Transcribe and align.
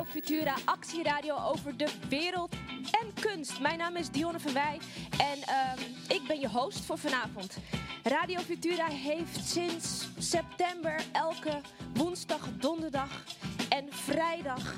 Radio 0.00 0.20
Futura, 0.20 0.54
actieradio 0.64 1.36
over 1.36 1.76
de 1.76 1.88
wereld 2.08 2.52
en 2.90 3.12
kunst. 3.20 3.60
Mijn 3.60 3.78
naam 3.78 3.96
is 3.96 4.10
Dionne 4.10 4.40
van 4.40 4.52
Wij 4.52 4.78
en 5.10 5.38
ehm, 5.42 5.78
ik 6.08 6.22
ben 6.26 6.40
je 6.40 6.48
host 6.48 6.80
voor 6.80 6.98
vanavond. 6.98 7.56
Radio 8.02 8.38
Futura 8.38 8.86
heeft 8.86 9.44
sinds 9.44 10.08
september 10.18 11.02
elke 11.12 11.60
woensdag, 11.94 12.48
donderdag 12.58 13.24
en 13.68 13.86
vrijdag 13.90 14.74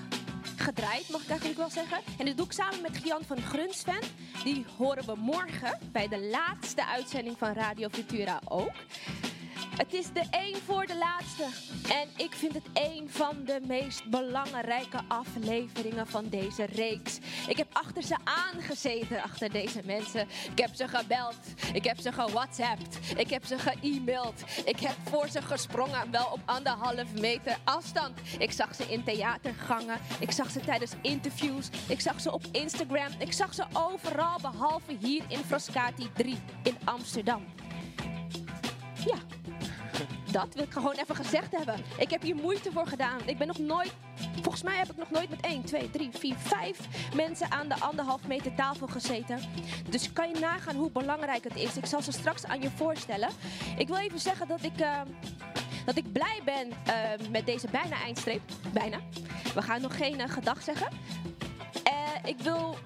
gedraaid, 0.57 1.09
mag 1.09 1.23
ik 1.23 1.29
eigenlijk 1.29 1.59
wel 1.59 1.71
zeggen. 1.71 1.99
En 2.19 2.25
dit 2.25 2.37
doe 2.37 2.47
ik 2.47 2.53
samen 2.53 2.83
met 2.83 2.97
Gian 2.97 3.25
van 3.25 3.43
Grunsven. 3.43 4.01
Die 4.45 4.65
horen 4.77 5.05
we 5.05 5.15
morgen 5.17 5.79
bij 5.93 6.09
de 6.09 6.21
laatste 6.21 6.87
uitzending 6.87 7.39
van 7.39 7.53
Radio 7.53 7.89
Futura 7.89 8.41
ook. 8.45 8.75
Het 9.77 9.93
is 9.93 10.13
de 10.13 10.23
één 10.31 10.57
voor 10.57 10.87
de 10.87 10.97
laatste. 10.99 11.45
En 11.93 12.09
ik 12.17 12.33
vind 12.35 12.55
het 12.55 12.67
een 12.73 13.11
van 13.11 13.45
de 13.45 13.61
meest 13.67 14.11
belangrijke 14.11 15.01
afleveringen 15.09 16.07
van 16.07 16.29
deze 16.29 16.65
reeks. 16.65 17.19
Ik 17.49 17.57
heb 17.57 17.67
achter 17.73 18.03
ze 18.03 18.17
aangezeten, 18.25 19.23
achter 19.23 19.51
deze 19.51 19.81
mensen. 19.85 20.29
Ik 20.51 20.59
heb 20.59 20.75
ze 20.75 20.89
gebeld. 20.89 21.37
Ik 21.73 21.85
heb 21.85 21.99
ze 21.99 22.13
gewhatsappt. 22.13 22.99
Ik 23.17 23.31
heb 23.31 23.45
ze 23.45 23.59
ge-mailed. 23.59 24.63
Ik 24.65 24.81
heb 24.81 24.97
voor 25.09 25.29
ze 25.29 25.43
gesprongen, 25.43 26.11
wel 26.11 26.27
op 26.33 26.41
anderhalf 26.45 27.13
meter 27.21 27.57
afstand. 27.65 28.21
Ik 28.39 28.53
zag 28.53 28.75
ze 28.75 28.85
in 28.85 29.05
theatergangen. 29.05 29.99
Ik 30.19 30.31
zag 30.31 30.51
ze 30.51 30.61
tijdens 30.61 30.93
interviews. 31.03 31.69
Ik 31.89 32.01
zag 32.01 32.21
ze 32.21 32.33
op 32.33 32.45
Instagram. 32.53 33.13
Ik 33.19 33.33
zag 33.33 33.55
ze 33.55 33.65
overal, 33.73 34.39
behalve 34.41 34.97
hier 35.01 35.23
in 35.29 35.45
Frascati 35.47 36.11
3 36.15 36.39
in 36.63 36.77
Amsterdam. 36.85 37.45
Ja, 39.07 39.17
dat 40.31 40.55
wil 40.55 40.63
ik 40.63 40.73
gewoon 40.73 40.95
even 40.95 41.17
gezegd 41.17 41.57
hebben. 41.57 41.85
Ik 41.99 42.11
heb 42.11 42.23
hier 42.23 42.35
moeite 42.35 42.73
voor 42.73 42.87
gedaan. 42.87 43.19
Ik 43.25 43.39
ben 43.39 43.47
nog 43.47 43.59
nooit, 43.59 43.93
volgens 44.43 44.63
mij 44.63 44.77
heb 44.77 44.91
ik 44.91 44.97
nog 44.97 45.11
nooit 45.11 45.31
met 45.31 45.41
1, 45.41 45.65
2, 45.65 45.91
3, 45.91 46.11
4, 46.13 46.35
5 46.39 46.79
mensen 47.15 47.51
aan 47.51 47.69
de 47.69 47.81
anderhalf 47.81 48.27
meter 48.27 48.55
tafel 48.55 48.87
gezeten. 48.87 49.39
Dus 49.91 50.13
kan 50.13 50.29
je 50.29 50.39
nagaan 50.39 50.77
hoe 50.77 50.91
belangrijk 50.91 51.45
het 51.45 51.57
is. 51.57 51.77
Ik 51.77 51.87
zal 51.87 52.03
ze 52.03 52.13
straks 52.13 52.45
aan 52.45 52.61
je 52.61 52.71
voorstellen. 52.71 53.29
Ik 53.77 53.89
wil 53.89 53.97
even 53.97 54.21
zeggen 54.21 54.49
dat 54.49 54.63
ik, 54.63 54.81
eh, 54.81 55.01
dat 55.85 55.97
ik 55.97 56.13
blij 56.13 56.41
ben 56.45 56.71
eh, 56.85 57.29
met 57.31 57.47
deze 57.47 57.67
bijna 57.71 57.97
eindstreep. 58.03 58.41
Bijna. 58.73 58.99
We 59.55 59.63
gaan 59.63 59.81
nog 59.81 59.97
geen 59.97 60.21
eh, 60.21 60.31
gedag 60.31 60.63
zeggen. 60.63 60.89
Ik 62.25 62.39
wil 62.39 62.77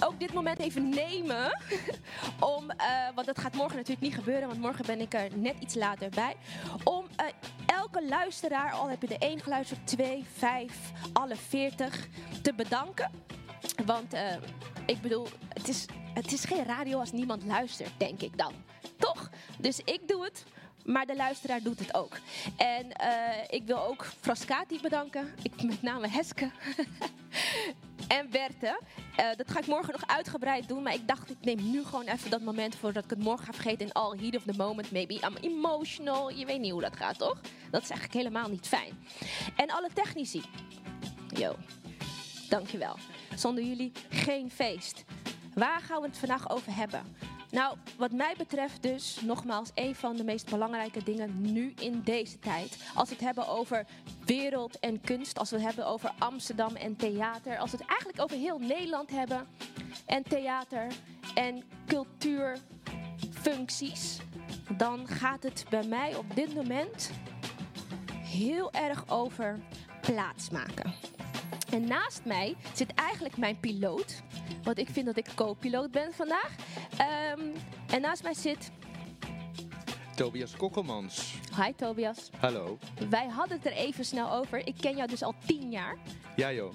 ook 0.00 0.20
dit 0.20 0.32
moment 0.32 0.58
even 0.58 0.88
nemen. 0.88 1.58
om, 2.56 2.70
eh, 2.70 2.86
want 3.14 3.26
dat 3.26 3.38
gaat 3.38 3.54
morgen 3.54 3.76
natuurlijk 3.76 4.06
niet 4.06 4.14
gebeuren, 4.14 4.48
want 4.48 4.60
morgen 4.60 4.86
ben 4.86 5.00
ik 5.00 5.14
er 5.14 5.28
net 5.34 5.54
iets 5.60 5.74
later 5.74 6.10
bij. 6.10 6.36
Om 6.84 7.06
eh, 7.16 7.26
elke 7.66 8.08
luisteraar, 8.08 8.72
al 8.72 8.88
heb 8.88 9.02
je 9.02 9.08
er 9.08 9.20
één 9.20 9.40
geluisterd, 9.40 9.86
twee, 9.86 10.24
vijf, 10.36 10.92
alle 11.12 11.36
veertig, 11.36 12.08
te 12.42 12.54
bedanken. 12.54 13.10
Want 13.86 14.12
eh, 14.12 14.36
ik 14.86 15.00
bedoel, 15.00 15.26
het 15.48 15.68
is, 15.68 15.86
het 16.14 16.32
is 16.32 16.44
geen 16.44 16.64
radio 16.64 16.98
als 16.98 17.12
niemand 17.12 17.44
luistert, 17.44 17.92
denk 17.96 18.22
ik 18.22 18.38
dan. 18.38 18.52
Toch? 18.96 19.30
Dus 19.58 19.80
ik 19.84 20.00
doe 20.08 20.24
het. 20.24 20.44
Maar 20.88 21.06
de 21.06 21.16
luisteraar 21.16 21.62
doet 21.62 21.78
het 21.78 21.94
ook. 21.94 22.18
En 22.56 22.92
eh, 22.92 23.44
ik 23.48 23.62
wil 23.66 23.84
ook 23.84 24.06
Frascati 24.20 24.80
bedanken. 24.80 25.34
Ik, 25.42 25.62
met 25.62 25.82
name 25.82 26.08
Heske. 26.08 26.50
en 28.18 28.30
Berthe. 28.30 28.80
Eh, 29.16 29.26
dat 29.36 29.50
ga 29.50 29.58
ik 29.58 29.66
morgen 29.66 29.92
nog 29.92 30.06
uitgebreid 30.06 30.68
doen. 30.68 30.82
Maar 30.82 30.94
ik 30.94 31.08
dacht, 31.08 31.30
ik 31.30 31.36
neem 31.40 31.70
nu 31.70 31.84
gewoon 31.84 32.06
even 32.06 32.30
dat 32.30 32.40
moment 32.40 32.76
voordat 32.76 33.04
ik 33.04 33.10
het 33.10 33.18
morgen 33.18 33.44
ga 33.44 33.52
vergeten. 33.52 33.86
In 33.86 33.92
all 33.92 34.18
heat 34.18 34.36
of 34.36 34.42
the 34.42 34.56
moment, 34.56 34.90
maybe 34.90 35.14
I'm 35.14 35.36
emotional. 35.40 36.30
Je 36.30 36.46
weet 36.46 36.60
niet 36.60 36.72
hoe 36.72 36.80
dat 36.80 36.96
gaat, 36.96 37.18
toch? 37.18 37.40
Dat 37.70 37.82
is 37.82 37.90
eigenlijk 37.90 38.12
helemaal 38.12 38.48
niet 38.48 38.66
fijn. 38.66 38.98
En 39.56 39.70
alle 39.70 39.88
technici. 39.94 40.42
Yo, 41.28 41.56
dankjewel. 42.48 42.96
Zonder 43.34 43.64
jullie 43.64 43.92
geen 44.08 44.50
feest. 44.50 45.04
Waar 45.54 45.80
gaan 45.80 46.00
we 46.00 46.06
het 46.06 46.18
vandaag 46.18 46.50
over 46.50 46.74
hebben? 46.74 47.16
Nou, 47.50 47.76
wat 47.96 48.12
mij 48.12 48.34
betreft 48.36 48.82
dus 48.82 49.20
nogmaals 49.22 49.70
een 49.74 49.94
van 49.94 50.16
de 50.16 50.24
meest 50.24 50.50
belangrijke 50.50 51.02
dingen 51.02 51.52
nu 51.52 51.72
in 51.78 52.02
deze 52.02 52.38
tijd. 52.38 52.76
Als 52.94 53.08
we 53.08 53.14
het 53.14 53.24
hebben 53.24 53.48
over 53.48 53.86
wereld 54.24 54.78
en 54.78 55.00
kunst, 55.00 55.38
als 55.38 55.50
we 55.50 55.56
het 55.56 55.64
hebben 55.64 55.86
over 55.86 56.12
Amsterdam 56.18 56.76
en 56.76 56.96
theater, 56.96 57.58
als 57.58 57.70
we 57.70 57.76
het 57.76 57.86
eigenlijk 57.86 58.20
over 58.20 58.36
heel 58.36 58.58
Nederland 58.58 59.10
hebben 59.10 59.46
en 60.06 60.22
theater 60.22 60.86
en 61.34 61.62
cultuurfuncties, 61.86 64.18
dan 64.76 65.06
gaat 65.06 65.42
het 65.42 65.64
bij 65.70 65.86
mij 65.86 66.16
op 66.16 66.34
dit 66.34 66.54
moment 66.54 67.10
heel 68.22 68.72
erg 68.72 69.08
over 69.08 69.58
plaatsmaken. 70.00 70.94
En 71.72 71.86
naast 71.86 72.24
mij 72.24 72.56
zit 72.74 72.94
eigenlijk 72.94 73.36
mijn 73.36 73.60
piloot. 73.60 74.22
Want 74.62 74.78
ik 74.78 74.88
vind 74.92 75.06
dat 75.06 75.16
ik 75.16 75.26
co-piloot 75.34 75.90
ben 75.90 76.12
vandaag. 76.12 76.54
Ehm, 76.96 77.40
en 77.90 78.00
naast 78.00 78.22
mij 78.22 78.34
zit... 78.34 78.70
Tobias 80.14 80.56
Kokkelmans. 80.56 81.34
Hi 81.62 81.72
Tobias. 81.76 82.30
Hallo. 82.38 82.78
Wij 83.10 83.26
hadden 83.26 83.56
het 83.56 83.66
er 83.66 83.72
even 83.72 84.04
snel 84.04 84.32
over. 84.32 84.66
Ik 84.66 84.74
ken 84.80 84.96
jou 84.96 85.08
dus 85.08 85.22
al 85.22 85.34
tien 85.46 85.70
jaar. 85.70 85.96
Ja 86.36 86.52
joh. 86.52 86.72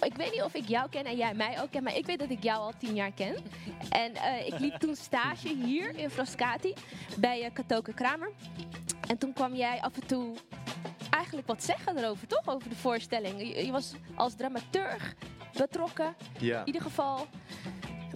Ik 0.00 0.16
weet 0.16 0.30
niet 0.30 0.42
of 0.42 0.54
ik 0.54 0.68
jou 0.68 0.88
ken 0.88 1.04
en 1.04 1.16
jij 1.16 1.34
mij 1.34 1.62
ook 1.62 1.70
ken, 1.70 1.82
maar 1.82 1.96
ik 1.96 2.06
weet 2.06 2.18
dat 2.18 2.30
ik 2.30 2.42
jou 2.42 2.60
al 2.60 2.72
tien 2.78 2.94
jaar 2.94 3.12
ken. 3.12 3.36
En 3.90 4.14
eh, 4.14 4.46
ik 4.46 4.58
liep 4.58 4.74
toen 4.74 4.96
stage 4.96 5.48
hier 5.48 5.96
in 5.96 6.10
Frascati 6.10 6.74
bij 7.18 7.44
uh, 7.44 7.52
Katoke 7.52 7.94
Kramer. 7.94 8.30
En 9.08 9.18
toen 9.18 9.32
kwam 9.32 9.54
jij 9.54 9.80
af 9.80 9.94
en 9.94 10.06
toe 10.06 10.34
eigenlijk 11.34 11.46
wat 11.46 11.76
zeggen 11.76 12.04
erover, 12.04 12.26
toch? 12.26 12.48
Over 12.48 12.68
de 12.68 12.76
voorstelling. 12.76 13.38
Je, 13.38 13.66
je 13.66 13.72
was 13.72 13.92
als 14.14 14.34
dramaturg 14.34 15.14
betrokken. 15.56 16.14
Ja. 16.38 16.60
In 16.60 16.66
ieder 16.66 16.82
geval 16.82 17.26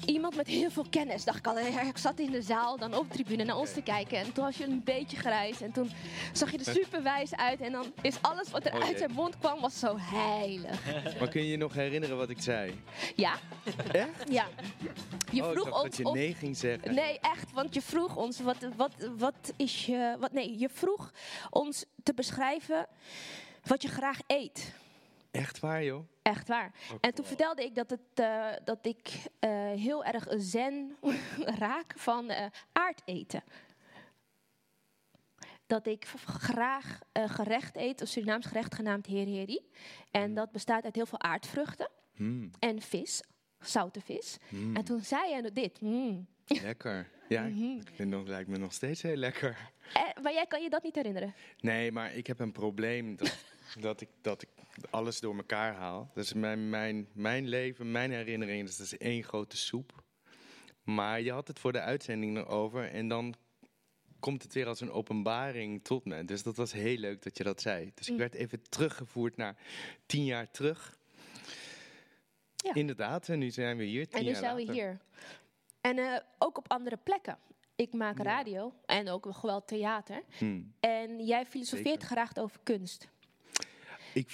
iemand 0.08 0.36
met 0.36 0.46
heel 0.46 0.70
veel 0.70 0.86
kennis. 0.90 1.24
Dacht 1.24 1.38
ik 1.38 1.46
al, 1.46 1.58
ik 1.58 1.98
zat 1.98 2.18
in 2.18 2.30
de 2.30 2.42
zaal 2.42 2.78
dan 2.78 2.94
op 2.94 3.08
de 3.08 3.14
tribune 3.14 3.44
naar 3.44 3.56
ons 3.56 3.72
te 3.72 3.82
kijken. 3.82 4.18
En 4.18 4.32
toen 4.32 4.44
was 4.44 4.56
je 4.56 4.64
een 4.64 4.82
beetje 4.84 5.16
grijs. 5.16 5.60
En 5.60 5.72
toen 5.72 5.90
zag 6.32 6.50
je 6.50 6.58
er 6.58 6.72
super 6.80 7.02
wijs 7.02 7.36
uit. 7.36 7.60
En 7.60 7.72
dan 7.72 7.92
is 8.00 8.14
alles 8.20 8.50
wat 8.50 8.66
er 8.66 8.74
Oh 8.74 8.82
uit 8.84 8.98
zijn 8.98 9.12
mond 9.12 9.38
kwam, 9.38 9.60
was 9.60 9.78
zo 9.78 9.96
heilig. 9.98 10.80
Maar 11.18 11.28
kun 11.28 11.42
je 11.42 11.48
je 11.48 11.56
nog 11.56 11.74
herinneren 11.74 12.16
wat 12.16 12.30
ik 12.30 12.40
zei? 12.40 12.82
Ja, 13.16 13.32
Echt? 13.92 14.30
ja. 14.30 14.46
Je 15.30 15.42
oh, 15.42 15.50
ik 15.50 15.58
vroeg 15.58 15.82
ons 15.82 15.96
je 15.96 16.04
of... 16.04 16.14
nee 16.14 16.34
ging 16.34 16.56
zeggen. 16.56 16.94
Nee, 16.94 17.18
echt, 17.20 17.52
want 17.52 17.74
je 17.74 17.82
vroeg 17.82 18.16
ons 18.16 18.40
wat, 18.40 18.56
wat, 18.76 18.92
wat 19.18 19.52
is 19.56 19.86
je. 19.86 20.16
Wat, 20.18 20.32
nee, 20.32 20.58
je 20.58 20.68
vroeg 20.68 21.12
ons 21.50 21.84
te 22.02 22.14
beschrijven 22.14 22.86
wat 23.64 23.82
je 23.82 23.88
graag 23.88 24.18
eet. 24.26 24.72
Echt 25.30 25.60
waar 25.60 25.84
joh? 25.84 26.04
Echt 26.28 26.48
waar. 26.48 26.72
En 27.00 27.14
toen 27.14 27.24
vertelde 27.24 27.64
ik 27.64 27.74
dat, 27.74 27.90
het, 27.90 28.00
eh, 28.14 28.46
dat 28.64 28.86
ik 28.86 29.08
eh, 29.38 29.50
heel 29.72 30.04
erg 30.04 30.26
zen 30.36 30.96
raak 31.64 31.92
van 31.96 32.30
eh, 32.30 32.46
aardeten. 32.72 33.42
Dat 35.66 35.86
ik 35.86 36.04
graag 36.26 36.98
gerecht 37.12 37.76
eet, 37.76 38.00
een 38.00 38.06
Surinaams 38.08 38.46
gerecht 38.46 38.74
genaamd 38.74 39.06
heri. 39.06 39.60
En 40.10 40.34
dat 40.34 40.52
bestaat 40.52 40.84
uit 40.84 40.94
heel 40.94 41.06
veel 41.06 41.20
aardvruchten 41.20 41.88
Mm, 42.14 42.50
en 42.58 42.80
vis, 42.82 43.22
zoute 43.58 44.00
vis. 44.00 44.36
mm, 44.48 44.76
En 44.76 44.84
toen 44.84 45.00
zei 45.00 45.32
hij 45.32 45.50
dit. 45.52 45.80
mm. 45.80 46.26
lekker. 46.46 47.10
Ja, 47.28 47.42
Mhm. 47.48 47.80
vind 47.94 48.14
het 48.14 48.28
lijkt 48.28 48.48
me 48.48 48.56
nog 48.58 48.72
steeds 48.72 49.02
heel 49.02 49.16
lekker. 49.16 49.70
Eh, 49.94 50.22
maar 50.22 50.32
jij 50.32 50.46
kan 50.46 50.62
je 50.62 50.70
dat 50.70 50.82
niet 50.82 50.94
herinneren? 50.94 51.34
Nee, 51.60 51.92
maar 51.92 52.14
ik 52.14 52.26
heb 52.26 52.38
een 52.40 52.52
probleem 52.52 53.16
dat, 53.16 53.36
dat, 53.80 54.00
ik, 54.00 54.08
dat 54.20 54.42
ik 54.42 54.48
alles 54.90 55.20
door 55.20 55.36
elkaar 55.36 55.74
haal. 55.74 56.10
Is 56.14 56.32
mijn, 56.32 56.68
mijn, 56.70 57.08
mijn 57.12 57.48
leven, 57.48 57.90
mijn 57.90 58.10
herinnering, 58.10 58.66
dus 58.66 58.76
dat 58.76 58.86
is 58.86 58.98
één 58.98 59.22
grote 59.22 59.56
soep. 59.56 60.02
Maar 60.82 61.20
je 61.20 61.32
had 61.32 61.48
het 61.48 61.58
voor 61.58 61.72
de 61.72 61.80
uitzending 61.80 62.36
erover 62.36 62.90
en 62.90 63.08
dan 63.08 63.34
komt 64.20 64.42
het 64.42 64.52
weer 64.52 64.66
als 64.66 64.80
een 64.80 64.90
openbaring 64.90 65.84
tot 65.84 66.04
me. 66.04 66.24
Dus 66.24 66.42
dat 66.42 66.56
was 66.56 66.72
heel 66.72 66.96
leuk 66.96 67.22
dat 67.22 67.36
je 67.38 67.44
dat 67.44 67.60
zei. 67.60 67.90
Dus 67.94 68.06
ik 68.06 68.12
Mm. 68.12 68.18
werd 68.18 68.34
even 68.34 68.62
teruggevoerd 68.68 69.36
naar 69.36 69.56
tien 70.06 70.24
jaar 70.24 70.50
terug. 70.50 70.98
Ja. 72.56 72.74
Inderdaad, 72.74 73.28
en 73.28 73.38
nu 73.38 73.50
zijn 73.50 73.76
we 73.76 73.84
hier. 73.84 74.06
Tien 74.08 74.18
En 74.18 74.24
nu 74.24 74.30
jaar 74.30 74.40
zijn 74.40 74.54
we 74.54 74.60
later. 74.60 74.74
hier. 74.74 74.98
En 75.80 75.98
eh, 75.98 76.20
ook 76.38 76.58
op 76.58 76.68
andere 76.70 76.96
plekken. 76.96 77.38
Ik 77.76 77.92
maak 77.92 78.16
Ja. 78.18 78.24
radio 78.24 78.74
en 78.86 79.08
ook 79.08 79.40
wel 79.42 79.64
theater. 79.64 80.22
Hmm. 80.38 80.74
En 80.80 81.24
jij 81.24 81.46
filosofeert 81.46 82.00
Zeker. 82.00 82.06
graag 82.16 82.36
over 82.36 82.60
kunst. 82.62 83.08
Ik 84.18 84.30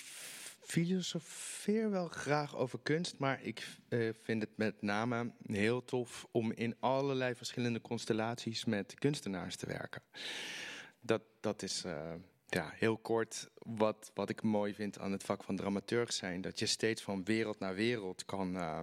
filosofeer 0.61 1.91
wel 1.91 2.09
graag 2.09 2.57
over 2.57 2.79
kunst, 2.83 3.19
maar 3.19 3.43
ik 3.43 3.67
eh, 3.89 4.09
vind 4.23 4.43
het 4.43 4.57
met 4.57 4.83
name 4.83 5.33
heel 5.47 5.85
tof 5.85 6.27
om 6.31 6.53
in 6.53 6.77
allerlei 6.81 7.35
verschillende 7.35 7.81
constellaties 7.81 8.65
met 8.65 8.95
kunstenaars 8.95 9.57
te 9.57 9.67
werken. 9.67 10.03
Dat, 11.01 11.23
dat 11.41 11.63
is 11.63 11.85
eh, 11.85 12.13
ja, 12.47 12.71
heel 12.75 12.97
kort 12.97 13.49
wat, 13.59 14.11
wat 14.15 14.29
ik 14.29 14.43
mooi 14.43 14.75
vind 14.75 14.99
aan 14.99 15.13
het 15.13 15.23
vak 15.23 15.45
van 15.45 15.57
dramaturg 15.57 16.13
zijn. 16.13 16.41
Dat 16.41 16.59
je 16.59 16.67
steeds 16.67 17.03
van 17.03 17.25
wereld 17.25 17.59
naar 17.59 17.75
wereld 17.75 18.25
kan 18.25 18.57
eh, 18.57 18.81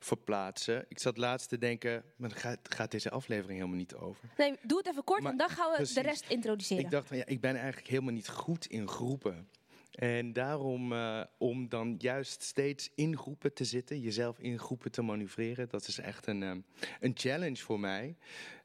verplaatsen. 0.00 0.84
Ik 0.88 0.98
zat 0.98 1.16
laatst 1.16 1.48
te 1.48 1.58
denken, 1.58 2.04
maar 2.16 2.30
gaat, 2.30 2.58
gaat 2.62 2.90
deze 2.90 3.10
aflevering 3.10 3.58
helemaal 3.58 3.78
niet 3.78 3.94
over. 3.94 4.28
Nee, 4.36 4.58
doe 4.62 4.78
het 4.78 4.86
even 4.86 5.04
kort 5.04 5.22
Maar- 5.22 5.32
en 5.32 5.38
dan 5.38 5.48
gaan 5.48 5.70
we 5.70 5.76
precies. 5.76 5.94
de 5.94 6.00
rest 6.00 6.24
introduceren. 6.28 6.84
Ik 6.84 6.90
dacht 6.90 7.08
van 7.08 7.16
ja, 7.16 7.26
ik 7.26 7.40
ben 7.40 7.56
eigenlijk 7.56 7.88
helemaal 7.88 8.12
niet 8.12 8.28
goed 8.28 8.66
in 8.66 8.88
groepen. 8.88 9.48
En 9.92 10.32
daarom, 10.32 10.92
eh, 10.92 11.20
om 11.38 11.68
dan 11.68 11.94
juist 11.98 12.42
steeds 12.42 12.90
in 12.94 13.16
groepen 13.16 13.54
te 13.54 13.64
zitten, 13.64 14.00
jezelf 14.00 14.38
in 14.38 14.58
groepen 14.58 14.90
te 14.90 15.02
manoeuvreren, 15.02 15.68
dat 15.68 15.88
is 15.88 15.98
echt 15.98 16.26
een, 16.26 16.42
eh, 16.42 16.54
een 17.00 17.12
challenge 17.14 17.56
voor 17.56 17.80
mij. 17.80 18.16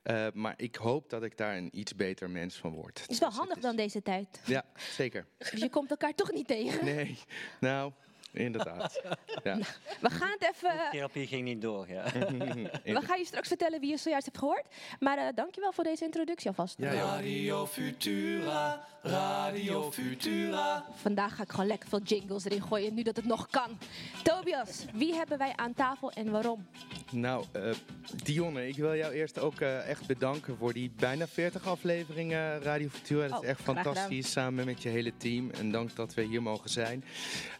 Eh, 0.03 0.27
maar 0.33 0.53
ik 0.57 0.75
hoop 0.75 1.09
dat 1.09 1.23
ik 1.23 1.37
daar 1.37 1.57
een 1.57 1.69
iets 1.79 1.95
beter 1.95 2.29
mens 2.29 2.55
van 2.55 2.73
word. 2.73 3.01
Het 3.01 3.09
is 3.11 3.19
wel 3.19 3.29
Dus 3.29 3.37
handig 3.37 3.55
is- 3.57 3.63
dan 3.63 3.75
deze 3.75 4.01
tijd. 4.01 4.41
Ja, 4.45 4.65
zeker. 4.95 5.25
Dus 5.37 5.51
je 5.61 5.69
komt 5.69 5.89
elkaar 5.89 6.15
toch 6.15 6.31
niet 6.31 6.47
tegen. 6.47 6.85
Nee, 6.85 7.17
nou, 7.59 7.91
inderdaad. 8.37 9.01
Ja. 9.43 9.57
We 10.01 10.09
gaan 10.09 10.35
het 10.39 10.51
even... 10.53 10.71
Therapie 10.91 11.27
ging 11.27 11.43
niet 11.43 11.61
door, 11.61 11.87
ja. 11.89 12.03
We 12.97 13.01
gaan 13.01 13.17
je 13.19 13.25
straks 13.25 13.47
vertellen 13.47 13.79
wie 13.79 13.89
je 13.89 13.97
zojuist 13.97 14.25
hebt 14.25 14.37
gehoord. 14.37 14.63
Maar 14.99 15.17
eh 15.17 15.27
dankjewel 15.35 15.71
voor 15.71 15.83
deze 15.83 16.03
introductie 16.05 16.47
alvast. 16.47 16.75
Ja. 16.79 16.91
Radio 16.93 17.65
Futura, 17.65 18.87
Radio 19.01 19.91
Futura. 19.91 20.85
Vandaag 20.95 21.35
ga 21.35 21.43
ik 21.43 21.49
gewoon 21.51 21.67
lekker 21.67 21.89
veel 21.89 22.01
jingles 22.01 22.45
erin 22.45 22.61
gooien, 22.63 22.93
nu 22.93 23.01
dat 23.03 23.15
het 23.15 23.25
nog 23.25 23.47
kan. 23.47 23.77
Tobias, 24.23 24.85
wie 24.93 25.13
hebben 25.13 25.37
wij 25.37 25.53
aan 25.55 25.73
tafel 25.73 26.11
en 26.11 26.31
waarom? 26.31 26.67
Nou, 27.11 27.45
eh, 27.51 27.61
Dionne, 28.23 28.67
ik 28.67 28.75
wil 28.75 28.95
jou 28.95 29.13
eerst 29.13 29.39
ook 29.39 29.59
eh, 29.61 29.89
echt 29.89 30.07
bedanken 30.07 30.57
voor 30.57 30.73
die 30.73 30.91
bijna 30.95 31.27
40 31.27 31.67
afleveringen 31.67 32.61
Radio 32.61 32.87
Futura. 32.89 33.27
Dat 33.27 33.37
Oh, 33.37 33.43
is 33.43 33.49
echt 33.49 33.61
graag 33.61 33.77
gedaan. 33.77 33.93
fantastisch, 33.93 34.31
samen 34.31 34.65
met 34.65 34.81
je 34.83 34.89
hele 34.89 35.13
team. 35.17 35.49
En 35.51 35.71
dank 35.71 35.95
dat 35.95 36.13
we 36.13 36.21
hier 36.21 36.41
mogen 36.41 36.69
zijn. 36.69 37.03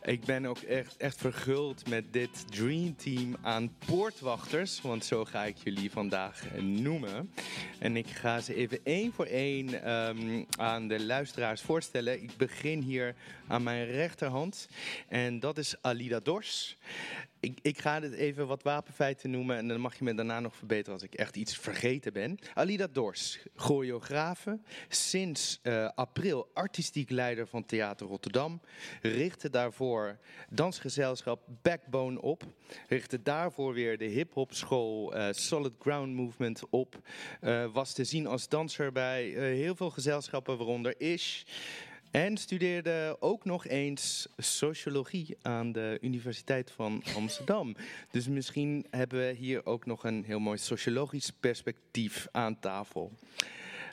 Ik 0.03 0.25
ben 0.25 0.45
ook 0.45 0.57
echt, 0.68 0.98
echt 0.98 1.18
verguld 1.18 1.90
met 1.90 2.14
dit 2.14 2.52
dream 2.52 2.96
team 2.96 3.36
aan 3.42 3.75
poortwachters. 3.86 4.81
Want 4.81 5.06
zo 5.06 5.25
ga 5.25 5.44
ik 5.44 5.58
jullie 5.64 5.92
vandaag 5.92 6.48
eh, 6.48 6.62
noemen. 6.62 7.31
En 7.80 7.98
ik 7.98 8.08
ga 8.08 8.40
ze 8.40 8.56
even 8.56 8.80
één 8.84 9.14
voor 9.14 9.25
één 9.25 9.84
ehm, 9.84 10.44
aan 10.58 10.88
de 10.88 11.06
luisteraars 11.06 11.62
voorstellen. 11.62 12.24
Ik 12.24 12.38
begin 12.38 12.81
hier 12.81 13.16
aan 13.48 13.64
mijn 13.64 13.86
rechterhand. 13.86 14.68
En 15.08 15.40
dat 15.40 15.58
is 15.58 15.75
Alida 15.81 16.19
Dors. 16.19 16.78
Ik, 17.39 17.60
ik 17.62 17.80
ga 17.80 18.00
dit 18.00 18.13
even 18.13 18.48
wat 18.48 18.63
wapenfeiten 18.63 19.30
noemen 19.30 19.57
en 19.57 19.68
dan 19.68 19.80
mag 19.80 19.98
je 19.98 20.04
me 20.04 20.13
daarna 20.13 20.39
nog 20.39 20.56
verbeteren 20.56 20.94
als 20.94 21.04
ik 21.04 21.13
echt 21.13 21.36
iets 21.36 21.57
vergeten 21.57 22.13
ben. 22.13 22.38
Alida 22.54 22.88
Dors, 22.92 23.39
choreografe, 23.56 24.60
sinds 24.88 25.60
eh, 25.62 25.89
april 25.95 26.50
artistiek 26.54 27.10
leider 27.10 27.48
van 27.48 27.66
Theater 27.66 28.07
Rotterdam, 28.07 28.62
richtte 29.01 29.50
daarvoor 29.50 30.18
dansgezelschap 30.50 31.42
Backbone 31.62 32.22
op, 32.22 32.44
richtte 32.88 33.22
daarvoor 33.22 33.74
weer 33.74 33.98
de 33.98 34.06
hip-hop 34.06 34.54
school 34.54 35.13
eh, 35.13 35.28
Solid 35.31 35.74
Ground 35.80 36.13
Movement 36.13 36.69
op, 36.69 37.01
eh, 37.42 37.74
was 37.74 37.94
te 37.94 38.04
zien 38.04 38.28
als 38.28 38.48
danser 38.48 38.92
bij 38.92 39.25
heel 39.25 39.75
veel 39.75 39.89
gezelschappen, 39.89 40.57
waaronder 40.57 41.00
Ish. 41.00 41.44
En 42.12 42.38
studeerde 42.38 43.18
ook 43.19 43.45
nog 43.45 43.68
eens 43.68 44.27
sociologie 44.38 45.38
aan 45.42 45.71
de 45.71 45.98
Universiteit 46.01 46.71
van 46.71 47.04
Amsterdam. 47.15 47.75
Dus 48.12 48.27
misschien 48.27 48.86
hebben 48.89 49.19
we 49.19 49.33
hier 49.33 49.65
ook 49.65 49.86
nog 49.86 50.04
een 50.04 50.24
heel 50.24 50.39
mooi 50.39 50.57
sociologisch 50.57 51.31
perspectief 51.39 52.27
aan 52.31 52.59
tafel. 52.59 53.12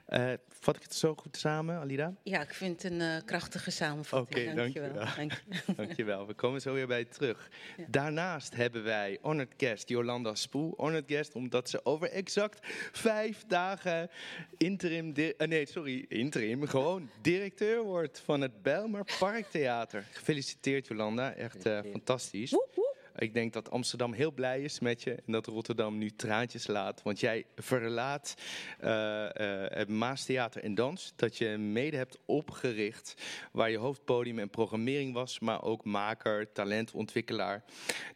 Eh, 0.04 0.32
vat 0.48 0.76
ik 0.76 0.82
het 0.82 0.94
zo 0.94 1.14
goed 1.14 1.36
samen, 1.36 1.78
Alida? 1.78 2.14
Ja, 2.22 2.40
ik 2.42 2.54
vind 2.54 2.82
het 2.82 2.92
een 2.92 3.00
eh, 3.00 3.16
krachtige 3.24 3.70
samenvatting. 3.70 4.46
Oké, 4.46 4.54
dankjewel. 4.56 4.92
dankjewel. 4.94 5.28
Dank- 5.66 5.76
Dankjewel, 5.76 6.26
we 6.26 6.34
komen 6.34 6.60
zo 6.60 6.72
weer 6.74 6.86
bij 6.86 6.98
je 6.98 7.08
terug. 7.08 7.50
Daarnaast 7.88 8.54
hebben 8.56 8.82
wij 8.84 9.18
honored 9.22 9.52
guest 9.56 9.88
Jolanda 9.88 10.34
Spoel. 10.34 10.74
Honored 10.76 11.04
guest 11.06 11.34
omdat 11.34 11.70
ze 11.70 11.84
over 11.84 12.10
exact 12.10 12.58
vijf 12.92 13.44
dagen 13.46 14.10
interim... 14.56 15.14
eh, 15.14 15.46
nee, 15.48 15.66
sorry, 15.66 16.04
interim, 16.08 16.66
gewoon 16.66 17.10
directeur 17.20 17.82
wordt 17.82 18.20
van 18.24 18.40
het 18.40 18.62
Bijlmer 18.62 19.04
Parktheater. 19.18 20.04
Gefeliciteerd 20.12 20.86
Jolanda, 20.86 21.32
echt 21.34 21.66
eh, 21.66 21.78
fantastisch. 21.90 22.50
Woep, 22.50 22.68
woep. 22.74 22.83
Ik 23.16 23.34
denk 23.34 23.52
dat 23.52 23.70
Amsterdam 23.70 24.12
heel 24.12 24.32
blij 24.32 24.62
is 24.62 24.80
met 24.80 25.02
je 25.02 25.14
en 25.14 25.32
dat 25.32 25.46
Rotterdam 25.46 25.98
nu 25.98 26.10
traantjes 26.10 26.66
laat. 26.66 27.02
Want 27.02 27.20
jij 27.20 27.46
verlaat 27.56 28.34
eh, 28.78 29.24
eh, 29.24 29.70
het 29.70 29.88
Maastheater 29.88 30.62
en 30.62 30.74
Dans, 30.74 31.12
dat 31.16 31.38
je 31.38 31.48
mede 31.58 31.96
hebt 31.96 32.18
opgericht, 32.24 33.14
waar 33.52 33.70
je 33.70 33.78
hoofdpodium 33.78 34.38
en 34.38 34.50
programmering 34.50 35.12
was, 35.12 35.38
maar 35.38 35.62
ook 35.62 35.84
maker, 35.84 36.52
talentontwikkelaar. 36.52 37.64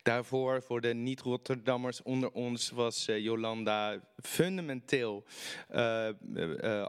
Daarvoor, 0.03 0.63
voor 0.63 0.81
de 0.81 0.95
niet-Rotterdammers 0.95 2.03
onder 2.03 2.31
ons, 2.31 2.71
was 2.71 3.09
eh, 3.09 3.19
Jolanda 3.19 4.01
fundamenteel 4.23 5.25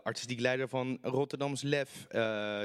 artistiek 0.04 0.40
leider 0.40 0.70
van 0.70 0.98
Rotterdams 1.02 1.62
Lef, 1.62 2.08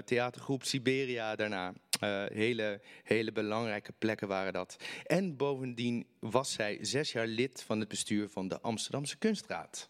theatergroep 0.05 0.65
Siberia 0.65 1.37
daarna. 1.37 1.73
Eh, 2.01 2.25
hele, 2.27 2.81
hele 3.03 3.33
belangrijke 3.33 3.93
plekken 3.99 4.29
waren 4.29 4.53
dat. 4.53 4.77
En 5.07 5.37
bovendien 5.37 6.07
was 6.19 6.53
zij 6.53 6.79
zes 6.81 7.13
jaar 7.13 7.27
lid 7.27 7.63
van 7.63 7.81
het 7.81 7.89
bestuur 7.89 8.29
van 8.29 8.49
de 8.49 8.61
Amsterdamse 8.61 9.17
Kunstraad. 9.17 9.89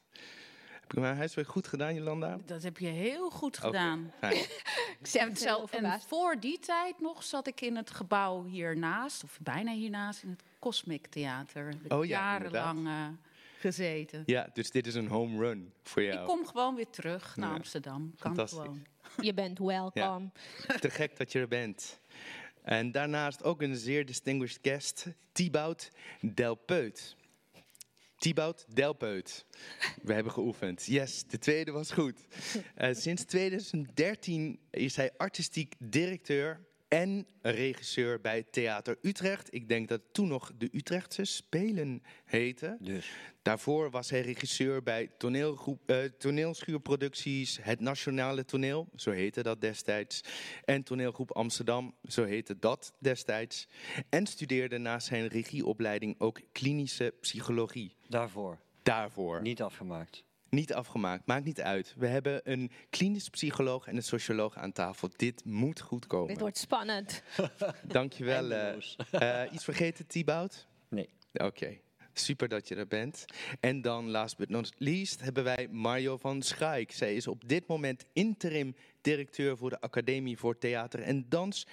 Heb 0.85 0.93
ik 0.93 1.01
mijn 1.01 1.17
huiswerk 1.17 1.49
goed 1.49 1.67
gedaan, 1.67 1.95
Jolanda? 1.95 2.39
Dat 2.45 2.63
heb 2.63 2.79
je 2.79 2.87
heel 2.87 3.31
goed 3.31 3.59
gedaan. 3.59 4.13
fijn. 4.19 4.37
Ik 5.01 5.11
ben 5.13 5.37
En, 5.71 6.01
voor 6.01 6.41
die 6.41 6.59
tijd 6.59 7.01
nog 7.01 7.23
zat 7.23 7.47
ik 7.47 7.61
in 7.61 7.77
het 7.77 7.91
gebouw 7.91 8.45
hiernaast, 8.45 9.25
of 9.25 9.39
bijna 9.41 9.73
hiernaast, 9.73 10.23
in 10.23 10.31
het 10.31 10.43
Cosmic 10.59 11.07
Theater. 11.07 11.67
Heb 11.67 11.85
ik 11.85 11.93
Oh 11.93 12.05
ja, 12.05 12.39
jarenlang 12.39 12.87
eh, 12.87 13.07
gezeten. 13.59 14.23
Ja, 14.27 14.49
dus 14.53 14.71
dit 14.71 14.87
is 14.87 14.95
een 14.95 15.07
home 15.07 15.39
run 15.39 15.73
voor 15.83 16.03
jou. 16.03 16.19
Ik 16.19 16.27
kom 16.27 16.47
gewoon 16.47 16.75
weer 16.75 16.91
terug 16.91 17.37
naar 17.37 17.49
Ja, 17.49 17.55
Amsterdam. 17.55 18.15
Kan 18.19 18.35
fantastisch. 18.35 18.59
gewoon. 18.59 18.87
Je 19.21 19.35
bent 19.35 19.59
welkom. 19.59 20.33
Te 20.81 20.91
gek 20.91 21.17
dat 21.17 21.33
je 21.33 21.39
er 21.39 21.49
bent. 21.49 22.01
En 22.63 22.93
daarnaast 22.93 23.43
ook 23.43 23.63
een 23.63 23.77
zeer 23.77 24.07
distinguished 24.07 24.59
guest, 24.63 25.07
Thibaut 25.33 25.91
Delpeut. 26.21 27.17
Thibaut 28.19 28.67
Delpeut. 28.69 29.47
We 30.03 30.13
hebben 30.13 30.33
geoefend. 30.33 30.87
Yes, 30.87 31.25
de 31.27 31.39
tweede 31.39 31.71
was 31.71 31.91
goed. 31.91 32.27
Eh, 32.75 32.95
sinds 32.95 33.25
2013 33.25 34.59
is 34.71 34.97
hij 34.97 35.13
artistiek 35.17 35.75
directeur 35.79 36.65
en 36.89 37.27
regisseur 37.43 38.21
bij 38.21 38.43
Theater 38.43 38.99
Utrecht. 39.03 39.55
Ik 39.55 39.69
denk 39.69 39.89
dat 39.89 40.01
het 40.01 40.15
toen 40.15 40.29
nog 40.29 40.53
de 40.59 40.69
Utrechtse 40.73 41.25
Spelen 41.25 42.03
heette. 42.25 42.77
Dus. 42.81 43.11
Daarvoor 43.43 43.91
was 43.91 44.11
hij 44.11 44.21
regisseur 44.21 44.83
bij 44.83 45.11
toneelgroep, 45.19 45.91
eh, 45.91 46.05
toneelschuurproducties 46.05 47.59
Het 47.63 47.81
Nationale 47.81 48.45
Toneel, 48.45 48.89
zo 48.95 49.11
heette 49.11 49.43
dat 49.43 49.61
destijds. 49.61 50.21
En 50.65 50.83
toneelgroep 50.83 51.31
Amsterdam, 51.31 51.95
zo 52.09 52.25
heette 52.25 52.59
dat 52.59 52.93
destijds. 52.99 53.69
En 54.09 54.27
studeerde 54.27 54.79
naast 54.79 55.07
zijn 55.07 55.27
regieopleiding 55.27 56.15
ook 56.19 56.41
klinische 56.53 57.15
psychologie. 57.21 57.97
Daarvoor. 58.09 58.59
Daarvoor. 58.83 59.43
Niet 59.43 59.63
afgemaakt. 59.63 60.25
Niet 60.55 60.75
afgemaakt, 60.75 61.27
maakt 61.27 61.45
niet 61.45 61.61
uit. 61.61 61.95
We 61.99 62.07
hebben 62.07 62.41
een 62.45 62.71
klinisch 62.91 63.29
psycholoog 63.29 63.87
en 63.87 63.97
een 63.97 64.03
socioloog 64.03 64.57
aan 64.57 64.73
tafel. 64.73 65.09
Dit 65.17 65.45
moet 65.45 65.81
goed 65.81 66.07
komen. 66.07 66.29
Dit 66.29 66.41
wordt 66.41 66.59
spannend. 66.59 67.23
Dankjewel. 67.87 68.51
eh 68.51 68.59
Eindeloos. 68.59 68.97
eh, 69.11 69.43
iets 69.53 69.65
vergeten, 69.65 70.07
Thibaut? 70.07 70.67
Nee. 70.89 71.09
Oké, 71.33 71.79
super 72.13 72.49
dat 72.49 72.69
je 72.69 72.75
er 72.75 72.87
bent. 72.87 73.25
En 73.61 73.81
dan, 73.83 74.11
last 74.11 74.37
but 74.37 74.49
not 74.49 74.73
least, 74.79 75.21
hebben 75.21 75.45
wij 75.45 75.69
Mario 75.71 76.17
van 76.17 76.43
Schaik. 76.43 76.93
Zij 76.93 77.15
is 77.15 77.27
op 77.27 77.49
dit 77.49 77.67
moment 77.67 78.05
interim 78.13 78.75
directeur 79.01 79.57
voor 79.57 79.71
de 79.71 79.81
Academie 79.81 80.39
voor 80.39 80.59
Theater 80.59 81.01
en 81.01 81.27
Dans. 81.29 81.67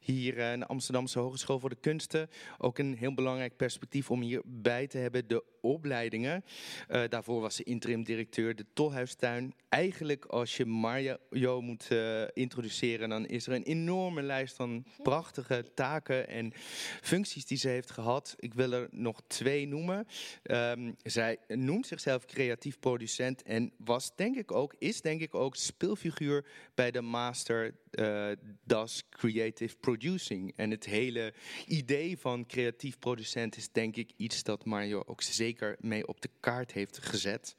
Hier 0.00 0.38
eh, 0.38 0.52
aan 0.52 0.58
de 0.60 0.66
Amsterdamse 0.66 1.18
Hogeschool 1.18 1.58
voor 1.58 1.68
de 1.68 1.76
Kunsten. 1.80 2.30
Ook 2.58 2.78
een 2.78 2.96
heel 2.96 3.14
belangrijk 3.14 3.56
perspectief 3.56 4.10
om 4.10 4.20
hierbij 4.20 4.86
te 4.86 4.98
hebben, 4.98 5.28
de 5.28 5.44
opleidingen. 5.60 6.44
Eh, 6.88 7.02
daarvoor 7.08 7.40
was 7.40 7.56
ze 7.56 7.62
interim 7.62 8.02
directeur 8.04 8.56
de 8.56 8.66
Tolhuistuin. 8.72 9.54
Eigenlijk, 9.68 10.24
als 10.24 10.56
je 10.56 10.64
Mario 10.64 11.60
moet 11.60 11.90
eh, 11.90 12.22
introduceren, 12.32 13.08
dan 13.08 13.26
is 13.26 13.46
er 13.46 13.52
een 13.52 13.62
enorme 13.62 14.22
lijst 14.22 14.56
van 14.56 14.84
prachtige 15.02 15.64
taken 15.74 16.28
en 16.28 16.52
functies 17.00 17.46
die 17.46 17.58
ze 17.58 17.68
heeft 17.68 17.90
gehad. 17.90 18.34
Ik 18.38 18.54
wil 18.54 18.72
er 18.72 18.88
nog 18.90 19.20
twee 19.26 19.66
noemen. 19.66 20.06
Ehm, 20.42 20.92
zij 21.02 21.38
noemt 21.46 21.86
zichzelf 21.86 22.24
creatief 22.24 22.78
producent 22.78 23.42
en 23.42 23.72
was 23.76 24.16
denk 24.16 24.36
ik 24.36 24.52
ook, 24.52 24.74
is 24.78 25.00
denk 25.00 25.20
ik 25.20 25.34
ook 25.34 25.56
speelfiguur 25.56 26.46
bij 26.74 26.90
de 26.90 27.00
master 27.00 27.74
eh 27.90 28.30
Das 28.64 29.02
Creative 29.10 29.76
Producing. 29.76 30.52
En 30.56 30.70
het 30.70 30.84
hele 30.84 31.34
idee 31.66 32.18
van 32.18 32.46
creatief 32.46 32.98
producent 32.98 33.56
is 33.56 33.72
denk 33.72 33.96
ik 33.96 34.12
iets 34.16 34.42
dat 34.42 34.64
Mario 34.64 35.02
ook 35.06 35.22
zeker 35.22 35.76
mee 35.80 36.06
op 36.06 36.20
de 36.20 36.30
kaart 36.40 36.72
heeft 36.72 36.98
gezet. 36.98 37.56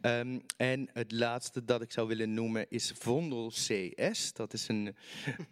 Ehm, 0.00 0.38
en 0.56 0.88
het 0.92 1.12
laatste 1.12 1.64
dat 1.64 1.82
ik 1.82 1.92
zou 1.92 2.08
willen 2.08 2.34
noemen 2.34 2.66
is 2.68 2.92
Vondel 2.98 3.48
CS. 3.48 4.32
Dat 4.32 4.52
is 4.52 4.68
een 4.68 4.96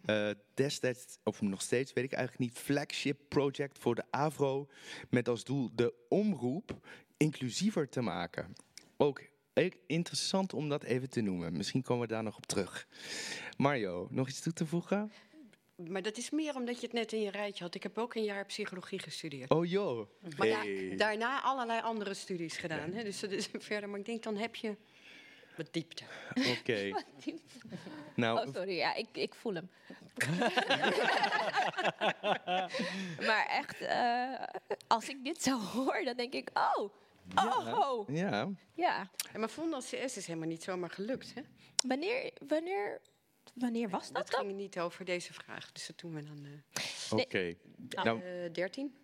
eh, 0.05 0.31
destijds, 0.55 1.19
of 1.25 1.41
nog 1.41 1.63
steeds 1.63 1.93
weet 1.93 2.05
ik 2.05 2.13
eigenlijk 2.13 2.51
niet, 2.51 2.63
flagship 2.63 3.19
project 3.29 3.79
voor 3.79 3.95
de 3.95 4.05
AVRO. 4.11 4.69
Met 5.11 5.29
als 5.29 5.45
doel 5.45 5.71
de 5.75 5.95
omroep 6.09 6.89
inclusiever 7.17 7.89
te 7.89 8.01
maken. 8.01 8.53
Ook 8.97 9.23
interessant 9.87 10.55
om 10.55 10.69
dat 10.69 10.83
even 10.83 11.11
te 11.11 11.21
noemen. 11.21 11.57
Misschien 11.57 11.83
komen 11.83 12.09
we 12.09 12.15
daar 12.15 12.23
nog 12.23 12.37
op 12.37 12.47
terug. 12.47 12.87
Mario, 13.57 14.07
nog 14.11 14.29
iets 14.29 14.41
toe 14.41 14.53
te 14.53 14.67
voegen? 14.67 15.13
Maar 15.89 16.03
dat 16.03 16.17
is 16.17 16.31
meer 16.31 16.55
omdat 16.55 16.75
je 16.81 16.87
het 16.87 16.93
net 16.93 17.13
in 17.13 17.21
je 17.21 17.31
rijtje 17.31 17.65
had. 17.65 17.75
Ik 17.75 17.83
heb 17.83 17.99
ook 17.99 18.15
een 18.15 18.25
jaar 18.25 18.45
psychologie 18.45 18.99
gestudeerd. 18.99 19.51
Oh 19.51 19.67
joh. 19.67 20.09
Maar 20.37 20.47
Hey. 20.49 20.95
daarna 20.97 21.43
allerlei 21.43 21.81
andere 21.81 22.15
studies 22.15 22.57
gedaan. 22.57 22.93
Hè? 22.93 23.03
Dus 23.05 23.21
dat 23.21 23.31
is 23.31 23.49
verder. 23.69 23.89
Maar 23.89 23.99
ik 23.99 24.05
denk, 24.07 24.23
dan 24.23 24.37
heb 24.37 24.57
je 24.57 24.77
wat 25.57 25.69
diepte. 25.73 26.05
Oké. 26.59 26.91
Nou, 28.15 28.47
Oh, 28.49 28.55
sorry. 28.55 28.77
Ja, 28.77 28.95
ik, 28.95 29.07
ik 29.13 29.35
voel 29.35 29.55
hem. 29.55 29.71
maar 33.27 33.47
echt, 33.49 33.81
eh, 33.81 34.43
als 34.87 35.09
ik 35.09 35.25
dit 35.25 35.43
zo 35.43 35.61
hoor, 35.61 36.01
dan 36.05 36.17
denk 36.17 36.33
ik, 36.33 36.51
oh, 36.55 36.93
oh, 37.35 38.09
ja. 38.09 38.49
Ja. 38.75 39.11
En 39.33 39.41
maar 39.41 39.51
Vondel 39.51 39.81
CS 39.81 40.17
is 40.17 40.27
helemaal 40.27 40.49
niet 40.49 40.63
zomaar 40.63 40.91
gelukt. 40.91 41.35
Hè? 41.35 41.43
Wanneer, 41.87 42.33
wanneer, 42.49 43.01
wanneer 43.55 43.89
was 43.91 44.07
dat 44.07 44.15
Dat 44.17 44.31
dan? 44.31 44.41
ging 44.41 44.57
niet 44.57 44.79
over 44.81 45.05
deze 45.05 45.33
vraag. 45.33 45.73
Dus 45.73 45.87
dat 45.87 45.99
doen 45.99 46.15
we 46.15 46.23
dan 46.25 46.45
eh 46.45 46.51
Oké. 47.19 47.55
Nou, 47.89 48.23
eh, 48.23 48.53
13, 48.53 48.95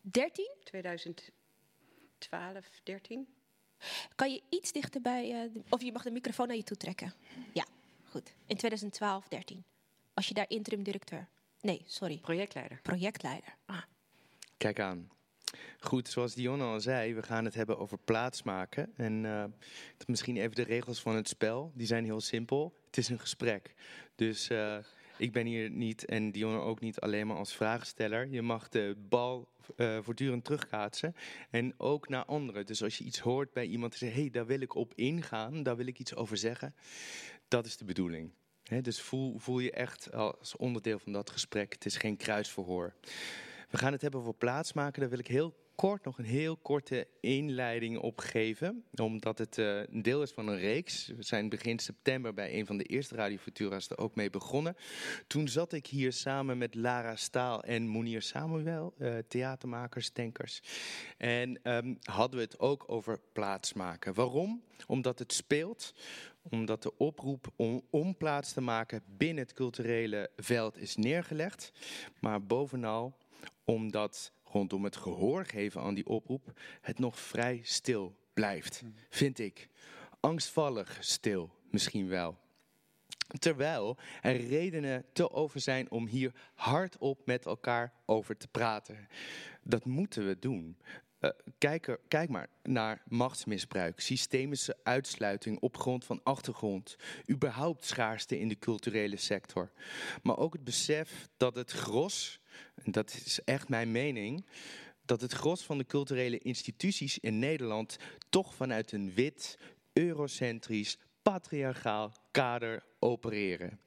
13? 0.00 0.50
2012, 0.64 1.32
13. 2.84 3.28
Kan 4.14 4.32
je 4.32 4.42
iets 4.48 4.72
dichter 4.72 5.00
bij, 5.00 5.30
eh, 5.44 5.52
de- 5.52 5.62
of 5.68 5.82
je 5.82 5.92
mag 5.92 6.02
de 6.02 6.10
microfoon 6.10 6.46
naar 6.46 6.56
je 6.56 6.62
toe 6.62 6.76
trekken. 6.76 7.14
Ja, 7.52 7.66
goed. 8.04 8.32
In 8.46 8.56
2012, 8.56 9.28
13. 9.28 9.64
Was 10.14 10.28
je 10.28 10.34
daar 10.34 10.48
interim 10.50 10.82
directeur? 10.82 11.28
Nee, 11.60 11.82
sorry. 11.86 12.18
Projectleider. 12.18 12.80
Projectleider. 12.82 13.56
Ah. 13.66 13.82
Kijk 14.56 14.80
aan. 14.80 15.10
Goed, 15.80 16.08
zoals 16.08 16.34
Dionne 16.34 16.64
al 16.64 16.80
zei, 16.80 17.14
we 17.14 17.22
gaan 17.22 17.44
het 17.44 17.54
hebben 17.54 17.78
over 17.78 17.98
plaatsmaken. 17.98 18.92
En 18.96 19.24
eh, 19.24 19.44
misschien 20.06 20.36
even 20.36 20.54
de 20.54 20.62
regels 20.62 21.00
van 21.00 21.16
het 21.16 21.28
spel. 21.28 21.72
Die 21.74 21.86
zijn 21.86 22.04
heel 22.04 22.20
simpel. 22.20 22.74
Het 22.86 22.96
is 22.96 23.08
een 23.08 23.18
gesprek. 23.18 23.74
Dus 24.14 24.48
eh, 24.48 24.76
ik 25.18 25.32
ben 25.32 25.46
hier 25.46 25.70
niet, 25.70 26.04
en 26.04 26.32
Dionne 26.32 26.58
ook 26.58 26.80
niet, 26.80 27.00
alleen 27.00 27.26
maar 27.26 27.36
als 27.36 27.54
vraagsteller. 27.54 28.26
Je 28.26 28.42
mag 28.42 28.68
de 28.68 28.96
bal 29.08 29.48
eh, 29.76 29.98
voortdurend 30.02 30.44
terugkaatsen. 30.44 31.14
En 31.50 31.74
ook 31.76 32.08
naar 32.08 32.24
anderen. 32.24 32.66
Dus 32.66 32.82
als 32.82 32.98
je 32.98 33.04
iets 33.04 33.18
hoort 33.18 33.52
bij 33.52 33.66
iemand 33.66 33.92
en 33.92 33.98
zegt... 33.98 34.14
hé, 34.14 34.20
hey, 34.20 34.30
daar 34.30 34.46
wil 34.46 34.60
ik 34.60 34.74
op 34.74 34.92
ingaan, 34.94 35.62
daar 35.62 35.76
wil 35.76 35.86
ik 35.86 35.98
iets 35.98 36.14
over 36.14 36.36
zeggen. 36.36 36.74
Dat 37.48 37.66
is 37.66 37.76
de 37.76 37.84
bedoeling. 37.84 38.30
Dus 38.82 39.00
voel, 39.00 39.38
voel 39.38 39.58
je 39.58 39.70
echt 39.70 40.12
als 40.12 40.56
onderdeel 40.56 40.98
van 40.98 41.12
dat 41.12 41.30
gesprek. 41.30 41.72
Het 41.72 41.86
is 41.86 41.96
geen 41.96 42.16
kruisverhoor. 42.16 42.94
We 43.68 43.78
gaan 43.78 43.92
het 43.92 44.02
hebben 44.02 44.20
over 44.20 44.34
plaatsmaken. 44.34 45.00
Daar 45.00 45.10
wil 45.10 45.18
ik 45.18 45.26
heel 45.26 45.54
kort 45.74 46.04
nog 46.04 46.18
een 46.18 46.24
heel 46.24 46.56
korte 46.56 47.06
inleiding 47.20 47.98
op 47.98 48.18
geven. 48.18 48.84
Omdat 48.94 49.38
het 49.38 49.58
eh, 49.58 49.80
een 49.82 50.02
deel 50.02 50.22
is 50.22 50.30
van 50.30 50.48
een 50.48 50.58
reeks. 50.58 51.06
We 51.06 51.22
zijn 51.22 51.48
begin 51.48 51.78
september 51.78 52.34
bij 52.34 52.58
een 52.58 52.66
van 52.66 52.76
de 52.76 52.84
eerste 52.84 53.14
Radio 53.14 53.36
Futura's 53.36 53.90
er 53.90 53.98
ook 53.98 54.14
mee 54.14 54.30
begonnen. 54.30 54.76
Toen 55.26 55.48
zat 55.48 55.72
ik 55.72 55.86
hier 55.86 56.12
samen 56.12 56.58
met 56.58 56.74
Lara 56.74 57.16
Staal 57.16 57.62
en 57.62 57.86
Monier 57.86 58.22
Samuel, 58.22 58.94
eh, 58.98 59.16
theatermakers, 59.28 60.12
denkers. 60.12 60.62
En 61.16 61.62
ehm, 61.62 61.94
hadden 62.00 62.38
we 62.38 62.44
het 62.44 62.58
ook 62.58 62.84
over 62.86 63.20
plaatsmaken. 63.32 64.14
Waarom? 64.14 64.62
Omdat 64.86 65.18
het 65.18 65.32
speelt 65.32 65.94
omdat 66.50 66.82
de 66.82 66.96
oproep 66.96 67.52
om, 67.56 67.82
om 67.90 68.16
plaats 68.16 68.52
te 68.52 68.60
maken 68.60 69.02
binnen 69.06 69.44
het 69.44 69.52
culturele 69.52 70.30
veld 70.36 70.78
is 70.78 70.96
neergelegd. 70.96 71.72
Maar 72.20 72.42
bovenal 72.42 73.16
omdat 73.68 74.32
rondom 74.44 74.84
het 74.84 74.96
gehoor 74.96 75.44
geven 75.44 75.80
aan 75.80 75.94
die 75.94 76.06
oproep 76.06 76.52
het 76.80 76.98
nog 76.98 77.18
vrij 77.18 77.60
stil 77.62 78.16
blijft, 78.34 78.82
vind 79.10 79.38
ik. 79.38 79.68
Angstvallig 80.20 80.96
stil, 81.00 81.50
misschien 81.70 82.08
wel. 82.08 82.38
Terwijl 83.38 83.96
er 84.20 84.36
redenen 84.46 85.04
te 85.12 85.30
over 85.30 85.60
zijn 85.60 85.90
om 85.90 86.06
hier 86.06 86.32
hardop 86.54 87.26
met 87.26 87.46
elkaar 87.46 87.92
over 88.06 88.36
te 88.36 88.48
praten. 88.48 89.08
Dat 89.62 89.84
moeten 89.84 90.26
we 90.26 90.38
doen. 90.38 90.78
Eh, 91.18 91.30
kijk, 91.58 91.86
er- 91.86 92.00
kijk 92.08 92.28
maar 92.28 92.48
naar 92.62 93.02
machtsmisbruik, 93.08 94.00
systemische 94.00 94.76
uitsluiting 94.82 95.60
op 95.60 95.76
grond 95.76 96.04
van 96.04 96.20
achtergrond, 96.22 96.96
überhaupt 97.30 97.84
schaarste 97.84 98.38
in 98.38 98.48
de 98.48 98.58
culturele 98.58 99.16
sector. 99.16 99.70
Maar 100.22 100.38
ook 100.38 100.52
het 100.52 100.64
besef 100.64 101.28
dat 101.36 101.54
het 101.54 101.70
gros, 101.70 102.40
dat 102.84 103.20
is 103.24 103.40
echt 103.44 103.68
mijn 103.68 103.92
mening, 103.92 104.46
dat 105.04 105.20
het 105.20 105.32
gros 105.32 105.62
van 105.62 105.78
de 105.78 105.86
culturele 105.86 106.38
instituties 106.38 107.18
in 107.18 107.38
Nederland 107.38 107.96
toch 108.28 108.54
vanuit 108.54 108.92
een 108.92 109.14
wit, 109.14 109.58
eurocentrisch, 109.92 110.98
patriarchaal 111.22 112.12
kader 112.30 112.84
opereren. 112.98 113.80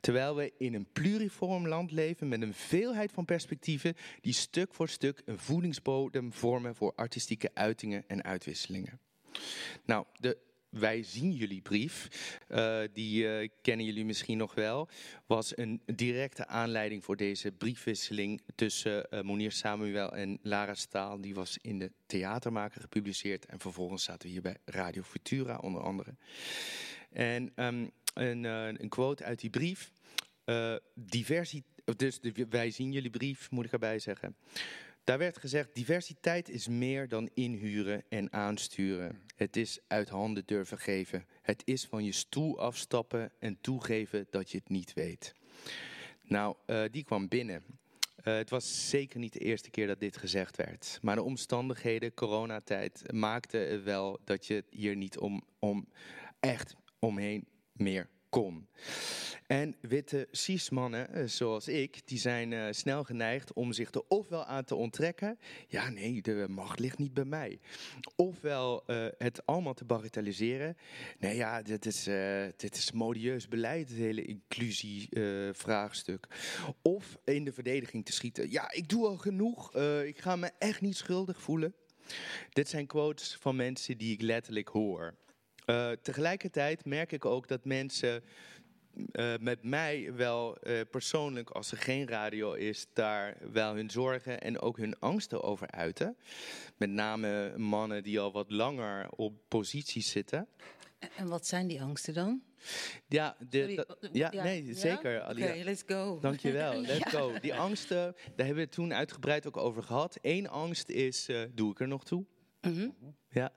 Terwijl 0.00 0.36
we 0.36 0.52
in 0.58 0.74
een 0.74 0.92
pluriform 0.92 1.68
land 1.68 1.92
leven 1.92 2.28
met 2.28 2.42
een 2.42 2.54
veelheid 2.54 3.12
van 3.12 3.24
perspectieven 3.24 3.94
die 4.20 4.32
stuk 4.32 4.74
voor 4.74 4.88
stuk 4.88 5.22
een 5.24 5.38
voedingsbodem 5.38 6.32
vormen 6.32 6.74
voor 6.74 6.92
artistieke 6.94 7.50
uitingen 7.54 8.04
en 8.06 8.24
uitwisselingen. 8.24 9.00
Nou, 9.84 10.04
de 10.20 10.38
wij 10.68 11.02
zien 11.02 11.32
jullie 11.32 11.60
brief, 11.60 12.08
eh, 12.48 12.80
die 12.92 13.28
eh, 13.28 13.48
kennen 13.62 13.86
jullie 13.86 14.04
misschien 14.04 14.38
nog 14.38 14.54
wel, 14.54 14.88
was 15.26 15.56
een 15.56 15.82
directe 15.86 16.46
aanleiding 16.46 17.04
voor 17.04 17.16
deze 17.16 17.52
briefwisseling 17.52 18.40
tussen 18.54 19.10
eh 19.10 19.22
Monier 19.22 19.52
Samuel 19.52 20.12
en 20.12 20.38
Lara 20.42 20.74
Staal. 20.74 21.20
Die 21.20 21.34
was 21.34 21.58
in 21.62 21.78
de 21.78 21.92
Theatermaker 22.06 22.80
gepubliceerd 22.80 23.46
en 23.46 23.60
vervolgens 23.60 24.04
zaten 24.04 24.26
we 24.26 24.32
hier 24.32 24.42
bij 24.42 24.56
Radio 24.64 25.02
Futura 25.02 25.56
onder 25.56 25.82
andere. 25.82 26.14
En 27.10 27.52
ehm, 27.54 27.86
een, 28.14 28.44
een 28.44 28.88
quote 28.88 29.24
uit 29.24 29.40
die 29.40 29.50
brief. 29.50 29.92
eh 30.44 30.76
diversi 30.94 31.62
dus 31.96 32.20
wij 32.48 32.70
zien 32.70 32.92
jullie 32.92 33.10
brief, 33.10 33.50
moet 33.50 33.64
ik 33.64 33.72
erbij 33.72 33.98
zeggen. 33.98 34.36
Daar 35.06 35.18
werd 35.18 35.38
gezegd, 35.38 35.74
diversiteit 35.74 36.48
is 36.48 36.68
meer 36.68 37.08
dan 37.08 37.30
inhuren 37.34 38.04
en 38.08 38.32
aansturen. 38.32 39.20
Het 39.36 39.56
is 39.56 39.78
uit 39.86 40.08
handen 40.08 40.42
durven 40.46 40.78
geven. 40.78 41.26
Het 41.42 41.62
is 41.64 41.84
van 41.84 42.04
je 42.04 42.12
stoel 42.12 42.60
afstappen 42.60 43.32
en 43.38 43.60
toegeven 43.60 44.26
dat 44.30 44.50
je 44.50 44.58
het 44.58 44.68
niet 44.68 44.92
weet. 44.92 45.34
Nou, 46.22 46.56
eh, 46.66 46.82
die 46.90 47.04
kwam 47.04 47.28
binnen. 47.28 47.62
Eh, 48.16 48.34
het 48.34 48.50
was 48.50 48.88
zeker 48.88 49.18
niet 49.18 49.32
de 49.32 49.38
eerste 49.38 49.70
keer 49.70 49.86
dat 49.86 50.00
dit 50.00 50.16
gezegd 50.16 50.56
werd. 50.56 50.98
Maar 51.02 51.16
de 51.16 51.22
omstandigheden, 51.22 52.14
coronatijd, 52.14 53.12
maakten 53.12 53.84
wel 53.84 54.20
dat 54.24 54.46
je 54.46 54.64
hier 54.70 54.96
niet 54.96 55.18
om, 55.18 55.44
om 55.58 55.88
echt 56.40 56.74
omheen 56.98 57.48
meer 57.72 58.08
En 59.46 59.76
witte 59.80 60.28
cis-mannen, 60.30 61.12
eh, 61.12 61.26
zoals 61.26 61.68
ik, 61.68 62.00
die 62.04 62.18
zijn 62.18 62.52
eh, 62.52 62.66
snel 62.70 63.04
geneigd 63.04 63.52
om 63.52 63.72
zich 63.72 63.92
er 63.92 64.02
ofwel 64.08 64.44
aan 64.44 64.64
te 64.64 64.74
onttrekken. 64.74 65.38
Ja, 65.68 65.90
nee, 65.90 66.22
de 66.22 66.46
macht 66.48 66.78
ligt 66.78 66.98
niet 66.98 67.14
bij 67.14 67.24
mij. 67.24 67.60
Ofwel 68.16 68.86
eh, 68.86 69.06
het 69.18 69.46
allemaal 69.46 69.74
te 69.74 69.84
bagatelliseren. 69.84 70.76
Nee, 71.18 71.36
ja, 71.36 71.62
dit 71.62 71.86
is, 71.86 72.08
dit 72.56 72.76
is 72.76 72.92
modieus 72.92 73.48
beleid, 73.48 73.88
het 73.88 73.98
hele 73.98 74.24
inclusie-vraagstuk. 74.24 76.26
of 76.82 77.18
in 77.24 77.44
de 77.44 77.52
verdediging 77.52 78.04
te 78.04 78.12
schieten. 78.12 78.50
Ja, 78.50 78.72
ik 78.72 78.88
doe 78.88 79.06
al 79.06 79.16
genoeg. 79.16 79.74
ik 80.04 80.18
ga 80.18 80.36
me 80.36 80.50
echt 80.58 80.80
niet 80.80 80.96
schuldig 80.96 81.42
voelen. 81.42 81.74
Dit 82.50 82.68
zijn 82.68 82.86
quotes 82.86 83.36
van 83.40 83.56
mensen 83.56 83.98
die 83.98 84.12
ik 84.12 84.20
letterlijk 84.20 84.68
hoor. 84.68 85.14
Eh, 85.66 85.90
tegelijkertijd 86.02 86.84
merk 86.84 87.12
ik 87.12 87.24
ook 87.24 87.48
dat 87.48 87.64
mensen 87.64 88.22
eh, 89.12 89.34
met 89.40 89.62
mij 89.62 90.12
wel 90.14 90.56
eh, 90.58 90.80
persoonlijk, 90.90 91.50
als 91.50 91.70
er 91.72 91.78
geen 91.78 92.08
radio 92.08 92.52
is, 92.52 92.86
daar 92.92 93.36
wel 93.52 93.74
hun 93.74 93.90
zorgen 93.90 94.40
en 94.40 94.58
ook 94.60 94.76
hun 94.76 94.98
angsten 94.98 95.42
over 95.42 95.70
uiten. 95.70 96.16
Met 96.76 96.90
name 96.90 97.58
mannen 97.58 98.02
die 98.02 98.20
al 98.20 98.32
wat 98.32 98.50
langer 98.50 99.10
op 99.10 99.34
posities 99.48 100.10
zitten. 100.10 100.48
En- 101.16 101.28
wat 101.28 101.46
zijn 101.46 101.66
die 101.66 101.82
angsten 101.82 102.14
dan? 102.14 102.42
Ja, 103.08 103.36
de, 103.48 103.74
dat- 103.74 103.98
eh, 104.00 104.10
ja, 104.12 104.28
ja? 104.32 104.42
nee, 104.42 104.64
Ja? 104.66 104.74
zeker. 104.74 105.22
Oké, 105.30 105.60
let's 105.64 105.82
go. 105.86 106.18
Dankjewel, 106.20 106.80
let's 106.86 107.10
go. 107.10 107.38
Die 107.40 107.54
angsten, 107.54 107.96
daar 108.14 108.46
hebben 108.46 108.54
we 108.54 108.60
het 108.60 108.72
toen 108.72 108.94
uitgebreid 108.94 109.46
ook 109.46 109.56
over 109.56 109.82
gehad. 109.82 110.18
Eén 110.20 110.48
angst 110.48 110.88
is, 110.88 111.28
doe 111.54 111.70
ik 111.70 111.80
er 111.80 111.88
nog 111.88 112.04
toe? 112.04 112.24
Mhm. 112.60 112.88
Ja. 113.30 113.52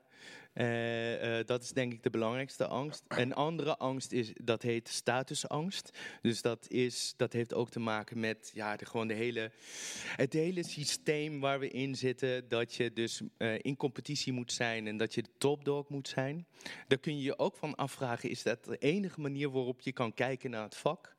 Eh, 0.54 1.40
eh, 1.40 1.46
dat 1.46 1.64
is 1.64 1.72
denk 1.72 1.94
ik 1.94 2.04
de 2.04 2.10
belangrijkste 2.10 2.68
angst. 2.68 3.04
Een 3.08 3.34
andere 3.34 3.78
angst 3.78 4.12
is, 4.12 4.32
dat 4.44 4.62
heet 4.62 4.90
statusangst. 4.90 5.98
Dus 6.22 6.42
dat, 6.42 6.70
is, 6.70 7.14
dat 7.18 7.34
heeft 7.34 7.54
ook 7.54 7.70
te 7.70 7.80
maken 7.80 8.20
met 8.20 8.52
ja, 8.54 8.76
de, 8.76 8.86
gewoon 8.86 9.08
de 9.08 9.14
hele, 9.14 9.52
het 10.16 10.34
hele 10.34 10.64
systeem 10.64 11.40
waar 11.40 11.60
we 11.60 11.70
in 11.70 11.96
zitten. 11.96 12.50
Dat 12.50 12.74
je 12.74 12.94
dus 12.94 13.22
eh, 13.38 13.54
in 13.62 13.76
competitie 13.76 14.34
moet 14.34 14.52
zijn 14.52 14.88
en 14.88 14.98
dat 14.98 15.14
je 15.14 15.22
de 15.22 15.30
topdog 15.38 15.90
moet 15.90 16.08
zijn. 16.08 16.48
Daar 16.88 17.00
kun 17.00 17.18
je 17.18 17.24
je 17.24 17.40
ook 17.40 17.56
van 17.56 17.76
afvragen, 17.76 18.30
is 18.30 18.44
dat 18.44 18.66
de 18.66 18.78
enige 18.78 19.22
manier 19.22 19.50
waarop 19.52 19.82
je 19.82 19.92
kan 19.92 20.14
kijken 20.14 20.50
naar 20.50 20.64
het 20.64 20.76
vak? 20.76 21.18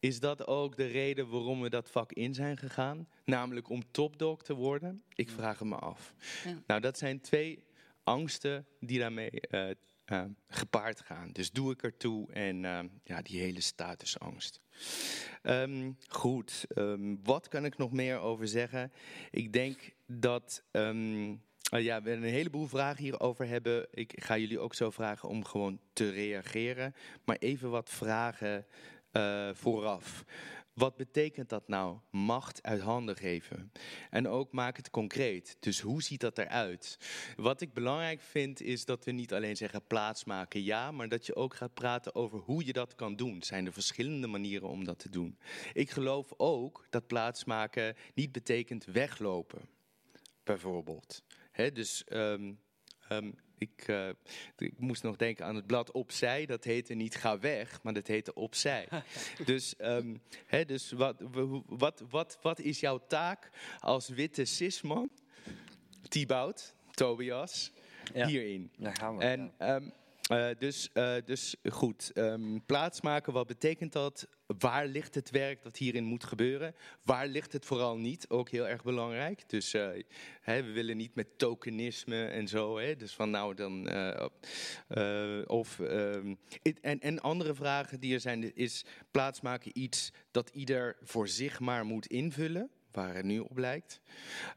Is 0.00 0.20
dat 0.20 0.46
ook 0.46 0.76
de 0.76 0.86
reden 0.86 1.28
waarom 1.28 1.60
we 1.60 1.70
dat 1.70 1.90
vak 1.90 2.12
in 2.12 2.34
zijn 2.34 2.56
gegaan? 2.56 3.08
Namelijk 3.24 3.68
om 3.68 3.90
topdog 3.90 4.42
te 4.42 4.54
worden? 4.54 5.02
Ik 5.14 5.30
vraag 5.30 5.58
het 5.58 5.68
me 5.68 5.76
af. 5.76 6.14
Ja. 6.44 6.62
Nou, 6.66 6.80
dat 6.80 6.98
zijn 6.98 7.20
twee 7.20 7.66
angsten 8.08 8.66
die 8.80 8.98
daarmee 8.98 9.30
eh, 9.30 9.70
eh, 10.04 10.24
gepaard 10.48 11.00
gaan. 11.00 11.30
Dus 11.32 11.50
doe 11.50 11.72
ik 11.72 11.82
ertoe 11.82 12.32
en 12.32 12.64
eh, 12.64 12.78
ja, 13.04 13.22
die 13.22 13.40
hele 13.40 13.60
statusangst. 13.60 14.60
Ehm, 15.42 15.92
goed, 16.08 16.64
ehm, 16.68 17.16
wat 17.22 17.48
kan 17.48 17.64
ik 17.64 17.76
nog 17.76 17.92
meer 17.92 18.18
over 18.18 18.48
zeggen? 18.48 18.92
Ik 19.30 19.52
denk 19.52 19.94
dat 20.06 20.62
ehm, 20.70 21.28
ja, 21.60 22.02
we 22.02 22.10
een 22.10 22.22
heleboel 22.22 22.66
vragen 22.66 23.02
hierover 23.02 23.46
hebben. 23.46 23.86
Ik 23.90 24.22
ga 24.22 24.38
jullie 24.38 24.58
ook 24.58 24.74
zo 24.74 24.90
vragen 24.90 25.28
om 25.28 25.44
gewoon 25.44 25.80
te 25.92 26.10
reageren. 26.10 26.94
Maar 27.24 27.36
even 27.36 27.70
wat 27.70 27.90
vragen 27.90 28.66
vooraf. 29.52 30.24
Wat 30.78 30.96
betekent 30.96 31.48
dat 31.48 31.68
nou? 31.68 31.98
Macht 32.10 32.62
uit 32.62 32.80
handen 32.80 33.16
geven. 33.16 33.72
En 34.10 34.28
ook 34.28 34.52
maak 34.52 34.76
het 34.76 34.90
concreet. 34.90 35.56
Dus 35.60 35.80
hoe 35.80 36.02
ziet 36.02 36.20
dat 36.20 36.38
eruit? 36.38 36.98
Wat 37.36 37.60
ik 37.60 37.72
belangrijk 37.72 38.20
vind 38.20 38.60
is 38.60 38.84
dat 38.84 39.04
we 39.04 39.10
niet 39.10 39.32
alleen 39.32 39.56
zeggen 39.56 39.86
plaatsmaken 39.86 40.62
ja, 40.62 40.90
maar 40.90 41.08
dat 41.08 41.26
je 41.26 41.34
ook 41.34 41.54
gaat 41.54 41.74
praten 41.74 42.14
over 42.14 42.38
hoe 42.38 42.66
je 42.66 42.72
dat 42.72 42.94
kan 42.94 43.16
doen. 43.16 43.42
Zijn 43.42 43.66
er 43.66 43.72
verschillende 43.72 44.26
manieren 44.26 44.68
om 44.68 44.84
dat 44.84 44.98
te 44.98 45.10
doen? 45.10 45.38
Ik 45.72 45.90
geloof 45.90 46.32
ook 46.36 46.86
dat 46.90 47.06
plaatsmaken 47.06 47.96
niet 48.14 48.32
betekent 48.32 48.84
weglopen, 48.84 49.68
bijvoorbeeld. 50.44 51.22
He, 51.50 51.72
dus 51.72 52.04
um, 52.12 52.60
um, 53.12 53.34
ik, 53.58 53.88
uh, 53.88 54.08
ik, 54.58 54.78
moest 54.78 55.02
nog 55.02 55.16
denken 55.16 55.44
aan 55.44 55.54
het 55.54 55.66
blad 55.66 55.90
Opzij. 55.90 56.46
Dat 56.46 56.64
heette 56.64 56.94
niet 56.94 57.16
Ga 57.16 57.38
weg, 57.38 57.82
maar 57.82 57.92
dat 57.92 58.06
heette 58.06 58.34
Opzij. 58.34 58.88
dus 59.44 59.74
um, 59.78 60.20
he, 60.46 60.64
dus 60.64 60.92
wat, 60.92 61.22
wat, 61.66 62.02
wat, 62.10 62.38
wat 62.42 62.60
is 62.60 62.80
jouw 62.80 63.00
taak 63.06 63.50
als 63.78 64.08
witte 64.08 64.44
cisman, 64.44 65.10
Thibaut, 66.08 66.74
Tobias, 66.90 67.72
ja, 68.14 68.26
hierin? 68.26 68.70
Daar 68.76 68.96
gaan 68.96 69.16
we. 69.16 69.24
En, 69.24 69.52
ja. 69.58 69.80
Uh, 70.32 70.48
dus, 70.58 70.90
uh, 70.94 71.14
dus 71.24 71.56
goed, 71.70 72.10
um, 72.14 72.64
plaatsmaken, 72.66 73.32
wat 73.32 73.46
betekent 73.46 73.92
dat? 73.92 74.28
Waar 74.46 74.86
ligt 74.86 75.14
het 75.14 75.30
werk 75.30 75.62
dat 75.62 75.76
hierin 75.76 76.04
moet 76.04 76.24
gebeuren? 76.24 76.74
Waar 77.02 77.26
ligt 77.26 77.52
het 77.52 77.64
vooral 77.64 77.96
niet? 77.96 78.28
Ook 78.28 78.48
heel 78.48 78.68
erg 78.68 78.82
belangrijk. 78.82 79.48
Dus 79.48 79.74
uh, 79.74 79.88
hè, 80.40 80.62
we 80.62 80.72
willen 80.72 80.96
niet 80.96 81.14
met 81.14 81.38
tokenisme 81.38 82.26
en 82.26 82.48
zo. 82.48 82.78
Hè? 82.78 82.96
Dus 82.96 83.14
van 83.14 83.30
nou 83.30 83.54
dan. 83.54 83.90
of, 85.46 85.78
um, 85.78 86.38
en, 86.80 87.00
en 87.00 87.20
andere 87.20 87.54
vragen 87.54 88.00
die 88.00 88.14
er 88.14 88.20
zijn, 88.20 88.54
is 88.54 88.84
plaatsmaken 89.10 89.78
iets 89.78 90.12
dat 90.30 90.50
ieder 90.50 90.96
voor 91.02 91.28
zich 91.28 91.60
maar 91.60 91.84
moet 91.84 92.06
invullen? 92.06 92.70
Waar 92.98 93.14
het 93.14 93.24
nu 93.24 93.38
op 93.38 93.56
lijkt. 93.56 94.00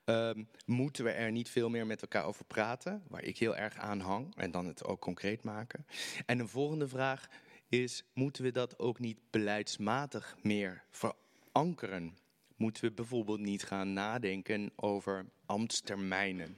Um, 0.05 0.47
moeten 0.65 1.03
we 1.03 1.11
er 1.11 1.31
niet 1.31 1.49
veel 1.49 1.69
meer 1.69 1.85
met 1.85 2.01
elkaar 2.01 2.25
over 2.25 2.45
praten, 2.45 3.03
waar 3.07 3.23
ik 3.23 3.37
heel 3.37 3.55
erg 3.55 3.77
aan 3.77 3.99
hang, 3.99 4.35
en 4.35 4.51
dan 4.51 4.65
het 4.65 4.83
ook 4.83 4.99
concreet 4.99 5.43
maken. 5.43 5.85
En 6.25 6.39
een 6.39 6.47
volgende 6.47 6.87
vraag 6.87 7.27
is, 7.69 8.03
moeten 8.13 8.43
we 8.43 8.51
dat 8.51 8.79
ook 8.79 8.99
niet 8.99 9.19
beleidsmatig 9.29 10.37
meer 10.41 10.83
verankeren? 10.89 12.17
Moeten 12.55 12.83
we 12.83 12.91
bijvoorbeeld 12.91 13.39
niet 13.39 13.63
gaan 13.63 13.93
nadenken 13.93 14.71
over 14.75 15.25
ambtstermijnen? 15.45 16.57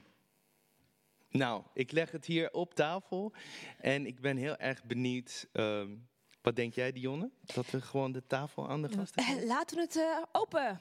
Nou, 1.30 1.62
ik 1.74 1.92
leg 1.92 2.10
het 2.10 2.24
hier 2.24 2.52
op 2.52 2.74
tafel 2.74 3.32
en 3.78 4.06
ik 4.06 4.20
ben 4.20 4.36
heel 4.36 4.56
erg 4.56 4.84
benieuwd... 4.84 5.48
Um, 5.52 6.08
wat 6.42 6.56
denk 6.56 6.74
jij, 6.74 6.92
Dionne? 6.92 7.30
Dat 7.54 7.70
we 7.70 7.80
gewoon 7.80 8.12
de 8.12 8.26
tafel 8.26 8.68
aan 8.68 8.82
de 8.82 8.88
gasten 8.88 9.22
Uh, 9.22 9.46
laten 9.46 9.76
we 9.76 9.82
het 9.82 9.96
uh, 9.96 10.22
open 10.32 10.80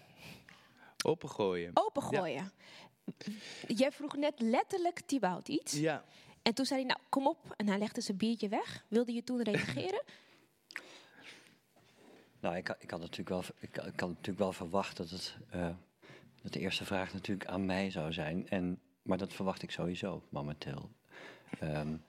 Opengooien. 1.03 1.71
Opengooien. 1.73 2.51
Ja. 3.05 3.31
Jij 3.67 3.91
vroeg 3.91 4.15
net 4.15 4.39
letterlijk 4.39 4.99
Thibaut 4.99 5.47
iets. 5.47 5.73
Ja. 5.73 6.03
En 6.41 6.53
toen 6.53 6.65
zei 6.65 6.79
hij, 6.79 6.89
nou, 6.89 6.99
kom 7.09 7.27
op. 7.27 7.53
En 7.57 7.67
hij 7.67 7.77
legde 7.77 8.01
zijn 8.01 8.17
biertje 8.17 8.49
weg. 8.49 8.85
Wilde 8.87 9.13
je 9.13 9.23
toen 9.23 9.41
reageren? 9.41 10.03
nou, 12.41 12.55
ik, 12.55 12.75
ik, 12.79 12.91
had 12.91 12.99
natuurlijk 12.99 13.29
wel, 13.29 13.43
ik, 13.59 13.77
ik 13.77 13.99
had 13.99 14.09
natuurlijk 14.09 14.39
wel 14.39 14.53
verwacht 14.53 14.97
dat, 14.97 15.09
het, 15.09 15.37
uh, 15.55 15.69
dat 16.41 16.53
de 16.53 16.59
eerste 16.59 16.85
vraag 16.85 17.13
natuurlijk 17.13 17.49
aan 17.49 17.65
mij 17.65 17.91
zou 17.91 18.13
zijn. 18.13 18.49
En, 18.49 18.81
maar 19.01 19.17
dat 19.17 19.33
verwacht 19.33 19.63
ik 19.63 19.71
sowieso 19.71 20.23
momenteel. 20.29 20.89
Um, 21.63 22.03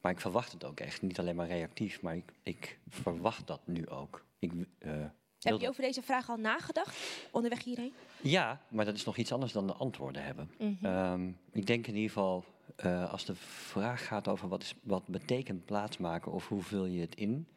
maar 0.00 0.12
ik 0.12 0.20
verwacht 0.20 0.52
het 0.52 0.64
ook 0.64 0.80
echt. 0.80 1.02
Niet 1.02 1.18
alleen 1.18 1.36
maar 1.36 1.46
reactief, 1.46 2.02
maar 2.02 2.16
ik, 2.16 2.32
ik 2.42 2.78
verwacht 2.88 3.46
dat 3.46 3.60
nu 3.66 3.88
ook. 3.88 4.24
Ik, 4.38 4.52
uh, 4.78 5.04
heb 5.44 5.60
je 5.60 5.68
over 5.68 5.82
deze 5.82 6.02
vraag 6.02 6.28
al 6.28 6.36
nagedacht 6.36 6.96
onderweg 7.30 7.64
hierheen? 7.64 7.92
Ja, 8.20 8.60
maar 8.68 8.84
dat 8.84 8.94
is 8.94 9.04
nog 9.04 9.16
iets 9.16 9.32
anders 9.32 9.52
dan 9.52 9.66
de 9.66 9.72
antwoorden 9.72 10.24
hebben. 10.24 10.50
Mm 10.58 10.78
-hmm. 10.80 11.12
um, 11.12 11.38
ik 11.52 11.66
denk 11.66 11.86
in 11.86 11.94
ieder 11.94 12.10
geval, 12.10 12.44
uh, 12.84 13.12
als 13.12 13.24
de 13.24 13.34
vraag 13.34 14.06
gaat 14.06 14.28
over 14.28 14.48
wat, 14.48 14.62
is, 14.62 14.74
wat 14.82 15.06
betekent 15.06 15.64
plaatsmaken 15.64 16.32
of 16.32 16.48
hoe 16.48 16.62
vul 16.62 16.84
je 16.84 17.00
het 17.00 17.14
in, 17.14 17.48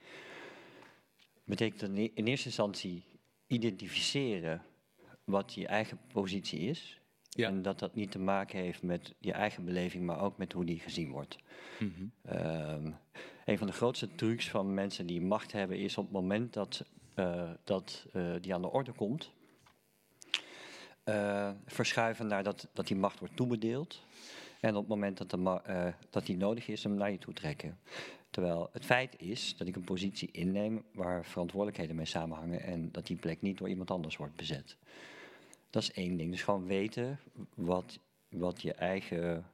betekent 1.43 1.80
dat 1.80 1.89
in 1.89 2.26
eerste 2.26 2.47
instantie 2.47 3.04
identificeren 3.47 4.62
wat 5.23 5.54
je 5.54 5.67
eigen 5.67 6.00
positie 6.13 6.60
is. 6.60 7.00
Ja. 7.30 7.47
En 7.47 7.62
dat 7.62 7.80
dat 7.80 7.95
niet 7.95 8.12
te 8.12 8.19
maken 8.19 8.60
heeft 8.60 8.84
met 8.84 9.13
je 9.19 9.32
eigen 9.32 9.65
beleving, 9.65 10.06
maar 10.06 10.21
ook 10.21 10.38
met 10.38 10.54
hoe 10.54 10.65
die 10.65 10.80
gezien 10.80 11.12
wordt. 11.12 11.38
Mm 11.80 11.93
-hmm. 11.95 12.36
um, 12.36 12.95
een 13.45 13.58
van 13.58 13.67
de 13.67 13.73
grootste 13.73 14.15
trucs 14.15 14.50
van 14.50 14.73
mensen 14.73 15.06
die 15.06 15.21
macht 15.21 15.52
hebben 15.52 15.78
is 15.78 15.97
op 15.97 16.04
het 16.04 16.13
moment 16.13 16.54
dat 16.54 16.86
dat 17.63 18.06
uh, 18.13 18.36
die 18.41 18.53
aan 18.53 18.62
de 18.62 18.71
orde 18.71 18.91
komt, 18.91 19.32
uh, 21.06 21.51
verschuiven 21.65 22.27
naar 22.27 22.43
dat, 22.43 22.67
dat 22.73 22.88
die 22.88 22.97
macht 22.97 23.19
wordt 23.19 23.36
toebedeeld. 23.36 24.01
En 24.60 24.75
op 24.75 24.80
het 24.80 24.89
moment 24.89 25.17
dat, 25.17 25.30
de 25.30 25.93
dat 26.10 26.25
die 26.25 26.38
nodig 26.38 26.67
is, 26.67 26.84
hem 26.84 26.93
naar 26.93 27.12
je 27.12 27.17
toe 27.17 27.34
trekken. 27.34 27.80
Terwijl 28.30 28.69
het 28.71 28.86
feit 28.86 29.21
is 29.21 29.58
dat 29.58 29.67
ik 29.67 29.75
een 29.75 29.84
positie 29.84 30.32
inneem 30.32 30.84
waar 30.93 31.25
verantwoordelijkheden 31.25 31.95
mee 31.95 32.06
samenhangen 32.06 32.62
en 32.62 32.91
dat 32.91 33.08
die 33.08 33.17
plek 33.17 33.41
niet 33.41 33.58
door 33.58 33.69
iemand 33.69 33.91
anders 33.91 34.17
wordt 34.17 34.36
bezet. 34.36 34.77
Dat 35.69 35.82
is 35.82 35.91
één 35.91 36.17
ding. 36.17 36.32
Dus 36.32 36.43
gewoon 36.43 36.65
weten 36.65 37.19
wat, 37.56 37.99
wat 38.30 38.62
je 38.62 38.73
eigen 38.73 39.45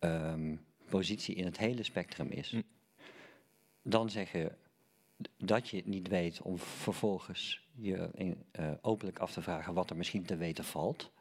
um, 0.00 0.64
positie 0.88 1.34
in 1.34 1.44
het 1.44 1.58
hele 1.58 1.82
spectrum 1.82 2.28
is. 2.28 2.50
Mm. 2.50 2.62
Dan 3.82 4.10
zeggen 4.10 4.56
dat 5.36 5.68
je 5.68 5.76
het 5.76 5.86
niet 5.86 6.08
weet 6.08 6.42
om 6.42 6.58
vervolgens 6.58 7.66
je 7.74 8.10
uh, 8.60 8.72
openlijk 8.80 9.18
af 9.18 9.32
te 9.32 9.42
vragen 9.42 9.74
wat 9.74 9.90
er 9.90 9.96
misschien 9.96 10.24
te 10.24 10.36
weten 10.36 10.64
valt. 10.64 11.12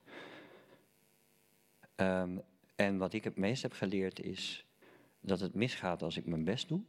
Um, 1.96 2.42
en 2.76 2.98
wat 2.98 3.14
ik 3.14 3.24
het 3.24 3.38
meest 3.38 3.62
heb 3.62 3.74
geleerd 3.74 4.20
is 4.20 4.66
dat 5.20 5.40
het 5.40 5.54
misgaat 5.54 6.02
als 6.02 6.18
ik 6.18 6.26
mijn 6.26 6.44
best 6.44 6.68
doe. 6.68 6.82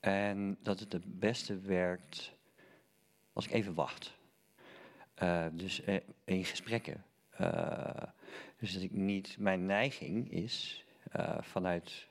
En 0.00 0.58
dat 0.62 0.80
het 0.80 0.92
het 0.92 1.18
beste 1.18 1.58
werkt 1.58 2.32
als 3.32 3.46
ik 3.46 3.52
even 3.52 3.74
wacht. 3.74 4.16
Uh, 5.22 5.46
dus 5.52 5.80
uh, 5.86 6.00
in 6.24 6.44
gesprekken. 6.44 7.04
dus 8.58 8.72
dat 8.72 8.82
ik 8.82 8.92
niet, 8.92 9.38
mijn 9.38 9.66
neiging 9.66 10.30
is 10.30 10.84
vanuit 11.40 12.08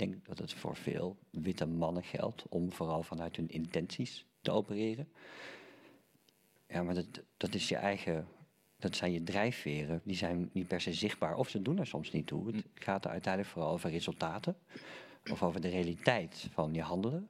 denk 0.00 0.26
dat 0.26 0.38
het 0.38 0.52
voor 0.52 0.76
veel 0.76 1.16
witte 1.30 1.66
mannen 1.66 2.02
geldt 2.02 2.44
om 2.48 2.72
vooral 2.72 3.02
vanuit 3.02 3.36
hun 3.36 3.48
intenties 3.48 4.26
te 4.40 4.50
opereren. 4.50 5.08
Ja, 6.68 6.82
maar 6.82 6.94
dat, 6.94 7.06
dat 7.36 7.54
is 7.54 7.68
je 7.68 7.76
eigen, 7.76 8.26
dat 8.78 8.96
zijn 8.96 9.12
je 9.12 9.22
drijfveren. 9.22 10.00
Die 10.04 10.16
zijn 10.16 10.50
niet 10.52 10.68
per 10.68 10.80
se 10.80 10.92
zichtbaar 10.92 11.36
of 11.36 11.48
ze 11.48 11.62
doen 11.62 11.78
er 11.78 11.86
soms 11.86 12.10
niet 12.10 12.26
toe. 12.26 12.46
Het 12.46 12.64
gaat 12.74 13.04
er 13.04 13.10
uiteindelijk 13.10 13.52
vooral 13.52 13.72
over 13.72 13.90
resultaten 13.90 14.56
of 15.30 15.42
over 15.42 15.60
de 15.60 15.68
realiteit 15.68 16.48
van 16.52 16.74
je 16.74 16.82
handelen. 16.82 17.28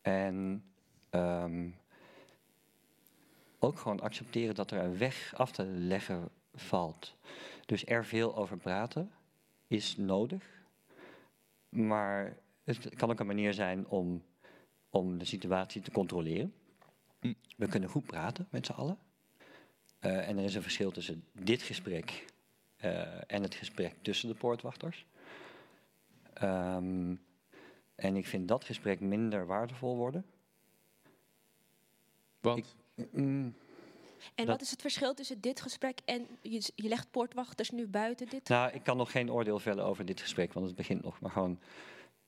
En 0.00 0.64
um, 1.10 1.74
ook 3.58 3.78
gewoon 3.78 4.00
accepteren 4.00 4.54
dat 4.54 4.70
er 4.70 4.84
een 4.84 4.98
weg 4.98 5.32
af 5.36 5.52
te 5.52 5.64
leggen 5.64 6.28
valt. 6.54 7.14
Dus 7.66 7.86
er 7.86 8.04
veel 8.04 8.36
over 8.36 8.56
praten 8.56 9.10
is 9.66 9.96
nodig. 9.96 10.63
Maar 11.74 12.36
het 12.64 12.94
kan 12.94 13.10
ook 13.10 13.20
een 13.20 13.26
manier 13.26 13.54
zijn 13.54 13.86
om, 13.86 14.22
om 14.90 15.18
de 15.18 15.24
situatie 15.24 15.82
te 15.82 15.90
controleren. 15.90 16.54
Mm. 17.20 17.34
We 17.56 17.68
kunnen 17.68 17.88
goed 17.88 18.06
praten 18.06 18.48
met 18.50 18.66
z'n 18.66 18.72
allen. 18.72 18.98
Uh, 20.00 20.28
en 20.28 20.38
er 20.38 20.44
is 20.44 20.54
een 20.54 20.62
verschil 20.62 20.90
tussen 20.90 21.24
dit 21.32 21.62
gesprek 21.62 22.24
uh, 22.84 23.32
en 23.32 23.42
het 23.42 23.54
gesprek 23.54 23.94
tussen 24.02 24.28
de 24.28 24.34
poortwachters. 24.34 25.06
Ehm, 26.34 27.14
en 27.94 28.16
ik 28.16 28.26
vind 28.26 28.48
dat 28.48 28.64
gesprek 28.64 29.00
minder 29.00 29.46
waardevol 29.46 29.96
worden. 29.96 30.24
Want? 32.40 32.76
Mm, 33.10 33.54
En 34.34 34.46
Dat- 34.46 34.46
wat 34.46 34.60
is 34.60 34.70
het 34.70 34.80
verschil 34.80 35.14
tussen 35.14 35.40
dit 35.40 35.60
gesprek 35.60 35.98
en 36.04 36.26
je, 36.42 36.70
je 36.74 36.88
legt 36.88 37.10
poortwachters 37.10 37.70
nu 37.70 37.86
buiten 37.86 38.28
dit? 38.28 38.48
Nou, 38.48 38.72
ik 38.72 38.82
kan 38.82 38.96
nog 38.96 39.10
geen 39.10 39.32
oordeel 39.32 39.58
vellen 39.58 39.84
over 39.84 40.04
dit 40.04 40.20
gesprek, 40.20 40.52
want 40.52 40.66
het 40.66 40.74
begint 40.76 41.02
nog. 41.02 41.20
Maar 41.20 41.30
gewoon, 41.30 41.58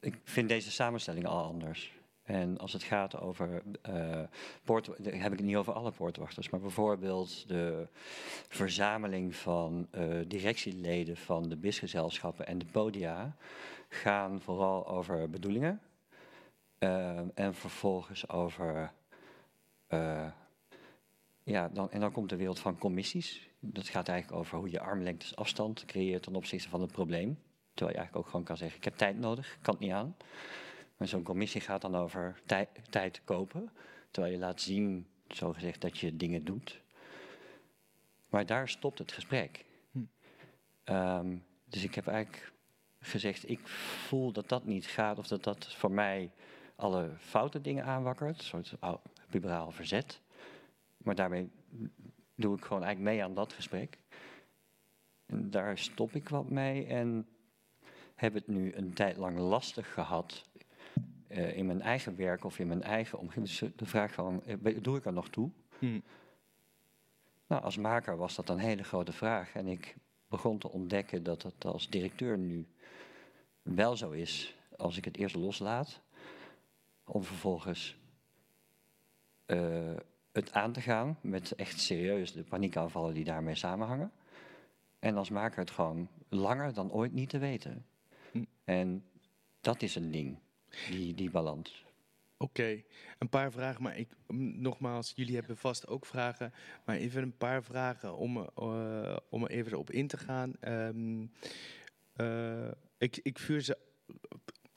ik 0.00 0.18
vind 0.24 0.48
deze 0.48 0.70
samenstelling 0.70 1.26
al 1.26 1.42
anders. 1.44 1.94
En 2.22 2.58
als 2.58 2.72
het 2.72 2.82
gaat 2.82 3.20
over 3.20 3.62
eh 3.82 4.20
poort, 4.64 4.86
heb 5.02 5.14
ik 5.32 5.38
het 5.38 5.40
niet 5.40 5.56
over 5.56 5.72
alle 5.72 5.90
poortwachters, 5.90 6.50
maar 6.50 6.60
bijvoorbeeld 6.60 7.48
de 7.48 7.88
verzameling 8.48 9.36
van 9.36 9.86
eh, 9.90 10.04
directieleden 10.26 11.16
van 11.16 11.48
de 11.48 11.56
bisgezelschappen 11.56 12.46
en 12.46 12.58
de 12.58 12.64
podia 12.64 13.36
gaan 13.88 14.40
vooral 14.40 14.86
over 14.88 15.30
bedoelingen 15.30 15.80
eh, 16.78 17.18
en 17.34 17.54
vervolgens 17.54 18.28
over 18.28 18.92
ja, 21.46 21.68
dan, 21.68 21.90
en 21.90 22.00
dan 22.00 22.12
komt 22.12 22.28
de 22.28 22.36
wereld 22.36 22.58
van 22.58 22.78
commissies. 22.78 23.48
Dat 23.60 23.88
gaat 23.88 24.08
eigenlijk 24.08 24.40
over 24.40 24.58
hoe 24.58 24.70
je 24.70 24.80
armlengtes 24.80 25.36
afstand 25.36 25.84
creëert 25.84 26.22
ten 26.22 26.34
opzichte 26.34 26.68
van 26.68 26.80
het 26.80 26.92
probleem. 26.92 27.38
Terwijl 27.74 27.96
je 27.96 28.02
eigenlijk 28.02 28.16
ook 28.16 28.26
gewoon 28.26 28.44
kan 28.44 28.56
zeggen, 28.56 28.78
ik 28.78 28.84
heb 28.84 28.96
tijd 28.96 29.18
nodig, 29.18 29.54
ik 29.54 29.62
kan 29.62 29.74
het 29.74 29.82
niet 29.82 29.92
aan. 29.92 30.16
Maar 30.96 31.08
zo'n 31.08 31.22
commissie 31.22 31.60
gaat 31.60 31.80
dan 31.80 31.96
over 31.96 32.40
tij- 32.46 32.68
tijd 32.90 33.20
kopen. 33.24 33.70
Terwijl 34.10 34.34
je 34.34 34.40
laat 34.40 34.60
zien, 34.60 35.06
zogezegd, 35.28 35.80
dat 35.80 35.98
je 35.98 36.16
dingen 36.16 36.44
doet. 36.44 36.80
Maar 38.30 38.46
daar 38.46 38.68
stopt 38.68 38.98
het 38.98 39.12
gesprek. 39.12 39.64
Hm. 39.90 39.98
Ehm, 40.84 41.36
dus 41.64 41.84
ik 41.84 41.94
heb 41.94 42.06
eigenlijk 42.06 42.52
gezegd, 43.00 43.50
ik 43.50 43.68
voel 43.68 44.32
dat 44.32 44.48
dat 44.48 44.64
niet 44.64 44.86
gaat. 44.86 45.18
Of 45.18 45.26
dat 45.26 45.44
dat 45.44 45.74
voor 45.74 45.90
mij 45.90 46.30
alle 46.76 47.10
foute 47.18 47.60
dingen 47.60 47.84
aanwakkert. 47.84 48.38
Een 48.38 48.44
soort 48.44 48.74
puberaal 49.30 49.70
verzet. 49.70 50.20
Maar 51.06 51.14
daarmee 51.14 51.50
doe 52.34 52.56
ik 52.56 52.64
gewoon 52.64 52.82
eigenlijk 52.82 53.14
mee 53.14 53.24
aan 53.24 53.34
dat 53.34 53.52
gesprek. 53.52 53.98
En 55.26 55.50
daar 55.50 55.78
stop 55.78 56.14
ik 56.14 56.28
wat 56.28 56.50
mee 56.50 56.86
en 56.86 57.26
heb 58.14 58.34
het 58.34 58.46
nu 58.46 58.74
een 58.74 58.92
tijd 58.92 59.16
lang 59.16 59.38
lastig 59.38 59.92
gehad 59.92 60.48
eh, 61.28 61.56
in 61.56 61.66
mijn 61.66 61.80
eigen 61.80 62.16
werk 62.16 62.44
of 62.44 62.58
in 62.58 62.66
mijn 62.66 62.82
eigen 62.82 63.18
omgeving. 63.18 63.46
Dus 63.46 63.58
de 63.76 63.86
vraag 63.86 64.12
van, 64.12 64.44
eh, 64.44 64.82
doe 64.82 64.96
ik 64.96 65.04
er 65.04 65.12
nog 65.12 65.28
toe? 65.28 65.50
Hm. 65.78 66.00
Nou, 67.46 67.62
als 67.62 67.76
maker 67.76 68.16
was 68.16 68.34
dat 68.34 68.48
een 68.48 68.58
hele 68.58 68.84
grote 68.84 69.12
vraag. 69.12 69.54
En 69.54 69.66
ik 69.66 69.96
begon 70.28 70.58
te 70.58 70.70
ontdekken 70.70 71.22
dat 71.22 71.42
het 71.42 71.64
als 71.64 71.88
directeur 71.88 72.38
nu 72.38 72.66
wel 73.62 73.96
zo 73.96 74.10
is 74.10 74.56
als 74.76 74.96
ik 74.96 75.04
het 75.04 75.16
eerst 75.16 75.34
loslaat. 75.34 76.00
Om 77.04 77.24
vervolgens 77.24 77.98
eh, 79.44 79.96
het 80.36 80.52
aan 80.52 80.72
te 80.72 80.80
gaan 80.80 81.18
met 81.20 81.52
echt 81.52 81.80
serieus 81.80 82.32
de 82.32 82.42
paniekaanvallen 82.42 83.14
die 83.14 83.24
daarmee 83.24 83.54
samenhangen. 83.54 84.12
En 84.98 85.16
als 85.16 85.30
maker 85.30 85.58
het 85.58 85.70
gewoon 85.70 86.08
langer 86.28 86.74
dan 86.74 86.92
ooit 86.92 87.12
niet 87.12 87.28
te 87.28 87.38
weten. 87.38 87.86
Hm. 88.32 88.44
En 88.64 89.04
dat 89.60 89.82
is 89.82 89.94
een 89.94 90.10
ding, 90.10 90.38
die, 90.90 91.14
die 91.14 91.30
balans. 91.30 91.84
Oké, 92.38 92.82
een 93.18 93.28
paar 93.28 93.52
vragen, 93.52 93.82
maar 93.82 93.98
ik, 93.98 94.08
nogmaals, 94.56 95.12
jullie 95.14 95.36
hebben 95.36 95.56
vast 95.56 95.86
ook 95.86 96.06
vragen, 96.06 96.52
maar 96.84 96.96
even 96.96 97.22
een 97.22 97.36
paar 97.36 97.62
vragen 97.62 98.16
om, 98.16 98.36
eh, 98.36 99.16
om 99.28 99.42
er 99.44 99.50
even 99.50 99.78
op 99.78 99.90
in 99.90 100.06
te 100.06 100.16
gaan. 100.16 100.54
Ehm, 100.60 101.26
eh, 102.12 102.70
ik, 102.98 103.20
ik 103.22 103.38
vuur 103.38 103.60
ze. 103.60 103.85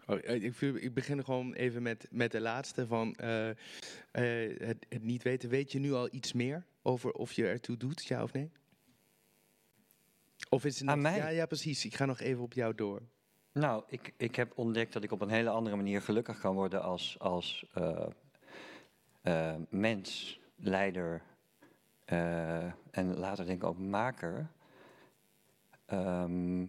Oh, 0.10 0.19
eh, 0.24 0.43
ik, 0.43 0.62
ik 0.62 0.93
begin 0.93 1.24
gewoon 1.24 1.54
even 1.54 1.82
met, 1.82 2.08
met 2.12 2.32
de 2.32 2.41
laatste 2.41 2.88
van 2.88 3.15
eh, 3.15 3.50
eh, 3.50 3.56
het, 4.60 4.86
het 4.89 5.04
niet 5.04 5.24
weten. 5.24 5.50
Weet 5.50 5.72
je 5.72 5.80
nu 5.80 5.93
al 5.93 6.13
iets 6.13 6.34
meer 6.34 6.65
over 6.82 7.12
of 7.12 7.32
je 7.32 7.48
ertoe 7.48 7.78
doet, 7.78 8.06
ja 8.06 8.24
of 8.24 8.34
nee? 8.34 8.52
Of 10.50 10.65
is 10.65 10.80
het 10.80 10.89
Aan 10.89 11.02
mij? 11.02 11.17
Ja, 11.17 11.28
ja, 11.28 11.45
precies. 11.45 11.86
Ik 11.86 11.95
ga 11.95 12.06
nog 12.06 12.19
even 12.19 12.43
op 12.43 12.54
jou 12.54 12.76
door. 12.76 13.02
Nou, 13.54 13.84
ik, 13.88 14.13
ik 14.17 14.36
heb 14.36 14.58
ontdekt 14.58 14.93
dat 14.93 15.04
ik 15.04 15.12
op 15.12 15.22
een 15.22 15.30
hele 15.30 15.50
andere 15.50 15.76
manier 15.76 16.02
gelukkig 16.02 16.39
kan 16.39 16.56
worden 16.56 16.82
als, 16.82 17.19
als 17.19 17.65
mens, 19.69 20.39
leider 20.56 21.22
en 22.91 23.17
later 23.17 23.45
denk 23.45 23.62
ik 23.62 23.67
ook 23.67 23.78
maker. 23.78 24.50
Ehm, 25.86 26.65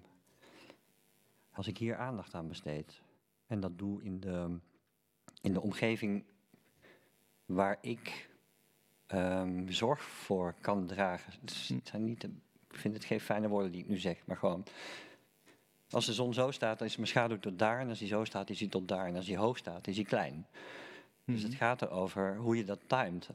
als 1.52 1.66
ik 1.66 1.78
hier 1.78 1.96
aandacht 1.96 2.34
aan 2.34 2.48
besteed. 2.48 3.02
En 3.50 3.60
dat 3.60 3.78
doe 3.78 4.02
in 4.02 4.20
de, 4.20 4.58
in 5.40 5.52
de 5.52 5.60
omgeving 5.60 6.24
waar 7.46 7.78
ik 7.80 8.28
ehm, 9.06 9.68
zorg 9.68 10.02
voor 10.02 10.54
kan 10.60 10.86
dragen. 10.86 11.32
Het 11.40 11.80
zijn 11.84 12.04
niet 12.04 12.20
de, 12.20 12.28
ik 12.70 12.76
vind 12.76 12.94
het 12.94 13.04
geen 13.04 13.20
fijne 13.20 13.48
woorden 13.48 13.72
die 13.72 13.82
ik 13.82 13.88
nu 13.88 13.96
zeg, 13.96 14.26
maar 14.26 14.36
gewoon 14.36 14.64
als 15.90 16.06
de 16.06 16.12
zon 16.12 16.34
zo 16.34 16.50
staat, 16.50 16.78
dan 16.78 16.88
is 16.88 16.96
mijn 16.96 17.08
schaduw 17.08 17.38
tot 17.38 17.58
daar. 17.58 17.80
En 17.80 17.88
als 17.88 17.98
die 17.98 18.08
zo 18.08 18.24
staat, 18.24 18.50
is 18.50 18.60
hij 18.60 18.68
tot 18.68 18.88
daar. 18.88 19.06
En 19.06 19.16
als 19.16 19.26
die 19.26 19.36
hoog 19.36 19.58
staat, 19.58 19.86
is 19.86 19.96
hij 19.96 20.04
klein. 20.04 20.46
Dus 21.24 21.42
het 21.42 21.54
gaat 21.54 21.82
erover 21.82 22.36
hoe 22.36 22.56
je 22.56 22.64
dat 22.64 22.80
timet. 22.86 23.28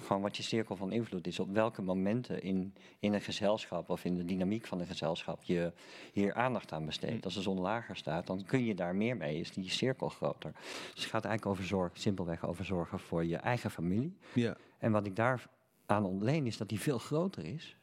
Gewoon 0.00 0.22
wat 0.22 0.36
je 0.36 0.42
cirkel 0.42 0.76
van 0.76 0.92
invloed 0.92 1.26
is. 1.26 1.38
Op 1.40 1.52
welke 1.52 1.82
momenten 1.82 2.42
in, 2.42 2.74
in 2.98 3.12
een 3.12 3.20
gezelschap 3.20 3.90
of 3.90 4.04
in 4.04 4.14
de 4.14 4.24
dynamiek 4.24 4.66
van 4.66 4.80
een 4.80 4.86
gezelschap 4.86 5.42
je 5.42 5.72
hier 6.12 6.34
aandacht 6.34 6.72
aan 6.72 6.86
besteedt. 6.86 7.24
Als 7.24 7.34
de 7.34 7.42
zon 7.42 7.60
lager 7.60 7.96
staat, 7.96 8.26
dan 8.26 8.44
kun 8.44 8.64
je 8.64 8.74
daar 8.74 8.94
meer 8.94 9.16
mee. 9.16 9.38
Is 9.40 9.52
die 9.52 9.70
cirkel 9.70 10.08
groter. 10.08 10.52
Dus 10.94 11.02
het 11.02 11.12
gaat 11.12 11.24
eigenlijk 11.24 11.46
over 11.46 11.64
zorg, 11.64 11.90
simpelweg 11.94 12.46
over 12.46 12.64
zorgen 12.64 12.98
voor 12.98 13.24
je 13.24 13.36
eigen 13.36 13.70
familie. 13.70 14.16
Ja. 14.32 14.56
En 14.78 14.92
wat 14.92 15.06
ik 15.06 15.16
daar 15.16 15.46
aan 15.86 16.04
ontleen 16.04 16.46
is 16.46 16.56
dat 16.56 16.68
die 16.68 16.80
veel 16.80 16.98
groter 16.98 17.44
is. 17.44 17.76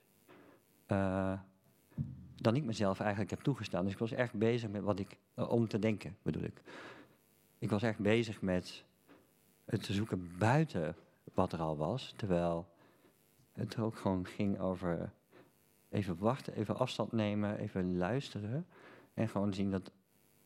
eh, 0.85 1.33
dan 2.35 2.55
ik 2.55 2.63
mezelf 2.63 2.99
eigenlijk 2.99 3.29
heb 3.29 3.39
toegestaan. 3.41 3.83
Dus 3.83 3.93
ik 3.93 3.99
was 3.99 4.11
erg 4.11 4.33
bezig 4.33 4.69
met 4.69 4.81
wat 4.81 4.99
ik, 4.99 5.17
eh, 5.33 5.49
om 5.49 5.67
te 5.67 5.79
denken 5.79 6.17
bedoel 6.21 6.43
ik. 6.43 6.61
Ik 7.59 7.69
was 7.69 7.83
erg 7.83 7.97
bezig 7.97 8.41
met 8.41 8.83
het 9.65 9.83
te 9.83 9.93
zoeken 9.93 10.31
buiten 10.37 10.95
wat 11.33 11.53
er 11.53 11.59
al 11.59 11.77
was. 11.77 12.13
Terwijl 12.15 12.67
het 13.53 13.77
ook 13.77 13.95
gewoon 13.95 14.25
ging 14.25 14.59
over 14.59 15.11
even 15.89 16.17
wachten, 16.17 16.53
even 16.53 16.77
afstand 16.77 17.11
nemen, 17.11 17.57
even 17.57 17.97
luisteren. 17.97 18.65
En 19.13 19.29
gewoon 19.29 19.53
zien 19.53 19.71
dat 19.71 19.91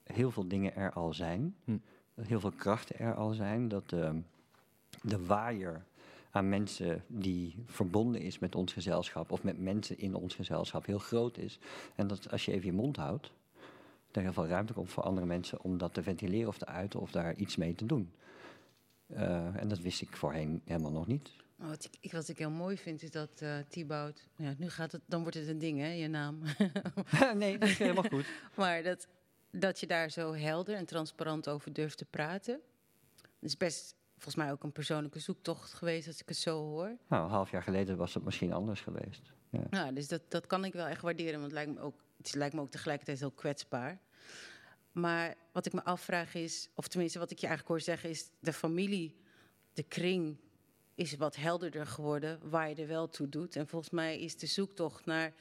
heel 0.04 0.32
veel 0.32 0.48
dingen 0.48 0.76
er 0.76 0.92
al 0.92 1.14
zijn. 1.14 1.56
Hm. 1.64 1.78
Dat 2.16 2.26
heel 2.26 2.40
veel 2.40 2.52
krachten 2.52 3.00
er 3.00 3.16
al 3.16 3.34
zijn. 3.34 3.68
Dat 3.68 3.90
de, 3.90 4.22
de 5.02 5.26
waaier 5.26 5.86
aan 6.32 6.50
mensen 6.50 7.04
die 7.08 7.56
verbonden 7.66 8.22
is 8.22 8.40
met 8.40 8.56
ons 8.56 8.74
gezelschap 8.74 9.32
of 9.32 9.44
met 9.44 9.60
mensen 9.60 9.98
in 10.00 10.16
ons 10.16 10.36
gezelschap 10.36 10.86
heel 10.86 11.00
groot 11.00 11.38
is. 11.38 11.60
En 11.96 12.08
dat 12.08 12.32
als 12.32 12.46
je 12.46 12.52
even 12.52 12.66
je 12.66 12.74
mond 12.74 12.96
houdt, 12.96 13.32
er 14.12 14.22
heel 14.22 14.34
veel 14.34 14.48
ruimte 14.48 14.74
komt 14.74 14.90
voor 14.90 15.04
andere 15.04 15.26
mensen 15.26 15.62
om 15.62 15.78
dat 15.78 15.94
te 15.94 16.04
ventileren 16.04 16.48
of 16.48 16.58
te 16.58 16.66
uiten 16.66 17.00
of 17.00 17.12
daar 17.12 17.36
iets 17.36 17.56
mee 17.56 17.76
te 17.76 17.86
doen. 17.86 18.12
Eh, 19.08 19.62
en 19.62 19.68
dat 19.68 19.80
wist 19.80 20.02
ik 20.02 20.18
voorheen 20.18 20.62
helemaal 20.66 20.92
nog 20.92 21.08
niet. 21.08 21.32
Wat 21.56 21.90
ik, 22.00 22.12
wat 22.12 22.28
ik 22.28 22.38
heel 22.38 22.50
mooi 22.50 22.78
vind 22.78 23.04
is 23.04 23.12
dat 23.12 23.42
eh 23.42 23.58
Thibaut... 23.70 24.28
Ja, 24.36 24.54
nu 24.58 24.70
gaat 24.70 24.92
het, 24.92 25.02
dan 25.06 25.22
wordt 25.22 25.38
het 25.38 25.48
een 25.48 25.58
ding, 25.58 25.80
hè, 25.80 25.88
je 25.88 26.08
naam. 26.08 26.42
nee, 27.36 27.58
dat 27.58 27.70
is 27.70 27.78
helemaal 27.88 28.04
goed. 28.10 28.26
maar 28.56 28.84
dat, 28.84 29.08
dat 29.52 29.80
je 29.80 29.88
daar 29.88 30.10
zo 30.10 30.34
helder 30.34 30.76
en 30.76 30.86
transparant 30.86 31.50
over 31.50 31.74
durft 31.74 31.98
te 31.98 32.06
praten... 32.06 32.60
Het 33.40 33.50
is 33.50 33.58
best 33.58 33.96
volgens 34.14 34.36
mij 34.36 34.52
ook 34.52 34.64
een 34.64 34.72
persoonlijke 34.72 35.20
zoektocht 35.20 35.74
geweest 35.74 36.08
als 36.08 36.22
ik 36.22 36.28
het 36.28 36.38
zo 36.38 36.58
hoor. 36.58 36.98
Nou, 37.08 37.24
een 37.24 37.30
half 37.30 37.52
jaar 37.52 37.64
geleden 37.64 37.98
was 37.98 38.14
het 38.14 38.24
misschien 38.24 38.54
anders 38.54 38.82
geweest. 38.82 39.32
Ja. 39.50 39.64
Nou, 39.70 39.94
dus 39.94 40.08
dat, 40.08 40.22
dat 40.28 40.48
kan 40.48 40.66
ik 40.66 40.74
wel 40.74 40.86
echt 40.86 41.02
waarderen, 41.02 41.40
want 41.40 41.44
het 41.44 41.54
lijkt, 41.54 41.74
me 41.74 41.80
ook, 41.80 42.04
het 42.18 42.36
lijkt 42.36 42.54
me 42.56 42.62
ook 42.62 42.72
tegelijkertijd 42.72 43.20
heel 43.20 43.32
kwetsbaar. 43.32 44.00
Maar 45.00 45.36
wat 45.52 45.66
ik 45.66 45.74
me 45.74 45.84
afvraag 45.84 46.34
is, 46.34 46.70
of 46.76 46.88
tenminste 46.88 47.20
wat 47.20 47.32
ik 47.32 47.40
je 47.40 47.48
eigenlijk 47.48 47.76
hoor 47.76 47.86
zeggen, 47.94 48.10
is 48.10 48.30
de 48.40 48.54
familie, 48.54 49.16
de 49.74 49.84
kring, 49.84 50.38
is 50.96 51.16
wat 51.16 51.36
helderder 51.36 51.86
geworden 51.86 52.50
waar 52.50 52.70
je 52.70 52.76
er 52.76 52.88
wel 52.88 53.10
toe 53.10 53.30
doet. 53.30 53.56
En 53.56 53.68
volgens 53.68 53.92
mij 53.92 54.20
is 54.20 54.38
de 54.38 54.46
zoektocht 54.46 55.06
naar 55.06 55.34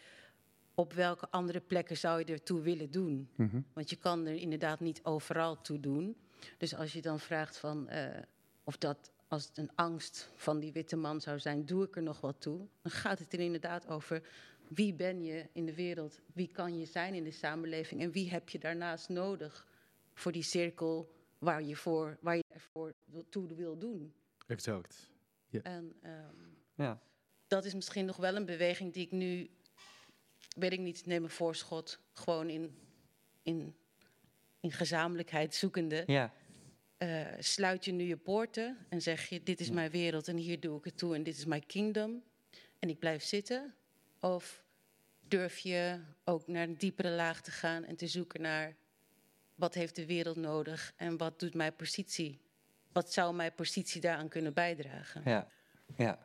op 0.74 0.92
welke 0.92 1.30
andere 1.30 1.60
plekken 1.60 1.96
zou 1.96 2.18
je 2.18 2.24
er 2.24 2.42
toe 2.42 2.60
willen 2.60 2.90
doen. 2.90 3.28
Mhm. 3.34 3.60
Want 3.72 3.90
je 3.90 3.96
kan 3.96 4.26
er 4.26 4.34
inderdaad 4.34 4.80
niet 4.80 5.00
overal 5.04 5.60
toe 5.60 5.80
doen. 5.80 6.16
Dus 6.58 6.74
als 6.74 6.92
je 6.92 7.02
dan 7.02 7.20
vraagt 7.20 7.56
van 7.56 7.88
eh, 7.88 8.22
of 8.64 8.76
dat 8.76 9.10
als 9.28 9.44
het 9.46 9.58
een 9.58 9.70
angst 9.74 10.32
van 10.34 10.58
die 10.60 10.72
witte 10.72 10.96
man 10.96 11.20
zou 11.20 11.38
zijn, 11.38 11.66
doe 11.66 11.84
ik 11.84 11.96
er 11.96 12.02
nog 12.02 12.20
wat 12.20 12.40
toe? 12.40 12.66
Dan 12.82 12.92
gaat 12.92 13.18
het 13.18 13.32
er 13.32 13.40
inderdaad 13.40 13.88
over 13.88 14.22
wie 14.68 14.94
ben 14.94 15.22
je 15.22 15.48
in 15.52 15.66
de 15.66 15.74
wereld, 15.74 16.20
wie 16.34 16.48
kan 16.48 16.78
je 16.78 16.86
zijn 16.86 17.14
in 17.14 17.24
de 17.24 17.30
samenleving 17.30 18.00
en 18.00 18.10
wie 18.10 18.30
heb 18.30 18.48
je 18.48 18.58
daarnaast 18.58 19.08
nodig 19.08 19.66
voor 20.14 20.32
die 20.32 20.42
cirkel 20.42 21.14
waar 21.38 21.62
je, 21.62 21.76
voor, 21.76 22.18
waar 22.20 22.36
je 22.36 22.44
ervoor 22.48 22.94
wil- 23.04 23.26
toe 23.28 23.54
wil 23.54 23.78
doen. 23.78 24.14
Exact. 24.46 25.10
En 25.62 25.92
ehm, 26.02 26.34
Ja. 26.74 27.00
dat 27.46 27.64
is 27.64 27.74
misschien 27.74 28.04
nog 28.04 28.16
wel 28.16 28.36
een 28.36 28.44
beweging 28.46 28.92
die 28.92 29.04
ik 29.04 29.12
nu, 29.12 29.50
weet 30.56 30.72
ik 30.72 30.78
niet, 30.80 31.06
neem 31.06 31.22
een 31.24 31.30
voorschot, 31.30 32.00
gewoon 32.12 32.48
in, 32.50 32.76
in 33.42 33.74
in 34.60 34.72
gezamenlijkheid 34.72 35.54
zoekende, 35.54 36.02
Ja, 36.06 36.32
eh, 36.96 37.26
sluit 37.38 37.84
je 37.84 37.92
nu 37.92 38.04
je 38.04 38.16
poorten 38.16 38.76
en 38.88 39.02
zeg 39.02 39.28
je: 39.28 39.42
Dit 39.42 39.60
is 39.60 39.70
mijn 39.70 39.90
wereld 39.90 40.28
en 40.28 40.36
hier 40.36 40.60
doe 40.60 40.78
ik 40.78 40.84
het 40.84 40.98
toe 40.98 41.14
en 41.14 41.22
dit 41.22 41.36
is 41.36 41.44
mijn 41.44 41.66
kingdom. 41.66 42.22
En 42.78 42.88
ik 42.88 42.98
blijf 42.98 43.22
zitten? 43.22 43.74
Of 44.34 44.64
durf 45.28 45.58
je 45.58 46.00
ook 46.24 46.46
naar 46.46 46.62
een 46.62 46.76
diepere 46.78 47.10
laag 47.10 47.40
te 47.40 47.50
gaan 47.50 47.84
en 47.84 47.96
te 47.96 48.06
zoeken 48.06 48.40
naar 48.40 48.76
wat 49.54 49.74
heeft 49.74 49.96
de 49.96 50.06
wereld 50.06 50.36
nodig 50.36 50.92
en 50.96 51.16
wat 51.16 51.40
doet 51.40 51.54
mijn 51.54 51.74
positie? 51.76 52.40
Wat 52.92 53.12
zou 53.12 53.34
mijn 53.34 53.54
positie 53.54 54.00
daaraan 54.00 54.28
kunnen 54.28 54.54
bijdragen? 54.54 55.22
ja, 55.24 55.48
ja. 55.96 56.18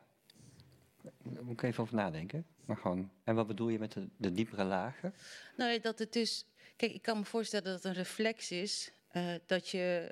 Daar 1.22 1.44
moet 1.44 1.52
ik 1.52 1.62
even 1.62 1.82
over 1.82 1.94
nadenken. 1.94 2.46
Maar 2.64 2.76
gewoon, 2.76 3.10
en 3.24 3.34
wat 3.34 3.46
bedoel 3.46 3.68
je 3.68 3.78
met 3.78 3.92
de, 3.92 4.08
de 4.16 4.32
diepere 4.32 4.64
lagen? 4.64 5.14
Nou, 5.56 5.80
dat 5.80 5.98
het 5.98 6.12
dus. 6.12 6.46
Kijk, 6.76 6.92
ik 6.92 7.02
kan 7.02 7.18
me 7.18 7.24
voorstellen 7.24 7.64
dat 7.64 7.74
het 7.74 7.84
een 7.84 7.92
reflex 7.92 8.50
is. 8.50 8.92
eh, 9.08 9.34
dat 9.46 9.68
je 9.68 10.10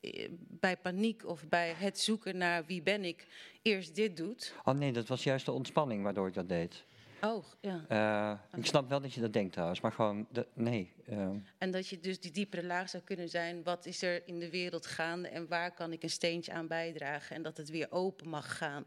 eh, 0.00 0.28
bij 0.38 0.76
paniek 0.76 1.24
of 1.26 1.48
bij 1.48 1.72
het 1.72 2.00
zoeken 2.00 2.36
naar 2.36 2.66
wie 2.66 2.82
ben 2.82 3.04
ik 3.04 3.26
eerst 3.62 3.94
dit 3.94 4.16
doet. 4.16 4.54
Oh 4.64 4.74
nee, 4.74 4.92
dat 4.92 5.06
was 5.06 5.22
juist 5.22 5.44
de 5.44 5.52
ontspanning 5.52 6.02
waardoor 6.02 6.28
ik 6.28 6.34
dat 6.34 6.48
deed. 6.48 6.84
Oh, 7.22 7.44
ja. 7.60 7.84
Eh, 7.88 8.58
ik 8.58 8.66
snap 8.66 8.88
wel 8.88 9.00
dat 9.00 9.12
je 9.14 9.20
dat 9.20 9.32
denkt 9.32 9.52
trouwens, 9.52 9.80
maar 9.80 9.92
gewoon, 9.92 10.26
de, 10.30 10.46
nee. 10.54 10.92
eh, 11.06 11.28
En 11.58 11.70
dat 11.70 11.88
je 11.88 12.00
dus 12.00 12.20
die 12.20 12.30
diepere 12.30 12.64
laag 12.64 12.88
zou 12.88 13.02
kunnen 13.02 13.28
zijn. 13.28 13.62
Wat 13.62 13.86
is 13.86 14.02
er 14.02 14.22
in 14.28 14.38
de 14.38 14.50
wereld 14.50 14.86
gaande 14.86 15.28
en 15.28 15.48
waar 15.48 15.74
kan 15.74 15.92
ik 15.92 16.02
een 16.02 16.10
steentje 16.10 16.52
aan 16.52 16.66
bijdragen? 16.66 17.36
En 17.36 17.42
dat 17.42 17.56
het 17.56 17.70
weer 17.70 17.86
open 17.90 18.28
mag 18.28 18.56
gaan. 18.58 18.84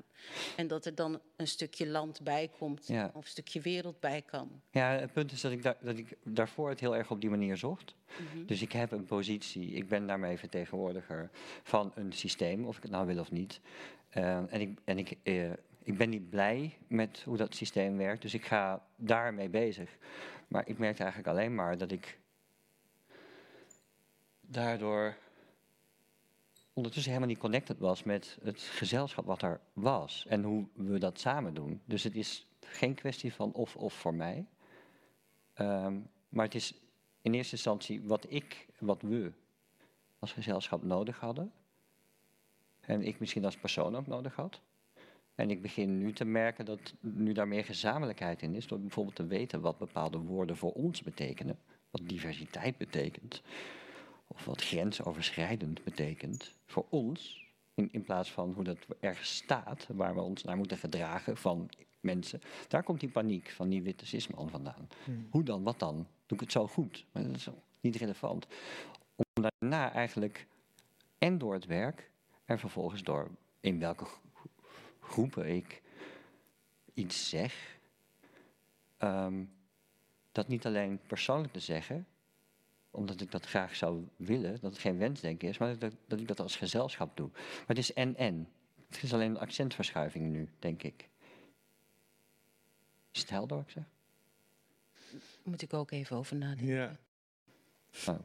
En 0.58 0.68
dat 0.68 0.86
er 0.86 0.96
dan 0.96 1.22
een 1.36 1.48
stukje 1.48 1.88
land 1.88 2.22
bij 2.22 2.50
komt 2.58 2.88
Ja. 2.88 3.12
of 3.14 3.24
een 3.24 3.30
stukje 3.30 3.62
wereld 3.62 4.00
bij 4.00 4.22
kan. 4.22 4.62
ja, 4.72 4.90
het 4.92 5.14
punt 5.14 5.32
is 5.32 5.42
dat 5.42 5.52
ik, 5.52 5.64
dat 5.64 5.98
ik 5.98 6.18
daarvoor 6.24 6.70
het 6.70 6.80
heel 6.80 6.96
erg 6.96 7.12
op 7.12 7.22
die 7.22 7.30
manier 7.30 7.58
zocht. 7.58 7.96
Mhm. 8.34 8.46
Dus 8.46 8.62
ik 8.62 8.72
heb 8.72 8.92
een 8.92 9.06
positie, 9.06 9.72
ik 9.72 9.88
ben 9.88 10.08
daarmee 10.08 10.38
vertegenwoordiger 10.38 11.30
van 11.64 11.92
een 11.96 12.12
systeem, 12.12 12.66
of 12.66 12.78
ik 12.78 12.82
het 12.84 12.92
nou 12.92 13.08
wil 13.08 13.20
of 13.20 13.32
niet. 13.32 13.60
Eh, 14.10 14.54
en 14.54 14.62
ik, 14.62 14.80
en 14.84 14.98
ik, 14.98 15.18
eh, 15.24 15.52
ik 15.90 15.98
ben 15.98 16.10
niet 16.10 16.30
blij 16.30 16.78
met 16.88 17.22
hoe 17.26 17.38
dat 17.38 17.56
systeem 17.56 17.98
werkt, 17.98 18.22
dus 18.22 18.34
ik 18.34 18.46
ga 18.46 18.86
daarmee 18.96 19.50
bezig. 19.50 19.98
Maar 20.48 20.68
ik 20.68 20.78
merkte 20.78 21.04
eigenlijk 21.04 21.32
alleen 21.32 21.56
maar 21.56 21.78
dat 21.78 21.92
ik 21.92 22.20
daardoor 24.42 25.18
ondertussen 26.74 27.12
helemaal 27.12 27.34
niet 27.34 27.42
connected 27.42 27.80
was 27.80 28.04
met 28.04 28.38
het 28.42 28.62
gezelschap 28.62 29.26
wat 29.26 29.42
er 29.42 29.60
was 29.74 30.26
en 30.28 30.44
hoe 30.44 30.68
we 30.74 31.00
dat 31.00 31.20
samen 31.20 31.54
doen. 31.54 31.82
Dus 31.86 32.04
het 32.04 32.16
is 32.16 32.48
geen 32.60 32.94
kwestie 32.94 33.34
van 33.34 33.54
of-of 33.54 33.94
voor 33.94 34.14
mij. 34.14 34.46
Ehm, 35.54 36.00
maar 36.30 36.46
het 36.46 36.56
is 36.56 36.74
in 37.22 37.34
eerste 37.34 37.56
instantie 37.56 38.02
wat 38.02 38.26
ik, 38.32 38.68
wat 38.80 39.02
we 39.02 39.32
als 40.20 40.32
gezelschap 40.32 40.84
nodig 40.84 41.20
hadden. 41.20 41.52
En 42.80 43.02
ik 43.02 43.20
misschien 43.20 43.46
als 43.46 43.58
persoon 43.58 43.96
ook 43.96 44.08
nodig 44.08 44.36
had. 44.36 44.62
En 45.40 45.50
ik 45.50 45.62
begin 45.62 45.98
nu 45.98 46.14
te 46.14 46.26
merken 46.26 46.66
dat 46.66 46.94
nu 47.00 47.32
daar 47.32 47.48
meer 47.48 47.66
gezamenlijkheid 47.66 48.42
in 48.42 48.56
is. 48.56 48.68
Door 48.68 48.80
bijvoorbeeld 48.80 49.16
te 49.16 49.28
weten 49.28 49.62
wat 49.62 49.78
bepaalde 49.78 50.18
woorden 50.18 50.58
voor 50.58 50.72
ons 50.72 51.04
betekenen. 51.04 51.60
Wat 51.90 52.02
diversiteit 52.04 52.78
betekent. 52.78 53.42
Of 54.28 54.46
wat 54.46 54.62
grensoverschrijdend 54.62 55.84
betekent. 55.84 56.56
Voor 56.66 56.86
ons. 56.90 57.48
In, 57.74 57.90
in 57.92 58.04
plaats 58.04 58.32
van 58.32 58.54
hoe 58.54 58.64
dat 58.64 58.78
ergens 59.00 59.36
staat. 59.36 59.88
Waar 59.94 60.16
we 60.16 60.22
ons 60.22 60.44
naar 60.44 60.58
moeten 60.58 60.78
gedragen 60.78 61.38
van 61.38 61.70
mensen. 62.00 62.42
Daar 62.68 62.84
komt 62.84 63.00
die 63.00 63.10
paniek 63.10 63.50
van 63.50 63.70
die 63.70 63.82
witte 63.82 64.06
cisman 64.06 64.50
vandaan. 64.50 64.88
Hoe 65.30 65.44
dan? 65.44 65.64
Wat 65.64 65.80
dan? 65.80 65.96
Doe 65.96 66.38
ik 66.38 66.40
het 66.40 66.52
zo 66.52 66.68
goed? 66.68 67.06
Maar 67.12 67.24
dat 67.24 67.36
is 67.36 67.48
niet 67.82 67.96
relevant. 67.96 68.48
Om 69.16 69.44
daarna 69.44 69.94
eigenlijk 69.94 70.48
en 71.18 71.38
door 71.38 71.54
het 71.54 71.66
werk 71.66 72.12
en 72.46 72.60
vervolgens 72.60 73.04
door 73.04 73.30
in 73.60 73.80
welke 73.80 74.06
groepen 75.10 75.46
ik 75.56 75.82
iets 76.94 77.30
zeg, 77.30 77.78
ehm, 78.98 79.44
dat 80.32 80.48
niet 80.48 80.66
alleen 80.66 81.00
persoonlijk 81.08 81.54
te 81.54 81.60
zeggen, 81.60 82.08
omdat 82.92 83.22
ik 83.22 83.32
dat 83.32 83.46
graag 83.46 83.76
zou 83.76 84.08
willen, 84.16 84.52
dat 84.62 84.72
het 84.72 84.80
geen 84.80 84.98
wensdenken 84.98 85.48
is, 85.48 85.58
maar 85.58 85.80
dat, 85.80 85.94
dat 86.08 86.20
ik 86.20 86.28
dat 86.28 86.40
als 86.40 86.56
gezelschap 86.56 87.18
doe. 87.18 87.30
Maar 87.34 87.64
het 87.68 87.78
is 87.78 87.94
en-en. 87.94 88.50
Het 88.90 89.04
is 89.04 89.14
alleen 89.14 89.30
een 89.30 89.40
accentverschuiving 89.40 90.32
nu, 90.32 90.50
denk 90.60 90.84
ik. 90.84 91.10
Is 93.12 93.22
het 93.22 93.30
helder 93.30 93.58
wat 93.58 93.66
ik 93.66 93.72
zeg? 93.72 93.84
Moet 95.44 95.62
ik 95.62 95.74
ook 95.74 95.92
even 95.92 96.16
over 96.16 96.36
nadenken. 96.36 96.76
Ja. 96.76 96.98
Nou, 98.06 98.20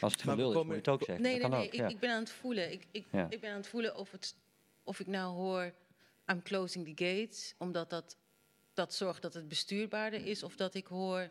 als 0.00 0.12
het 0.12 0.22
gelul 0.22 0.50
is, 0.50 0.56
moet 0.56 0.66
je 0.66 0.72
het 0.74 0.88
ook 0.88 1.02
zeggen. 1.04 1.24
Nee, 1.24 1.38
nee, 1.38 1.48
nee. 1.48 1.58
ook, 1.58 1.72
Ik, 1.72 1.80
ja. 1.80 1.88
ik 1.88 1.98
ben 1.98 2.10
aan 2.10 2.20
het 2.20 2.30
voelen. 2.30 2.72
Ik, 2.72 2.86
ik, 2.90 3.06
Ja. 3.12 3.26
ik 3.30 3.40
ben 3.40 3.50
aan 3.50 3.56
het 3.56 3.66
voelen 3.68 3.96
of, 3.96 4.10
het, 4.10 4.36
of 4.82 5.00
ik 5.00 5.06
nou 5.06 5.34
hoor... 5.34 5.72
I'm 6.30 6.42
closing 6.42 6.96
the 6.96 7.04
gates, 7.04 7.54
omdat 7.58 7.90
dat, 7.90 8.16
dat 8.74 8.94
zorgt 8.94 9.22
dat 9.22 9.34
het 9.34 9.48
bestuurbaarder 9.48 10.26
is. 10.26 10.42
Of 10.42 10.56
dat 10.56 10.74
ik 10.74 10.86
hoor... 10.86 11.30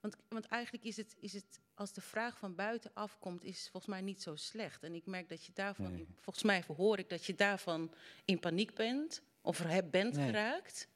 Want, 0.00 0.16
want 0.28 0.46
eigenlijk 0.46 0.84
is 0.84 0.96
het, 0.96 1.16
is 1.20 1.32
het, 1.32 1.60
als 1.74 1.92
de 1.92 2.00
vraag 2.00 2.38
van 2.38 2.54
buiten 2.54 2.90
afkomt, 2.94 3.44
is 3.44 3.60
het 3.60 3.68
volgens 3.70 3.92
mij 3.92 4.00
niet 4.02 4.22
zo 4.22 4.36
slecht. 4.36 4.82
En 4.82 4.94
ik 4.94 5.06
merk 5.06 5.28
dat 5.28 5.44
je 5.44 5.52
daarvan, 5.54 5.92
Nee. 5.92 6.06
volgens 6.20 6.44
mij 6.44 6.64
hoor 6.76 6.98
ik 6.98 7.08
dat 7.08 7.24
je 7.24 7.34
daarvan 7.34 7.92
in 8.24 8.38
paniek 8.38 8.74
bent. 8.74 9.22
Of 9.40 9.58
heb- 9.58 9.90
bent 9.90 10.14
Nee. 10.16 10.26
geraakt. 10.26 10.88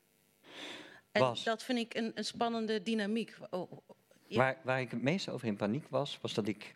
En 1.12 1.20
Was. 1.20 1.44
dat 1.44 1.62
vind 1.62 1.78
ik 1.78 1.94
een, 1.94 2.12
een 2.14 2.24
spannende 2.24 2.82
dynamiek. 2.82 3.36
Oh, 3.50 3.72
oh, 3.72 3.78
ja. 4.26 4.36
Waar, 4.36 4.60
waar 4.64 4.80
ik 4.80 4.90
het 4.90 5.02
meest 5.02 5.28
over 5.28 5.46
in 5.46 5.56
paniek 5.56 5.88
was, 5.88 6.18
was 6.20 6.34
dat 6.34 6.48
ik 6.48 6.74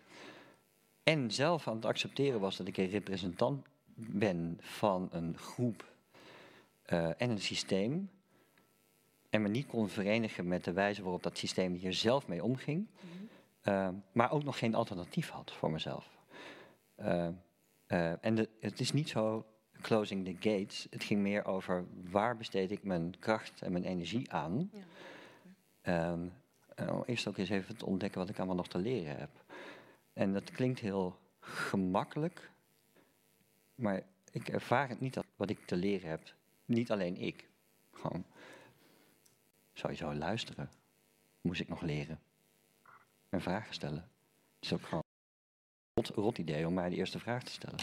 en 1.02 1.30
zelf 1.30 1.68
aan 1.68 1.74
het 1.76 1.84
accepteren 1.84 2.40
was 2.40 2.56
dat 2.56 2.66
ik 2.66 2.76
een 2.76 2.88
representant 2.90 3.66
ben 4.08 4.58
van 4.60 5.08
een 5.12 5.38
groep 5.38 5.92
eh, 6.82 7.06
en 7.06 7.30
een 7.30 7.40
systeem. 7.40 8.10
En 9.30 9.42
me 9.42 9.48
niet 9.48 9.66
kon 9.66 9.88
verenigen 9.88 10.48
met 10.48 10.64
de 10.64 10.72
wijze 10.72 11.02
waarop 11.02 11.22
dat 11.22 11.38
systeem 11.38 11.74
hier 11.74 11.92
zelf 11.92 12.28
mee 12.28 12.44
omging. 12.44 12.86
Eh, 13.60 13.88
maar 14.12 14.32
ook 14.32 14.44
nog 14.44 14.58
geen 14.58 14.74
alternatief 14.74 15.28
had 15.28 15.52
voor 15.52 15.70
mezelf. 15.70 16.18
Eh, 17.90 18.24
en 18.24 18.34
de, 18.34 18.48
het 18.60 18.80
is 18.80 18.92
niet 18.92 19.08
zo 19.08 19.46
closing 19.80 20.24
the 20.24 20.50
gates. 20.50 20.86
Het 20.90 21.04
ging 21.04 21.20
meer 21.20 21.44
over 21.44 21.84
waar 22.10 22.36
besteed 22.36 22.70
ik 22.70 22.84
mijn 22.84 23.18
kracht 23.18 23.62
en 23.62 23.72
mijn 23.72 23.84
energie 23.84 24.32
aan. 24.32 24.70
Ja. 24.72 24.80
Ehm, 25.80 26.26
eh, 26.74 26.94
om 26.94 27.02
eerst 27.06 27.28
ook 27.28 27.36
eens 27.36 27.48
even 27.48 27.76
te 27.76 27.86
ontdekken 27.86 28.20
wat 28.20 28.28
ik 28.28 28.36
allemaal 28.36 28.56
nog 28.56 28.68
te 28.68 28.78
leren 28.78 29.16
heb. 29.16 29.30
En 30.12 30.32
dat 30.32 30.50
klinkt 30.50 30.80
heel 30.80 31.18
gemakkelijk, 31.40 32.50
maar 33.80 34.02
ik 34.30 34.48
ervaar 34.48 34.88
het 34.88 35.00
niet 35.00 35.14
dat 35.14 35.26
wat 35.36 35.50
ik 35.50 35.66
te 35.66 35.76
leren 35.76 36.08
heb. 36.08 36.34
Niet 36.64 36.90
alleen 36.90 37.16
ik. 37.16 37.48
Gewoon 37.92 38.24
sowieso 39.72 40.14
luisteren. 40.14 40.70
Moest 41.40 41.60
ik 41.60 41.68
nog 41.68 41.80
leren. 41.80 42.20
En 43.28 43.40
vragen 43.40 43.74
stellen. 43.74 44.10
Het 44.54 44.64
is 44.64 44.72
ook 44.72 44.82
gewoon 44.82 45.04
een 45.94 46.04
rot, 46.04 46.08
rot 46.16 46.38
idee 46.38 46.66
om 46.66 46.74
mij 46.74 46.88
de 46.88 46.96
eerste 46.96 47.18
vraag 47.18 47.42
te 47.42 47.52
stellen. 47.52 47.78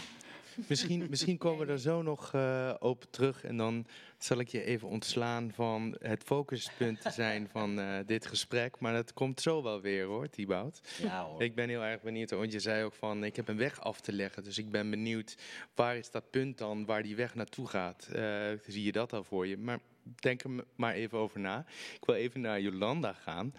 Misschien, 0.66 1.06
misschien 1.10 1.38
komen 1.44 1.66
we 1.66 1.72
er 1.72 1.78
zo 1.78 2.02
nog 2.02 2.34
eh, 2.34 2.74
op 2.78 3.04
terug. 3.10 3.44
En 3.44 3.56
dan 3.56 3.86
zal 4.18 4.38
ik 4.38 4.48
je 4.48 4.64
even 4.64 4.88
ontslaan 4.88 5.52
van 5.52 5.96
het 5.98 6.22
focuspunt 6.22 7.00
te 7.00 7.10
zijn 7.10 7.48
van 7.52 7.80
eh, 7.80 7.98
dit 8.06 8.26
gesprek. 8.26 8.80
Maar 8.80 8.92
dat 8.92 9.12
komt 9.12 9.40
zo 9.40 9.62
wel 9.62 9.80
weer 9.80 10.04
hoor, 10.04 10.28
Thibaut. 10.28 10.80
Ja 11.02 11.24
hoor. 11.24 11.42
Ik 11.42 11.54
ben 11.54 11.68
heel 11.68 11.82
erg 11.82 12.00
benieuwd, 12.00 12.30
want 12.30 12.52
je 12.52 12.60
zei 12.60 12.84
ook 12.84 12.94
van 12.94 13.24
ik 13.24 13.36
heb 13.36 13.48
een 13.48 13.56
weg 13.56 13.80
af 13.80 14.00
te 14.00 14.12
leggen. 14.12 14.44
Dus 14.44 14.58
ik 14.58 14.70
ben 14.70 14.90
benieuwd, 14.90 15.36
waar 15.74 15.96
is 15.96 16.10
dat 16.10 16.30
punt 16.30 16.58
dan 16.58 16.84
waar 16.84 17.02
die 17.02 17.16
weg 17.16 17.34
naartoe 17.34 17.66
gaat? 17.66 18.08
Eh, 18.12 18.22
zie 18.66 18.84
je 18.84 18.92
dat 18.92 19.12
al 19.12 19.24
voor 19.24 19.46
je? 19.46 19.56
Maar 19.56 19.78
denk 20.14 20.42
er 20.42 20.50
maar 20.76 20.94
even 20.94 21.18
over 21.18 21.40
na. 21.40 21.64
Ik 21.94 22.04
wil 22.04 22.14
even 22.14 22.40
naar 22.40 22.60
Jolanda 22.60 23.12
gaan. 23.12 23.54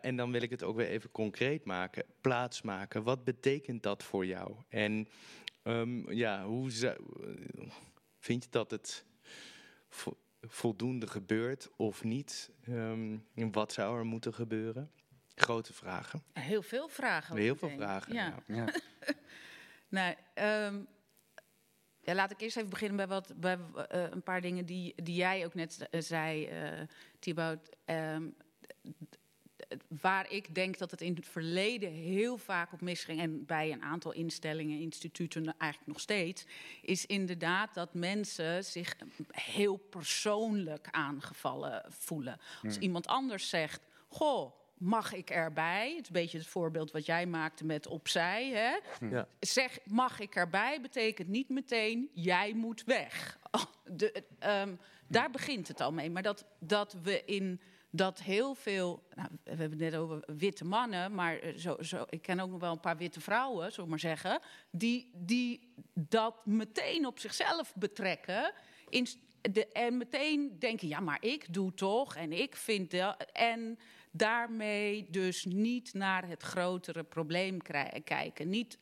En 0.00 0.16
dan 0.16 0.32
wil 0.32 0.42
ik 0.42 0.50
het 0.50 0.62
ook 0.62 0.76
weer 0.76 0.88
even 0.88 1.10
concreet 1.10 1.64
maken, 1.64 2.04
plaatsmaken. 2.20 3.02
Wat 3.02 3.24
betekent 3.24 3.82
dat 3.82 4.02
voor 4.02 4.26
jou? 4.26 4.54
En 4.68 5.08
ehm, 5.70 6.12
ja, 6.12 6.44
hoe 6.44 6.70
zou- 6.70 6.98
vind 8.18 8.44
je 8.44 8.50
dat 8.50 8.70
het 8.70 9.04
vo- 9.88 10.18
voldoende 10.40 11.06
gebeurt 11.06 11.70
of 11.76 12.04
niet? 12.04 12.50
Ehm, 12.64 13.18
wat 13.34 13.72
zou 13.72 13.98
er 13.98 14.04
moeten 14.06 14.34
gebeuren? 14.34 14.90
Grote 15.34 15.72
vragen. 15.72 16.22
Heel 16.32 16.62
veel 16.62 16.88
vragen. 16.88 17.36
Heel 17.36 17.56
veel 17.56 17.70
vragen. 17.70 18.14
Ja. 18.14 18.34
ja. 18.46 18.64
Nou, 19.88 20.14
ehm, 20.34 20.80
ja, 22.00 22.14
laat 22.14 22.30
ik 22.30 22.40
eerst 22.40 22.56
even 22.56 22.70
beginnen 22.70 22.96
bij, 22.96 23.06
wat, 23.06 23.32
bij 23.36 23.58
eh, 23.88 24.10
een 24.10 24.22
paar 24.22 24.40
dingen 24.40 24.66
die, 24.66 25.02
die 25.02 25.14
jij 25.14 25.44
ook 25.44 25.54
net 25.54 25.88
eh, 25.90 26.00
zei, 26.00 26.46
eh 26.46 26.80
Thibaut. 27.18 27.76
Ehm, 27.84 28.28
waar 30.00 30.30
ik 30.30 30.54
denk 30.54 30.78
dat 30.78 30.90
het 30.90 31.00
in 31.00 31.14
het 31.14 31.26
verleden 31.26 31.92
heel 31.92 32.36
vaak 32.36 32.72
op 32.72 32.80
misging... 32.80 33.20
en 33.20 33.46
bij 33.46 33.72
een 33.72 33.82
aantal 33.82 34.12
instellingen, 34.12 34.80
instituten 34.80 35.54
eigenlijk 35.58 35.92
nog 35.92 36.00
steeds... 36.00 36.46
is 36.82 37.06
inderdaad 37.06 37.74
dat 37.74 37.94
mensen 37.94 38.64
zich 38.64 38.96
heel 39.30 39.76
persoonlijk 39.76 40.88
aangevallen 40.90 41.84
voelen. 41.88 42.38
Als 42.62 42.78
iemand 42.78 43.06
anders 43.06 43.48
zegt... 43.48 43.80
Goh, 44.08 44.52
mag 44.80 45.12
ik 45.12 45.30
erbij? 45.30 45.88
Het 45.90 46.00
is 46.00 46.06
een 46.06 46.12
beetje 46.12 46.38
het 46.38 46.46
voorbeeld 46.46 46.90
wat 46.90 47.06
jij 47.06 47.26
maakte 47.26 47.64
met 47.64 47.86
opzij. 47.86 48.50
Hè? 48.50 49.06
Ja. 49.06 49.26
Zeg, 49.40 49.78
mag 49.84 50.20
ik 50.20 50.34
erbij, 50.34 50.80
betekent 50.80 51.28
niet 51.28 51.48
meteen, 51.48 52.10
jij 52.14 52.52
moet 52.52 52.84
weg. 52.84 53.38
De, 53.84 54.24
ehm, 54.38 54.74
daar 55.06 55.30
begint 55.30 55.68
het 55.68 55.80
al 55.80 55.92
mee. 55.92 56.10
Maar 56.10 56.22
dat, 56.22 56.44
dat 56.58 56.96
we 57.02 57.24
in 57.24 57.60
dat 57.90 58.20
heel 58.20 58.54
veel. 58.54 59.02
Nou, 59.14 59.28
we 59.44 59.50
hebben 59.50 59.70
het 59.70 59.78
net 59.78 59.94
over 59.94 60.22
witte 60.26 60.64
mannen, 60.64 61.14
maar 61.14 61.38
eh, 61.38 61.56
zo, 61.56 61.76
zo, 61.82 62.04
ik 62.08 62.22
ken 62.22 62.40
ook 62.40 62.50
nog 62.50 62.60
wel 62.60 62.72
een 62.72 62.80
paar 62.80 62.96
witte 62.96 63.20
vrouwen, 63.20 63.72
zullen 63.72 63.90
maar 63.90 63.98
zeggen. 63.98 64.40
Die, 64.70 65.10
die 65.14 65.72
dat 65.94 66.46
meteen 66.46 67.06
op 67.06 67.18
zichzelf 67.18 67.72
betrekken. 67.74 68.52
In, 68.88 69.06
de, 69.40 69.68
en 69.68 69.96
meteen 69.96 70.56
denken: 70.58 70.88
ja, 70.88 71.00
maar 71.00 71.18
ik 71.20 71.54
doe 71.54 71.74
toch 71.74 72.16
en 72.16 72.32
ik 72.32 72.56
vind 72.56 72.90
dat. 72.90 73.26
En 73.32 73.78
daarmee 74.10 75.06
dus 75.10 75.44
niet 75.44 75.94
naar 75.94 76.28
het 76.28 76.42
grotere 76.42 77.04
probleem 77.04 77.62
kijken. 78.04 78.48
Niet 78.48 78.78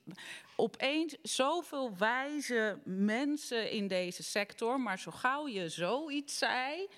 opeens 0.57 1.17
zoveel 1.23 1.97
wijze 1.97 2.79
mensen 2.85 3.71
in 3.71 3.89
deze 3.89 4.23
sector, 4.23 4.81
maar 4.81 4.99
zo 4.99 5.11
gauw 5.11 5.49
je 5.49 5.69
zoiets 5.69 6.39
zei, 6.39 6.89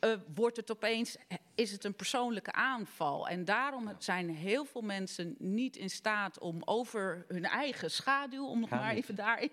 eh, 0.00 0.12
wordt 0.34 0.56
het 0.56 0.70
opeens, 0.70 1.16
is 1.54 1.72
het 1.72 1.84
een 1.84 1.94
persoonlijke 1.94 2.52
aanval. 2.52 3.28
En 3.28 3.44
daarom 3.44 3.94
zijn 3.98 4.30
heel 4.30 4.64
veel 4.64 4.80
mensen 4.80 5.34
niet 5.38 5.76
in 5.76 5.90
staat 5.90 6.38
om 6.38 6.62
over 6.64 7.24
hun 7.28 7.44
eigen 7.44 7.90
schaduw, 7.90 8.46
om 8.46 8.60
nog 8.60 8.70
maar 8.70 8.94
even 8.94 9.14
daarin 9.14 9.50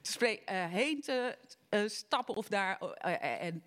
te 0.00 0.12
spreken, 0.12 0.46
eh, 0.46 0.66
heen 0.66 1.00
te 1.00 1.36
eh, 1.68 1.80
stappen 1.86 2.34
of 2.34 2.48
daar 2.48 2.78
en 3.20 3.62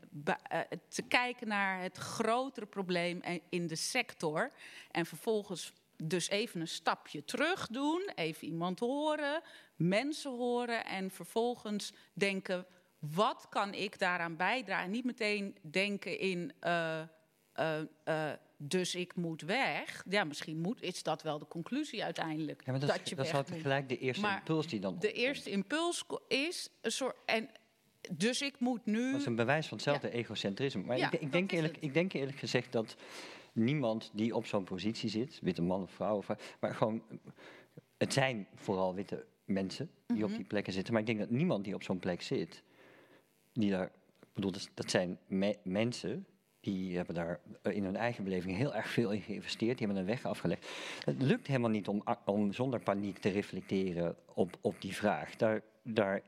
te 0.87 1.01
kijken 1.01 1.47
naar 1.47 1.81
het 1.81 1.97
grotere 1.97 2.65
probleem 2.65 3.21
in 3.49 3.67
de 3.67 3.75
sector. 3.75 4.51
En 4.91 5.05
vervolgens 5.05 5.73
dus 6.03 6.29
even 6.29 6.61
een 6.61 6.67
stapje 6.67 7.23
terug 7.23 7.67
doen, 7.67 8.11
even 8.15 8.47
iemand 8.47 8.79
horen, 8.79 9.41
mensen 9.75 10.31
horen 10.31 10.85
en 10.85 11.11
vervolgens 11.11 11.93
denken: 12.13 12.65
wat 13.01 13.45
kan 13.49 13.73
ik 13.73 13.99
daaraan 13.99 14.35
bijdragen? 14.35 14.91
Niet 14.91 15.03
meteen 15.05 15.55
denken 15.61 16.19
in. 16.19 16.51
eh, 16.59 17.01
eh, 17.53 17.79
eh, 18.03 18.31
dus 18.57 18.95
ik 18.95 19.15
moet 19.15 19.41
weg. 19.41 20.03
Ja, 20.09 20.23
misschien 20.23 20.59
moet, 20.59 20.81
is 20.81 21.03
dat 21.03 21.21
wel 21.21 21.39
de 21.39 21.47
conclusie 21.47 22.03
uiteindelijk. 22.03 22.61
Ja, 22.65 22.71
maar 22.71 22.79
dat, 22.79 22.89
dat 22.89 22.99
is, 23.03 23.09
je 23.09 23.15
dat 23.15 23.25
is 23.25 23.33
altijd 23.33 23.61
gelijk 23.61 23.89
de 23.89 23.97
eerste 23.97 24.21
Maar 24.21 24.37
impuls 24.37 24.67
die 24.67 24.79
dan 24.79 24.91
De 24.99 25.07
opkomt. 25.07 25.23
eerste 25.23 25.49
impuls 25.49 26.03
is 26.27 26.69
een 26.81 26.91
soort. 26.91 27.15
En 27.25 27.49
dus 28.11 28.41
ik 28.41 28.59
moet 28.59 28.85
nu. 28.85 29.11
Dat 29.11 29.19
is 29.19 29.25
een 29.25 29.35
bewijs 29.35 29.67
van 29.67 29.77
hetzelfde 29.77 30.09
egocentrisme. 30.11 30.81
Maar 30.83 30.97
Ja, 30.97 31.11
ik, 31.11 31.21
ik, 31.21 31.31
denk 31.31 31.51
eerlijk, 31.51 31.77
ik 31.79 31.93
denk 31.93 32.13
eerlijk 32.13 32.37
gezegd 32.37 32.71
dat 32.71 32.95
niemand 33.53 34.09
die 34.13 34.35
op 34.35 34.45
zo'n 34.45 34.63
positie 34.63 35.09
zit, 35.09 35.39
witte 35.41 35.61
man 35.61 35.81
of 35.81 35.91
vrouw, 35.91 36.17
of, 36.17 36.27
maar 36.59 36.75
gewoon, 36.75 37.03
het 37.97 38.13
zijn 38.13 38.47
vooral 38.55 38.95
witte 38.95 39.25
mensen 39.45 39.91
die 40.07 40.17
Mhm. 40.17 40.25
op 40.25 40.35
die 40.35 40.45
plekken 40.45 40.73
zitten. 40.73 40.93
Maar 40.93 41.01
ik 41.01 41.07
denk 41.07 41.19
dat 41.19 41.29
niemand 41.29 41.63
die 41.63 41.73
op 41.75 41.83
zo'n 41.83 41.99
plek 41.99 42.21
zit, 42.21 42.63
die 43.53 43.71
daar, 43.71 43.85
ik 44.19 44.33
bedoel, 44.33 44.51
dat, 44.73 44.89
zijn 44.89 45.19
me- 45.27 45.57
mensen 45.63 46.25
die 46.59 46.95
hebben 46.95 47.15
daar 47.15 47.39
eh, 47.61 47.75
in 47.75 47.83
hun 47.83 47.95
eigen 47.95 48.23
beleving 48.23 48.57
heel 48.57 48.75
erg 48.75 48.89
veel 48.89 49.11
in 49.11 49.21
geïnvesteerd. 49.21 49.77
Die 49.77 49.87
hebben 49.87 50.03
een 50.03 50.09
weg 50.09 50.25
afgelegd. 50.25 50.69
Het 51.05 51.21
lukt 51.21 51.47
helemaal 51.47 51.69
niet 51.69 51.87
om, 51.87 52.03
om 52.25 52.53
zonder 52.53 52.79
paniek 52.79 53.17
te 53.17 53.29
reflecteren 53.29 54.15
op, 54.33 54.57
op 54.61 54.81
die 54.81 54.95
vraag. 54.95 55.35
Daar, 55.35 55.61
daar, 55.83 56.21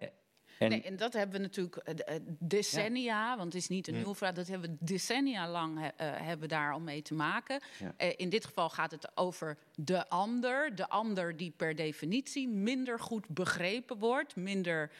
en, 0.57 0.69
nee, 0.69 0.81
en 0.81 0.95
dat 0.95 1.13
hebben 1.13 1.35
we 1.35 1.41
natuurlijk 1.41 1.75
eh, 1.75 2.15
eh, 2.15 2.21
decennia, 2.39 3.37
want 3.37 3.53
het 3.53 3.61
is 3.61 3.67
niet 3.67 3.87
een 3.87 3.93
nieuwe 3.93 4.15
vraag, 4.15 4.33
dat 4.33 4.47
hebben 4.47 4.69
we 4.69 4.85
decennia 4.85 5.49
lang 5.49 5.79
eh, 5.79 5.91
hebben 5.97 6.49
daar 6.49 6.73
al 6.73 6.79
mee 6.79 7.01
te 7.01 7.13
maken. 7.13 7.61
Ja. 7.79 8.07
In 8.17 8.29
dit 8.29 8.45
geval 8.45 8.69
gaat 8.69 8.91
het 8.91 9.17
over 9.17 9.57
de 9.75 10.09
ander, 10.09 10.75
de 10.75 10.89
ander 10.89 11.37
die 11.37 11.51
per 11.51 11.75
definitie 11.75 12.47
minder 12.47 12.99
goed 12.99 13.27
begrepen 13.27 13.97
wordt, 13.97 14.35
minder 14.35 14.91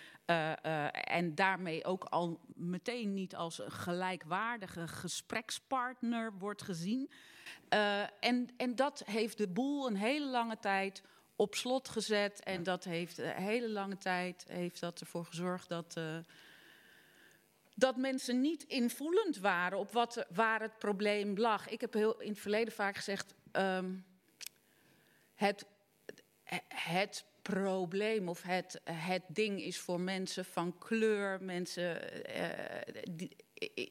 en 0.91 1.35
daarmee 1.35 1.85
ook 1.85 2.03
al 2.03 2.39
meteen 2.55 3.13
niet 3.13 3.35
als 3.35 3.59
een 3.59 3.71
gelijkwaardige 3.71 4.87
gesprekspartner 4.87 6.33
wordt 6.37 6.61
gezien. 6.61 7.09
En, 8.19 8.49
en 8.57 8.75
dat 8.75 9.03
heeft 9.05 9.37
de 9.37 9.47
boel 9.47 9.87
een 9.87 9.95
hele 9.95 10.25
lange 10.29 10.59
tijd 10.59 11.03
op 11.35 11.55
slot 11.55 11.89
gezet. 11.89 12.43
En 12.43 12.63
dat 12.63 12.83
heeft 12.83 13.17
een 13.17 13.35
hele 13.35 13.69
lange 13.69 13.97
tijd 13.97 14.45
heeft 14.47 14.79
dat 14.79 14.99
ervoor 14.99 15.25
gezorgd 15.25 15.69
dat, 15.69 15.93
eh, 15.97 16.17
dat 17.75 17.97
mensen 17.97 18.41
niet 18.41 18.63
invoelend 18.63 19.37
waren 19.37 19.77
op 19.77 19.91
wat, 19.91 20.25
waar 20.29 20.61
het 20.61 20.77
probleem 20.77 21.37
lag. 21.37 21.69
Ik 21.69 21.81
heb 21.81 21.93
heel 21.93 22.21
in 22.21 22.29
het 22.29 22.39
verleden 22.39 22.73
vaak 22.73 22.95
gezegd. 22.95 23.33
ehm, 23.51 23.95
het, 25.35 25.65
het 26.67 27.25
probleem 27.41 28.29
of 28.29 28.41
het, 28.41 28.81
het 28.83 29.23
ding 29.27 29.61
is 29.61 29.79
voor 29.79 29.99
mensen 29.99 30.45
van 30.45 30.77
kleur, 30.77 31.41
mensen 31.41 32.25
eh, 32.25 33.03
die, 33.11 33.35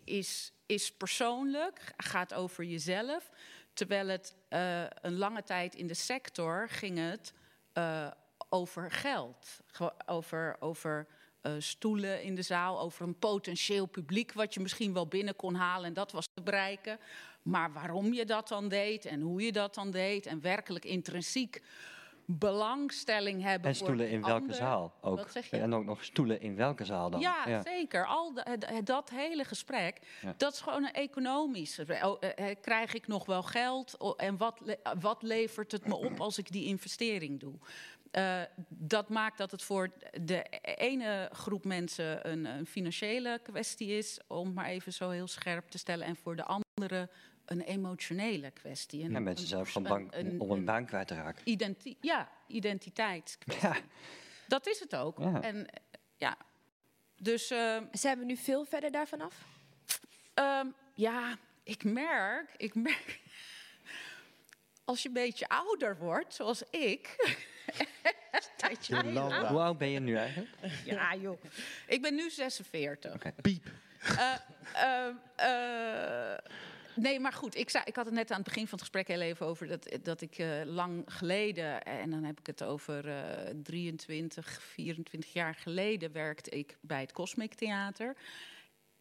is, 0.05 0.53
is 0.67 0.93
persoonlijk, 0.93 1.93
gaat 1.97 2.35
over 2.35 2.65
jezelf. 2.65 3.31
Terwijl 3.73 4.09
het 4.09 4.37
eh, 4.49 4.83
een 5.01 5.17
lange 5.17 5.43
tijd 5.43 5.75
in 5.75 5.87
de 5.87 5.95
sector 5.95 6.69
ging 6.69 6.99
het 6.99 7.33
eh, 7.73 8.11
over 8.49 8.91
geld. 8.91 9.61
Over, 10.07 10.57
over 10.61 11.07
eh, 11.41 11.53
stoelen 11.59 12.23
in 12.23 12.35
de 12.35 12.43
zaal, 12.43 12.81
over 12.81 13.07
een 13.07 13.19
potentieel 13.19 13.87
publiek 13.87 14.33
wat 14.33 14.55
je 14.55 14.61
misschien 14.61 14.93
wel 14.93 15.07
binnen 15.07 15.37
kon 15.37 15.55
halen 15.55 15.87
en 15.87 15.95
dat 15.95 16.13
was 16.13 16.29
te 16.35 16.43
bereiken. 16.43 16.99
Maar 17.43 17.73
waarom 17.73 18.13
je 18.13 18.25
dat 18.25 18.49
dan 18.49 18.69
deed 18.69 19.05
en 19.05 19.21
hoe 19.21 19.43
je 19.43 19.53
dat 19.53 19.75
dan 19.75 19.91
deed 19.91 20.27
en 20.27 20.41
werkelijk 20.41 20.85
intrinsiek 20.85 21.63
belangstelling 22.27 23.43
hebben 23.43 23.69
en 23.69 23.75
stoelen 23.77 24.09
in 24.11 24.21
welke 24.23 24.41
ander. 24.41 24.57
zaal 24.57 24.95
ook. 25.01 25.17
Wat 25.17 25.33
zeg 25.33 25.51
je? 25.51 25.57
En 25.57 25.75
ook 25.75 25.85
nog 25.85 26.05
stoelen 26.05 26.41
in 26.41 26.57
welke 26.57 26.85
zaal 26.85 27.11
dan. 27.11 27.21
Ja, 27.21 27.63
zeker. 27.63 28.07
Al 28.07 28.33
de- 28.35 28.81
dat 28.85 29.11
hele 29.11 29.45
gesprek, 29.45 29.99
Ja. 30.23 30.35
dat 30.37 30.53
is 30.53 30.61
gewoon 30.61 30.85
een 30.85 30.93
economisch. 30.93 31.79
Oh, 32.03 32.17
eh, 32.21 32.51
eh, 32.51 32.57
krijg 32.61 32.95
ik 32.95 33.07
nog 33.07 33.27
wel 33.27 33.43
geld? 33.43 33.97
En 34.17 34.37
wat, 34.37 34.61
wat 35.01 35.23
levert 35.23 35.73
het 35.73 35.87
me 35.87 35.95
op 35.97 36.21
als 36.21 36.39
ik 36.39 36.53
die 36.53 36.65
investering 36.67 37.41
doe? 37.41 37.55
Eh, 38.11 38.41
dat 38.69 39.09
maakt 39.09 39.39
dat 39.39 39.51
het 39.51 39.63
voor 39.63 39.91
de 40.21 40.45
ene 40.77 41.29
groep 41.33 41.65
mensen 41.65 42.31
een, 42.31 42.45
een 42.45 42.67
financiële 42.67 43.41
kwestie 43.43 43.89
is, 43.89 44.21
om 44.27 44.53
maar 44.53 44.67
even 44.67 44.93
zo 44.93 45.11
heel 45.11 45.29
scherp 45.29 45.69
te 45.69 45.79
stellen, 45.79 46.07
en 46.07 46.17
voor 46.17 46.37
de 46.37 46.45
andere 46.45 47.09
een 47.53 47.61
emotionele 47.61 48.51
kwestie. 48.51 49.01
Ja, 49.09 49.17
Een- 49.17 49.23
mensen 49.23 49.47
zijn 49.47 49.67
van 49.67 49.83
bang 49.83 50.09
een- 50.15 50.41
om 50.41 50.51
een 50.51 50.65
baan 50.65 50.87
kwijt 50.87 51.09
te 51.09 51.15
raken. 51.15 51.43
identi- 51.45 51.97
ja, 52.01 52.29
identiteitskwestie. 52.47 53.69
Ja, 53.69 53.77
Dat 54.49 54.67
is 54.67 54.81
het 54.81 54.97
ook. 54.97 55.19
Ja. 55.19 55.43
En 55.43 55.67
ja, 56.17 56.37
dus. 57.17 57.51
ehm, 57.51 57.85
Zijn 57.93 58.19
we 58.19 58.25
nu 58.25 58.37
veel 58.37 58.65
verder 58.65 58.91
daarvan 58.91 59.21
af? 59.21 59.45
Ehm, 60.35 60.67
ja, 60.95 61.37
ik 61.63 61.85
merk, 61.85 62.51
ik 62.57 62.75
merk. 62.75 63.21
Als 64.85 65.03
je 65.03 65.09
een 65.09 65.15
beetje 65.15 65.49
ouder 65.49 65.99
wordt, 65.99 66.35
zoals 66.35 66.63
ik. 66.71 67.15
hoe 69.49 69.61
oud 69.61 69.79
ben 69.79 69.89
je 69.89 70.01
nu 70.01 70.17
eigenlijk? 70.17 70.51
Ja, 70.85 71.15
joh. 71.15 71.43
Ik 71.87 72.03
ben 72.03 72.15
nu 72.15 72.31
46. 72.31 73.15
Oké. 73.15 73.33
Piep. 73.43 73.65
Eh, 74.03 74.35
ehm, 74.75 75.15
eh, 75.37 76.39
nee, 76.95 77.21
maar 77.21 77.33
goed, 77.33 77.57
ik, 77.57 77.71
zei, 77.71 77.85
ik 77.87 77.97
had 77.97 78.05
het 78.05 78.15
net 78.15 78.31
aan 78.31 78.37
het 78.37 78.47
begin 78.47 78.63
van 78.63 78.79
het 78.79 78.81
gesprek 78.81 79.09
heel 79.09 79.21
even 79.21 79.47
over 79.47 79.67
dat, 79.67 79.99
dat 80.03 80.21
ik 80.21 80.39
eh, 80.39 80.49
lang 80.65 81.03
geleden, 81.07 81.83
en 81.83 82.11
dan 82.11 82.25
heb 82.25 82.41
ik 82.41 82.47
het 82.47 82.63
over 82.63 83.09
eh 83.09 83.55
23, 83.63 84.63
24 84.63 85.33
jaar 85.33 85.55
geleden, 85.55 86.13
werkte 86.13 86.51
ik 86.51 86.77
bij 86.81 87.01
het 87.01 87.13
Cosmic 87.13 87.55
Theater. 87.55 88.17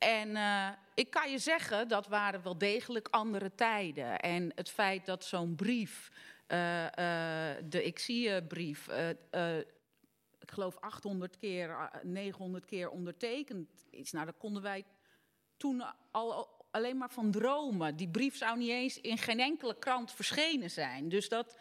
En 0.03 0.35
eh, 0.35 0.69
ik 0.93 1.09
kan 1.09 1.31
je 1.31 1.37
zeggen, 1.37 1.87
dat 1.87 2.07
waren 2.07 2.43
wel 2.43 2.57
degelijk 2.57 3.07
andere 3.11 3.55
tijden. 3.55 4.19
En 4.19 4.51
het 4.55 4.69
feit 4.69 5.05
dat 5.05 5.25
zo'n 5.25 5.55
brief, 5.55 6.11
eh, 6.47 6.85
eh, 6.85 7.57
de 7.69 7.83
Ik 7.83 7.99
zie 7.99 8.29
je 8.29 8.43
brief, 8.43 8.87
eh, 8.87 9.09
eh, 9.09 9.57
ik 10.39 10.51
geloof 10.51 10.77
800 10.79 11.37
keer, 11.37 11.69
eh, 11.69 12.03
900 12.03 12.65
keer 12.65 12.89
ondertekend 12.89 13.85
is. 13.89 14.11
Nou, 14.11 14.25
daar 14.25 14.33
konden 14.33 14.61
wij 14.61 14.85
toen 15.57 15.83
al 16.11 16.47
alleen 16.71 16.97
maar 16.97 17.09
van 17.09 17.31
dromen. 17.31 17.95
Die 17.95 18.09
brief 18.09 18.37
zou 18.37 18.57
niet 18.57 18.69
eens 18.69 19.01
in 19.01 19.17
geen 19.17 19.39
enkele 19.39 19.75
krant 19.79 20.11
verschenen 20.11 20.71
zijn. 20.71 21.09
Dus 21.09 21.29
dat. 21.29 21.57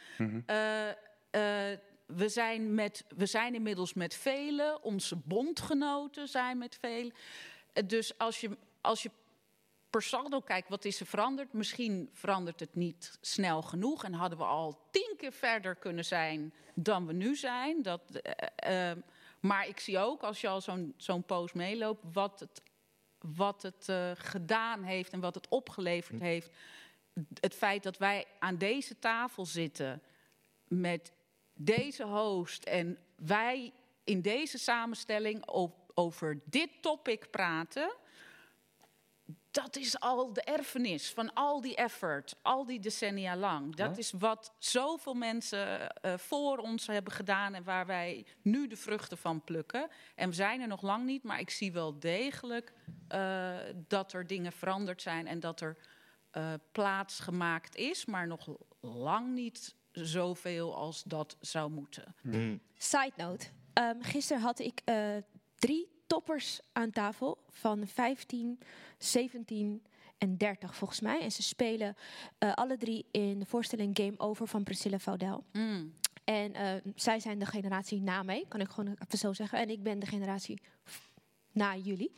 eh, 0.47 0.89
eh, 0.89 1.79
we, 2.07 2.29
zijn 2.29 2.75
met, 2.75 3.05
we 3.17 3.27
zijn 3.27 3.55
inmiddels 3.55 3.95
met 3.95 4.15
velen, 4.15 4.83
onze 4.83 5.17
bondgenoten 5.17 6.29
zijn 6.29 6.59
met 6.59 6.77
velen. 6.81 7.13
Eh, 7.73 7.87
dus 7.87 8.19
als 8.19 8.41
je, 8.41 8.57
als 8.81 9.03
je 9.03 9.11
per 9.91 10.03
saldo 10.03 10.41
kijkt, 10.41 10.69
wat 10.69 10.85
is 10.85 11.01
er 11.01 11.07
veranderd? 11.07 11.53
Misschien 11.53 12.11
verandert 12.13 12.61
het 12.61 12.75
niet 12.75 13.19
snel 13.21 13.63
genoeg 13.63 14.05
en 14.05 14.13
hadden 14.13 14.39
we 14.39 14.45
al 14.45 14.79
tien 14.91 15.15
keer 15.17 15.33
verder 15.33 15.75
kunnen 15.75 16.05
zijn 16.05 16.55
dan 16.75 17.07
we 17.07 17.13
nu 17.13 17.37
zijn. 17.37 17.83
Dat, 17.83 18.21
maar 19.41 19.69
ik 19.69 19.81
zie 19.81 19.99
ook, 19.99 20.23
als 20.23 20.41
je 20.41 20.49
al 20.49 20.61
zo'n 20.61 20.95
zo'n 20.97 21.23
poos 21.23 21.53
meeloopt, 21.53 22.05
wat 22.13 22.41
het, 22.41 22.63
wat 23.21 23.63
het 23.63 23.89
eh, 23.89 24.11
gedaan 24.15 24.83
heeft 24.83 25.13
en 25.13 25.21
wat 25.21 25.35
het 25.35 25.49
opgeleverd 25.49 26.21
heeft. 26.21 26.51
het 27.41 27.55
feit 27.55 27.83
dat 27.83 27.99
wij 27.99 28.27
aan 28.39 28.57
deze 28.57 28.99
tafel 28.99 29.47
zitten 29.47 30.03
met 30.69 31.13
deze 31.55 32.05
host 32.05 32.65
en 32.65 32.99
wij 33.17 33.73
in 34.05 34.21
deze 34.21 34.59
samenstelling 34.59 35.49
over 35.95 36.41
dit 36.45 36.71
topic 36.81 37.31
praten, 37.31 37.93
dat 39.51 39.77
is 39.77 40.01
al 40.01 40.33
de 40.33 40.43
erfenis 40.43 41.11
van 41.11 41.33
al 41.35 41.61
die 41.61 41.77
effort, 41.77 42.37
al 42.43 42.65
die 42.67 42.81
decennia 42.81 43.37
lang. 43.37 43.77
Dat 43.77 43.91
Ja. 43.91 43.97
is 43.97 44.13
wat 44.19 44.53
zoveel 44.59 45.15
mensen 45.15 45.91
eh, 45.95 46.19
voor 46.19 46.59
ons 46.59 46.87
hebben 46.87 47.13
gedaan 47.13 47.55
en 47.55 47.65
waar 47.65 47.87
wij 47.87 48.27
nu 48.43 48.67
de 48.67 48.77
vruchten 48.77 49.19
van 49.19 49.45
plukken. 49.45 49.89
En 50.15 50.29
we 50.29 50.35
zijn 50.35 50.61
er 50.61 50.69
nog 50.69 50.83
lang 50.83 51.05
niet, 51.05 51.23
maar 51.23 51.41
ik 51.41 51.51
zie 51.51 51.73
wel 51.73 51.99
degelijk 51.99 52.73
eh, 53.09 53.57
dat 53.89 54.13
er 54.13 54.27
dingen 54.27 54.53
veranderd 54.53 55.03
zijn 55.03 55.27
en 55.27 55.41
dat 55.41 55.61
er 55.61 55.77
eh, 56.31 56.53
plaats 56.73 57.21
gemaakt 57.21 57.77
is, 57.77 58.05
maar 58.05 58.27
nog 58.27 58.49
lang 58.81 59.35
niet 59.35 59.75
zoveel 59.93 60.75
als 60.77 61.03
dat 61.03 61.37
zou 61.41 61.71
moeten. 61.71 62.15
Side 62.77 63.13
note. 63.17 63.47
Ehm, 63.73 64.01
gisteren 64.03 64.43
had 64.43 64.59
ik 64.59 64.81
eh, 64.85 65.17
drie 65.55 66.00
toppers 66.11 66.61
aan 66.73 66.91
tafel 66.91 67.39
van 67.51 67.87
15, 67.87 68.59
17 68.99 69.83
en 70.19 70.37
30 70.37 70.75
volgens 70.75 71.01
mij. 71.01 71.21
En 71.21 71.33
ze 71.33 71.43
spelen 71.43 71.97
eh, 72.39 72.55
alle 72.55 72.77
drie 72.77 73.07
in 73.11 73.39
de 73.39 73.47
voorstelling 73.47 73.97
Game 73.97 74.19
Over 74.19 74.47
van 74.47 74.63
Priscilla 74.63 74.99
Vaudel. 74.99 75.45
Mm. 75.53 75.95
En 76.25 76.55
eh, 76.55 76.73
zij 76.95 77.21
zijn 77.21 77.39
de 77.39 77.47
generatie 77.47 78.01
na 78.01 78.23
mij, 78.23 78.45
kan 78.49 78.61
ik 78.61 78.69
gewoon 78.69 78.97
even 79.07 79.19
zo 79.19 79.33
zeggen. 79.33 79.59
En 79.59 79.71
ik 79.71 79.83
ben 79.83 79.99
de 79.99 80.07
generatie 80.07 80.61
na 81.53 81.77
jullie. 81.77 82.13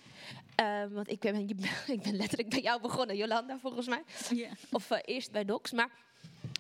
Ehm, 0.55 0.93
want 0.93 1.11
ik 1.11 1.21
ben, 1.21 1.49
ik 1.97 2.03
ben 2.03 2.17
letterlijk 2.17 2.51
bij 2.51 2.63
jou 2.63 2.81
begonnen, 2.81 3.17
Jolanda, 3.17 3.59
volgens 3.59 3.87
mij. 3.87 4.03
Of 4.71 4.91
eh, 4.91 4.99
eerst 5.05 5.33
bij 5.33 5.45
Docs. 5.45 5.73
Maar 5.73 5.91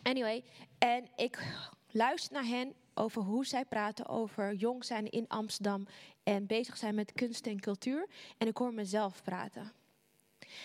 anyway, 0.03 0.45
en 0.79 1.09
ik 1.17 1.45
luister 1.91 2.33
naar 2.33 2.47
hen 2.47 2.75
over 2.95 3.23
hoe 3.23 3.47
zij 3.47 3.65
praten 3.65 4.07
over 4.09 4.55
jong 4.55 4.85
zijn 4.85 5.11
in 5.11 5.29
Amsterdam 5.29 5.87
en 6.23 6.47
bezig 6.47 6.77
zijn 6.77 6.95
met 6.95 7.13
kunst 7.13 7.47
en 7.47 7.61
cultuur. 7.61 8.09
En 8.39 8.47
ik 8.47 8.57
hoor 8.57 8.75
mezelf 8.75 9.23
praten. 9.23 9.73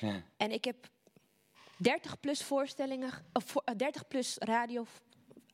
Ja. 0.01 0.23
En 0.37 0.51
ik 0.51 0.65
heb 0.65 0.89
30 1.77 2.19
plus 2.19 2.43
voorstellingen, 2.43 3.11
of 3.33 3.43
voor- 3.43 3.61
eh, 3.65 3.75
30 3.75 4.07
plus 4.07 4.37
radio 4.37 4.85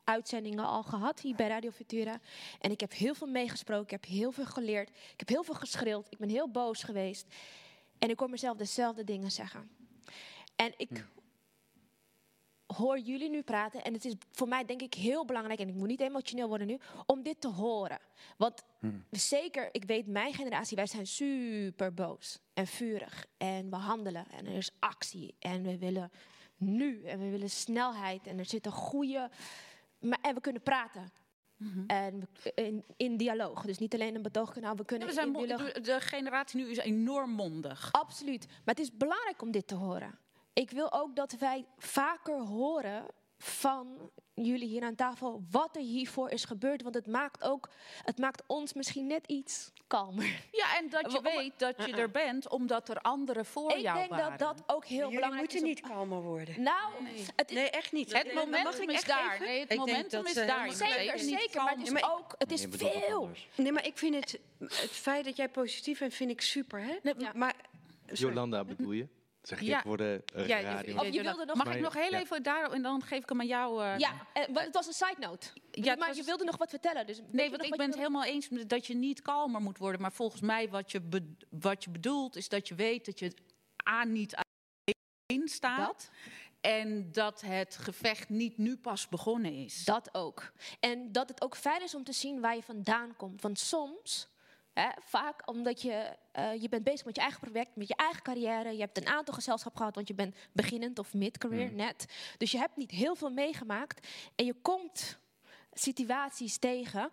uitzendingen 0.03 0.65
al 0.65 0.83
gehad 0.83 1.19
hier 1.19 1.35
bij 1.35 1.47
Radio 1.47 1.71
Futura. 1.71 2.19
En 2.59 2.71
ik 2.71 2.79
heb 2.79 2.93
heel 2.93 3.13
veel 3.15 3.27
meegesproken, 3.27 3.83
ik 3.83 3.91
heb 3.91 4.05
heel 4.05 4.31
veel 4.31 4.45
geleerd, 4.45 4.89
ik 4.89 5.19
heb 5.19 5.29
heel 5.29 5.43
veel 5.43 5.53
geschreeuwd, 5.55 6.07
ik 6.09 6.17
ben 6.17 6.29
heel 6.29 6.49
boos 6.49 6.83
geweest. 6.83 7.27
En 7.99 8.09
ik 8.09 8.19
hoor 8.19 8.29
mezelf 8.29 8.57
dezelfde 8.57 9.03
dingen 9.03 9.31
zeggen. 9.31 9.69
En 10.55 10.73
ik 10.77 11.05
hoor 12.73 12.99
jullie 12.99 13.29
nu 13.29 13.41
praten 13.41 13.83
en 13.83 13.93
het 13.93 14.05
is 14.05 14.13
voor 14.31 14.47
mij 14.47 14.65
denk 14.65 14.81
ik 14.81 14.93
heel 14.93 15.25
belangrijk, 15.25 15.59
en 15.59 15.67
ik 15.67 15.75
moet 15.75 15.87
niet 15.87 15.99
emotioneel 16.01 16.47
worden 16.47 16.67
nu, 16.67 16.79
om 17.05 17.23
dit 17.23 17.41
te 17.41 17.47
horen. 17.47 17.99
Want 18.37 18.63
zeker, 19.11 19.69
ik 19.71 19.83
weet 19.85 20.07
mijn 20.07 20.33
generatie, 20.33 20.75
wij 20.75 20.87
zijn 20.87 21.07
super 21.07 21.93
boos 21.93 22.39
en 22.53 22.67
vurig. 22.67 23.25
En 23.37 23.69
we 23.69 23.75
handelen 23.75 24.25
en 24.31 24.45
er 24.45 24.55
is 24.55 24.71
actie 24.79 25.35
en 25.39 25.63
we 25.63 25.77
willen 25.77 26.11
nu 26.57 27.03
en 27.03 27.19
we 27.19 27.29
willen 27.29 27.49
snelheid 27.49 28.27
en 28.27 28.39
er 28.39 28.45
zit 28.45 28.65
een 28.65 28.71
goede... 28.71 29.29
Maar, 29.99 30.19
en 30.21 30.33
we 30.35 30.41
kunnen 30.41 30.61
praten. 30.61 31.11
En 31.87 32.27
we- 32.43 32.51
in, 32.55 32.83
in 32.97 33.17
dialoog. 33.17 33.65
Dus 33.65 33.77
niet 33.77 33.93
alleen 33.93 34.15
een 34.15 34.21
betoogkanaal, 34.21 34.75
we 34.75 34.85
kunnen 34.85 35.07
we 35.07 35.13
zijn 35.13 35.33
dialoog. 35.33 35.71
de 35.71 35.99
generatie 35.99 36.59
nu 36.59 36.69
is 36.69 36.77
enorm 36.77 37.29
mondig. 37.31 37.89
Absoluut. 37.91 38.45
Maar 38.47 38.75
het 38.75 38.79
is 38.79 38.97
belangrijk 38.97 39.41
om 39.41 39.51
dit 39.51 39.67
te 39.67 39.75
horen. 39.75 40.17
Ik 40.53 40.71
wil 40.71 40.93
ook 40.93 41.15
dat 41.15 41.31
wij 41.31 41.65
vaker 41.77 42.39
horen 42.39 43.05
van 43.37 44.11
jullie 44.33 44.67
hier 44.67 44.83
aan 44.83 44.95
tafel 44.95 45.43
wat 45.51 45.75
er 45.75 45.81
hiervoor 45.81 46.29
is 46.29 46.45
gebeurd. 46.45 46.81
Want 46.81 46.95
het 46.95 47.07
maakt 47.07 47.43
ook, 47.43 47.69
het 48.03 48.17
maakt 48.17 48.43
ons 48.47 48.73
misschien 48.73 49.07
net 49.07 49.27
iets 49.27 49.71
kalmer. 49.87 50.41
Ja, 50.51 50.77
en 50.77 50.89
dat 50.89 51.11
je 51.11 51.21
weet 51.21 51.59
dat 51.59 51.85
je 51.85 51.95
er 51.95 52.11
bent 52.11 52.49
omdat 52.49 52.89
er 52.89 53.01
anderen 53.01 53.45
voor 53.45 53.71
Ik 53.71 53.77
jou 53.77 53.97
denk 53.97 54.09
waren. 54.09 54.37
dat 54.37 54.39
dat 54.57 54.63
ook 54.75 54.85
heel 54.85 54.97
Jullie 54.97 55.15
belangrijk 55.15 55.41
moeten 55.51 55.57
is. 55.57 55.63
om- 55.63 55.69
niet 55.87 55.95
kalmer 55.95 56.21
worden. 56.21 56.61
Nou, 56.63 56.93
het 57.35 57.49
is 57.49 57.55
Nee, 57.55 57.69
echt 57.69 57.91
niet. 57.91 58.13
Het 58.13 58.27
Eh, 58.27 58.35
momentum 58.35 58.81
ik 58.89 58.91
is 58.91 59.03
daar. 59.03 59.39
Nee, 59.39 59.59
het 59.59 59.71
Ik 59.71 59.77
denk 59.77 59.79
momentum 59.89 60.25
is 60.25 60.33
ze 60.33 60.45
daar. 60.45 60.71
Zeker, 60.71 61.19
zeker. 61.19 61.63
Maar 61.63 61.75
het 61.77 61.87
is 61.87 62.03
ook, 62.03 62.35
het 62.37 62.51
is 62.51 62.65
veel. 62.69 63.29
Nee, 63.55 63.71
maar 63.71 63.85
ik 63.85 63.97
vind 63.97 64.15
het, 64.15 64.39
het 64.59 64.91
feit 64.91 65.25
dat 65.25 65.35
jij 65.35 65.49
positief 65.49 65.99
bent, 65.99 66.13
vind 66.13 66.31
ik 66.31 66.41
super, 66.41 66.79
hè? 66.81 66.95
Nee, 67.03 67.13
ja. 67.17 67.31
Maar. 67.35 67.55
Jolanda 68.13 68.63
bedoel 68.63 68.91
je? 68.91 69.07
Zeg 69.43 69.59
je 69.59 69.65
Ja. 69.65 69.81
voor 69.81 69.97
de 69.97 70.23
eh, 70.35 70.47
Ja, 70.47 70.57
je- 70.57 70.63
radio. 70.63 70.97
Of 70.97 71.05
je 71.05 71.21
wilde 71.21 71.45
nog- 71.45 71.55
Mag 71.55 71.65
Maar- 71.65 71.75
ik 71.75 71.81
nog 71.81 71.93
heel 71.93 72.11
ja. 72.11 72.19
even 72.19 72.43
daar 72.43 72.71
en 72.71 72.81
dan 72.81 73.01
geef 73.01 73.23
ik 73.23 73.29
hem 73.29 73.39
aan 73.39 73.47
jou. 73.47 73.83
eh, 73.83 73.97
Ja, 73.97 74.27
eh, 74.33 74.43
het 74.53 74.73
was 74.73 74.87
een 74.87 74.93
side 74.93 75.15
note. 75.19 75.47
Ja, 75.71 75.95
maar 75.95 76.07
was- 76.07 76.17
je 76.17 76.23
wilde 76.23 76.43
nog 76.43 76.57
wat 76.57 76.69
vertellen. 76.69 77.07
Dus 77.07 77.21
Nee, 77.31 77.49
want 77.49 77.63
ik 77.63 77.75
ben 77.75 77.85
het 77.87 77.95
helemaal 77.95 78.23
eens 78.23 78.49
met 78.49 78.69
dat 78.69 78.87
je 78.87 78.95
niet 78.95 79.21
kalmer 79.21 79.61
moet 79.61 79.77
worden. 79.77 80.01
Maar 80.01 80.11
volgens 80.11 80.41
mij 80.41 80.69
wat 80.69 80.91
je, 80.91 81.01
be- 81.01 81.35
wat 81.49 81.83
je 81.83 81.89
bedoelt 81.89 82.35
is 82.35 82.49
dat 82.49 82.67
je 82.67 82.75
weet 82.75 83.05
dat 83.05 83.19
je 83.19 83.33
aan 83.83 84.11
niet 84.11 84.35
alleen 84.35 85.47
staat. 85.47 85.87
Dat? 85.87 86.09
En 86.61 87.11
dat 87.11 87.41
het 87.41 87.75
gevecht 87.77 88.29
niet 88.29 88.57
nu 88.57 88.77
pas 88.77 89.07
begonnen 89.09 89.53
is. 89.53 89.83
Dat 89.83 90.09
ook. 90.13 90.51
En 90.79 91.11
dat 91.11 91.29
het 91.29 91.41
ook 91.41 91.55
fijn 91.57 91.83
is 91.83 91.95
om 91.95 92.03
te 92.03 92.13
zien 92.13 92.39
waar 92.41 92.55
je 92.55 92.63
vandaan 92.63 93.15
komt. 93.15 93.41
Want 93.41 93.59
soms, 93.59 94.27
vaak 94.99 95.49
omdat 95.49 95.81
je, 95.81 96.15
eh, 96.31 96.61
je 96.61 96.69
bent 96.69 96.83
bezig 96.83 97.05
met 97.05 97.15
je 97.15 97.21
eigen 97.21 97.39
project, 97.39 97.75
met 97.75 97.87
je 97.87 97.95
eigen 97.95 98.21
carrière. 98.21 98.71
Je 98.71 98.79
hebt 98.79 98.97
een 98.97 99.07
aantal 99.07 99.33
gezelschap 99.33 99.75
gehad, 99.75 99.95
want 99.95 100.07
je 100.07 100.13
bent 100.13 100.35
beginnend 100.51 100.99
of 100.99 101.13
mid-career 101.13 101.71
net. 101.71 102.05
Dus 102.37 102.51
je 102.51 102.57
hebt 102.57 102.77
niet 102.77 102.91
heel 102.91 103.15
veel 103.15 103.29
meegemaakt. 103.29 104.07
En 104.35 104.45
je 104.45 104.55
komt 104.61 105.17
situaties 105.73 106.57
tegen. 106.57 107.11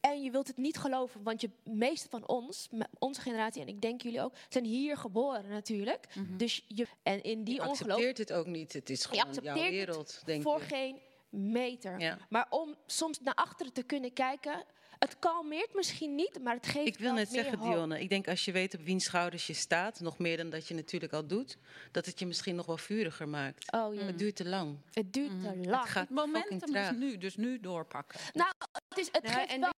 En 0.00 0.22
je 0.22 0.30
wilt 0.30 0.46
het 0.46 0.56
niet 0.56 0.78
geloven, 0.78 1.22
want 1.22 1.40
je 1.40 1.50
meeste 1.64 2.08
van 2.08 2.28
ons, 2.28 2.68
onze 2.98 3.20
generatie 3.20 3.62
en 3.62 3.68
ik 3.68 3.80
denk 3.80 4.02
jullie 4.02 4.22
ook, 4.22 4.32
zijn 4.48 4.64
hier 4.64 4.96
geboren 4.96 5.48
natuurlijk. 5.48 6.08
Dus 6.36 6.64
je, 6.68 6.86
en 7.02 7.22
in 7.22 7.44
die 7.44 7.54
Je 7.54 7.60
ongeloof 7.60 7.90
accepteert 7.90 8.18
het 8.18 8.32
ook 8.32 8.46
niet. 8.46 8.72
Het 8.72 8.90
is 8.90 9.04
gewoon 9.04 9.34
jouw 9.42 9.54
wereld, 9.54 10.22
denk 10.24 10.42
voor 10.42 10.58
je. 10.58 10.64
geen 10.64 11.00
meter. 11.28 12.00
Ja. 12.00 12.18
Maar 12.28 12.46
om 12.50 12.74
soms 12.86 13.20
naar 13.20 13.34
achteren 13.34 13.72
te 13.72 13.82
kunnen 13.82 14.12
kijken, 14.12 14.64
het 14.98 15.18
kalmeert 15.18 15.74
misschien 15.74 16.14
niet, 16.14 16.42
maar 16.42 16.54
het 16.54 16.66
geeft 16.66 16.86
Ik 16.86 16.98
wil 16.98 17.06
wel 17.06 17.14
net 17.14 17.30
meer 17.30 17.42
zeggen, 17.42 17.58
hoop. 17.58 17.72
Dionne, 17.72 18.00
ik 18.00 18.08
denk 18.08 18.28
als 18.28 18.44
je 18.44 18.52
weet 18.52 18.74
op 18.74 18.80
wiens 18.84 19.04
schouders 19.04 19.46
je 19.46 19.52
staat, 19.54 20.00
nog 20.00 20.18
meer 20.18 20.36
dan 20.36 20.50
dat 20.50 20.68
je 20.68 20.74
natuurlijk 20.74 21.12
al 21.12 21.26
doet, 21.26 21.56
dat 21.90 22.06
het 22.06 22.18
je 22.18 22.26
misschien 22.26 22.54
nog 22.54 22.66
wel 22.66 22.76
vuriger 22.78 23.28
maakt. 23.28 23.72
Oh 23.72 23.94
ja, 23.94 24.00
Het 24.04 24.18
duurt 24.18 24.36
te 24.36 24.44
lang. 24.48 24.76
het 24.92 25.12
duurt 25.12 25.30
te 25.42 25.56
lang. 25.56 25.80
Het 25.80 25.88
gaat 25.88 26.08
het 26.08 26.16
momentum 26.16 26.50
fucking 26.50 26.62
is 26.62 26.70
traag. 26.70 26.96
nu, 26.96 27.18
dus 27.18 27.36
nu 27.36 27.60
doorpakken. 27.60 28.20
Nou, 28.32 28.52
het, 28.88 28.98
is, 28.98 29.08
het 29.12 29.22
Ja, 29.22 29.32
geeft 29.32 29.50
en 29.50 29.60
wel 29.60 29.70
Hier 29.70 29.75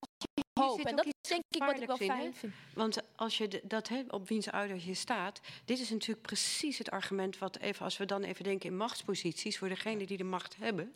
hoop. 0.60 0.80
En 0.80 0.90
ook 0.90 0.96
dat 0.96 1.06
is 1.06 1.28
denk 1.28 1.42
ik 1.48 1.62
wat 1.62 1.80
ik 1.80 1.86
wel 1.86 1.98
in, 1.98 2.06
fijn 2.06 2.34
vind. 2.34 2.52
Want 2.74 2.98
als 3.16 3.38
je 3.38 3.60
dat 3.62 3.88
hè, 3.88 4.02
op 4.08 4.28
wiens 4.28 4.50
ouders 4.50 4.84
je 4.84 4.94
staat, 4.94 5.40
dit 5.64 5.78
is 5.78 5.90
natuurlijk 5.90 6.26
precies 6.26 6.78
het 6.78 6.90
argument 6.90 7.38
wat 7.38 7.58
even, 7.58 7.84
als 7.84 7.96
we 7.96 8.04
dan 8.04 8.22
even 8.22 8.44
denken 8.44 8.70
in 8.70 8.76
machtsposities, 8.76 9.58
voor 9.58 9.68
degenen 9.68 10.06
die 10.06 10.16
de 10.16 10.24
macht 10.24 10.56
hebben, 10.56 10.94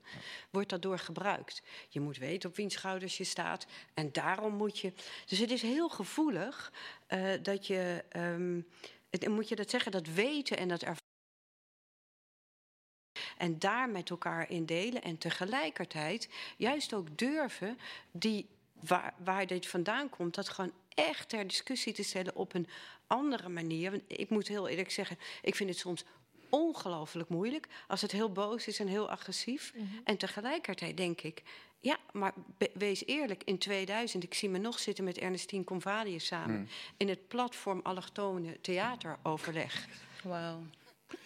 wordt 0.50 0.68
dat 0.68 0.82
door 0.82 0.98
gebruikt. 0.98 1.62
Je 1.88 2.00
moet 2.00 2.16
weten 2.16 2.48
op 2.48 2.56
wiens 2.56 2.74
schouders 2.74 3.16
je 3.16 3.24
staat 3.24 3.66
en 3.94 4.12
daarom 4.12 4.54
moet 4.54 4.78
je. 4.78 4.92
Dus 5.26 5.38
het 5.38 5.50
is 5.50 5.62
heel 5.62 5.88
gevoelig 5.88 6.72
eh, 7.06 7.32
dat 7.42 7.66
je, 7.66 8.04
ehm, 8.08 8.60
het, 9.10 9.28
moet 9.28 9.48
je 9.48 9.56
dat 9.56 9.70
zeggen, 9.70 9.92
dat 9.92 10.06
weten 10.06 10.56
en 10.56 10.68
dat 10.68 10.80
ervaren. 10.80 10.98
En 13.36 13.58
daar 13.58 13.88
met 13.88 14.10
elkaar 14.10 14.50
in 14.50 14.66
delen 14.66 15.02
en 15.02 15.18
tegelijkertijd 15.18 16.28
juist 16.56 16.94
ook 16.94 17.18
durven 17.18 17.78
die 18.10 18.48
waar, 18.80 19.14
waar 19.24 19.46
dit 19.46 19.66
vandaan 19.66 20.08
komt, 20.08 20.34
dat 20.34 20.48
gewoon 20.48 20.72
echt 20.88 21.28
ter 21.28 21.46
discussie 21.46 21.92
te 21.92 22.02
stellen 22.02 22.36
op 22.36 22.54
een 22.54 22.66
andere 23.06 23.48
manier. 23.48 23.90
Want 23.90 24.02
ik 24.06 24.30
moet 24.30 24.48
heel 24.48 24.68
eerlijk 24.68 24.90
zeggen, 24.90 25.18
ik 25.42 25.54
vind 25.54 25.70
het 25.70 25.78
soms 25.78 26.04
ongelooflijk 26.48 27.28
moeilijk 27.28 27.68
als 27.88 28.00
het 28.00 28.12
heel 28.12 28.32
boos 28.32 28.66
is 28.66 28.80
en 28.80 28.86
heel 28.86 29.10
agressief. 29.10 29.74
En 30.04 30.16
tegelijkertijd 30.16 30.96
denk 30.96 31.20
ik, 31.20 31.42
ja, 31.80 31.98
maar 32.12 32.34
wees 32.72 33.06
eerlijk, 33.06 33.42
in 33.44 33.58
2000, 33.58 34.22
ik 34.22 34.34
zie 34.34 34.48
me 34.48 34.58
nog 34.58 34.78
zitten 34.78 35.04
met 35.04 35.18
Ernestine 35.18 35.64
Convalius 35.64 36.26
samen 36.26 36.68
in 36.96 37.08
het 37.08 37.28
platform 37.28 37.80
Allochtone 37.82 38.60
Theateroverleg. 38.60 39.88
Wauw. 40.22 40.62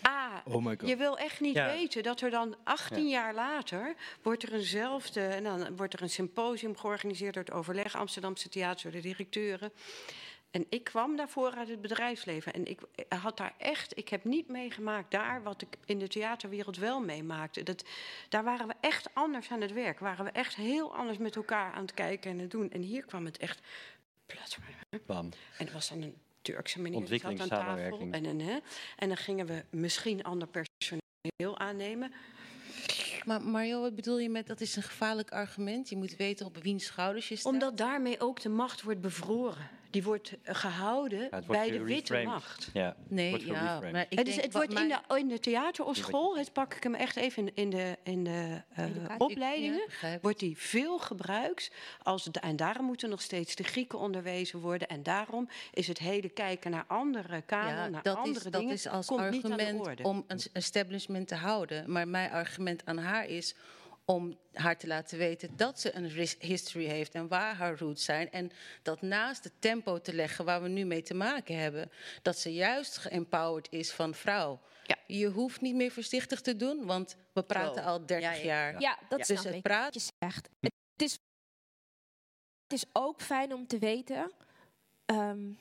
Ah, 0.02 0.34
Oh 0.44 0.64
my 0.64 0.76
god. 0.78 0.88
je 0.88 0.96
wil 0.96 1.18
echt 1.18 1.40
niet 1.40 1.54
Ja. 1.54 1.66
weten 1.66 2.02
dat 2.02 2.20
er 2.20 2.30
dan 2.30 2.56
18 2.64 3.08
jaar 3.08 3.34
later 3.34 3.94
wordt 4.22 4.42
er 4.42 4.52
eenzelfde, 4.54 5.20
en 5.26 5.44
dan 5.44 5.76
wordt 5.76 5.92
er 5.94 6.02
een 6.02 6.10
symposium 6.10 6.76
georganiseerd 6.76 7.34
door 7.34 7.42
het 7.44 7.52
overleg 7.52 7.96
Amsterdamse 7.96 8.48
theater, 8.48 8.90
de 8.90 9.00
directeuren. 9.00 9.72
En 10.50 10.66
ik 10.68 10.84
kwam 10.84 11.16
daarvoor 11.16 11.50
uit 11.54 11.68
het 11.68 11.80
bedrijfsleven. 11.80 12.52
En 12.52 12.66
ik 12.66 12.80
had 13.08 13.36
daar 13.36 13.54
echt, 13.58 13.98
ik 13.98 14.08
heb 14.08 14.24
niet 14.24 14.48
meegemaakt 14.48 15.10
daar 15.10 15.42
wat 15.42 15.62
ik 15.62 15.68
in 15.84 15.98
de 15.98 16.08
theaterwereld 16.08 16.76
wel 16.76 17.00
meemaakte. 17.00 17.62
Dat, 17.62 17.84
daar 18.28 18.44
waren 18.44 18.66
we 18.66 18.74
echt 18.80 19.08
anders 19.14 19.50
aan 19.50 19.60
het 19.60 19.72
werk. 19.72 19.98
Waren 19.98 20.24
we 20.24 20.30
echt 20.30 20.54
heel 20.54 20.94
anders 20.96 21.18
met 21.18 21.36
elkaar 21.36 21.72
aan 21.72 21.82
het 21.82 21.94
kijken 21.94 22.30
en 22.30 22.38
het 22.38 22.50
doen. 22.50 22.70
En 22.70 22.80
hier 22.80 23.04
kwam 23.04 23.24
het 23.24 23.38
echt 23.38 23.60
plat. 24.26 24.58
Bam. 25.06 25.28
En 25.58 25.66
er 25.66 25.72
was 25.72 25.88
dan 25.88 26.02
een 26.02 26.16
Turkse 26.44 26.80
meneer 26.80 27.06
zat 27.06 27.10
aan 27.10 27.18
tafel. 27.18 27.32
Ontwikkelingssamenwerking. 27.32 28.12
En, 28.12 28.24
een, 28.24 28.40
hè, 28.40 28.58
en 28.96 29.08
dan 29.08 29.16
gingen 29.16 29.46
we 29.46 29.64
misschien 29.70 30.22
ander 30.22 30.48
personeel 30.48 31.58
aannemen. 31.58 32.12
Maar 33.24 33.42
Mario, 33.42 33.80
wat 33.80 33.94
bedoel 33.94 34.18
je 34.18 34.28
met 34.28 34.46
dat 34.46 34.60
is 34.60 34.76
een 34.76 34.82
gevaarlijk 34.82 35.30
argument? 35.30 35.88
Je 35.88 35.96
moet 35.96 36.16
weten 36.16 36.46
op 36.46 36.56
wiens 36.56 36.84
schouders 36.84 37.28
je 37.28 37.36
staat. 37.36 37.52
Omdat 37.52 37.76
daarmee 37.76 38.20
ook 38.20 38.40
de 38.40 38.48
macht 38.48 38.82
wordt 38.82 39.00
bevroren. 39.00 39.70
Die 39.94 40.02
wordt 40.02 40.32
eh, 40.42 40.54
gehouden 40.54 41.28
Ja, 41.30 41.42
bij 41.46 41.70
de 41.70 41.82
witte 41.82 42.22
macht. 42.22 42.70
Ja, 42.72 42.96
Nee, 43.08 43.30
wordt 43.30 43.44
ja, 43.44 43.80
maar 43.92 44.06
ik 44.08 44.18
het 44.18 44.28
is, 44.28 44.36
het 44.36 44.52
wordt 44.52 44.74
in 44.74 44.88
de, 44.88 45.16
in 45.16 45.28
de 45.28 45.40
theater 45.40 45.84
of 45.84 45.96
school, 45.96 46.36
het 46.36 46.52
pak 46.52 46.74
ik 46.74 46.82
hem 46.82 46.94
echt 46.94 47.16
even 47.16 47.42
in, 47.46 47.52
in 47.54 47.70
de, 47.70 47.96
in 48.02 48.24
de 48.24 48.62
eh, 48.74 48.84
opleidingen, 49.18 49.86
ik. 50.02 50.18
wordt 50.22 50.38
die 50.38 50.58
veel 50.58 50.98
gebruikt. 50.98 51.70
Als 52.02 52.24
de, 52.24 52.40
en 52.40 52.56
daarom 52.56 52.86
moeten 52.86 53.08
nog 53.08 53.22
steeds 53.22 53.54
de 53.54 53.62
Grieken 53.64 53.98
onderwezen 53.98 54.60
worden. 54.60 54.88
En 54.88 55.02
daarom 55.02 55.48
is 55.72 55.86
het 55.88 55.98
hele 55.98 56.28
kijken 56.28 56.70
naar 56.70 56.84
andere 56.86 57.42
kanon, 57.42 57.74
Ja, 57.74 57.88
naar 57.88 58.02
dat 58.02 58.16
andere 58.16 58.36
is, 58.36 58.42
dat 58.42 58.52
dingen, 58.52 58.74
is 58.74 58.88
als 58.88 59.06
komt 59.06 59.30
niet 59.30 59.44
aan 59.44 59.50
de 59.50 59.56
argument 59.56 59.86
orde. 59.86 60.02
om 60.02 60.24
een 60.26 60.40
establishment 60.52 61.28
te 61.28 61.34
houden. 61.34 61.92
Maar 61.92 62.08
mijn 62.08 62.30
argument 62.30 62.82
aan 62.84 62.98
haar 62.98 63.26
is 63.26 63.54
om 64.04 64.38
haar 64.52 64.78
te 64.78 64.86
laten 64.86 65.18
weten 65.18 65.56
dat 65.56 65.80
ze 65.80 65.94
een 65.94 66.28
history 66.38 66.84
heeft 66.86 67.14
en 67.14 67.28
waar 67.28 67.54
haar 67.54 67.78
roots 67.78 68.04
zijn. 68.04 68.30
En 68.30 68.50
dat 68.82 69.02
naast 69.02 69.44
het 69.44 69.52
tempo 69.58 70.00
te 70.00 70.14
leggen 70.14 70.44
waar 70.44 70.62
we 70.62 70.68
nu 70.68 70.84
mee 70.84 71.02
te 71.02 71.14
maken 71.14 71.56
hebben, 71.58 71.90
dat 72.22 72.38
ze 72.38 72.52
juist 72.54 72.96
geempowered 72.98 73.66
is 73.72 73.92
van 73.92 74.14
vrouw. 74.14 74.60
Ja. 74.86 74.96
Je 75.06 75.26
hoeft 75.28 75.60
niet 75.60 75.74
meer 75.74 75.90
voorzichtig 75.90 76.40
te 76.40 76.56
doen, 76.56 76.84
want 76.86 77.16
we 77.32 77.42
praten 77.42 77.84
al 77.84 78.06
30 78.06 78.18
Ja, 78.30 78.32
ja. 78.32 78.44
jaar. 78.44 78.80
Ja, 78.80 78.98
dat 79.08 79.18
Dus 79.18 79.26
snap 79.26 79.44
het 79.44 79.54
ik. 79.54 79.62
praat- 79.62 79.94
Wat 79.94 80.02
je 80.02 80.10
zegt. 80.18 80.48
Het 80.92 81.02
is, 81.02 81.12
het 82.62 82.72
is 82.72 82.84
ook 82.92 83.20
fijn 83.20 83.52
om 83.54 83.66
te 83.66 83.78
weten 83.78 84.32
ehm, 85.04 85.52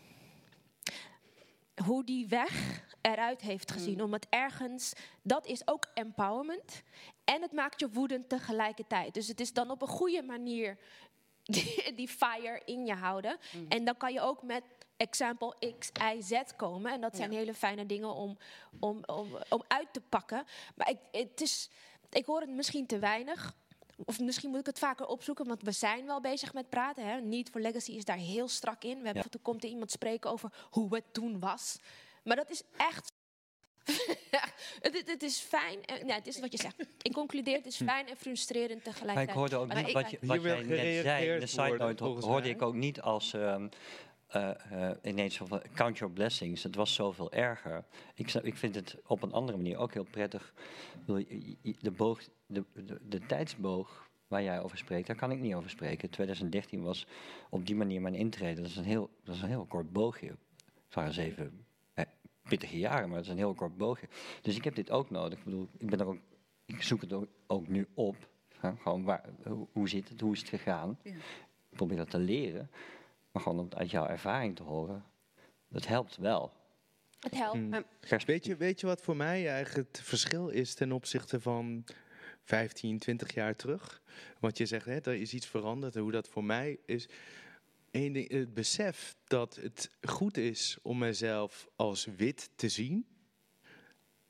hoe 1.85 2.05
die 2.05 2.27
weg 2.27 2.81
eruit 3.11 3.41
heeft 3.41 3.71
gezien. 3.71 4.03
Omdat 4.03 4.25
ergens, 4.29 4.93
dat 5.21 5.45
is 5.45 5.67
ook 5.67 5.85
empowerment. 5.93 6.83
En 7.23 7.41
het 7.41 7.51
maakt 7.51 7.79
je 7.79 7.89
woedend 7.89 8.29
tegelijkertijd. 8.29 9.13
Dus 9.13 9.27
het 9.27 9.39
is 9.39 9.53
dan 9.53 9.71
op 9.71 9.81
een 9.81 9.87
goede 9.87 10.23
manier 10.23 10.77
die, 11.43 11.93
die 11.95 12.07
fire 12.07 12.61
in 12.65 12.85
je 12.85 12.93
houden. 12.93 13.37
En 13.69 13.85
dan 13.85 13.97
kan 13.97 14.13
je 14.13 14.21
ook 14.21 14.43
met 14.43 14.63
example 14.97 15.55
X, 15.79 15.91
Y, 16.15 16.21
Z 16.21 16.41
komen. 16.55 16.91
En 16.91 17.01
dat 17.01 17.15
zijn 17.15 17.31
hele 17.31 17.53
fijne 17.53 17.85
dingen 17.85 18.13
om, 18.13 18.37
om, 18.79 19.01
om, 19.05 19.27
om 19.49 19.63
uit 19.67 19.87
te 19.91 20.01
pakken. 20.01 20.43
Maar 20.75 20.89
ik, 20.89 20.97
het 21.11 21.41
is, 21.41 21.69
ik 22.09 22.25
hoor 22.25 22.41
het 22.41 22.49
misschien 22.49 22.85
te 22.85 22.99
weinig. 22.99 23.55
Of 24.05 24.19
misschien 24.19 24.49
moet 24.49 24.59
ik 24.59 24.65
het 24.65 24.79
vaker 24.79 25.05
opzoeken, 25.05 25.47
want 25.47 25.61
we 25.61 25.71
zijn 25.71 26.05
wel 26.05 26.21
bezig 26.21 26.53
met 26.53 26.69
praten. 26.69 27.05
Hè. 27.05 27.21
Need 27.21 27.49
for 27.49 27.61
Legacy 27.61 27.91
is 27.91 28.05
daar 28.05 28.17
heel 28.17 28.47
strak 28.47 28.83
in. 28.83 28.99
We 28.99 29.05
hebben, 29.05 29.23
Er 29.31 29.39
komt 29.41 29.63
er 29.63 29.69
iemand 29.69 29.91
spreken 29.91 30.29
over 30.29 30.53
hoe 30.69 30.95
het 30.95 31.13
toen 31.13 31.39
was. 31.39 31.79
Maar 32.23 32.35
dat 32.35 32.49
is 32.49 32.63
echt... 32.77 33.11
het, 34.81 34.93
het- 34.97 35.07
het 35.09 35.23
is 35.23 35.39
fijn. 35.39 35.85
En, 35.85 36.05
nee, 36.05 36.15
het 36.15 36.27
is 36.27 36.39
wat 36.39 36.51
je 36.51 36.57
zegt. 36.57 36.85
Ik 37.01 37.13
concludeer, 37.13 37.55
het 37.55 37.65
is 37.65 37.75
fijn 37.75 38.07
en 38.07 38.17
frustrerend 38.17 38.83
Maar 38.85 38.93
tegelijkertijd. 38.93 39.29
ik 39.29 39.35
hoorde 39.35 39.55
ook 39.55 39.67
Maar 39.67 39.83
niet 39.83 39.91
wat, 39.93 40.11
je, 40.11 40.17
wat 40.21 40.41
jij 40.41 40.61
net 40.63 41.03
zei. 41.03 41.29
In 41.29 41.39
de 41.39 41.45
side 41.45 41.77
note 41.77 42.03
hoorde 42.03 42.49
ik 42.49 42.61
ook 42.61 42.73
niet 42.73 43.01
als 43.01 43.33
ehm, 43.33 43.67
eh, 44.27 44.89
eh, 44.89 44.97
ineens 45.03 45.37
van 45.37 45.61
count 45.73 45.97
your 45.97 46.13
blessings. 46.13 46.63
Het 46.63 46.75
was 46.75 46.93
zoveel 46.93 47.31
erger. 47.31 47.85
Ik, 48.15 48.33
ik 48.33 48.57
vind 48.57 48.75
het 48.75 48.95
op 49.05 49.23
een 49.23 49.31
andere 49.33 49.57
manier 49.57 49.77
ook 49.77 49.93
heel 49.93 50.07
prettig. 50.11 50.53
De, 51.05 51.91
boog, 51.91 52.21
de, 52.45 52.63
de, 52.73 52.99
de 53.09 53.25
tijdsboog 53.25 54.09
waar 54.27 54.43
jij 54.43 54.61
over 54.61 54.77
spreekt, 54.77 55.07
daar 55.07 55.15
kan 55.15 55.31
ik 55.31 55.39
niet 55.39 55.53
over 55.53 55.69
spreken. 55.69 56.09
2013 56.09 56.81
was 56.83 57.05
op 57.49 57.65
die 57.65 57.75
manier 57.75 58.01
mijn 58.01 58.15
intrede. 58.15 58.61
Dat 58.61 58.69
is 58.69 58.75
een 58.77 58.83
heel, 58.83 59.09
dat 59.23 59.35
is 59.35 59.41
een 59.41 59.47
heel 59.49 59.65
kort 59.65 59.91
boogje. 59.91 60.27
Het 60.85 60.93
waren 60.93 61.13
zeven 61.13 61.65
pittige 62.57 62.79
jaren, 62.79 63.07
maar 63.07 63.17
het 63.17 63.25
is 63.25 63.31
een 63.31 63.37
heel 63.37 63.53
kort 63.53 63.77
boogje. 63.77 64.07
Dus 64.41 64.55
ik 64.55 64.63
heb 64.63 64.75
dit 64.75 64.91
ook 64.91 65.09
nodig. 65.09 65.37
Ik 65.37 65.43
bedoel, 65.43 65.69
ik 65.77 65.89
ben 65.89 65.99
er 65.99 66.07
ook 66.07 66.19
ik 66.65 66.83
zoek 66.83 67.01
het 67.01 67.13
ook, 67.13 67.27
ook 67.47 67.67
nu 67.67 67.87
op. 67.93 68.15
Hè, 68.57 68.75
gewoon 68.75 69.03
waar, 69.03 69.23
hoe, 69.43 69.67
hoe 69.71 69.89
zit 69.89 70.09
het, 70.09 70.21
hoe 70.21 70.33
is 70.33 70.39
het 70.39 70.49
gegaan? 70.49 70.99
Ja. 71.03 71.11
Ik 71.69 71.77
probeer 71.77 71.97
dat 71.97 72.09
te 72.09 72.17
leren. 72.17 72.71
Maar 73.31 73.41
gewoon 73.41 73.59
om 73.59 73.65
het 73.65 73.75
uit 73.75 73.91
jouw 73.91 74.07
ervaring 74.07 74.55
te 74.55 74.63
horen, 74.63 75.05
dat 75.67 75.87
helpt 75.87 76.17
wel. 76.17 76.51
Het 77.19 77.35
helpt. 77.35 77.57
Mm. 77.57 77.83
Weet 78.25 78.45
je, 78.45 78.55
weet 78.55 78.79
je 78.79 78.87
wat 78.87 79.01
voor 79.01 79.15
mij 79.15 79.49
eigenlijk 79.49 79.87
het 79.87 80.01
verschil 80.03 80.49
is 80.49 80.73
ten 80.73 80.91
opzichte 80.91 81.41
van 81.41 81.83
15, 82.43 82.99
20 82.99 83.33
jaar 83.33 83.55
terug? 83.55 84.01
Want 84.39 84.57
je 84.57 84.65
zegt, 84.65 84.85
hè, 84.85 84.99
er 84.99 85.15
is 85.15 85.33
iets 85.33 85.47
veranderd. 85.47 85.95
En 85.95 86.01
hoe 86.01 86.11
dat 86.11 86.27
voor 86.27 86.43
mij 86.43 86.79
is. 86.85 87.09
Het 87.93 88.53
besef 88.53 89.15
dat 89.27 89.55
het 89.55 89.89
goed 90.01 90.37
is 90.37 90.77
om 90.81 90.97
mezelf 90.97 91.67
als 91.75 92.05
wit 92.17 92.49
te 92.55 92.69
zien. 92.69 93.05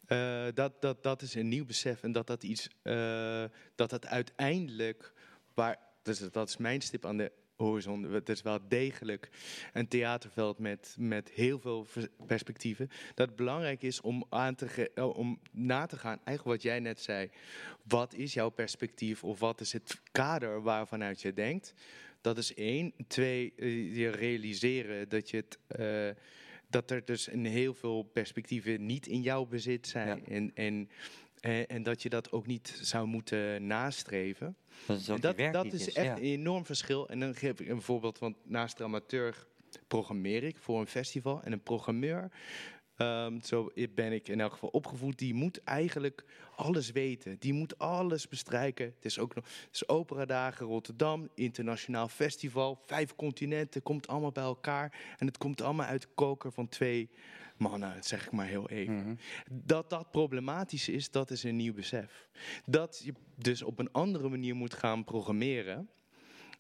eh, 0.06 0.48
dat, 0.54 0.82
dat, 0.82 1.04
dat 1.04 1.22
is 1.22 1.34
een 1.36 1.48
nieuw 1.48 1.66
besef. 1.66 2.04
En 2.04 2.12
dat 2.12 2.28
dat 2.28 2.44
iets. 2.44 2.68
eh, 2.82 3.44
dat 3.76 3.90
dat 3.90 4.06
uiteindelijk. 4.06 5.14
Waar, 5.54 5.80
dus 6.02 6.20
dat 6.20 6.50
is 6.50 6.58
mijn 6.58 6.82
stip 6.82 7.06
aan 7.06 7.18
de 7.18 7.32
horizon. 7.56 8.04
Het 8.04 8.30
is 8.30 8.42
wel 8.42 8.60
degelijk 8.68 9.30
een 9.74 9.88
theaterveld 9.88 10.60
met, 10.60 10.96
met 11.00 11.30
heel 11.30 11.60
veel 11.60 11.88
perspectieven. 12.26 12.90
Dat 13.14 13.28
het 13.28 13.36
belangrijk 13.36 13.82
is 13.82 14.02
om, 14.02 14.26
aan 14.30 14.56
te 14.56 14.92
eh, 14.94 15.18
om 15.18 15.40
na 15.52 15.86
te 15.86 15.98
gaan, 15.98 16.20
eigenlijk 16.24 16.58
wat 16.58 16.62
jij 16.62 16.80
net 16.80 17.02
zei. 17.02 17.30
Wat 17.84 18.14
is 18.14 18.34
jouw 18.34 18.50
perspectief 18.50 19.24
of 19.24 19.40
wat 19.40 19.62
is 19.62 19.74
het 19.74 20.02
kader 20.12 20.62
waarvanuit 20.62 21.22
je 21.22 21.34
denkt? 21.34 21.74
Dat 22.24 22.38
is 22.38 22.54
één. 22.54 22.94
Twee, 23.08 23.54
eh, 23.56 23.96
je 23.98 24.10
realiseren 24.10 25.10
dat, 25.10 25.30
je 25.30 25.38
het, 25.38 25.58
eh, 25.68 26.24
dat 26.70 26.92
er 26.92 27.06
dus 27.06 27.32
een 27.32 27.46
heel 27.46 27.74
veel 27.74 28.04
perspectieven 28.04 28.86
niet 28.86 29.08
in 29.08 29.22
jouw 29.22 29.46
bezit 29.46 29.88
zijn. 29.88 30.08
Ja. 30.08 30.34
En, 30.34 30.52
en, 30.54 30.90
en, 31.40 31.68
en 31.68 31.84
dat 31.84 32.02
je 32.02 32.10
dat 32.10 32.32
ook 32.32 32.48
niet 32.48 32.80
zou 32.82 33.08
moeten 33.08 33.68
nastreven. 33.68 34.56
dat 34.86 34.98
is 34.98 35.06
dat, 35.06 35.38
dat 35.52 35.74
is 35.74 35.94
echt 35.94 36.06
ja. 36.06 36.16
een 36.16 36.22
enorm 36.22 36.66
verschil. 36.66 37.10
En 37.10 37.20
dan 37.20 37.36
geef 37.36 37.60
ik 37.60 37.68
een 37.68 37.82
voorbeeld, 37.82 38.20
want 38.20 38.36
naast 38.44 38.82
amateur 38.82 39.48
programmeer 39.88 40.44
ik 40.44 40.58
voor 40.58 40.80
een 40.80 40.88
festival. 40.88 41.42
En 41.44 41.52
een 41.52 41.64
programmeur, 41.64 42.32
ehm, 42.98 43.40
zo 43.40 43.72
ben 43.96 44.12
ik 44.12 44.28
in 44.28 44.40
elk 44.40 44.52
geval 44.52 44.70
opgevoed, 44.70 45.18
die 45.18 45.34
moet 45.34 45.64
eigenlijk 45.64 46.26
alles 46.56 46.92
weten. 46.92 47.36
Die 47.40 47.54
moet 47.54 47.78
alles 47.78 48.28
bestrijken. 48.28 48.86
Het 48.86 49.06
is 49.06 49.20
ook 49.20 49.36
nog 49.36 49.46
het 49.46 49.74
is 49.76 49.88
Operadagen 49.88 50.66
Rotterdam, 50.66 51.30
internationaal 51.36 52.08
festival, 52.08 52.82
vijf 52.86 53.16
continenten, 53.16 53.84
komt 53.84 54.08
allemaal 54.08 54.32
bij 54.32 54.44
elkaar. 54.44 55.16
En 55.18 55.28
het 55.28 55.38
komt 55.38 55.62
allemaal 55.62 55.88
uit 55.88 56.02
de 56.02 56.08
koker 56.16 56.52
van 56.52 56.68
twee 56.68 57.10
mannen, 57.58 57.94
dat 57.96 58.06
zeg 58.06 58.26
ik 58.26 58.32
maar 58.32 58.46
heel 58.46 58.70
even. 58.70 58.96
Mhm. 58.96 59.16
Dat 59.52 59.90
dat 59.90 60.12
problematisch 60.12 60.90
is, 60.90 61.12
dat 61.12 61.32
is 61.32 61.44
een 61.44 61.56
nieuw 61.56 61.74
besef. 61.74 62.30
Dat 62.66 63.02
je 63.04 63.14
dus 63.36 63.62
op 63.62 63.80
een 63.80 63.92
andere 63.92 64.30
manier 64.30 64.56
moet 64.56 64.74
gaan 64.74 65.04
programmeren. 65.04 65.90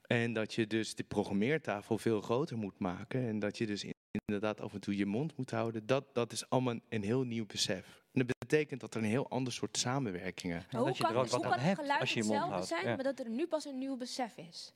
En 0.07 0.33
dat 0.33 0.53
je 0.53 0.67
dus 0.67 0.95
de 0.95 1.03
programmeertafel 1.03 1.97
veel 1.97 2.21
groter 2.21 2.57
moet 2.57 2.79
maken. 2.79 3.27
En 3.27 3.39
dat 3.39 3.57
je 3.57 3.65
dus 3.65 3.92
inderdaad 4.25 4.61
af 4.61 4.73
en 4.73 4.79
toe 4.79 4.97
je 4.97 5.05
mond 5.05 5.37
moet 5.37 5.51
houden. 5.51 5.85
Dat, 5.85 6.13
dat 6.13 6.31
is 6.31 6.49
allemaal 6.49 6.75
een 6.89 7.03
heel 7.03 7.23
nieuw 7.23 7.45
besef. 7.45 8.03
En 8.11 8.25
dat 8.25 8.35
betekent 8.39 8.81
dat 8.81 8.93
er 8.95 9.01
een 9.01 9.07
heel 9.07 9.29
ander 9.29 9.53
soort 9.53 9.77
samenwerkingen. 9.77 10.65
Ja, 10.69 10.77
hoe 10.77 10.87
dat 10.87 10.97
je 10.97 11.03
kan, 11.03 11.11
er 11.11 11.17
ook 11.17 11.23
dus 11.23 11.33
hoe 11.33 11.41
wat 11.43 11.51
kan 11.51 11.59
aan 11.59 11.65
het 11.67 11.67
hebt 11.67 11.79
geluid 11.81 11.99
als 12.01 12.13
je 12.13 12.19
je 12.19 12.25
mond 12.25 12.33
hetzelfde 12.39 12.55
houdt. 12.55 12.67
zijn, 12.81 12.89
Ja. 12.89 12.95
maar 12.95 13.03
dat 13.15 13.19
er 13.25 13.29
nu 13.29 13.47
pas 13.47 13.65
een 13.65 13.77
nieuw 13.77 13.97
besef 13.97 14.37
is? 14.37 14.73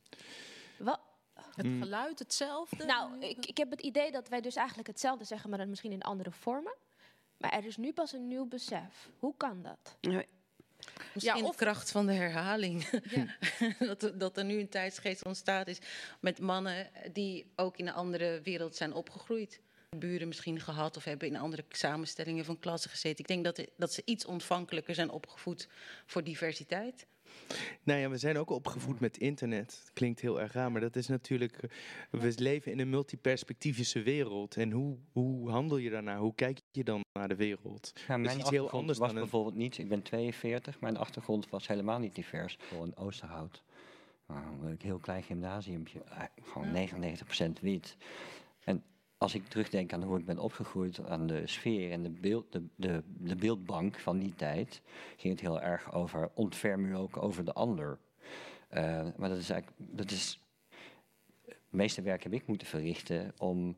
Wel, 0.78 0.98
Het 1.56 1.66
Mm. 1.66 1.82
geluid 1.82 2.20
hetzelfde? 2.20 2.86
nou, 2.86 3.20
ik, 3.20 3.46
ik 3.46 3.58
heb 3.58 3.70
het 3.72 3.82
idee 3.82 4.12
dat 4.12 4.30
wij 4.30 4.42
dus 4.42 4.56
eigenlijk 4.56 4.88
hetzelfde 4.88 5.24
zeggen, 5.26 5.50
maar 5.50 5.60
dan 5.60 5.70
misschien 5.70 5.92
in 5.92 6.02
andere 6.02 6.32
vormen. 6.32 6.76
Maar 7.38 7.52
er 7.52 7.66
is 7.66 7.78
nu 7.78 7.94
pas 7.94 8.12
een 8.14 8.28
nieuw 8.28 8.46
besef. 8.46 9.10
Hoe 9.20 9.34
kan 9.38 9.62
dat? 9.62 9.98
Misschien 11.14 11.44
of- 11.44 11.56
de 11.56 11.64
kracht 11.64 11.92
van 11.92 12.06
de 12.06 12.14
herhaling. 12.14 12.90
dat, 13.80 14.04
er, 14.04 14.18
dat 14.18 14.38
er 14.38 14.46
nu 14.46 14.60
een 14.60 14.70
tijdsgeest 14.70 15.26
ontstaat 15.26 15.68
is 15.68 15.80
met 16.20 16.40
mannen 16.40 16.90
die 17.14 17.52
ook 17.56 17.78
in 17.78 17.88
een 17.88 17.94
andere 17.94 18.42
wereld 18.44 18.76
zijn 18.76 18.94
opgegroeid. 18.94 19.60
Buren 19.96 20.28
misschien 20.28 20.60
gehad 20.60 20.98
of 20.98 21.04
hebben 21.04 21.28
in 21.28 21.38
andere 21.38 21.64
samenstellingen 21.70 22.46
van 22.46 22.60
klassen 22.60 22.90
gezeten. 22.90 23.20
Ik 23.20 23.28
denk 23.28 23.44
dat, 23.44 23.68
dat 23.78 23.94
ze 23.94 24.02
iets 24.06 24.26
ontvankelijker 24.26 24.96
zijn 24.96 25.10
opgevoed 25.10 25.68
voor 26.06 26.24
diversiteit. 26.24 27.08
Nou 27.84 28.00
ja, 28.00 28.10
we 28.10 28.18
zijn 28.18 28.38
ook 28.38 28.50
opgevoed 28.50 29.00
met 29.00 29.18
internet. 29.18 29.90
Klinkt 29.94 30.20
heel 30.20 30.42
erg 30.42 30.52
raar, 30.54 30.72
maar 30.72 30.82
dat 30.82 30.96
is 30.96 31.08
natuurlijk. 31.08 31.64
eh, 31.64 31.70
We 32.22 32.34
leven 32.36 32.72
in 32.72 32.80
een 32.80 32.90
multiperspectivische 32.90 34.02
wereld. 34.02 34.56
En 34.58 34.72
hoe, 34.72 34.98
hoe 35.12 35.50
handel 35.50 35.78
je 35.78 35.90
daarnaar? 35.90 36.18
Hoe 36.18 36.36
kijk 36.36 36.60
je 36.72 36.84
dan 36.84 37.02
naar 37.20 37.28
de 37.28 37.36
wereld? 37.36 37.92
Ja, 37.94 38.02
Dat 38.02 38.02
is 38.02 38.08
mijn 38.08 38.24
iets 38.24 38.34
heel 38.34 38.42
achtergrond 38.44 38.72
anders 38.74 38.98
was 38.98 39.08
dan 39.08 39.16
een- 39.18 39.22
bijvoorbeeld 39.24 39.56
niet, 39.56 39.78
ik 39.78 39.90
ben 39.90 40.02
42, 40.02 40.80
mijn 40.80 40.98
achtergrond 40.98 41.50
was 41.50 41.68
helemaal 41.68 42.00
niet 42.00 42.16
divers. 42.16 42.58
Voor 42.60 42.84
een 42.84 42.96
Oosterhout, 42.96 43.64
nou, 44.28 44.68
een 44.68 44.80
heel 44.82 44.98
klein 45.00 45.24
gymnasiumpje, 45.24 46.02
eh, 46.04 46.22
gewoon 46.44 46.72
99% 46.72 47.60
wit. 47.60 47.98
En 48.64 48.84
als 49.18 49.36
ik 49.36 49.48
terugdenk 49.48 49.94
aan 49.94 50.04
hoe 50.04 50.20
ik 50.20 50.26
ben 50.26 50.40
opgegroeid, 50.40 51.06
aan 51.06 51.28
de 51.28 51.48
sfeer 51.48 51.92
en 51.92 52.04
de, 52.04 52.10
beeld, 52.10 52.52
de, 52.52 52.64
de, 52.76 53.04
de 53.08 53.36
beeldbank 53.36 54.00
van 54.00 54.20
die 54.20 54.36
tijd, 54.36 54.82
ging 55.18 55.34
het 55.34 55.42
heel 55.42 55.62
erg 55.62 55.94
over 55.94 56.30
ontferm 56.34 56.86
u 56.86 56.96
ook 56.96 57.18
over 57.18 57.46
de 57.46 57.54
ander. 57.54 58.00
Eh, 58.68 59.08
maar 59.18 59.30
dat 59.30 59.38
is 59.38 59.50
eigenlijk, 59.50 59.82
dat 59.98 60.12
is, 60.12 60.42
het 61.46 61.58
meeste 61.70 62.02
werk 62.02 62.24
heb 62.24 62.34
ik 62.34 62.48
moeten 62.48 62.68
verrichten 62.68 63.34
om 63.38 63.78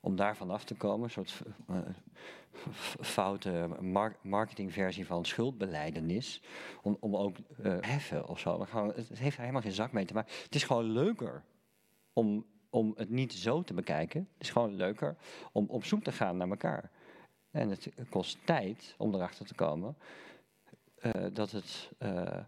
om 0.00 0.16
daar 0.16 0.36
vanaf 0.36 0.64
te 0.64 0.74
komen, 0.74 1.04
een 1.04 1.10
soort 1.10 1.42
eh, 1.68 1.76
foute 3.00 3.68
mar- 3.80 4.16
marketingversie 4.22 5.06
van 5.06 5.24
schuldbeleidenis, 5.24 6.42
om, 6.82 6.96
om 7.00 7.16
ook 7.16 7.36
eh, 7.62 7.76
heffen 7.80 8.28
of 8.28 8.38
zo. 8.38 8.66
Het, 8.94 9.18
heeft 9.18 9.36
helemaal 9.36 9.60
geen 9.60 9.72
zak 9.72 9.92
mee 9.92 10.04
te 10.04 10.14
maken. 10.14 10.32
Het 10.42 10.54
is 10.54 10.64
gewoon 10.64 10.84
leuker 10.84 11.44
om, 12.12 12.46
om 12.70 12.94
het 12.96 13.10
niet 13.10 13.32
zo 13.32 13.62
te 13.62 13.74
bekijken. 13.74 14.28
Het 14.32 14.42
is 14.42 14.50
gewoon 14.50 14.74
leuker 14.74 15.16
om 15.52 15.66
op 15.68 15.84
zoek 15.84 16.02
te 16.02 16.12
gaan 16.12 16.36
naar 16.36 16.48
elkaar. 16.48 16.90
En 17.50 17.68
het 17.68 17.90
kost 18.08 18.38
tijd 18.44 18.94
om 18.98 19.14
erachter 19.14 19.46
te 19.46 19.54
komen 19.54 19.96
eh, 20.94 21.24
dat 21.32 21.50
het 21.50 21.90
eh, 21.98 22.38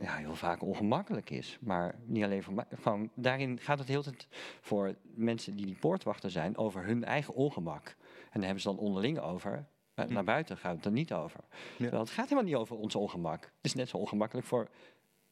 ja, 0.00 0.16
heel 0.16 0.34
vaak 0.34 0.62
ongemakkelijk 0.62 1.30
is. 1.30 1.58
Maar 1.60 1.94
niet 2.04 2.24
alleen 2.24 2.42
voor 2.42 2.54
mij. 2.54 2.64
Gewoon, 2.80 3.10
daarin 3.14 3.58
gaat 3.60 3.78
het 3.78 3.88
heel 3.88 4.02
tijd 4.02 4.28
voor 4.60 4.94
mensen 5.02 5.56
die 5.56 5.66
die 5.66 5.78
poortwachter 5.78 6.30
zijn 6.30 6.56
over 6.56 6.84
hun 6.84 7.04
eigen 7.04 7.34
ongemak. 7.34 7.96
En 8.06 8.30
daar 8.32 8.42
hebben 8.42 8.60
ze 8.60 8.68
dan 8.68 8.78
onderling 8.78 9.18
over. 9.18 9.66
Eh, 9.94 10.04
Naar 10.04 10.24
buiten 10.24 10.56
gaat 10.56 10.76
het 10.76 10.84
er 10.84 10.92
niet 10.92 11.12
over. 11.12 11.40
Terwijl 11.76 12.02
het 12.02 12.10
gaat 12.10 12.28
helemaal 12.28 12.50
niet 12.50 12.54
over 12.60 12.76
ons 12.76 12.94
ongemak. 12.94 13.42
Het 13.42 13.52
is 13.60 13.74
net 13.74 13.88
zo 13.88 13.96
ongemakkelijk 13.96 14.46
voor 14.46 14.68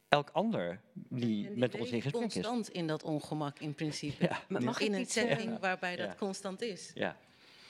elk 0.09 0.29
ander 0.33 0.79
die, 0.93 1.49
met 1.49 1.75
ons 1.79 1.89
in 1.91 2.01
gesprek 2.01 2.23
is. 2.25 2.33
constant 2.33 2.69
in 2.69 2.87
dat 2.87 3.03
ongemak 3.03 3.59
in 3.59 3.73
principe. 3.73 4.23
Ja. 4.29 4.41
Maar 4.47 4.63
mag 4.63 4.79
in 4.79 4.87
ik 4.87 4.93
een 4.93 4.99
iets 5.01 5.13
setting 5.13 5.39
zeggen? 5.41 5.59
waarbij 5.59 5.95
dat 5.95 6.15
constant 6.15 6.61
is. 6.61 6.91
Ja. 6.93 7.17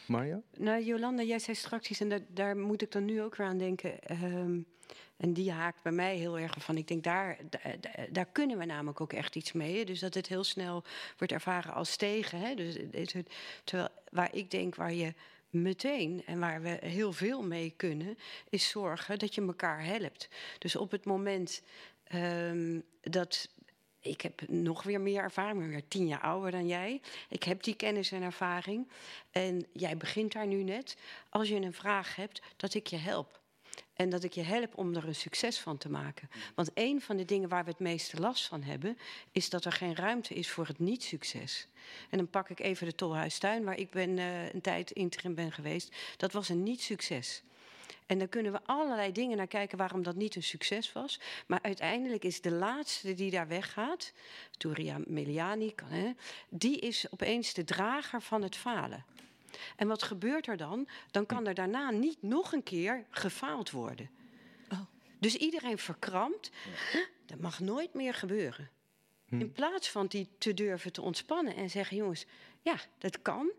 Mario? 0.06 0.42
Nou, 0.58 0.84
Jolanda, 0.84 1.24
jij 1.24 1.40
zei 1.40 1.56
straks 1.58 1.90
iets 1.90 2.00
en 2.00 2.10
daar, 2.10 2.20
daar 2.28 2.58
moet 2.58 2.82
ik 2.82 2.92
dan 2.92 3.06
nu 3.06 3.22
ook 3.22 3.36
weer 3.36 3.48
aan 3.48 3.58
denken. 3.58 4.02
ehm, 4.04 4.60
en 5.18 5.34
die 5.34 5.52
haakt 5.52 5.82
bij 5.84 5.92
mij 5.92 6.16
heel 6.16 6.40
erg 6.40 6.56
van. 6.60 6.78
Ik 6.78 6.88
denk, 6.88 7.04
daar, 7.04 7.38
daar, 7.50 8.08
daar 8.12 8.26
kunnen 8.26 8.58
we 8.58 8.66
namelijk 8.66 9.02
ook 9.02 9.14
echt 9.14 9.36
iets 9.36 9.52
mee. 9.52 9.78
hè. 9.78 9.84
Dus 9.84 10.00
dat 10.00 10.14
het 10.14 10.28
heel 10.28 10.44
snel 10.44 10.84
wordt 11.18 11.34
ervaren 11.34 11.74
als 11.74 11.96
tegen. 11.96 12.40
Hè? 12.40 12.54
Dus, 12.56 12.76
het- 12.92 13.14
het- 13.14 13.30
terwijl 13.64 13.90
waar 14.12 14.36
ik 14.36 14.52
denk, 14.52 14.76
waar 14.76 14.94
je 14.94 15.14
meteen 15.50 16.24
en 16.26 16.40
waar 16.40 16.62
we 16.62 16.78
heel 16.82 17.14
veel 17.14 17.42
mee 17.44 17.74
kunnen, 17.78 18.18
is 18.50 18.70
zorgen 18.70 19.20
dat 19.20 19.36
je 19.36 19.42
elkaar 19.42 19.84
helpt. 19.86 20.28
Dus 20.60 20.76
op 20.76 20.92
het 20.92 21.06
moment 21.06 21.62
ehm, 22.10 22.80
dat 23.02 23.50
ik 24.02 24.22
heb 24.22 24.48
nog 24.48 24.84
weer 24.84 25.02
meer 25.02 25.22
ervaring, 25.22 25.60
ben 25.60 25.70
weer 25.70 25.88
tien 25.88 26.08
jaar 26.08 26.22
ouder 26.22 26.52
dan 26.52 26.68
jij. 26.68 27.02
Ik 27.30 27.44
heb 27.44 27.64
die 27.64 27.76
kennis 27.76 28.12
en 28.12 28.22
ervaring. 28.22 28.90
En 29.32 29.66
jij 29.74 29.98
begint 29.98 30.32
daar 30.32 30.48
nu 30.48 30.64
net. 30.64 30.98
Als 31.30 31.48
je 31.48 31.56
een 31.56 31.74
vraag 31.74 32.16
hebt, 32.16 32.42
dat 32.58 32.74
ik 32.74 32.88
je 32.88 32.98
help. 32.98 33.40
En 33.94 34.10
dat 34.10 34.24
ik 34.24 34.34
je 34.34 34.42
help 34.42 34.78
om 34.78 34.96
er 34.96 35.08
een 35.08 35.16
succes 35.16 35.60
van 35.60 35.78
te 35.78 35.90
maken. 35.90 36.30
Want 36.56 36.72
een 36.74 37.02
van 37.02 37.18
de 37.18 37.26
dingen 37.26 37.50
waar 37.50 37.64
we 37.64 37.70
het 37.70 37.80
meeste 37.80 38.20
last 38.20 38.48
van 38.48 38.64
hebben, 38.64 38.98
is 39.32 39.50
dat 39.50 39.66
er 39.66 39.72
geen 39.72 39.96
ruimte 39.96 40.34
is 40.34 40.50
voor 40.50 40.68
het 40.68 40.80
niet-succes. 40.80 41.68
En 42.10 42.18
dan 42.18 42.30
pak 42.30 42.50
ik 42.50 42.60
even 42.60 42.88
de 42.88 42.96
Tolhuistuin, 42.96 43.64
waar 43.64 43.78
ik 43.78 43.90
ben, 43.90 44.18
eh, 44.18 44.54
een 44.54 44.62
tijd 44.62 44.92
interim 44.92 45.36
ben 45.36 45.52
geweest. 45.52 45.96
Dat 46.18 46.32
was 46.32 46.50
een 46.50 46.64
niet-succes. 46.64 47.44
En 48.06 48.20
dan 48.20 48.30
kunnen 48.30 48.52
we 48.52 48.60
allerlei 48.66 49.12
dingen 49.12 49.38
naar 49.38 49.48
kijken 49.48 49.78
waarom 49.78 50.04
dat 50.04 50.16
niet 50.16 50.36
een 50.36 50.44
succes 50.44 50.92
was. 50.92 51.20
Maar 51.48 51.60
uiteindelijk 51.62 52.24
is 52.24 52.42
de 52.42 52.52
laatste 52.52 53.14
die 53.14 53.32
daar 53.32 53.48
weggaat, 53.48 54.14
Turia 54.58 54.98
Meliani, 55.06 55.76
kan, 55.76 55.88
hè, 55.90 56.12
die 56.50 56.80
is 56.80 57.12
opeens 57.12 57.54
de 57.54 57.64
drager 57.64 58.22
van 58.22 58.42
het 58.42 58.56
falen. 58.56 59.06
En 59.76 59.88
wat 59.88 60.04
gebeurt 60.04 60.48
er 60.48 60.58
dan? 60.58 60.88
Dan 61.12 61.26
kan 61.26 61.48
er 61.48 61.54
daarna 61.54 61.92
niet 61.92 62.22
nog 62.22 62.52
een 62.54 62.64
keer 62.64 63.06
gefaald 63.10 63.72
worden. 63.72 64.10
Dus 65.20 65.36
iedereen 65.36 65.78
verkrampt. 65.78 66.52
"Huh, 66.92 67.02
Dat 67.26 67.40
mag 67.40 67.60
nooit 67.60 67.94
meer 67.94 68.14
gebeuren. 68.14 68.70
In 69.30 69.52
plaats 69.52 69.90
van 69.90 70.08
die 70.08 70.28
te 70.38 70.54
durven 70.54 70.92
te 70.92 71.02
ontspannen 71.02 71.56
en 71.56 71.70
zeggen: 71.70 71.98
jongens, 71.98 72.26
ja, 72.62 72.76
dat 72.98 73.22
kan. 73.22 73.52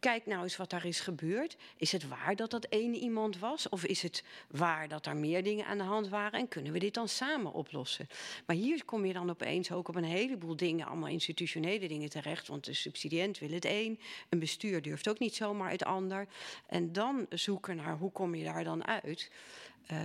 Kijk 0.00 0.26
nou 0.26 0.42
eens 0.42 0.56
wat 0.56 0.70
daar 0.70 0.86
is 0.86 1.00
gebeurd. 1.00 1.56
Is 1.76 1.92
het 1.92 2.08
waar 2.08 2.36
dat 2.36 2.50
dat 2.50 2.64
één 2.64 2.94
iemand 2.94 3.38
was? 3.38 3.68
Of 3.68 3.84
is 3.84 4.02
het 4.02 4.24
waar 4.48 4.88
dat 4.88 5.06
er 5.06 5.16
meer 5.16 5.42
dingen 5.42 5.66
aan 5.66 5.78
de 5.78 5.84
hand 5.84 6.08
waren? 6.08 6.40
En 6.40 6.48
kunnen 6.48 6.72
we 6.72 6.78
dit 6.78 6.94
dan 6.94 7.08
samen 7.08 7.52
oplossen? 7.52 8.08
Maar 8.46 8.56
hier 8.56 8.84
kom 8.84 9.04
je 9.04 9.12
dan 9.12 9.30
opeens 9.30 9.72
ook 9.72 9.88
op 9.88 9.94
een 9.94 10.04
heleboel 10.04 10.56
dingen, 10.56 10.86
allemaal 10.86 11.08
institutionele 11.08 11.88
dingen 11.88 12.08
terecht. 12.08 12.48
Want 12.48 12.64
de 12.64 12.72
subsidiënt 12.72 13.38
wil 13.38 13.50
het 13.50 13.64
een, 13.64 14.00
een 14.28 14.38
bestuur 14.38 14.82
durft 14.82 15.08
ook 15.08 15.18
niet 15.18 15.34
zomaar 15.34 15.70
het 15.70 15.84
ander. 15.84 16.28
En 16.66 16.92
dan 16.92 17.26
zoeken 17.30 17.76
naar 17.76 17.96
hoe 17.96 18.12
kom 18.12 18.34
je 18.34 18.44
daar 18.44 18.64
dan 18.64 18.86
uit? 18.86 19.30
Eh, 19.86 19.98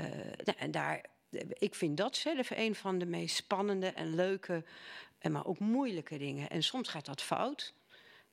nou, 0.44 0.58
en 0.58 0.72
daar, 0.72 1.06
ik 1.54 1.76
vind 1.76 1.98
dat 1.98 2.16
zelf 2.16 2.50
een 2.50 2.76
van 2.76 2.98
de 2.98 3.06
meest 3.06 3.36
spannende 3.36 3.88
en 3.88 4.16
leuke, 4.16 4.64
en 5.20 5.32
maar 5.32 5.46
ook 5.46 5.60
moeilijke 5.60 6.18
dingen. 6.18 6.50
En 6.50 6.64
soms 6.64 6.90
gaat 6.90 7.06
dat 7.06 7.22
fout. 7.22 7.74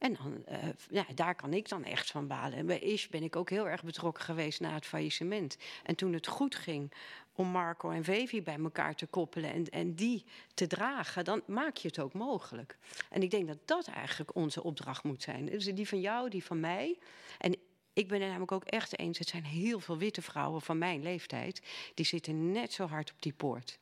En 0.01 0.15
dan, 0.15 0.47
eh, 0.47 0.69
ja, 0.91 1.07
daar 1.15 1.35
kan 1.35 1.53
ik 1.53 1.69
dan 1.69 1.85
echt 1.85 2.11
van 2.11 2.27
balen. 2.27 2.59
En 2.59 2.67
bij 2.67 2.79
Ish 2.79 3.07
ben 3.07 3.23
ik 3.23 3.37
ook 3.37 3.51
heel 3.51 3.69
erg 3.69 3.83
betrokken 3.83 4.25
geweest 4.25 4.61
na 4.61 4.75
het 4.75 4.87
faillissement. 4.87 5.57
En 5.83 5.95
toen 5.95 6.13
het 6.13 6.27
goed 6.27 6.55
ging 6.55 6.93
om 7.33 7.47
Marco 7.49 7.91
en 7.91 8.05
Vevi 8.05 8.43
bij 8.43 8.59
elkaar 8.59 8.95
te 8.95 9.07
koppelen 9.07 9.53
en, 9.53 9.65
en 9.65 9.95
die 9.95 10.25
te 10.55 10.67
dragen, 10.67 11.25
dan 11.25 11.43
maak 11.47 11.77
je 11.77 11.89
het 11.89 11.99
ook 11.99 12.13
mogelijk. 12.13 12.79
En 13.11 13.23
ik 13.23 13.31
denk 13.31 13.47
dat 13.47 13.59
dat 13.65 13.87
eigenlijk 13.87 14.35
onze 14.35 14.63
opdracht 14.63 15.05
moet 15.05 15.23
zijn. 15.23 15.47
Dus 15.47 15.65
die 15.65 15.89
van 15.89 16.01
jou, 16.01 16.31
die 16.31 16.45
van 16.45 16.61
mij. 16.61 16.99
En 17.39 17.57
ik 17.93 18.09
ben 18.09 18.19
het 18.19 18.29
namelijk 18.29 18.53
ook 18.53 18.65
echt 18.65 18.99
eens, 18.99 19.19
het 19.19 19.29
zijn 19.29 19.45
heel 19.45 19.81
veel 19.81 19.99
witte 19.99 20.23
vrouwen 20.23 20.63
van 20.63 20.79
mijn 20.79 21.03
leeftijd, 21.03 21.63
die 21.95 22.07
zitten 22.07 22.53
net 22.53 22.73
zo 22.73 22.87
hard 22.87 23.13
op 23.13 23.23
die 23.23 23.33
poort. 23.33 23.79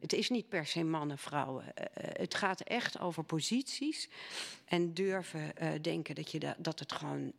Het 0.00 0.12
is 0.12 0.30
niet 0.30 0.48
per 0.48 0.66
se 0.66 0.84
mannen, 0.84 1.18
vrouwen. 1.18 1.74
Eh, 1.74 1.84
eh, 1.84 2.20
het 2.20 2.34
gaat 2.34 2.60
echt 2.60 3.00
over 3.00 3.24
posities 3.24 4.08
en 4.64 4.94
durven 4.94 5.56
eh, 5.56 5.72
denken 5.80 6.14
dat, 6.14 6.30
je 6.30 6.38
da- 6.38 6.56
dat 6.58 6.78
het 6.78 6.92
gewoon 6.92 7.32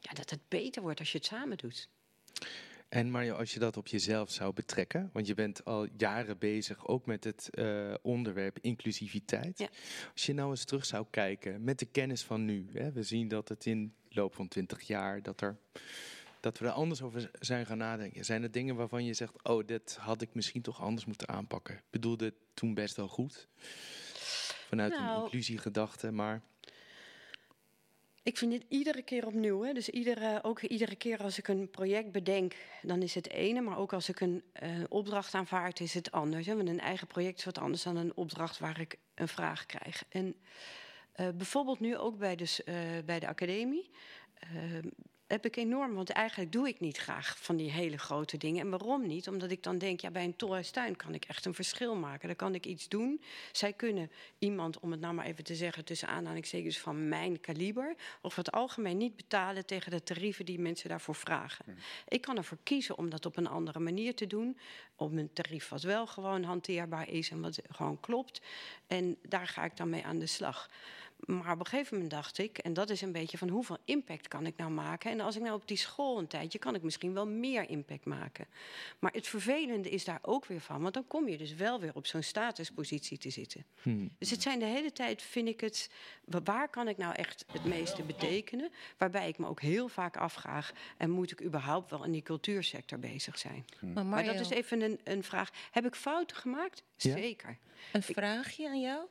ja, 0.00 0.12
dat 0.12 0.30
het 0.30 0.48
beter 0.48 0.82
wordt 0.82 0.98
als 0.98 1.12
je 1.12 1.18
het 1.18 1.26
samen 1.26 1.56
doet. 1.56 1.88
En 2.88 3.10
Mario, 3.10 3.34
als 3.34 3.52
je 3.52 3.58
dat 3.58 3.76
op 3.76 3.86
jezelf 3.86 4.30
zou 4.30 4.52
betrekken, 4.52 5.10
want 5.12 5.26
je 5.26 5.34
bent 5.34 5.64
al 5.64 5.86
jaren 5.96 6.38
bezig 6.38 6.86
ook 6.86 7.06
met 7.06 7.24
het 7.24 7.50
onderwerp 8.02 8.58
inclusiviteit. 8.60 9.58
Ja. 9.58 9.68
Als 10.12 10.26
je 10.26 10.32
nou 10.34 10.50
eens 10.50 10.64
terug 10.64 10.84
zou 10.86 11.06
kijken 11.10 11.64
met 11.64 11.78
de 11.78 11.86
kennis 11.86 12.22
van 12.22 12.44
nu, 12.44 12.68
hè, 12.72 12.92
we 12.92 13.02
zien 13.02 13.28
dat 13.28 13.48
het 13.48 13.66
in 13.66 13.94
de 14.08 14.14
loop 14.14 14.34
van 14.34 14.48
20 14.48 14.80
jaar 14.80 15.22
dat 15.22 15.40
er 15.40 15.58
dat 16.44 16.58
we 16.58 16.66
er 16.66 16.72
anders 16.72 17.02
over 17.02 17.30
zijn 17.40 17.66
gaan 17.66 17.78
nadenken. 17.78 18.24
Zijn 18.24 18.42
er 18.42 18.50
dingen 18.50 18.76
waarvan 18.76 19.04
je 19.04 19.14
zegt, 19.14 19.42
oh, 19.42 19.66
dit 19.66 19.96
had 19.96 20.22
ik 20.22 20.34
misschien 20.34 20.62
toch 20.62 20.80
anders 20.80 21.04
moeten 21.04 21.28
aanpakken? 21.28 21.74
Ik 21.74 21.82
bedoelde 21.90 22.24
het 22.24 22.34
toen 22.54 22.74
best 22.74 22.96
wel 22.96 23.08
goed. 23.08 23.48
Vanuit 24.68 24.92
een 24.92 25.02
Nou, 25.02 25.22
inclusiegedachte, 25.22 26.10
maar 26.10 26.42
Ik 28.22 28.38
vind 28.38 28.50
dit 28.50 28.64
iedere 28.68 29.02
keer 29.02 29.26
opnieuw. 29.26 29.62
Hè? 29.62 29.72
Dus 29.72 29.88
iedere, 29.88 30.42
ook 30.42 30.60
iedere 30.60 30.96
keer 30.96 31.22
als 31.22 31.38
ik 31.38 31.48
een 31.48 31.70
project 31.70 32.12
bedenk, 32.12 32.56
dan 32.82 33.02
is 33.02 33.14
het 33.14 33.30
ene. 33.30 33.60
Maar 33.60 33.78
ook 33.78 33.92
als 33.92 34.08
ik 34.08 34.20
een 34.20 34.42
eh, 34.52 34.70
opdracht 34.88 35.34
aanvaard, 35.34 35.80
is 35.80 35.94
het 35.94 36.10
anders. 36.10 36.46
Hè? 36.46 36.56
Want 36.56 36.68
een 36.68 36.80
eigen 36.80 37.06
project 37.06 37.38
is 37.38 37.44
wat 37.44 37.58
anders 37.58 37.82
dan 37.82 37.96
een 37.96 38.16
opdracht 38.16 38.58
waar 38.58 38.80
ik 38.80 38.96
een 39.14 39.28
vraag 39.28 39.66
krijg. 39.66 40.04
En 40.08 40.34
eh, 41.12 41.28
bijvoorbeeld 41.28 41.80
nu 41.80 41.96
ook 41.96 42.18
bij, 42.18 42.36
dus, 42.36 42.64
eh, 42.64 42.74
bij 43.04 43.20
de 43.20 43.28
academie. 43.28 43.90
Heb 45.26 45.44
ik 45.44 45.56
enorm, 45.56 45.94
want 45.94 46.10
eigenlijk 46.10 46.52
doe 46.52 46.68
ik 46.68 46.80
niet 46.80 46.96
graag 46.96 47.38
van 47.38 47.56
die 47.56 47.70
hele 47.70 47.98
grote 47.98 48.36
dingen. 48.36 48.60
En 48.60 48.70
waarom 48.70 49.06
niet? 49.06 49.28
Omdat 49.28 49.50
ik 49.50 49.62
dan 49.62 49.78
denk, 49.78 50.00
ja, 50.00 50.10
bij 50.10 50.24
een 50.24 50.36
tolhuistuin 50.36 50.96
kan 50.96 51.14
ik 51.14 51.24
echt 51.24 51.44
een 51.44 51.54
verschil 51.54 51.96
maken. 51.96 52.26
Dan 52.26 52.36
kan 52.36 52.54
ik 52.54 52.66
iets 52.66 52.88
doen. 52.88 53.22
Zij 53.52 53.72
kunnen 53.72 54.10
iemand, 54.38 54.80
om 54.80 54.90
het 54.90 55.00
nou 55.00 55.14
maar 55.14 55.24
even 55.24 55.44
te 55.44 55.54
zeggen, 55.54 55.84
tussen 55.84 56.08
aanhalingstekens 56.08 56.78
van 56.78 57.08
mijn 57.08 57.40
kaliber, 57.40 57.94
over 58.22 58.38
het 58.38 58.52
algemeen 58.52 58.96
niet 58.96 59.16
betalen 59.16 59.66
tegen 59.66 59.90
de 59.90 60.02
tarieven 60.02 60.44
die 60.44 60.58
mensen 60.58 60.88
daarvoor 60.88 61.14
vragen. 61.14 61.78
Ik 62.08 62.20
kan 62.20 62.36
ervoor 62.36 62.58
kiezen 62.62 62.98
om 62.98 63.10
dat 63.10 63.26
op 63.26 63.36
een 63.36 63.48
andere 63.48 63.78
manier 63.78 64.14
te 64.14 64.26
doen. 64.26 64.58
Op 64.96 65.12
een 65.12 65.32
tarief 65.32 65.68
wat 65.68 65.82
wel 65.82 66.06
gewoon 66.06 66.42
hanteerbaar 66.42 67.08
is 67.08 67.30
en 67.30 67.40
wat 67.40 67.58
gewoon 67.68 68.00
klopt. 68.00 68.40
En 68.86 69.16
daar 69.22 69.46
ga 69.46 69.64
ik 69.64 69.76
dan 69.76 69.88
mee 69.88 70.04
aan 70.04 70.18
de 70.18 70.26
slag. 70.26 70.70
Maar 71.26 71.52
op 71.52 71.58
een 71.60 71.66
gegeven 71.66 71.94
moment 71.94 72.12
dacht 72.12 72.38
ik, 72.38 72.58
en 72.58 72.72
dat 72.72 72.90
is 72.90 73.00
een 73.00 73.12
beetje 73.12 73.38
van 73.38 73.48
hoeveel 73.48 73.78
impact 73.84 74.28
kan 74.28 74.46
ik 74.46 74.56
nou 74.56 74.70
maken? 74.70 75.10
En 75.10 75.20
als 75.20 75.36
ik 75.36 75.42
nou 75.42 75.54
op 75.54 75.68
die 75.68 75.76
school 75.76 76.18
een 76.18 76.26
tijdje, 76.26 76.58
kan 76.58 76.74
ik 76.74 76.82
misschien 76.82 77.14
wel 77.14 77.26
meer 77.26 77.68
impact 77.70 78.04
maken. 78.04 78.46
Maar 78.98 79.12
het 79.12 79.26
vervelende 79.26 79.90
is 79.90 80.04
daar 80.04 80.18
ook 80.22 80.46
weer 80.46 80.60
van, 80.60 80.80
want 80.82 80.94
dan 80.94 81.06
kom 81.06 81.28
je 81.28 81.36
dus 81.38 81.54
wel 81.54 81.80
weer 81.80 81.94
op 81.94 82.06
zo'n 82.06 82.22
statuspositie 82.22 83.18
te 83.18 83.30
zitten. 83.30 83.64
Dus 84.18 84.30
het 84.30 84.42
zijn 84.42 84.58
de 84.58 84.64
hele 84.64 84.92
tijd, 84.92 85.22
vind 85.22 85.48
ik 85.48 85.60
het, 85.60 85.90
wa- 86.24 86.42
waar 86.42 86.68
kan 86.68 86.88
ik 86.88 86.96
nou 86.96 87.14
echt 87.14 87.44
het 87.52 87.64
meeste 87.64 88.02
betekenen? 88.02 88.70
Waarbij 88.98 89.28
ik 89.28 89.38
me 89.38 89.46
ook 89.46 89.60
heel 89.60 89.88
vaak 89.88 90.16
afvraag, 90.16 90.72
en 90.96 91.10
moet 91.10 91.30
ik 91.30 91.42
überhaupt 91.42 91.90
wel 91.90 92.04
in 92.04 92.12
die 92.12 92.22
cultuursector 92.22 92.98
bezig 92.98 93.38
zijn? 93.38 93.64
Maar, 93.94 94.04
Maar 94.06 94.24
dat 94.24 94.40
is 94.40 94.50
even 94.50 94.80
een, 94.80 95.00
een 95.04 95.22
vraag. 95.24 95.50
Heb 95.70 95.86
ik 95.86 95.94
fouten 95.94 96.36
gemaakt? 96.36 96.82
Ja. 96.96 97.12
Zeker. 97.16 97.56
een 97.92 98.02
vraagje 98.02 98.68
aan 98.68 98.80
jou. 98.80 99.06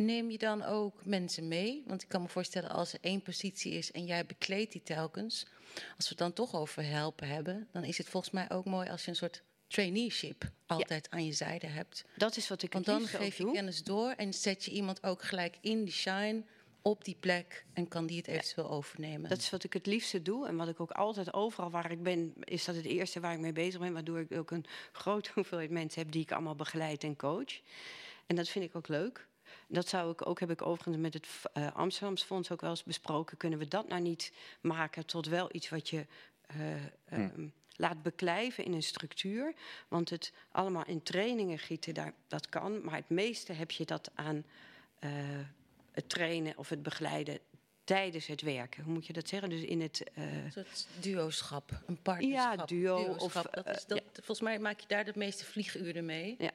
Neem 0.00 0.30
je 0.30 0.38
dan 0.38 0.62
ook 0.62 1.04
mensen 1.04 1.48
mee? 1.48 1.82
Want 1.86 2.02
ik 2.02 2.08
kan 2.08 2.22
me 2.22 2.28
voorstellen 2.28 2.70
als 2.70 2.92
er 2.92 2.98
één 3.02 3.22
positie 3.22 3.72
is 3.72 3.92
en 3.92 4.04
jij 4.04 4.26
bekleedt 4.26 4.72
die 4.72 4.82
telkens. 4.82 5.46
Als 5.74 6.08
we 6.08 6.08
het 6.08 6.18
dan 6.18 6.32
toch 6.32 6.54
over 6.54 6.84
helpen 6.84 7.28
hebben, 7.28 7.68
dan 7.72 7.84
is 7.84 7.98
het 7.98 8.08
volgens 8.08 8.32
mij 8.32 8.50
ook 8.50 8.64
mooi 8.64 8.88
als 8.88 9.04
je 9.04 9.10
een 9.10 9.16
soort 9.16 9.42
traineeship 9.66 10.50
altijd 10.66 11.10
aan 11.10 11.24
je 11.24 11.32
zijde 11.32 11.66
hebt. 11.66 12.04
Dat 12.16 12.36
is 12.36 12.48
wat 12.48 12.62
ik 12.62 12.72
Want 12.72 12.84
dan 12.84 13.06
geef 13.06 13.36
je 13.36 13.42
doe. 13.42 13.52
kennis 13.52 13.82
door 13.82 14.10
en 14.10 14.34
zet 14.34 14.64
je 14.64 14.70
iemand 14.70 15.02
ook 15.02 15.22
gelijk 15.22 15.58
in 15.60 15.84
die 15.84 15.94
shine 15.94 16.42
op 16.82 17.04
die 17.04 17.16
plek 17.20 17.64
en 17.72 17.88
kan 17.88 18.06
die 18.06 18.16
het 18.16 18.26
eventueel 18.26 18.70
overnemen. 18.70 19.30
Dat 19.30 19.38
is 19.38 19.50
wat 19.50 19.64
ik 19.64 19.72
het 19.72 19.86
liefste 19.86 20.22
doe. 20.22 20.46
En 20.46 20.56
wat 20.56 20.68
ik 20.68 20.80
ook 20.80 20.90
altijd 20.90 21.32
overal 21.34 21.70
waar 21.70 21.90
ik 21.90 22.02
ben, 22.02 22.32
is 22.40 22.64
dat 22.64 22.74
het 22.74 22.84
eerste 22.84 23.20
waar 23.20 23.32
ik 23.32 23.40
mee 23.40 23.52
bezig 23.52 23.80
ben. 23.80 23.92
Waardoor 23.92 24.18
ik 24.18 24.32
ook 24.32 24.50
een 24.50 24.64
grote 24.92 25.30
hoeveelheid 25.34 25.70
mensen 25.70 26.02
heb 26.02 26.12
die 26.12 26.22
ik 26.22 26.32
allemaal 26.32 26.54
begeleid 26.54 27.04
en 27.04 27.16
coach. 27.16 27.60
En 28.26 28.36
dat 28.36 28.48
vind 28.48 28.64
ik 28.64 28.76
ook 28.76 28.88
leuk. 28.88 29.28
Dat 29.72 29.88
zou 29.88 30.12
ik 30.12 30.26
ook, 30.26 30.40
heb 30.40 30.50
ik 30.50 30.62
overigens 30.62 30.96
met 30.96 31.14
het 31.14 31.26
uh, 31.54 31.72
Amsterdamse 31.74 32.26
Fonds 32.26 32.50
ook 32.50 32.60
wel 32.60 32.70
eens 32.70 32.84
besproken. 32.84 33.36
Kunnen 33.36 33.58
we 33.58 33.68
dat 33.68 33.88
nou 33.88 34.00
niet 34.00 34.32
maken 34.60 35.06
tot 35.06 35.26
wel 35.26 35.48
iets 35.52 35.68
wat 35.68 35.88
je 35.88 36.06
uh, 37.10 37.18
um, 37.34 37.52
laat 37.76 38.02
beklijven 38.02 38.64
in 38.64 38.72
een 38.72 38.82
structuur? 38.82 39.54
Want 39.88 40.10
het 40.10 40.32
allemaal 40.52 40.84
in 40.86 41.02
trainingen 41.02 41.58
gieten, 41.58 41.94
daar, 41.94 42.12
dat 42.28 42.48
kan. 42.48 42.84
Maar 42.84 42.94
het 42.94 43.08
meeste 43.08 43.52
heb 43.52 43.70
je 43.70 43.84
dat 43.84 44.10
aan 44.14 44.44
uh, 45.00 45.10
het 45.92 46.08
trainen 46.08 46.58
of 46.58 46.68
het 46.68 46.82
begeleiden 46.82 47.38
tijdens 47.84 48.26
het 48.26 48.42
werken. 48.42 48.84
Hoe 48.84 48.92
moet 48.92 49.06
je 49.06 49.12
dat 49.12 49.28
zeggen? 49.28 49.50
Dus 49.50 49.62
in 49.62 49.80
het. 49.80 50.10
Uh... 50.18 50.44
Een 50.44 50.52
soort 50.52 50.86
duoschap, 51.00 51.82
een 51.86 52.02
partnerschap. 52.02 52.58
Ja, 52.58 52.64
duo. 52.64 53.14
Of, 53.18 53.32
dat 53.32 53.66
is 53.66 53.86
dat, 53.86 54.02
volgens 54.12 54.40
mij 54.40 54.58
maak 54.58 54.80
je 54.80 54.86
daar 54.88 55.04
de 55.04 55.12
meeste 55.14 55.44
vlieguren 55.44 56.04
mee. 56.04 56.34
Ja. 56.38 56.50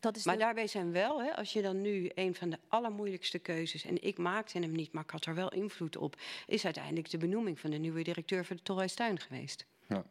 Dat 0.00 0.16
is 0.16 0.24
maar 0.24 0.34
de... 0.34 0.40
daarbij 0.40 0.66
zijn 0.66 0.92
wel, 0.92 1.22
hè, 1.22 1.36
als 1.36 1.52
je 1.52 1.62
dan 1.62 1.80
nu 1.80 2.10
een 2.14 2.34
van 2.34 2.50
de 2.50 2.58
allermoeilijkste 2.68 3.38
keuzes, 3.38 3.84
en 3.84 4.02
ik 4.02 4.18
maakte 4.18 4.58
hem 4.58 4.72
niet, 4.72 4.92
maar 4.92 5.02
ik 5.02 5.10
had 5.10 5.26
er 5.26 5.34
wel 5.34 5.52
invloed 5.52 5.96
op, 5.96 6.16
is 6.46 6.64
uiteindelijk 6.64 7.10
de 7.10 7.18
benoeming 7.18 7.60
van 7.60 7.70
de 7.70 7.76
nieuwe 7.76 8.02
directeur 8.02 8.44
voor 8.44 8.56
de 8.56 8.62
Tolhuistuin 8.62 9.20
geweest. 9.20 9.66
Ja. 9.88 10.04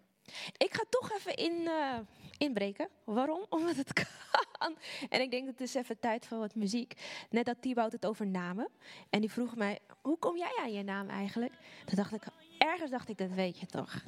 Ik 0.58 0.74
ga 0.74 0.84
toch 0.90 1.12
even 1.12 1.36
in, 1.36 1.54
uh, 1.62 1.98
inbreken. 2.38 2.90
Waarom? 3.04 3.46
Omdat 3.60 3.76
het 3.76 3.94
kan. 3.94 4.76
En 5.10 5.22
ik 5.22 5.32
denk 5.32 5.46
dat 5.46 5.60
het 5.60 5.68
is 5.68 5.74
even 5.74 6.00
tijd 6.00 6.26
voor 6.28 6.38
wat 6.38 6.56
muziek. 6.56 6.94
Net 7.30 7.46
dat 7.46 7.62
Thibaut 7.62 7.92
het 7.92 8.06
over 8.06 8.28
namen. 8.28 8.70
En 9.10 9.20
die 9.20 9.32
vroeg 9.32 9.56
mij, 9.56 9.80
hoe 10.02 10.18
kom 10.18 10.38
jij 10.38 10.58
aan 10.60 10.74
je 10.74 10.84
naam 10.84 11.10
eigenlijk? 11.10 11.54
Toen 11.86 11.96
dacht 11.96 12.14
ik, 12.14 12.24
ergens 12.58 12.92
dacht 12.92 13.10
ik, 13.10 13.18
dat 13.18 13.32
weet 13.32 13.60
je 13.60 13.66
toch. 13.66 14.04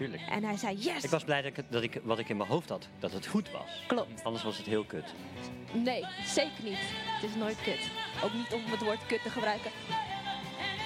Tuurlijk. 0.00 0.22
En 0.28 0.44
hij 0.44 0.56
zei, 0.56 0.76
yes! 0.76 1.04
Ik 1.04 1.10
was 1.10 1.24
blij 1.24 1.42
dat 1.42 1.56
ik, 1.56 1.64
dat 1.70 1.82
ik 1.82 2.00
wat 2.02 2.18
ik 2.18 2.28
in 2.28 2.36
mijn 2.36 2.48
hoofd 2.48 2.68
had, 2.68 2.88
dat 2.98 3.12
het 3.12 3.26
goed 3.26 3.50
was. 3.50 3.84
Klopt. 3.86 4.24
Anders 4.24 4.44
was 4.44 4.56
het 4.56 4.66
heel 4.66 4.84
kut. 4.84 5.14
Nee, 5.72 6.04
zeker 6.24 6.64
niet. 6.64 6.78
Het 6.78 7.30
is 7.30 7.36
nooit 7.36 7.62
kut. 7.62 7.90
Ook 8.24 8.32
niet 8.32 8.52
om 8.52 8.60
het 8.64 8.82
woord 8.82 9.06
kut 9.06 9.22
te 9.22 9.30
gebruiken. 9.30 9.70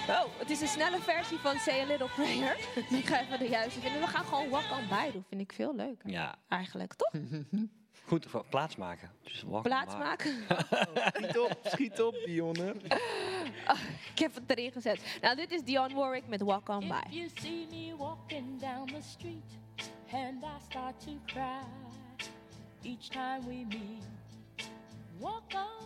Oh, 0.08 0.24
het 0.38 0.50
is 0.50 0.60
een 0.60 0.68
snelle 0.68 0.98
versie 1.00 1.38
van 1.38 1.58
Say 1.58 1.80
a 1.80 1.86
Little 1.86 2.08
Prayer. 2.14 2.56
ik 3.00 3.06
ga 3.06 3.20
even 3.20 3.38
de 3.38 3.48
juiste 3.48 3.80
vinden. 3.80 4.00
We 4.00 4.06
gaan 4.06 4.24
gewoon 4.24 4.48
Walk 4.48 4.70
on 4.70 4.88
By 4.88 5.12
doen. 5.12 5.24
Vind 5.28 5.40
ik 5.40 5.52
veel 5.52 5.74
leuker. 5.74 6.10
Ja. 6.10 6.34
Eigenlijk, 6.48 6.94
toch? 6.94 7.12
Goed, 8.14 8.26
voor 8.26 8.44
plaatsmaken. 8.48 9.10
Dus 9.22 9.42
walk 9.42 9.62
plaatsmaken? 9.62 10.44
Oh, 10.48 10.58
schiet 11.14 11.38
op, 11.38 11.58
schiet 11.64 12.02
op, 12.02 12.14
Dionne. 12.24 12.74
Oh, 13.68 13.80
ik 14.12 14.18
heb 14.18 14.34
het 14.34 14.50
erin 14.50 14.72
gezet. 14.72 15.18
Nou, 15.20 15.36
dit 15.36 15.50
is 15.50 15.62
Dion 15.62 15.94
Warwick 15.94 16.26
met 16.28 16.40
Walk 16.40 16.68
on 16.68 16.80
By. 16.80 17.00
If 17.06 17.12
you 17.12 17.28
see 17.34 17.66
me 17.70 17.96
walking 17.96 18.60
down 18.60 18.86
the 18.86 19.00
street 19.00 19.58
And 20.12 20.42
I 20.42 20.60
start 20.70 21.00
to 21.00 21.10
cry 21.26 21.62
Each 22.82 23.08
time 23.08 23.40
we 23.46 23.64
meet 23.68 24.04
Walk 25.18 25.52
on 25.54 25.83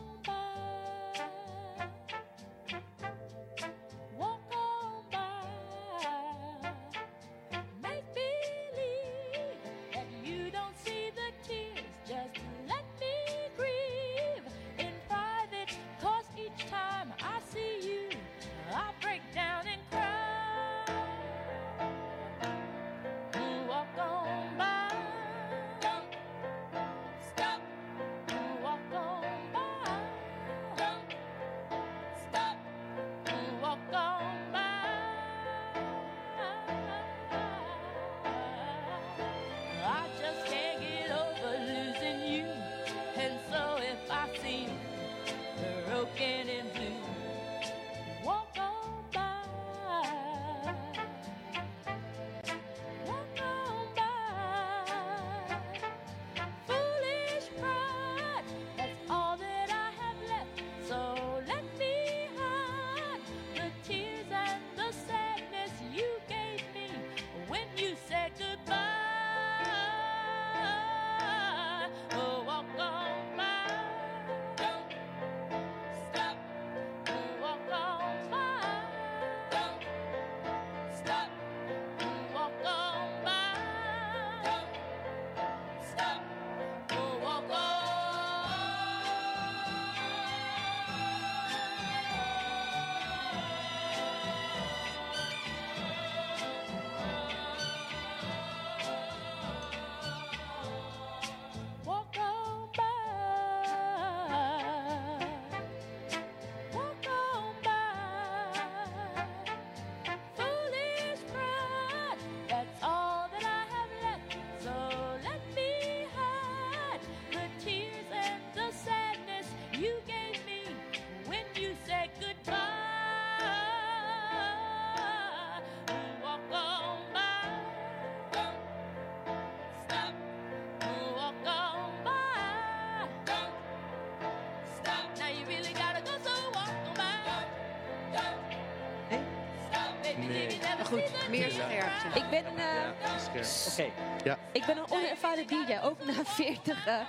Ik 142.15 142.31
ben 142.31 142.47
een, 142.47 142.57
uh, 142.57 143.73
okay. 143.73 143.93
ja. 144.25 144.39
ik 144.53 144.65
ben 144.67 144.77
een 144.77 144.91
onervaren 144.91 145.47
DJ, 145.47 145.79
ook 145.83 146.05
na 146.05 146.25
40, 146.25 146.87
uh, 146.87 147.01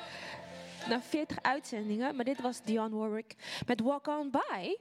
na 0.88 1.02
40 1.02 1.38
uitzendingen. 1.42 2.16
Maar 2.16 2.26
dit 2.26 2.42
was 2.42 2.62
Dion 2.64 2.92
Warwick 2.92 3.36
met 3.66 3.82
Walk 3.82 4.08
On 4.08 4.32
By. 4.32 4.76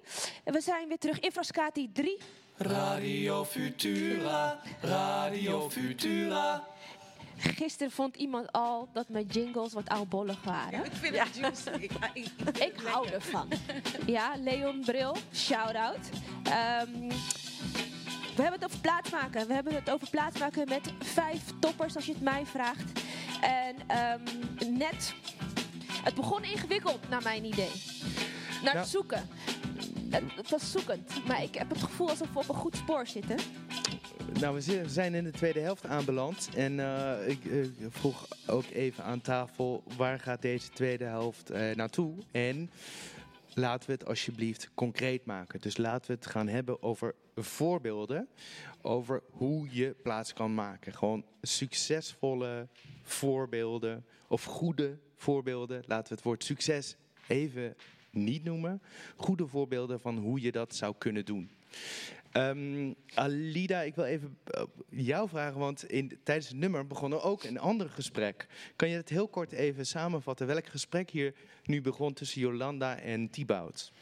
En 0.45 0.53
we 0.53 0.61
zijn 0.61 0.89
weer 0.89 0.99
terug 0.99 1.21
in 1.21 1.33
Frascati 1.33 1.93
3. 1.93 2.19
Radio 2.57 3.45
Futura, 3.45 4.61
Radio 4.81 5.71
Futura. 5.71 6.67
Gisteren 7.37 7.93
vond 7.93 8.17
iemand 8.17 8.53
al 8.53 8.89
dat 8.93 9.09
mijn 9.09 9.27
jingles 9.27 9.73
wat 9.73 9.89
oudbollig 9.89 10.43
waren. 10.45 10.85
Ik 10.85 10.93
vind 10.93 11.19
het 11.19 11.37
juist. 11.37 11.71
Ik, 11.79 11.91
ik, 12.13 12.29
ik 12.59 12.75
hou 12.85 13.09
ervan. 13.09 13.49
Ja, 14.07 14.35
Leon 14.37 14.81
Bril, 14.85 15.17
shout-out. 15.33 16.09
Um, 16.83 17.09
we 18.39 18.45
hebben 18.45 18.61
het 18.61 18.71
over 18.71 18.81
plaatsmaken. 18.81 19.47
We 19.47 19.55
hebben 19.55 19.75
het 19.75 19.91
over 19.91 20.11
plaatsmaken 20.11 20.69
met 20.69 20.93
vijf 20.99 21.43
toppers, 21.61 21.97
als 21.97 22.07
je 22.07 22.13
het 22.13 22.23
mij 22.23 22.47
vraagt. 22.47 23.01
En 23.41 23.77
um, 24.67 24.79
net, 24.79 25.15
het 26.03 26.15
begon 26.15 26.45
ingewikkeld 26.45 27.09
naar 27.09 27.23
mijn 27.23 27.45
idee. 27.45 27.73
Naar 28.65 28.77
het 28.77 28.89
zoeken. 28.89 29.29
Het, 30.11 30.23
het 30.37 30.51
was 30.51 30.73
zoekend, 30.73 31.27
maar 31.27 31.43
ik 31.43 31.55
heb 31.55 31.69
het 31.69 31.83
gevoel 31.83 32.09
alsof 32.09 32.33
we 32.33 32.39
op 32.39 32.49
een 32.49 32.55
goed 32.55 32.77
spoor 32.77 33.07
zitten. 33.07 33.37
Nou, 34.41 34.55
we 34.55 34.85
zijn 34.87 35.15
in 35.15 35.25
de 35.25 35.31
tweede 35.31 35.61
helft 35.61 35.87
aanbeland. 35.87 36.49
En 36.57 36.79
uh, 36.79 37.29
ik 37.29 37.39
vroeg 37.89 38.27
ook 38.47 38.65
even 38.73 39.05
aan 39.05 39.21
tafel, 39.21 39.83
waar 39.97 40.21
gaat 40.21 40.43
deze 40.43 40.69
tweede 40.69 41.05
helft 41.05 41.51
uh, 41.51 41.75
naartoe? 41.75 42.13
En 42.31 42.71
laten 43.59 43.87
we 43.87 43.93
het 43.93 44.07
alsjeblieft 44.07 44.71
concreet 44.75 45.25
maken. 45.25 45.61
Dus 45.61 45.77
laten 45.77 46.07
we 46.07 46.13
het 46.13 46.27
gaan 46.27 46.49
hebben 46.49 46.83
over 46.83 47.15
voorbeelden. 47.37 48.29
Over 48.83 49.23
hoe 49.31 49.69
je 49.71 49.95
plaats 50.03 50.33
kan 50.33 50.55
maken. 50.55 50.95
Gewoon 50.95 51.25
succesvolle 51.43 52.69
voorbeelden. 53.03 54.05
Of 54.29 54.45
goede 54.45 54.99
voorbeelden. 55.17 55.83
Laten 55.87 56.09
we 56.09 56.15
het 56.15 56.25
woord 56.25 56.45
succes 56.45 56.97
even 57.27 57.77
niet 58.11 58.45
noemen. 58.45 58.83
Goede 59.17 59.47
voorbeelden 59.47 60.01
van 60.01 60.19
hoe 60.19 60.41
je 60.41 60.53
dat 60.53 60.75
zou 60.75 60.95
kunnen 60.99 61.25
doen. 61.25 61.51
Ehm, 62.39 62.93
Alida, 63.15 63.81
ik 63.81 63.95
wil 63.95 64.05
even 64.05 64.39
eh, 64.45 64.63
jou 64.89 65.29
vragen, 65.29 65.59
want 65.59 65.85
in, 65.85 66.19
tijdens 66.23 66.49
het 66.49 66.57
nummer 66.57 66.87
begon 66.87 67.13
er 67.13 67.23
ook 67.23 67.43
een 67.43 67.59
ander 67.59 67.89
gesprek. 67.89 68.47
Kan 68.77 68.89
je 68.89 68.97
het 68.97 69.09
heel 69.09 69.29
kort 69.29 69.53
even 69.53 69.87
samenvatten? 69.87 70.47
Welk 70.47 70.67
gesprek 70.67 71.11
hier 71.11 71.35
nu 71.65 71.81
begon 71.81 72.13
tussen 72.13 72.41
Jolanda 72.41 72.99
en 72.99 73.31
Thibaut? 73.31 73.93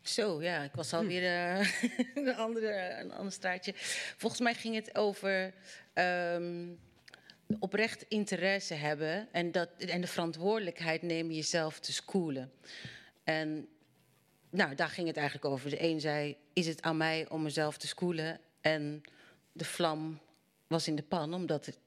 Zo, 0.00 0.42
ja, 0.42 0.62
ik 0.62 0.74
was 0.74 0.92
alweer 0.92 1.22
eh, 1.22 1.68
een, 2.14 2.34
andere, 2.34 2.98
een 3.00 3.12
ander 3.12 3.32
straatje. 3.32 3.72
Volgens 4.16 4.40
mij 4.40 4.54
ging 4.54 4.74
het 4.74 4.94
over 4.94 5.54
ehm, 5.92 6.66
oprecht 7.58 8.04
interesse 8.08 8.74
hebben 8.74 9.28
en, 9.32 9.52
dat, 9.52 9.68
en 9.78 10.00
de 10.00 10.06
verantwoordelijkheid 10.06 11.02
nemen 11.02 11.34
jezelf 11.34 11.80
te 11.80 11.92
schoolen. 11.92 12.52
En 13.24 13.68
nou, 14.50 14.74
daar 14.74 14.88
ging 14.88 15.06
het 15.06 15.16
eigenlijk 15.16 15.46
over. 15.46 15.70
De 15.70 15.82
een 15.82 16.00
zei, 16.00 16.36
is 16.52 16.66
het 16.66 16.82
aan 16.82 16.96
mij 16.96 17.26
om 17.28 17.42
mezelf 17.42 17.76
te 17.76 17.86
schoolen? 17.86 18.40
En 18.60 19.02
de 19.52 19.64
vlam 19.64 20.18
was 20.66 20.88
in 20.88 20.94
de 20.96 21.02
pan, 21.02 21.34
omdat 21.34 21.66
het, 21.66 21.78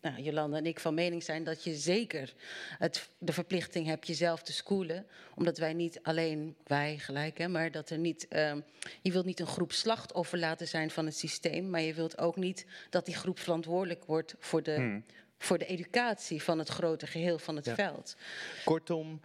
nou, 0.00 0.20
Jolanda 0.22 0.56
en 0.56 0.66
ik 0.66 0.80
van 0.80 0.94
mening 0.94 1.22
zijn 1.22 1.44
dat 1.44 1.64
je 1.64 1.74
zeker 1.74 2.34
het, 2.78 3.08
de 3.18 3.32
verplichting 3.32 3.86
hebt 3.86 4.06
jezelf 4.06 4.42
te 4.42 4.52
schoolen. 4.52 5.06
Omdat 5.34 5.58
wij 5.58 5.72
niet 5.72 5.98
alleen, 6.02 6.56
wij 6.66 6.98
gelijk, 6.98 7.38
hè, 7.38 7.48
maar 7.48 7.70
dat 7.70 7.90
er 7.90 7.98
niet, 7.98 8.28
ehm, 8.28 8.60
je 9.02 9.12
wilt 9.12 9.24
niet 9.24 9.40
een 9.40 9.46
groep 9.46 9.72
slachtoffer 9.72 10.38
laten 10.38 10.68
zijn 10.68 10.90
van 10.90 11.06
het 11.06 11.16
systeem. 11.16 11.70
Maar 11.70 11.80
je 11.80 11.94
wilt 11.94 12.18
ook 12.18 12.36
niet 12.36 12.66
dat 12.90 13.06
die 13.06 13.14
groep 13.16 13.38
verantwoordelijk 13.38 14.04
wordt 14.04 14.34
voor 14.38 14.62
de, 14.62 14.74
Hmm. 14.74 15.04
voor 15.38 15.58
de 15.58 15.66
educatie 15.66 16.42
van 16.42 16.58
het 16.58 16.68
grote 16.68 17.06
geheel 17.06 17.38
van 17.38 17.56
het 17.56 17.64
Ja. 17.64 17.74
veld. 17.74 18.16
Kortom, 18.64 19.20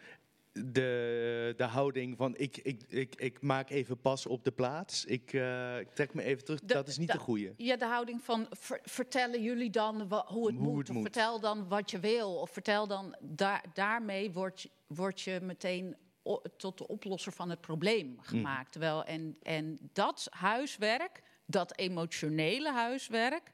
de, 0.54 1.54
de 1.58 1.64
houding 1.64 2.18
van 2.18 2.38
ik, 2.38 2.58
ik, 2.58 2.82
ik, 2.88 3.16
ik 3.16 3.42
maak 3.42 3.70
even 3.70 4.02
pas 4.02 4.26
op 4.26 4.44
de 4.44 4.52
plaats. 4.52 5.06
Ik, 5.06 5.34
eh, 5.34 5.80
ik 5.80 5.90
trek 5.90 6.14
me 6.14 6.24
even 6.24 6.44
terug. 6.46 6.60
De- 6.60 6.74
dat 6.74 6.88
is 6.88 6.98
niet 6.98 7.12
de, 7.12 7.18
goede. 7.18 7.54
Ja, 7.58 7.76
de 7.76 7.86
houding 7.86 8.22
van 8.22 8.48
ver- 8.50 8.80
vertellen 8.84 9.42
jullie 9.42 9.70
dan 9.70 10.08
wa- 10.08 10.26
hoe 10.28 10.48
het 10.48 10.56
Hoe 10.56 10.66
moet. 10.66 10.78
het 10.78 10.90
of 10.90 10.94
moet. 10.96 11.04
vertel 11.04 11.40
dan 11.40 11.68
wat 11.68 11.92
je 11.92 12.00
wil. 12.00 12.36
Of 12.36 12.50
vertel 12.50 12.88
dan, 12.88 13.16
daar, 13.22 13.64
daarmee 13.74 14.32
word 14.32 14.62
je, 14.62 14.70
word 14.88 15.22
je 15.22 15.40
meteen 15.42 15.96
o- 16.24 16.42
tot 16.58 16.78
de 16.78 16.88
oplosser 16.88 17.32
van 17.32 17.50
het 17.50 17.62
probleem 17.62 18.18
gemaakt. 18.22 18.72
Terwijl, 18.72 19.04
en, 19.04 19.38
en 19.42 19.78
dat 19.94 20.28
huiswerk, 20.30 21.22
dat 21.46 21.78
emotionele 21.78 22.72
huiswerk, 22.72 23.52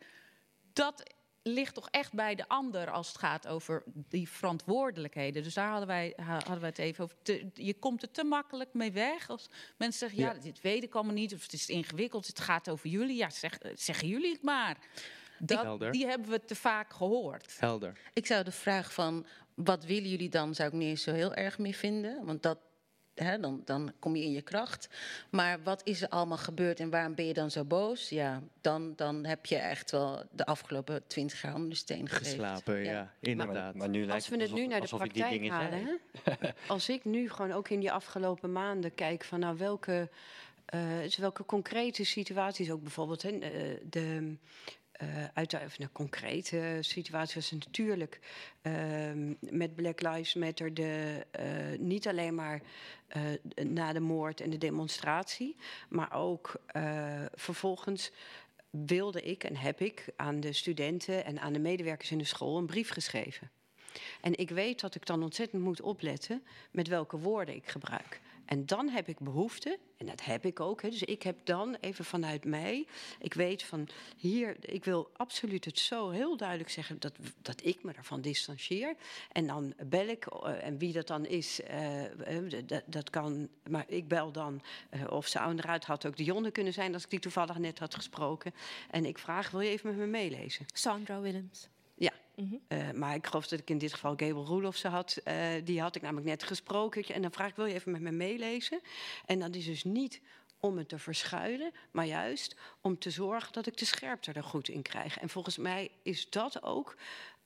dat 0.73 1.13
ligt 1.43 1.73
toch 1.73 1.87
echt 1.89 2.13
bij 2.13 2.35
de 2.35 2.47
ander 2.47 2.91
als 2.91 3.07
het 3.07 3.17
gaat 3.17 3.47
over 3.47 3.83
die 3.95 4.29
verantwoordelijkheden. 4.29 5.43
Dus 5.43 5.53
daar 5.53 5.69
hadden 5.69 5.87
wij, 5.87 6.13
ha- 6.15 6.31
hadden 6.33 6.59
wij 6.59 6.69
het 6.69 6.77
even 6.77 7.03
over. 7.03 7.15
Te- 7.21 7.49
je 7.53 7.73
komt 7.73 8.01
er 8.01 8.11
te 8.11 8.23
makkelijk 8.23 8.73
mee 8.73 8.91
weg 8.91 9.29
als 9.29 9.49
mensen 9.77 9.99
zeggen... 9.99 10.19
ja, 10.19 10.33
Ja. 10.33 10.39
dit 10.41 10.61
weet 10.61 10.83
ik 10.83 10.95
allemaal 10.95 11.13
niet, 11.13 11.33
of 11.33 11.41
het 11.41 11.53
is 11.53 11.69
ingewikkeld, 11.69 12.27
het 12.27 12.39
gaat 12.39 12.69
over 12.69 12.89
jullie. 12.89 13.15
Ja, 13.17 13.29
zeg, 13.29 13.57
zeggen 13.75 14.07
jullie 14.07 14.31
het 14.31 14.41
maar. 14.43 14.77
Dat, 15.39 15.61
Helder. 15.61 15.91
die 15.91 16.05
hebben 16.05 16.29
we 16.29 16.45
te 16.45 16.55
vaak 16.55 16.93
gehoord. 16.93 17.55
Helder. 17.59 17.97
Ik 18.13 18.25
zou 18.25 18.43
de 18.43 18.51
vraag 18.51 18.93
van 18.93 19.25
wat 19.55 19.85
willen 19.85 20.09
jullie 20.09 20.29
dan, 20.29 20.55
zou 20.55 20.67
ik 20.69 20.73
niet 20.75 20.87
eens 20.87 21.03
zo 21.03 21.13
heel 21.13 21.33
erg 21.33 21.57
meer 21.57 21.73
vinden. 21.73 22.25
Want 22.25 22.43
dat, 22.43 22.57
hè, 23.23 23.39
dan, 23.39 23.61
dan 23.65 23.91
kom 23.99 24.15
je 24.15 24.23
in 24.23 24.31
je 24.31 24.41
kracht. 24.41 24.89
Maar 25.29 25.63
wat 25.63 25.81
is 25.83 26.01
er 26.01 26.09
allemaal 26.09 26.37
gebeurd 26.37 26.79
en 26.79 26.89
waarom 26.89 27.15
ben 27.15 27.25
je 27.25 27.33
dan 27.33 27.51
zo 27.51 27.63
boos? 27.63 28.09
Ja, 28.09 28.41
dan, 28.61 28.93
dan 28.95 29.25
heb 29.25 29.45
je 29.45 29.55
echt 29.55 29.91
wel 29.91 30.23
de 30.31 30.45
afgelopen 30.45 31.07
twintig 31.07 31.41
jaar 31.41 31.55
onder 31.55 31.69
de 31.69 31.75
steen. 31.75 32.09
Geslapen, 32.09 32.83
ja, 32.83 33.13
inderdaad. 33.19 33.75
Maar 33.75 33.89
nu 33.89 33.99
lijkt 33.99 34.13
Als 34.13 34.27
we 34.29 34.41
het 34.41 34.53
nu 34.53 34.67
naar 34.67 34.81
de 34.81 34.87
praktijk 34.87 35.47
halen, 35.47 35.99
hè? 36.23 36.33
als 36.67 36.89
ik 36.89 37.05
nu 37.05 37.29
gewoon 37.29 37.51
ook 37.51 37.69
in 37.69 37.79
die 37.79 37.91
afgelopen 37.91 38.51
maanden 38.51 38.95
kijk 38.95 39.23
van 39.23 39.39
nou 39.39 39.57
welke, 39.57 40.09
eh, 40.65 40.99
dus 41.01 41.17
welke 41.17 41.45
concrete 41.45 42.03
situaties 42.03 42.71
ook 42.71 42.81
bijvoorbeeld 42.81 43.21
hè, 43.21 43.29
eh, 43.29 43.77
de 43.89 44.35
eh 44.99 45.07
uit 45.33 45.51
nou, 45.51 45.89
concrete 45.91 46.77
situatie 46.79 47.35
was 47.35 47.51
natuurlijk 47.51 48.19
ehm, 48.61 49.33
met 49.39 49.75
Black 49.75 50.01
Lives 50.01 50.33
Matter 50.33 50.73
de, 50.73 51.25
eh, 51.31 51.45
niet 51.77 52.07
alleen 52.07 52.35
maar 52.35 52.61
eh, 53.07 53.21
na 53.65 53.93
de 53.93 53.99
moord 53.99 54.41
en 54.41 54.49
de 54.49 54.57
demonstratie, 54.57 55.55
maar 55.89 56.13
ook 56.13 56.61
eh, 56.65 57.25
vervolgens 57.33 58.11
wilde 58.69 59.21
ik 59.21 59.43
en 59.43 59.55
heb 59.55 59.81
ik 59.81 60.05
aan 60.15 60.39
de 60.39 60.53
studenten 60.53 61.25
en 61.25 61.39
aan 61.39 61.53
de 61.53 61.59
medewerkers 61.59 62.11
in 62.11 62.17
de 62.17 62.23
school 62.23 62.57
een 62.57 62.65
brief 62.65 62.89
geschreven. 62.89 63.49
En 64.21 64.37
ik 64.37 64.49
weet 64.49 64.79
dat 64.79 64.95
ik 64.95 65.05
dan 65.05 65.23
ontzettend 65.23 65.63
moet 65.63 65.81
opletten 65.81 66.43
met 66.71 66.87
welke 66.87 67.17
woorden 67.17 67.55
ik 67.55 67.67
gebruik. 67.67 68.19
En 68.49 68.65
dan 68.65 68.89
heb 68.89 69.07
ik 69.07 69.19
behoefte, 69.19 69.79
en 69.97 70.05
dat 70.05 70.23
heb 70.23 70.45
ik 70.45 70.59
ook. 70.59 70.81
Hè, 70.81 70.89
dus 70.89 71.03
ik 71.03 71.23
heb 71.23 71.45
dan 71.45 71.77
even 71.79 72.05
vanuit 72.05 72.45
mij, 72.45 72.87
ik 73.19 73.33
weet 73.33 73.63
van 73.63 73.87
hier, 74.17 74.55
ik 74.59 74.85
wil 74.85 75.09
absoluut 75.15 75.65
het 75.65 75.79
zo 75.79 76.09
heel 76.09 76.37
duidelijk 76.37 76.69
zeggen 76.69 76.99
dat, 76.99 77.13
dat 77.41 77.65
ik 77.65 77.83
me 77.83 77.93
ervan 77.93 78.21
distancieer. 78.21 78.95
En 79.31 79.47
dan 79.47 79.73
bel 79.85 80.07
ik, 80.07 80.25
eh, 80.25 80.65
en 80.65 80.77
wie 80.77 80.93
dat 80.93 81.07
dan 81.07 81.25
is, 81.25 81.61
eh, 81.61 82.37
eh, 82.37 82.65
dat, 82.65 82.83
dat 82.85 83.09
kan, 83.09 83.49
maar 83.69 83.85
ik 83.87 84.07
bel 84.07 84.31
dan, 84.31 84.61
eh, 84.89 85.07
of 85.09 85.27
ze 85.27 85.39
eruit 85.39 85.85
had 85.85 86.05
ook 86.05 86.17
de 86.17 86.23
Jonne 86.23 86.51
kunnen 86.51 86.73
zijn 86.73 86.93
als 86.93 87.03
ik 87.03 87.09
die 87.09 87.19
toevallig 87.19 87.57
net 87.57 87.79
had 87.79 87.95
gesproken. 87.95 88.53
En 88.91 89.05
ik 89.05 89.17
vraag, 89.17 89.51
wil 89.51 89.61
je 89.61 89.69
even 89.69 89.89
met 89.89 89.97
me 89.97 90.05
meelezen? 90.05 90.65
Sandra 90.73 91.19
Willems. 91.19 91.69
Ja, 91.99 92.11
eh, 92.67 92.91
maar 92.91 93.15
ik 93.15 93.27
geloof 93.27 93.47
dat 93.47 93.59
ik 93.59 93.69
in 93.69 93.77
dit 93.77 93.93
geval 93.93 94.13
Gable 94.17 94.43
Roelofse 94.43 94.87
had. 94.87 95.17
eh, 95.23 95.35
die 95.63 95.81
had 95.81 95.95
ik 95.95 96.01
namelijk 96.01 96.27
net 96.27 96.43
gesproken. 96.43 97.03
En 97.15 97.21
dan 97.21 97.31
vraag 97.31 97.49
ik, 97.49 97.55
wil 97.55 97.65
je 97.65 97.73
even 97.73 97.91
met 97.91 98.01
me 98.01 98.11
meelezen? 98.11 98.81
En 99.25 99.39
dat 99.39 99.55
is 99.55 99.65
dus 99.65 99.83
niet 99.83 100.21
om 100.59 100.77
het 100.77 100.89
te 100.89 100.99
verschuilen, 100.99 101.71
maar 101.91 102.05
juist 102.05 102.55
om 102.81 102.99
te 102.99 103.09
zorgen 103.09 103.53
dat 103.53 103.67
ik 103.67 103.77
de 103.77 103.85
scherpte 103.85 104.31
er 104.31 104.43
goed 104.43 104.69
in 104.69 104.81
krijg. 104.81 105.19
En 105.19 105.29
volgens 105.29 105.57
mij 105.57 105.91
is 106.03 106.29
dat 106.29 106.63
ook 106.63 106.95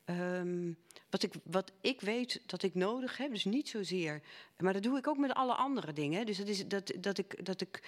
ehm, 0.05 0.73
wat, 1.09 1.23
ik, 1.23 1.33
wat 1.43 1.71
ik 1.81 2.01
weet 2.01 2.41
dat 2.45 2.63
ik 2.63 2.75
nodig 2.75 3.17
heb. 3.17 3.31
Dus 3.31 3.45
niet 3.45 3.69
zozeer, 3.69 4.21
maar 4.57 4.73
dat 4.73 4.83
doe 4.83 4.97
ik 4.97 5.07
ook 5.07 5.17
met 5.17 5.33
alle 5.33 5.53
andere 5.53 5.93
dingen. 5.93 6.25
Dus 6.25 6.37
dat 6.37 6.47
is 6.47 6.67
dat, 6.67 6.93
dat 6.99 7.17
ik, 7.17 7.45
dat 7.45 7.61
ik 7.61 7.83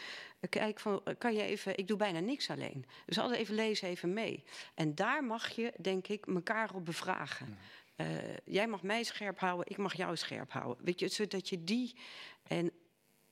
kijk 0.50 0.80
van, 0.80 1.02
kan 1.18 1.34
je 1.34 1.42
even, 1.42 1.78
ik 1.78 1.88
doe 1.88 1.98
bijna 1.98 2.20
niks 2.20 2.50
alleen. 2.50 2.86
Dus 3.06 3.20
altijd 3.20 3.40
even 3.40 3.56
lezen, 3.56 3.88
even 3.88 4.14
mee. 4.14 4.44
En 4.74 4.96
daar 4.96 5.24
mag 5.24 5.50
je, 5.50 5.74
denk 5.82 6.08
ik, 6.08 6.26
elkaar 6.26 6.74
op 6.74 6.86
bevragen. 6.86 7.58
Eh, 7.96 8.08
jij 8.46 8.68
mag 8.68 8.84
mij 8.84 9.04
scherp 9.04 9.40
houden, 9.40 9.66
ik 9.70 9.78
mag 9.78 9.94
jou 9.94 10.16
scherp 10.16 10.52
houden. 10.52 10.86
Weet 10.86 11.00
je, 11.00 11.08
zodat 11.08 11.50
je 11.50 11.64
die. 11.64 11.96
En, 12.44 12.72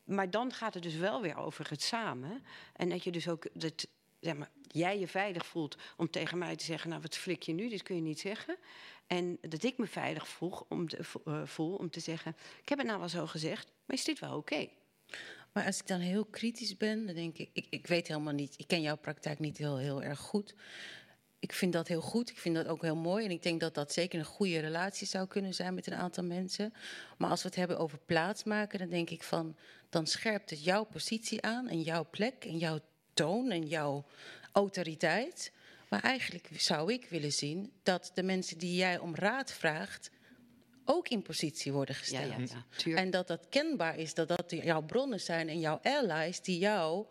maar 0.03 0.29
dan 0.29 0.53
gaat 0.53 0.73
het 0.73 0.83
dus 0.83 0.95
wel 0.95 1.21
weer 1.21 1.37
over 1.37 1.69
het 1.69 1.81
samen. 1.81 2.45
En 2.73 2.89
dat 2.89 3.03
je 3.03 3.11
dus 3.11 3.29
ook 3.29 3.47
dat, 3.53 3.87
zeg 4.23 4.35
maar, 4.35 4.49
jij 4.67 4.99
je 4.99 5.07
veilig 5.07 5.45
voelt 5.45 5.77
om 5.97 6.09
tegen 6.09 6.37
mij 6.37 6.55
te 6.55 6.63
zeggen: 6.63 6.89
Nou, 6.89 7.01
wat 7.01 7.17
flik 7.17 7.43
je 7.43 7.53
nu? 7.53 7.69
Dit 7.69 7.83
kun 7.83 7.95
je 7.95 8.01
niet 8.01 8.19
zeggen. 8.19 8.57
En 9.07 9.37
dat 9.41 9.63
ik 9.63 9.77
me 9.77 9.87
veilig 9.87 10.27
voel 10.27 10.65
om 10.69 10.87
te, 10.87 10.97
eh, 11.25 11.41
voel 11.45 11.75
om 11.75 11.89
te 11.89 11.99
zeggen: 11.99 12.35
Ik 12.61 12.69
heb 12.69 12.77
het 12.77 12.87
nou 12.87 12.99
wel 12.99 13.09
zo 13.09 13.27
gezegd, 13.27 13.71
maar 13.85 13.97
is 13.97 14.03
dit 14.03 14.19
wel 14.19 14.37
oké? 14.37 14.67
Maar 15.51 15.65
als 15.65 15.79
ik 15.79 15.87
dan 15.87 15.99
heel 15.99 16.25
kritisch 16.25 16.77
ben, 16.77 17.05
dan 17.05 17.15
denk 17.15 17.37
ik, 17.37 17.49
ik, 17.53 17.67
ik 17.69 17.87
weet 17.87 18.07
helemaal 18.07 18.33
niet, 18.33 18.53
ik 18.57 18.67
ken 18.67 18.81
jouw 18.81 18.97
praktijk 18.97 19.39
niet 19.39 19.57
heel, 19.57 19.77
heel 19.77 20.03
erg 20.03 20.19
goed. 20.19 20.55
Ik 21.39 21.53
vind 21.53 21.73
dat 21.73 21.87
heel 21.87 22.01
goed, 22.01 22.29
ik 22.29 22.37
vind 22.37 22.55
dat 22.55 22.67
ook 22.67 22.81
heel 22.81 22.95
mooi. 22.95 23.25
En 23.25 23.31
ik 23.31 23.43
denk 23.43 23.59
dat 23.59 23.73
dat 23.73 23.93
zeker 23.93 24.19
een 24.19 24.25
goede 24.25 24.59
relatie 24.59 25.07
zou 25.07 25.27
kunnen 25.27 25.53
zijn 25.53 25.73
met 25.73 25.87
een 25.87 25.93
aantal 25.93 26.23
mensen. 26.23 26.73
Maar 27.17 27.29
als 27.29 27.41
we 27.41 27.47
het 27.47 27.57
hebben 27.57 27.79
over 27.79 27.97
plaatsmaken, 27.97 28.79
dan 28.79 28.89
denk 28.89 29.09
ik 29.09 29.23
van, 29.23 29.55
dan 29.89 30.07
scherpt 30.07 30.49
het 30.49 30.63
jouw 30.63 30.83
positie 30.83 31.41
aan 31.41 31.67
en 31.67 31.81
jouw 31.81 32.07
plek 32.09 32.45
en 32.45 32.57
jouw 32.57 32.79
toon 33.13 33.51
en 33.51 33.67
jouw 33.67 34.05
autoriteit. 34.51 35.51
Maar 35.89 36.01
eigenlijk 36.03 36.49
zou 36.57 36.93
ik 36.93 37.05
willen 37.09 37.31
zien 37.31 37.71
dat 37.83 38.11
de 38.13 38.23
mensen 38.23 38.57
die 38.57 38.75
jij 38.75 38.97
om 38.97 39.15
raad 39.15 39.51
vraagt, 39.51 40.09
ook 40.85 41.07
in 41.07 41.21
positie 41.21 41.71
worden 41.71 41.95
gesteld. 41.95 42.49
ja, 42.49 42.55
ja. 42.55 42.65
Tuurlijk. 42.75 43.05
En 43.05 43.11
dat 43.11 43.27
dat 43.27 43.45
kenbaar 43.49 43.97
is, 43.97 44.13
dat 44.13 44.27
dat 44.27 44.43
jouw 44.47 44.81
bronnen 44.81 45.19
zijn 45.19 45.49
en 45.49 45.59
jouw 45.59 45.79
allies 45.83 46.41
die 46.41 46.57
jou 46.57 47.05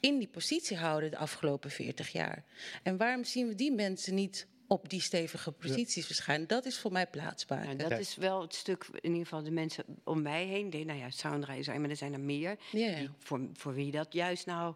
in 0.00 0.18
die 0.18 0.28
positie 0.28 0.76
houden 0.76 1.10
de 1.10 1.16
afgelopen 1.16 1.70
40 1.70 2.08
jaar. 2.08 2.44
En 2.82 2.96
waarom 2.96 3.24
zien 3.24 3.48
we 3.48 3.54
die 3.54 3.72
mensen 3.72 4.14
niet 4.14 4.46
op 4.66 4.88
die 4.88 5.00
stevige 5.00 5.52
posities 5.52 6.06
verschijnen? 6.06 6.48
Dat 6.48 6.64
is 6.64 6.78
voor 6.78 6.92
mij 6.92 7.06
plaatsbaar. 7.06 7.64
Nou, 7.64 7.76
dat 7.76 7.98
is 7.98 8.16
wel 8.16 8.40
het 8.40 8.54
stuk, 8.54 8.86
in 8.92 9.10
ieder 9.10 9.22
geval 9.22 9.42
de 9.42 9.50
mensen 9.50 9.84
om 10.04 10.22
mij 10.22 10.44
heen. 10.44 10.70
Die, 10.70 10.84
nou 10.84 10.98
ja, 10.98 11.10
Soundra 11.10 11.52
is 11.52 11.68
er, 11.68 11.80
maar 11.80 11.90
er 11.90 11.96
zijn 11.96 12.12
er 12.12 12.20
meer. 12.20 12.58
Ja, 12.72 12.86
ja. 12.86 12.98
Die, 12.98 13.10
voor, 13.18 13.40
voor 13.52 13.74
wie 13.74 13.90
dat 13.90 14.12
juist 14.12 14.46
nou... 14.46 14.74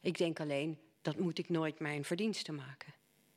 Ik 0.00 0.18
denk 0.18 0.40
alleen, 0.40 0.78
dat 1.02 1.18
moet 1.18 1.38
ik 1.38 1.48
nooit 1.48 1.78
mijn 1.78 2.04
verdienste 2.04 2.52
maken. 2.52 2.94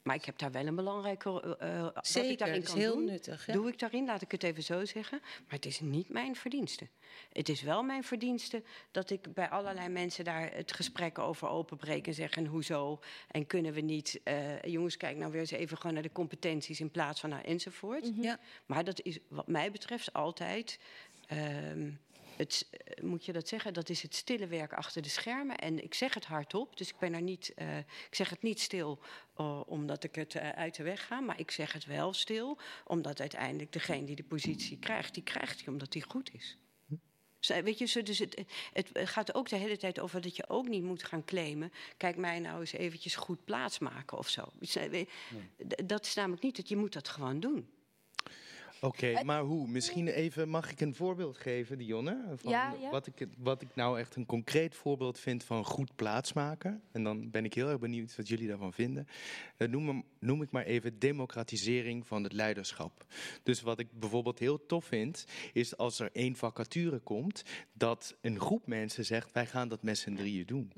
Maar 0.07 0.15
ik 0.15 0.25
heb 0.25 0.37
daar 0.37 0.51
wel 0.51 0.65
een 0.65 0.75
belangrijke... 0.75 1.57
eh, 1.59 1.81
wat 1.81 1.97
ik 1.97 2.05
Zeker, 2.05 2.37
daarin 2.37 2.63
kan 2.63 2.77
heel 2.77 2.95
doen, 2.95 3.05
nuttig, 3.05 3.45
ja. 3.45 3.53
Doe 3.53 3.67
ik 3.67 3.79
daarin, 3.79 4.05
laat 4.05 4.21
ik 4.21 4.31
het 4.31 4.43
even 4.43 4.63
zo 4.63 4.85
zeggen. 4.85 5.19
Maar 5.21 5.55
het 5.55 5.65
is 5.65 5.79
niet 5.79 6.09
mijn 6.09 6.35
verdienste. 6.35 6.87
Het 7.33 7.49
is 7.49 7.61
wel 7.61 7.83
mijn 7.83 8.03
verdienste 8.03 8.63
dat 8.91 9.09
ik 9.09 9.33
bij 9.33 9.49
allerlei 9.49 9.87
mensen 9.89 10.23
daar 10.23 10.51
het 10.53 10.71
gesprek 10.71 11.19
over 11.19 11.47
openbreek 11.47 12.07
en 12.07 12.13
zeg 12.13 12.31
en 12.35 12.45
hoezo 12.45 12.99
en 13.31 13.47
kunnen 13.47 13.73
we 13.73 13.81
niet, 13.81 14.19
eh, 14.23 14.61
jongens, 14.61 14.97
kijk 14.97 15.17
nou 15.17 15.31
weer 15.31 15.41
eens 15.41 15.51
even 15.51 15.77
gewoon 15.77 15.93
naar 15.93 16.03
de 16.03 16.11
competenties 16.11 16.79
in 16.79 16.91
plaats 16.91 17.19
van 17.19 17.29
naar 17.29 17.43
enzovoort. 17.43 18.11
Ja. 18.15 18.39
Maar 18.65 18.83
dat 18.83 19.01
is 19.01 19.19
wat 19.27 19.47
mij 19.47 19.71
betreft 19.71 20.13
altijd. 20.13 20.79
ehm, 21.27 21.89
het, 22.37 22.67
eh, 22.71 23.03
moet 23.03 23.25
je 23.25 23.33
dat 23.33 23.47
zeggen? 23.47 23.73
Dat 23.73 23.89
is 23.89 24.01
het 24.01 24.15
stille 24.15 24.47
werk 24.47 24.73
achter 24.73 25.01
de 25.01 25.09
schermen. 25.09 25.57
En 25.57 25.83
ik 25.83 25.93
zeg 25.93 26.13
het 26.13 26.25
hardop, 26.25 26.77
dus 26.77 26.89
ik 26.89 26.97
ben 26.99 27.13
er 27.13 27.21
niet. 27.21 27.53
eh, 27.55 27.77
ik 27.77 28.15
zeg 28.15 28.29
het 28.29 28.41
niet 28.41 28.59
stil 28.61 28.99
eh, 29.35 29.61
omdat 29.65 30.03
ik 30.03 30.15
het 30.15 30.37
uit 30.37 30.75
de 30.75 30.83
weg 30.83 31.05
ga, 31.07 31.19
maar 31.19 31.39
ik 31.39 31.51
zeg 31.51 31.73
het 31.73 31.85
wel 31.85 32.13
stil, 32.13 32.57
omdat 32.85 33.19
uiteindelijk 33.19 33.71
degene 33.71 34.05
die 34.05 34.15
de 34.15 34.23
positie 34.23 34.79
krijgt, 34.79 35.13
die 35.13 35.23
krijgt 35.23 35.57
die 35.57 35.67
omdat 35.67 35.91
die 35.91 36.03
goed 36.03 36.33
is. 36.33 36.57
Weet 37.63 37.77
je, 37.77 38.03
dus 38.03 38.19
het, 38.19 38.43
het 38.73 38.89
gaat 38.93 39.33
ook 39.33 39.49
de 39.49 39.55
hele 39.55 39.77
tijd 39.77 39.99
over 39.99 40.21
dat 40.21 40.35
je 40.35 40.49
ook 40.49 40.67
niet 40.67 40.83
moet 40.83 41.03
gaan 41.03 41.25
claimen. 41.25 41.71
Kijk 41.97 42.15
mij 42.17 42.39
nou 42.39 42.59
eens 42.59 42.71
eventjes 42.71 43.15
goed 43.15 43.45
plaatsmaken 43.45 44.17
of 44.17 44.29
zo. 44.29 44.51
Dat 45.85 46.05
is 46.05 46.13
namelijk 46.13 46.43
niet 46.43 46.55
dat 46.55 46.69
je 46.69 46.75
moet 46.75 46.93
dat 46.93 47.07
gewoon 47.07 47.39
doen. 47.39 47.69
Oké, 48.81 49.23
maar 49.23 49.41
hoe? 49.41 49.67
Misschien 49.67 50.07
even, 50.07 50.49
mag 50.49 50.71
ik 50.71 50.81
een 50.81 50.95
voorbeeld 50.95 51.37
geven, 51.37 51.77
Dionne? 51.77 52.23
Van 52.35 52.51
Ja, 52.51 52.73
ja. 52.81 52.89
Wat, 52.89 53.07
ik, 53.07 53.27
wat 53.37 53.61
ik 53.61 53.75
nou 53.75 53.99
echt 53.99 54.15
een 54.15 54.25
concreet 54.25 54.75
voorbeeld 54.75 55.19
vind 55.19 55.43
van 55.43 55.65
goed 55.65 55.95
plaatsmaken. 55.95 56.81
En 56.91 57.03
dan 57.03 57.31
ben 57.31 57.45
ik 57.45 57.53
heel 57.53 57.69
erg 57.69 57.79
benieuwd 57.79 58.15
wat 58.15 58.27
jullie 58.27 58.47
daarvan 58.47 58.73
vinden. 58.73 59.07
Dat 59.57 59.69
noem, 59.69 59.87
hem- 59.87 60.03
noem 60.19 60.41
ik 60.41 60.51
maar 60.51 60.63
even 60.63 60.99
democratisering 60.99 62.07
van 62.07 62.23
het 62.23 62.33
leiderschap. 62.33 63.05
Dus 63.43 63.61
wat 63.61 63.79
ik 63.79 63.87
bijvoorbeeld 63.99 64.39
heel 64.39 64.65
tof 64.65 64.85
vind, 64.85 65.25
is 65.53 65.77
als 65.77 65.99
er 65.99 66.09
één 66.13 66.35
vacature 66.35 66.99
komt, 66.99 67.43
dat 67.73 68.15
een 68.21 68.39
groep 68.39 68.67
mensen 68.67 69.05
zegt, 69.05 69.31
wij 69.31 69.45
gaan 69.45 69.67
dat 69.67 69.83
met 69.83 69.97
z'n 69.97 70.13
drieën 70.15 70.45
doen. 70.45 70.71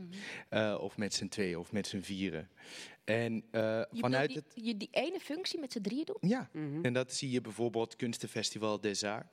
Eh, 0.49 0.77
of 0.81 0.97
met 0.97 1.13
z'n 1.13 1.27
tweeën, 1.27 1.57
of 1.57 1.71
met 1.71 1.87
z'n 1.87 1.99
vieren. 2.01 2.49
En 3.09 3.43
eh, 3.51 3.61
Je 3.61 3.99
vanuit 3.99 4.33
het... 4.33 4.45
je 4.55 4.77
die 4.77 4.87
ene 4.91 5.19
functie 5.19 5.59
met 5.59 5.71
z'n 5.71 5.81
drieën 5.81 6.05
doen? 6.05 6.29
Ja, 6.29 6.49
en 6.81 6.93
dat 6.93 7.13
zie 7.13 7.31
je 7.31 7.41
bijvoorbeeld 7.41 7.95
Kunstenfestival 7.95 8.81
des 8.81 9.03
Arts. 9.03 9.27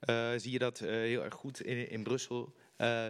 Eh, 0.00 0.32
zie 0.36 0.50
je 0.52 0.58
dat 0.58 0.80
eh, 0.80 0.88
heel 0.90 1.24
erg 1.24 1.34
goed 1.34 1.60
in, 1.60 1.90
in 1.90 2.02
Brussel. 2.02 2.54
Eh, 2.76 3.06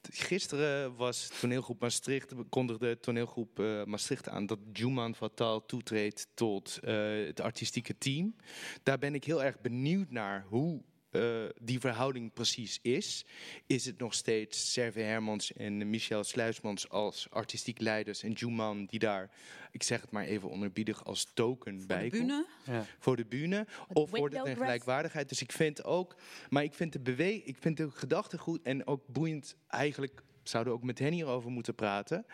t- 0.00 0.08
gisteren 0.12 0.96
was 0.96 1.28
toneelgroep 1.40 1.80
Maastricht, 1.80 2.32
kondigde 2.48 3.00
toneelgroep 3.00 3.58
eh, 3.60 3.84
Maastricht 3.84 4.28
aan 4.28 4.46
dat 4.46 4.58
Juman 4.72 5.14
Fatal 5.14 5.66
toetreedt 5.66 6.26
tot 6.34 6.78
eh, 6.82 7.26
het 7.26 7.40
artistieke 7.40 7.98
team. 7.98 8.36
Daar 8.82 8.98
ben 8.98 9.14
ik 9.14 9.24
heel 9.24 9.42
erg 9.42 9.60
benieuwd 9.60 10.10
naar 10.10 10.44
hoe 10.48 10.82
eh, 11.12 11.44
die 11.60 11.80
verhouding 11.80 12.32
precies 12.32 12.78
is. 12.82 13.24
Is 13.66 13.84
het 13.84 13.98
nog 13.98 14.14
steeds 14.14 14.72
Serve 14.72 15.00
Hermans 15.00 15.52
en 15.52 15.90
Michel 15.90 16.24
Sluismans 16.24 16.88
als 16.88 17.30
artistiek 17.30 17.80
leiders 17.80 18.22
en 18.22 18.32
Juman 18.32 18.84
die 18.84 18.98
daar, 18.98 19.30
ik 19.70 19.82
zeg 19.82 20.00
het 20.00 20.10
maar 20.10 20.24
even 20.24 20.48
onderbiedig, 20.48 21.04
als 21.04 21.30
token 21.34 21.86
bij 21.86 22.08
komt? 22.08 22.26
bühne? 22.26 22.46
Ja. 22.64 22.86
voor 22.98 23.16
de 23.16 23.24
bühne 23.24 23.66
of 23.92 24.10
voor 24.10 24.30
de 24.30 24.54
gelijkwaardigheid. 24.54 25.28
Dus 25.28 25.42
ik 25.42 25.52
vind 25.52 25.84
ook, 25.84 26.16
maar 26.50 26.62
ik 26.62 26.74
vind 26.74 26.92
de 26.92 27.00
bewe 27.00 27.42
ik 27.42 27.56
vind 27.58 27.76
de 27.76 27.90
gedachte 27.90 28.38
goed 28.38 28.62
en 28.62 28.86
ook 28.86 29.06
boeiend 29.06 29.56
eigenlijk. 29.68 30.22
Zouden 30.42 30.72
ook 30.72 30.82
met 30.82 30.98
hen 30.98 31.12
hierover 31.12 31.50
moeten 31.50 31.74
praten. 31.74 32.26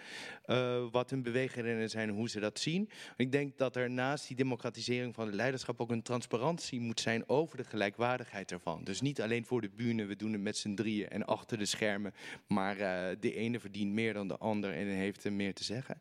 eh, 0.45 0.85
wat 0.91 1.11
hun 1.11 1.23
beweegredenen 1.23 1.91
zijn, 1.91 2.09
hoe 2.11 2.29
ze 2.29 2.41
dat 2.41 2.59
zien. 2.59 2.91
Ik 3.17 3.33
denk 3.33 3.59
dat 3.59 3.77
er 3.77 3.91
naast 3.91 4.27
die 4.27 4.37
democratisering 4.37 5.15
van 5.15 5.27
het 5.27 5.35
leiderschap 5.35 5.81
ook 5.81 5.91
een 5.91 6.03
transparantie 6.03 6.81
moet 6.81 7.01
zijn 7.01 7.29
over 7.29 7.57
de 7.57 7.65
gelijkwaardigheid 7.65 8.53
ervan. 8.53 8.85
Dus 8.85 9.01
niet 9.01 9.23
alleen 9.23 9.45
voor 9.45 9.61
de 9.61 9.71
bühne, 9.77 10.05
we 10.05 10.17
doen 10.17 10.33
het 10.33 10.41
met 10.41 10.57
z'n 10.57 10.75
drieën 10.75 11.09
en 11.09 11.25
achter 11.27 11.59
de 11.59 11.65
schermen. 11.65 12.15
Maar 12.47 12.79
eh, 12.79 13.17
de 13.21 13.35
ene 13.35 13.61
verdient 13.61 13.93
meer 13.93 14.13
dan 14.13 14.29
de 14.29 14.39
ander 14.39 14.73
en 14.75 14.87
heeft 14.87 15.25
er 15.25 15.33
meer 15.33 15.55
te 15.55 15.65
zeggen. 15.65 16.01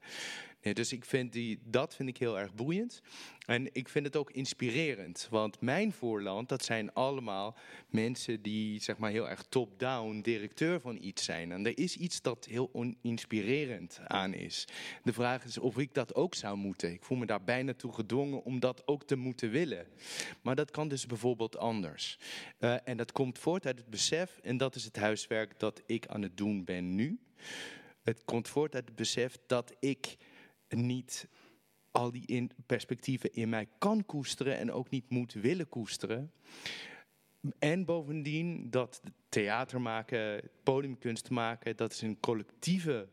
Dus 0.73 0.91
ik 0.91 1.05
vind 1.05 1.33
die, 1.33 1.59
dat 1.63 1.95
vind 1.95 2.09
ik 2.09 2.17
heel 2.17 2.39
erg 2.39 2.53
boeiend. 2.53 3.01
En 3.45 3.69
ik 3.75 3.89
vind 3.89 4.05
het 4.05 4.15
ook 4.15 4.31
inspirerend. 4.31 5.27
Want 5.29 5.61
mijn 5.61 5.91
voorland, 5.91 6.49
dat 6.49 6.63
zijn 6.63 6.93
allemaal 6.93 7.55
mensen 7.89 8.41
die 8.41 8.81
zeg 8.81 8.97
maar 8.97 9.11
heel 9.11 9.29
erg 9.29 9.43
top-down 9.49 10.19
directeur 10.21 10.79
van 10.79 10.97
iets 11.01 11.23
zijn. 11.23 11.51
En 11.51 11.65
er 11.65 11.77
is 11.77 11.97
iets 11.97 12.21
dat 12.21 12.45
heel 12.45 12.69
on- 12.71 12.97
inspirerend 13.01 13.99
aan 14.07 14.33
is. 14.33 14.65
De 15.03 15.13
vraag 15.13 15.43
is 15.45 15.57
of 15.57 15.77
ik 15.77 15.93
dat 15.93 16.15
ook 16.15 16.35
zou 16.35 16.57
moeten. 16.57 16.91
Ik 16.91 17.03
voel 17.03 17.17
me 17.17 17.25
daar 17.25 17.43
bijna 17.43 17.73
toe 17.73 17.93
gedwongen 17.93 18.43
om 18.43 18.59
dat 18.59 18.87
ook 18.87 19.03
te 19.03 19.15
moeten 19.15 19.49
willen. 19.49 19.87
Maar 20.41 20.55
dat 20.55 20.71
kan 20.71 20.87
dus 20.87 21.05
bijvoorbeeld 21.05 21.57
anders. 21.57 22.19
Eh, 22.57 22.75
en 22.83 22.97
dat 22.97 23.11
komt 23.11 23.39
voort 23.39 23.65
uit 23.65 23.77
het 23.77 23.89
besef, 23.89 24.39
en 24.43 24.57
dat 24.57 24.75
is 24.75 24.83
het 24.83 24.95
huiswerk 24.95 25.59
dat 25.59 25.81
ik 25.85 26.07
aan 26.07 26.21
het 26.21 26.37
doen 26.37 26.63
ben 26.63 26.95
nu. 26.95 27.19
Het 28.03 28.21
komt 28.25 28.47
voort 28.47 28.75
uit 28.75 28.85
het 28.87 28.95
besef 28.95 29.37
dat 29.47 29.73
ik 29.79 30.17
niet 30.69 31.27
al 31.91 32.11
die 32.11 32.25
in 32.25 32.51
perspectieven 32.65 33.33
in 33.33 33.49
mij 33.49 33.67
kan 33.77 34.05
koesteren 34.05 34.57
en 34.57 34.71
ook 34.71 34.89
niet 34.89 35.09
moet 35.09 35.33
willen 35.33 35.69
koesteren. 35.69 36.31
En 37.59 37.85
bovendien 37.85 38.69
dat 38.69 39.01
theater 39.29 39.81
maken, 39.81 40.49
podiumkunst 40.63 41.29
maken, 41.29 41.75
dat 41.75 41.91
is 41.91 42.01
een 42.01 42.19
collectieve 42.19 43.07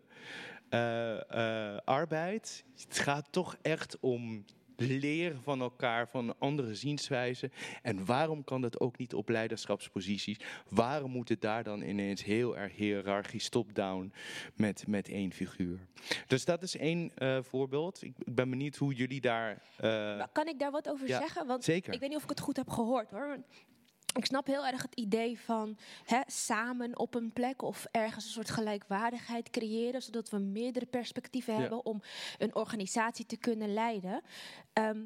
eh, 0.68 1.30
eh, 1.30 1.78
arbeid. 1.84 2.64
Het 2.86 2.98
gaat 2.98 3.28
toch 3.30 3.56
echt 3.62 4.00
om 4.00 4.44
leren 4.76 5.42
van 5.42 5.60
elkaar, 5.60 6.08
van 6.08 6.34
andere 6.38 6.74
zienswijzen. 6.74 7.52
En 7.82 8.04
waarom 8.04 8.44
kan 8.44 8.60
dat 8.60 8.80
ook 8.80 8.98
niet 8.98 9.14
op 9.14 9.28
leiderschapsposities? 9.28 10.38
Waarom 10.68 11.10
moet 11.10 11.28
het 11.28 11.40
daar 11.40 11.62
dan 11.64 11.82
ineens 11.82 12.24
heel 12.24 12.56
erg 12.56 12.76
hiërarchisch 12.76 13.48
top-down 13.48 14.12
met, 14.54 14.84
met 14.86 15.08
één 15.08 15.32
figuur? 15.32 15.78
Dus 16.26 16.44
dat 16.44 16.62
is 16.62 16.76
één 16.76 17.10
eh, 17.14 17.38
voorbeeld. 17.42 18.02
Ik, 18.02 18.12
ben 18.16 18.50
benieuwd 18.50 18.76
hoe 18.76 18.94
jullie 18.94 19.20
daar... 19.20 19.62
eh, 19.76 20.22
Kan 20.32 20.48
ik 20.48 20.58
daar 20.58 20.70
wat 20.70 20.88
over 20.88 21.08
Ja, 21.08 21.18
zeggen? 21.18 21.46
Want 21.46 21.64
zeker. 21.64 21.92
ik 21.92 22.00
weet 22.00 22.08
niet 22.08 22.18
of 22.18 22.24
ik 22.24 22.28
het 22.28 22.40
goed 22.40 22.56
heb 22.56 22.70
gehoord 22.70 23.10
hoor. 23.10 23.38
Ik 24.14 24.24
snap 24.24 24.46
heel 24.46 24.66
erg 24.66 24.82
het 24.82 24.94
idee 24.94 25.40
van 25.40 25.76
hè, 26.04 26.20
samen 26.26 26.98
op 26.98 27.14
een 27.14 27.32
plek 27.32 27.62
of 27.62 27.86
ergens 27.90 28.24
een 28.24 28.30
soort 28.30 28.50
gelijkwaardigheid 28.50 29.50
creëren, 29.50 30.02
zodat 30.02 30.30
we 30.30 30.38
meerdere 30.38 30.86
perspectieven 30.86 31.54
Ja. 31.54 31.60
hebben 31.60 31.84
om 31.84 32.02
een 32.38 32.54
organisatie 32.54 33.26
te 33.26 33.36
kunnen 33.36 33.72
leiden. 33.72 34.22
Ehm, 34.72 35.02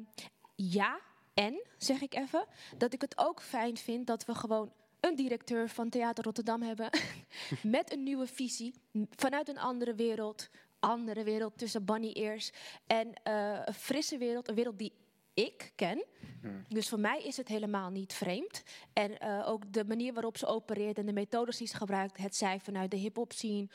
ja, 0.55 0.99
en 1.33 1.61
zeg 1.77 2.01
ik 2.01 2.15
even, 2.15 2.45
dat 2.77 2.93
ik 2.93 3.01
het 3.01 3.17
ook 3.17 3.41
fijn 3.41 3.77
vind 3.77 4.07
dat 4.07 4.25
we 4.25 4.35
gewoon 4.35 4.71
een 4.99 5.15
directeur 5.15 5.69
van 5.69 5.89
Theater 5.89 6.23
Rotterdam 6.23 6.61
hebben 6.61 6.89
met 7.63 7.91
een 7.93 8.03
nieuwe 8.03 8.27
visie 8.27 8.73
vanuit 9.15 9.49
een 9.49 9.59
andere 9.59 9.95
wereld, 9.95 10.49
andere 10.79 11.23
wereld 11.23 11.57
tussen 11.57 11.85
bunny 11.85 12.11
ears 12.11 12.51
en 12.87 13.13
eh, 13.23 13.59
een 13.65 13.73
frisse 13.73 14.17
wereld, 14.17 14.47
een 14.47 14.55
wereld 14.55 14.77
die 14.77 14.93
ik 15.45 15.71
ken. 15.75 16.05
Dus 16.67 16.89
voor 16.89 16.99
mij 16.99 17.21
is 17.23 17.37
het 17.37 17.47
helemaal 17.47 17.89
niet 17.89 18.13
vreemd. 18.13 18.63
En 18.93 19.19
eh, 19.19 19.47
ook 19.47 19.73
de 19.73 19.85
manier 19.85 20.13
waarop 20.13 20.37
ze 20.37 20.45
opereert 20.45 20.97
en 20.97 21.05
de 21.05 21.13
methodes 21.13 21.57
die 21.57 21.67
ze 21.67 21.75
gebruikt, 21.75 22.17
het 22.17 22.35
zij 22.35 22.59
vanuit 22.59 22.91
de 22.91 22.97
hip-hop 22.97 23.31
scene. 23.31 23.67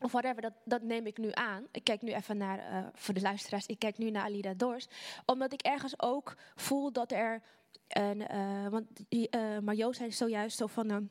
Of 0.00 0.12
whatever, 0.12 0.42
dat, 0.42 0.52
dat 0.64 0.82
neem 0.82 1.06
ik 1.06 1.18
nu 1.18 1.28
aan. 1.32 1.66
Ik 1.72 1.84
kijk 1.84 2.02
nu 2.02 2.12
even 2.12 2.36
naar, 2.36 2.58
eh, 2.58 2.86
voor 2.94 3.14
de 3.14 3.20
luisteraars, 3.20 3.66
ik 3.66 3.78
kijk 3.78 3.98
nu 3.98 4.10
naar 4.10 4.24
Alida 4.24 4.54
Dors. 4.54 4.86
Omdat 5.26 5.52
ik 5.52 5.62
ergens 5.62 6.00
ook 6.00 6.36
voel 6.54 6.92
dat 6.92 7.12
er 7.12 7.42
een, 7.88 8.26
eh, 8.26 8.68
want 8.68 8.86
die, 9.08 9.28
Mario 9.62 9.92
zei 9.92 10.12
zojuist 10.12 10.56
zo 10.56 10.66
van, 10.66 11.10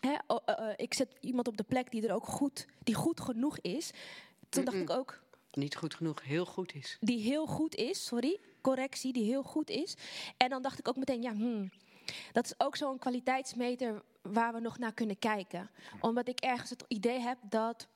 hè, 0.00 0.14
ik 0.76 0.94
zet 0.94 1.16
iemand 1.20 1.48
op 1.48 1.56
de 1.56 1.62
plek 1.62 1.90
die 1.90 2.08
er 2.08 2.14
ook 2.14 2.26
goed, 2.26 2.66
die 2.82 2.94
goed 2.94 3.20
genoeg 3.20 3.58
is. 3.58 3.90
Toen 4.48 4.64
dacht 4.64 4.76
ik 4.76 4.90
ook, 4.90 5.22
Niet 5.52 5.76
goed 5.76 5.94
genoeg, 5.94 6.22
heel 6.22 6.44
goed 6.46 6.74
is. 6.74 6.96
die 7.00 7.20
heel 7.20 7.46
goed 7.46 7.74
is, 7.74 8.04
sorry, 8.06 8.40
correctie, 8.66 9.12
die 9.12 9.24
heel 9.24 9.42
goed 9.42 9.70
is. 9.70 9.96
En 10.36 10.48
dan 10.48 10.62
dacht 10.62 10.78
ik 10.78 10.88
ook 10.88 10.96
meteen, 10.96 11.22
ja, 11.22 11.32
hmm, 11.32 11.70
dat 12.32 12.44
is 12.44 12.54
ook 12.58 12.76
zo'n 12.76 12.98
kwaliteitsmeter 12.98 14.02
waar 14.22 14.52
we 14.52 14.60
nog 14.60 14.78
naar 14.78 14.92
kunnen 14.92 15.18
kijken. 15.18 15.70
Omdat 16.00 16.28
ik 16.28 16.40
ergens 16.40 16.70
het 16.70 16.84
idee 16.88 17.20
heb 17.20 17.38
dat 17.42 17.88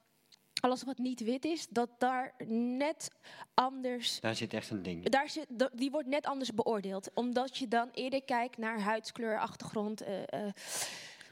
alles 0.61 0.83
wat 0.83 0.99
niet 0.99 1.21
wit 1.21 1.45
is, 1.45 1.67
dat 1.69 1.91
daar 1.99 2.35
net 2.47 3.11
anders 3.55 4.21
Daar 4.21 4.35
zit 4.35 4.55
echt 4.55 4.71
een 4.71 4.83
ding. 4.83 5.09
daar 5.09 5.29
zit, 5.29 5.47
die 5.73 5.91
wordt 5.91 6.09
net 6.09 6.27
anders 6.27 6.55
beoordeeld. 6.55 7.11
Omdat 7.15 7.57
je 7.57 7.69
dan 7.69 7.89
eerder 7.93 8.23
kijkt 8.23 8.59
naar 8.59 8.81
huidskleur, 8.81 9.39
achtergrond, 9.39 10.01
eh 10.01 10.23
eh, 10.23 10.53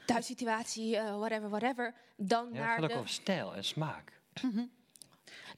thuissituatie, 0.05 0.97
eh, 0.97 1.17
whatever, 1.17 1.49
whatever. 1.49 1.93
Dan 2.17 2.45
Ja, 2.45 2.49
het 2.49 2.59
naar 2.59 2.73
gaat 2.75 2.83
ook 2.83 2.89
de... 2.89 2.95
over 2.95 3.09
stijl 3.09 3.55
en 3.55 3.63
smaak. 3.63 4.21
Ja, 4.33 4.67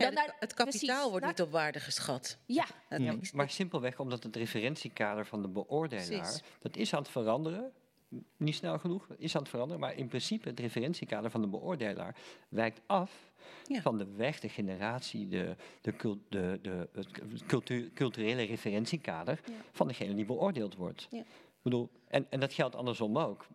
Dan 0.01 0.09
het, 0.17 0.27
naar- 0.27 0.35
het 0.39 0.53
kapitaal 0.53 0.65
precies, 0.87 1.09
wordt 1.09 1.19
naar- 1.25 1.29
niet 1.29 1.41
op 1.41 1.51
waarde 1.51 1.79
geschat. 1.79 2.37
Ja, 2.45 2.65
Dat 2.89 3.01
Ja, 3.01 3.15
is- 3.21 3.31
maar 3.31 3.49
simpelweg 3.49 3.99
omdat 3.99 4.23
het 4.23 4.35
referentiekader 4.35 5.25
van 5.25 5.41
de 5.41 5.47
beoordelaar, 5.47 6.05
Precies. 6.05 6.41
dat 6.59 6.75
is 6.77 6.93
aan 6.93 7.01
het 7.01 7.11
veranderen. 7.11 7.71
niet 8.37 8.55
snel 8.55 8.79
genoeg, 8.79 9.07
is 9.17 9.35
aan 9.35 9.41
het 9.41 9.49
veranderen. 9.49 9.81
Maar 9.81 9.95
in 9.95 10.07
principe 10.07 10.49
het 10.49 10.59
referentiekader 10.59 11.31
van 11.31 11.41
de 11.41 11.47
beoordelaar 11.47 12.15
wijkt 12.49 12.81
af 12.85 13.11
Ja. 13.67 13.81
van 13.81 13.97
de 13.97 14.05
weg, 14.15 14.39
de 14.39 14.49
generatie, 14.49 15.27
de, 15.27 15.55
de, 15.81 15.93
de, 16.29 16.59
de, 16.61 16.89
het 16.93 17.45
cultu- 17.45 17.91
culturele 17.93 18.43
referentiekader 18.43 19.39
Ja. 19.45 19.53
van 19.71 19.87
degene 19.87 20.15
die 20.15 20.25
beoordeeld 20.25 20.75
wordt. 20.75 21.07
Ja. 21.11 21.19
Ik 21.19 21.25
bedoel, 21.61 21.89
en, 22.07 22.25
en 22.29 22.39
dat 22.39 22.53
geldt 22.53 22.75
andersom 22.75 23.17
ook. 23.17 23.45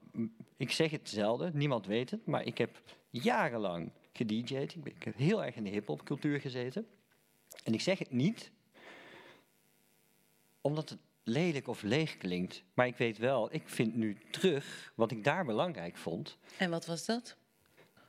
Ik 0.57 0.71
zeg 0.71 0.91
het 0.91 1.09
zelden, 1.09 1.51
niemand 1.55 1.87
weet 1.87 2.11
het, 2.11 2.27
maar 2.27 2.45
ik 2.45 2.59
heb 2.59 2.81
jarenlang 3.11 3.91
gedj'd. 4.17 4.75
Ik, 4.75 4.83
ben- 4.83 4.95
ik 4.97 5.03
heb 5.03 5.17
heel 5.17 5.45
erg 5.45 5.55
in 5.55 5.65
de 5.65 5.71
hip-hop 5.71 6.05
cultuur 6.05 6.41
gezeten. 6.41 6.87
En 7.65 7.73
ik 7.75 7.81
zeg 7.81 7.99
het 7.99 8.13
niet 8.13 8.51
omdat 10.61 10.89
het 10.91 10.99
lelijk 11.23 11.69
of 11.69 11.83
leeg 11.83 12.17
klinkt. 12.17 12.63
Maar 12.75 12.87
ik 12.87 12.97
weet 12.97 13.19
wel, 13.19 13.49
ik 13.55 13.63
vind 13.67 13.95
nu 13.95 14.17
terug 14.31 14.93
wat 14.95 15.11
ik 15.11 15.25
daar 15.25 15.45
belangrijk 15.45 15.97
vond. 15.97 16.37
En 16.59 16.71
wat 16.71 16.87
was 16.87 17.05
dat? 17.05 17.37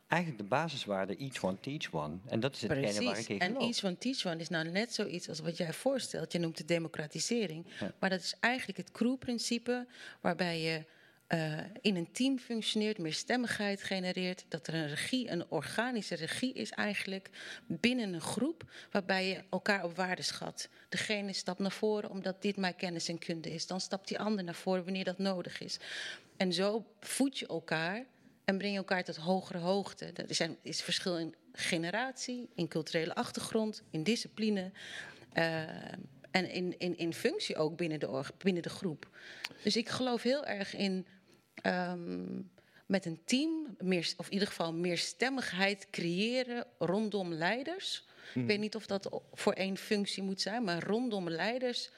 Eigenlijk 0.08 0.42
de 0.42 0.48
basiswaarde 0.48 1.16
each 1.18 1.44
one 1.44 1.60
teach 1.60 1.94
one. 1.94 2.18
En 2.26 2.40
dat 2.40 2.56
is 2.56 2.62
hetgene 2.62 2.82
waar 2.82 2.94
ik 3.02 3.04
Precies. 3.04 3.28
in 3.28 3.40
En 3.40 3.56
each 3.56 3.84
one 3.84 3.98
teach 3.98 4.26
one 4.26 4.38
is 4.38 4.50
nou 4.50 4.68
net 4.70 4.94
zoiets 4.94 5.30
als 5.30 5.40
wat 5.40 5.58
jij 5.58 5.74
voorstelt. 5.74 6.32
Je 6.32 6.40
noemt 6.40 6.58
de 6.58 6.66
democratisering. 6.66 7.66
Ja. 7.80 7.94
Maar 8.00 8.10
dat 8.10 8.20
is 8.20 8.36
eigenlijk 8.40 8.78
het 8.78 8.92
crew-principe 8.92 9.88
waarbij 10.22 10.62
je 10.62 10.86
eh, 11.28 11.58
in 11.82 11.96
een 11.96 12.12
team 12.12 12.40
functioneert, 12.40 12.98
meer 12.98 13.14
stemmigheid 13.14 13.84
genereert. 13.84 14.46
Dat 14.48 14.68
er 14.68 14.74
een 14.74 14.88
regie, 14.88 15.30
een 15.30 15.46
organische 15.50 16.16
regie 16.16 16.54
is 16.54 16.72
eigenlijk 16.72 17.30
binnen 17.68 18.14
een 18.14 18.22
groep 18.22 18.72
waarbij 18.92 19.28
je 19.28 19.44
elkaar 19.50 19.84
op 19.84 19.96
waarde 19.96 20.22
schat. 20.22 20.70
Degene 20.90 21.34
stapt 21.34 21.60
naar 21.60 21.72
voren 21.72 22.10
omdat 22.10 22.42
dit 22.42 22.58
mijn 22.58 22.76
kennis 22.76 23.08
en 23.08 23.20
kunde 23.20 23.54
is. 23.54 23.68
Dan 23.68 23.82
stapt 23.82 24.08
die 24.08 24.20
ander 24.20 24.44
naar 24.44 24.56
voren 24.56 24.84
wanneer 24.84 25.04
dat 25.04 25.18
nodig 25.18 25.62
is. 25.62 25.80
En 26.38 26.54
zo 26.54 26.86
voed 27.00 27.40
je 27.40 27.48
elkaar 27.48 28.06
en 28.46 28.58
breng 28.58 28.72
je 28.72 28.78
elkaar 28.78 29.04
tot 29.04 29.16
hogere 29.16 29.58
hoogte. 29.58 30.06
Er 30.06 30.36
zijn, 30.36 30.58
is 30.62 30.82
verschil 30.82 31.18
in 31.18 31.36
generatie, 31.54 32.50
in 32.56 32.68
culturele 32.68 33.16
achtergrond, 33.16 33.84
in 33.90 34.04
discipline. 34.04 34.72
eh, 35.34 35.62
en 36.32 36.50
in, 36.50 36.76
in, 36.78 36.98
in 36.98 37.14
functie 37.14 37.56
ook 37.56 37.78
binnen 37.78 38.00
de, 38.00 38.24
binnen 38.38 38.64
de 38.64 38.70
groep. 38.70 39.10
Dus 39.64 39.76
ik 39.76 39.90
geloof 39.90 40.22
heel 40.22 40.46
erg 40.46 40.76
in 40.76 41.06
ehm, 41.68 42.42
met 42.86 43.06
een 43.06 43.20
team, 43.26 43.76
meer, 43.80 44.14
of 44.18 44.26
in 44.26 44.34
ieder 44.34 44.48
geval 44.48 44.74
meer 44.74 44.98
stemmigheid 44.98 45.88
creëren 45.90 46.66
rondom 46.80 47.34
leiders. 47.34 48.06
Ik 48.34 48.46
weet 48.46 48.60
niet 48.60 48.76
of 48.76 48.86
dat 48.86 49.22
voor 49.34 49.54
één 49.54 49.78
functie 49.78 50.24
moet 50.24 50.42
zijn, 50.42 50.64
maar 50.64 50.84
rondom 50.84 51.30
leiders 51.30 51.90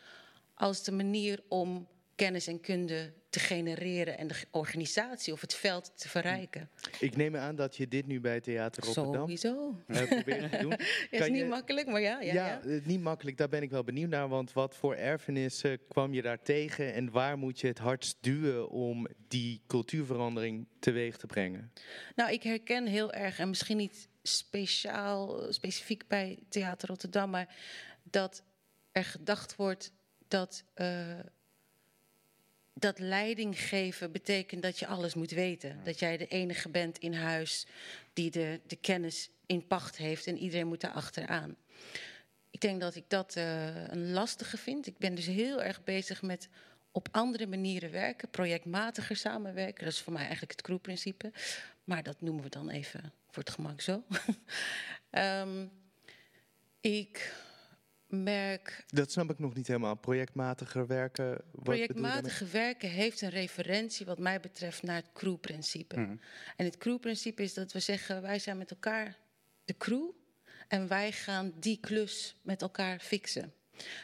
als 0.53 0.83
de 0.83 0.91
manier 0.91 1.43
om 1.47 1.87
kennis 2.19 2.47
en 2.47 2.59
kunde 2.61 3.13
te 3.29 3.39
genereren 3.39 4.17
en 4.17 4.27
de 4.27 4.35
organisatie 4.51 5.33
of 5.33 5.41
het 5.41 5.53
veld 5.55 5.91
te 5.95 6.09
verrijken. 6.09 6.69
Ik 6.99 7.15
neem 7.15 7.35
aan 7.35 7.55
dat 7.55 7.75
je 7.75 7.87
dit 7.87 8.05
nu 8.07 8.19
bij 8.19 8.39
Theater 8.41 8.83
Rotterdam 8.83 9.13
Sowieso. 9.15 9.75
eh, 9.87 10.03
probeert 10.07 10.51
te 10.51 10.57
doen. 10.57 10.69
Ja, 11.11 11.19
is 11.25 11.27
niet 11.27 11.37
je- 11.37 11.45
makkelijk, 11.45 11.87
maar 11.87 12.01
ja. 12.01 12.21
ja, 12.21 12.33
ja. 12.33 12.61
eh, 12.61 12.85
niet 12.85 13.01
makkelijk, 13.01 13.37
daar 13.37 13.49
ben 13.49 13.61
ik 13.61 13.69
wel 13.69 13.83
benieuwd 13.83 14.09
naar. 14.09 14.27
Want 14.29 14.53
wat 14.53 14.75
voor 14.75 14.95
erfenissen 14.95 15.79
kwam 15.87 16.13
je 16.13 16.21
daar 16.21 16.41
tegen 16.41 16.93
en 16.93 17.11
waar 17.11 17.37
moet 17.37 17.59
je 17.59 17.67
het 17.67 17.77
hardst 17.77 18.17
duwen 18.21 18.69
om 18.69 19.07
die 19.27 19.61
cultuurverandering 19.67 20.67
teweeg 20.79 21.17
te 21.17 21.25
brengen? 21.27 21.71
Nou, 22.15 22.31
ik 22.31 22.43
herken 22.43 22.85
heel 22.85 23.13
erg, 23.13 23.39
en 23.39 23.49
misschien 23.49 23.77
niet 23.77 24.07
speciaal, 24.23 25.45
specifiek 25.53 26.07
bij 26.07 26.39
Theater 26.49 26.87
Rotterdam, 26.87 27.29
maar 27.29 27.55
dat 28.03 28.43
er 28.91 29.03
gedacht 29.03 29.55
wordt 29.55 29.91
dat, 30.27 30.63
eh, 30.73 31.19
dat 32.79 32.99
leiding 32.99 33.59
geven 33.59 34.11
betekent 34.11 34.61
dat 34.61 34.79
je 34.79 34.87
alles 34.87 35.13
moet 35.13 35.31
weten. 35.31 35.79
Dat 35.83 35.99
jij 35.99 36.17
de 36.17 36.27
enige 36.27 36.69
bent 36.69 36.97
in 36.97 37.13
huis 37.13 37.65
die 38.13 38.31
de, 38.31 38.59
de 38.67 38.75
kennis 38.75 39.29
in 39.45 39.67
pacht 39.67 39.97
heeft 39.97 40.27
en 40.27 40.37
iedereen 40.37 40.67
moet 40.67 40.81
daar 40.81 40.91
achteraan. 40.91 41.55
Ik 42.49 42.61
denk 42.61 42.81
dat 42.81 42.95
ik 42.95 43.03
dat 43.07 43.35
eh, 43.35 43.87
een 43.87 44.11
lastige 44.11 44.57
vind. 44.57 44.87
Ik 44.87 44.97
ben 44.97 45.15
dus 45.15 45.25
heel 45.25 45.63
erg 45.63 45.83
bezig 45.83 46.21
met 46.21 46.49
op 46.91 47.07
andere 47.11 47.47
manieren 47.47 47.91
werken, 47.91 48.29
projectmatiger 48.29 49.15
samenwerken. 49.15 49.83
Dat 49.83 49.93
is 49.93 50.01
voor 50.01 50.13
mij 50.13 50.21
eigenlijk 50.21 50.51
het 50.51 50.61
crew-principe. 50.61 51.31
Maar 51.83 52.03
dat 52.03 52.21
noemen 52.21 52.43
we 52.43 52.49
dan 52.49 52.69
even 52.69 53.13
voor 53.29 53.43
het 53.43 53.51
gemak 53.51 53.81
zo. 53.81 54.03
Ehm, 55.09 55.65
ik 56.81 57.33
merk 58.09 58.83
Dat 58.87 59.11
snap 59.11 59.29
ik 59.29 59.39
nog 59.39 59.53
niet 59.53 59.67
helemaal. 59.67 59.95
Projectmatiger 59.95 60.87
werken. 60.87 61.29
Wat? 61.51 61.63
Projectmatige 61.63 62.45
werken 62.45 62.89
heeft 62.89 63.21
een 63.21 63.29
referentie, 63.29 64.05
wat 64.05 64.19
mij 64.19 64.39
betreft, 64.39 64.83
naar 64.83 64.95
het 64.95 65.09
crew-principe. 65.13 65.99
Mhm. 65.99 66.15
En 66.55 66.65
het 66.65 66.77
crew-principe 66.77 67.43
is 67.43 67.53
dat 67.53 67.71
we 67.71 67.79
zeggen: 67.79 68.21
wij 68.21 68.39
zijn 68.39 68.57
met 68.57 68.71
elkaar 68.71 69.17
de 69.65 69.77
crew 69.77 70.09
en 70.67 70.87
wij 70.87 71.11
gaan 71.11 71.53
die 71.59 71.79
klus 71.79 72.35
met 72.41 72.61
elkaar 72.61 72.99
fixen. 72.99 73.53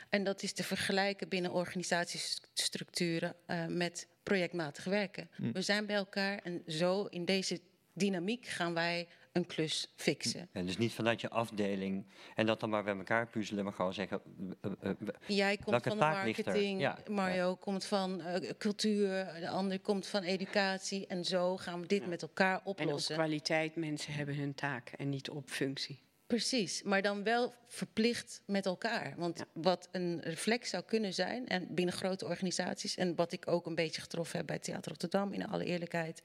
En 0.09 0.23
dat 0.23 0.43
is 0.43 0.53
te 0.53 0.63
vergelijken 0.63 1.29
binnen 1.29 1.51
organisatiestructuren 1.51 3.35
eh, 3.45 3.65
met 3.65 4.07
projectmatig 4.23 4.83
werken. 4.83 5.29
Mm. 5.37 5.51
We 5.51 5.61
zijn 5.61 5.85
bij 5.85 5.95
elkaar 5.95 6.37
en 6.37 6.63
zo 6.67 7.05
in 7.05 7.25
deze 7.25 7.59
dynamiek 7.93 8.45
gaan 8.45 8.73
wij 8.73 9.07
een 9.36 9.45
klus 9.45 9.88
fixen. 9.95 10.49
En 10.51 10.65
dus 10.65 10.77
niet 10.77 10.93
vanuit 10.93 11.21
je 11.21 11.29
afdeling 11.29 12.05
en 12.36 12.45
dat 12.45 12.59
dan 12.59 12.69
maar 12.69 12.83
bij 12.83 12.97
elkaar 12.97 13.27
puzzelen, 13.27 13.63
maar 13.63 13.73
gewoon 13.73 13.93
zeggen. 13.93 14.21
eh, 14.61 14.71
eh, 14.81 14.89
eh, 14.89 14.95
Jij 15.27 15.55
komt 15.55 15.69
Welke 15.69 15.89
van 15.89 15.97
de 15.97 16.03
marketing, 16.05 16.79
Ja, 16.79 16.97
Mario 17.09 17.55
komt 17.55 17.86
van 17.86 18.21
cultuur, 18.57 19.38
de 19.39 19.49
ander 19.49 19.79
komt 19.79 20.07
van 20.07 20.21
educatie. 20.21 21.07
En 21.07 21.25
zo 21.25 21.57
gaan 21.57 21.81
we 21.81 21.88
dit 21.88 22.07
met 22.07 22.21
elkaar 22.21 22.55
En 22.55 22.65
op 22.65 22.79
oplossen. 22.79 23.15
kwaliteit, 23.15 23.75
mensen 23.75 24.13
hebben 24.13 24.36
hun 24.36 24.55
taak 24.55 24.89
en 24.89 25.09
niet 25.09 25.29
op 25.29 25.49
functie. 25.49 26.03
Precies, 26.28 26.84
maar 26.84 27.01
dan 27.01 27.23
wel 27.23 27.53
verplicht 27.67 28.41
met 28.45 28.65
elkaar. 28.65 29.13
Want 29.17 29.38
Ja. 29.39 29.45
wat 29.53 29.88
een 29.91 30.21
reflex 30.21 30.69
zou 30.69 30.84
kunnen 30.84 31.13
zijn, 31.13 31.47
en 31.47 31.67
binnen 31.73 31.93
grote 31.95 32.26
organisaties, 32.26 32.95
en 32.95 33.15
wat 33.15 33.32
ik 33.32 33.47
ook 33.47 33.65
een 33.65 33.76
beetje 33.76 34.01
getroffen 34.01 34.38
heb 34.38 34.47
bij 34.47 34.59
Theater 34.59 34.91
Rotterdam, 34.91 35.34
in 35.34 35.47
alle 35.47 35.65
eerlijkheid, 35.65 36.21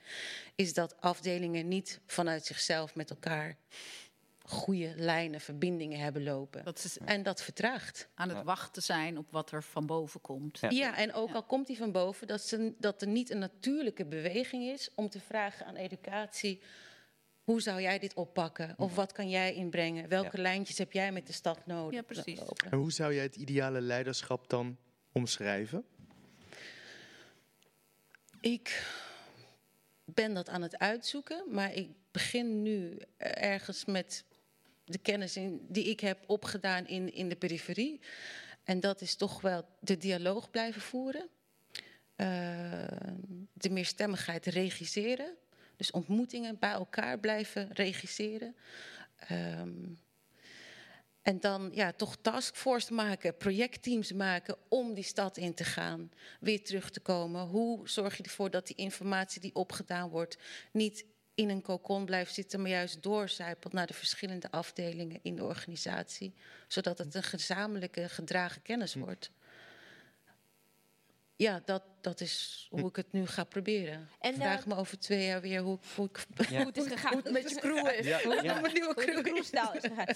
is 0.54 0.74
dat 0.74 1.00
afdelingen 1.00 1.68
niet 1.68 2.00
vanuit 2.06 2.46
zichzelf 2.46 2.94
met 2.94 3.10
elkaar 3.10 3.56
goede 4.42 4.92
lijnen, 4.96 5.40
verbindingen 5.40 5.98
hebben 5.98 6.22
lopen. 6.22 6.64
Dat 6.64 6.84
is 6.84 6.98
En 6.98 7.22
dat 7.22 7.42
vertraagt. 7.42 8.08
aan 8.14 8.28
het 8.28 8.44
wachten 8.44 8.82
zijn 8.82 9.18
op 9.18 9.26
wat 9.30 9.52
er 9.52 9.62
van 9.62 9.86
boven 9.86 10.20
komt. 10.20 10.58
Ja. 10.60 10.70
Ja, 10.70 10.96
en 10.96 11.12
ook 11.12 11.32
al 11.32 11.42
komt 11.42 11.66
die 11.66 11.76
van 11.76 11.92
boven, 11.92 12.26
dat, 12.26 12.40
ze, 12.42 12.74
dat 12.78 13.02
er 13.02 13.08
niet 13.08 13.30
een 13.30 13.38
natuurlijke 13.38 14.04
beweging 14.04 14.64
is 14.64 14.90
om 14.94 15.08
te 15.08 15.20
vragen 15.20 15.66
aan 15.66 15.76
educatie. 15.76 16.60
Hoe 17.50 17.60
zou 17.60 17.80
jij 17.80 17.98
dit 17.98 18.14
oppakken? 18.14 18.74
Of 18.76 18.94
wat 18.94 19.12
kan 19.12 19.28
jij 19.30 19.54
inbrengen? 19.54 20.08
Welke 20.08 20.38
lijntjes 20.38 20.78
heb 20.78 20.92
jij 20.92 21.12
met 21.12 21.26
de 21.26 21.32
stad 21.32 21.66
nodig? 21.66 21.94
Ja, 21.94 22.02
precies. 22.02 22.40
En 22.70 22.78
hoe 22.78 22.92
zou 22.92 23.14
jij 23.14 23.22
het 23.22 23.36
ideale 23.36 23.80
leiderschap 23.80 24.50
dan 24.50 24.76
omschrijven? 25.12 25.84
Ik 28.40 28.92
ben 30.04 30.34
dat 30.34 30.48
aan 30.48 30.62
het 30.62 30.78
uitzoeken, 30.78 31.44
maar 31.48 31.74
ik 31.74 31.88
begin 32.10 32.62
nu 32.62 32.98
ergens 33.16 33.84
met 33.84 34.24
de 34.84 34.98
kennis 34.98 35.36
in, 35.36 35.66
die 35.68 35.84
ik 35.84 36.00
heb 36.00 36.18
opgedaan 36.26 36.86
in, 36.86 37.14
in 37.14 37.28
de 37.28 37.36
periferie. 37.36 38.00
En 38.64 38.80
dat 38.80 39.00
is 39.00 39.14
toch 39.14 39.40
wel 39.40 39.64
de 39.80 39.96
dialoog 39.96 40.50
blijven 40.50 40.82
voeren. 40.82 41.28
Eh, 42.16 42.28
de 43.52 43.70
meerstemmigheid 43.70 44.46
regisseren. 44.46 45.36
Dus 45.80 45.90
ontmoetingen 45.90 46.58
bij 46.58 46.70
elkaar 46.70 47.18
blijven 47.18 47.68
regisseren. 47.72 48.56
Ehm, 49.16 49.88
en 51.22 51.40
dan 51.40 51.70
ja, 51.74 51.92
toch 51.92 52.16
taskforce 52.20 52.94
maken, 52.94 53.36
projectteams 53.36 54.12
maken 54.12 54.56
om 54.68 54.94
die 54.94 55.04
stad 55.04 55.36
in 55.36 55.54
te 55.54 55.64
gaan. 55.64 56.10
Weer 56.40 56.64
terug 56.64 56.90
te 56.90 57.00
komen. 57.00 57.46
Hoe 57.46 57.88
zorg 57.88 58.16
je 58.16 58.22
ervoor 58.22 58.50
dat 58.50 58.66
die 58.66 58.76
informatie 58.76 59.40
die 59.40 59.54
opgedaan 59.54 60.08
wordt... 60.08 60.38
niet 60.72 61.04
in 61.34 61.48
een 61.48 61.62
cocon 61.62 62.04
blijft 62.04 62.34
zitten, 62.34 62.60
maar 62.60 62.70
juist 62.70 63.02
doorcijpelt 63.02 63.72
naar 63.72 63.86
de 63.86 63.94
verschillende 63.94 64.50
afdelingen 64.50 65.18
in 65.22 65.36
de 65.36 65.44
organisatie. 65.44 66.34
Zodat 66.68 66.98
het 66.98 67.14
een 67.14 67.22
gezamenlijke 67.22 68.08
gedragen 68.08 68.62
kennis 68.62 68.94
wordt. 68.94 69.30
Ja, 71.40 71.62
dat, 71.64 71.82
dat 72.00 72.20
is 72.20 72.66
hoe 72.70 72.88
ik 72.88 72.96
het 72.96 73.12
nu 73.12 73.26
ga 73.26 73.44
proberen. 73.44 74.08
En, 74.20 74.34
Vraag 74.34 74.60
eh, 74.60 74.66
me 74.66 74.76
over 74.76 74.98
twee 74.98 75.24
jaar 75.26 75.40
weer 75.40 75.60
hoe, 75.60 75.78
hoe 75.96 76.06
ik 76.08 76.26
Ja. 76.50 76.56
Hoe 76.62 76.66
het 76.66 76.76
is 76.76 76.86
gegaan. 76.86 77.12
hoe 77.12 77.22
het 77.22 77.32
met 77.32 77.50
je 77.50 77.56
crew 77.56 77.86
is. 77.98 78.06
Ja, 78.06 78.22
Hoe 78.22 78.34
het 78.34 78.44
ja. 78.44 78.60
mijn 78.60 78.74
nieuwe 78.74 78.94
crew 78.94 79.36
is. 79.36 79.50
gegaan. 79.52 80.06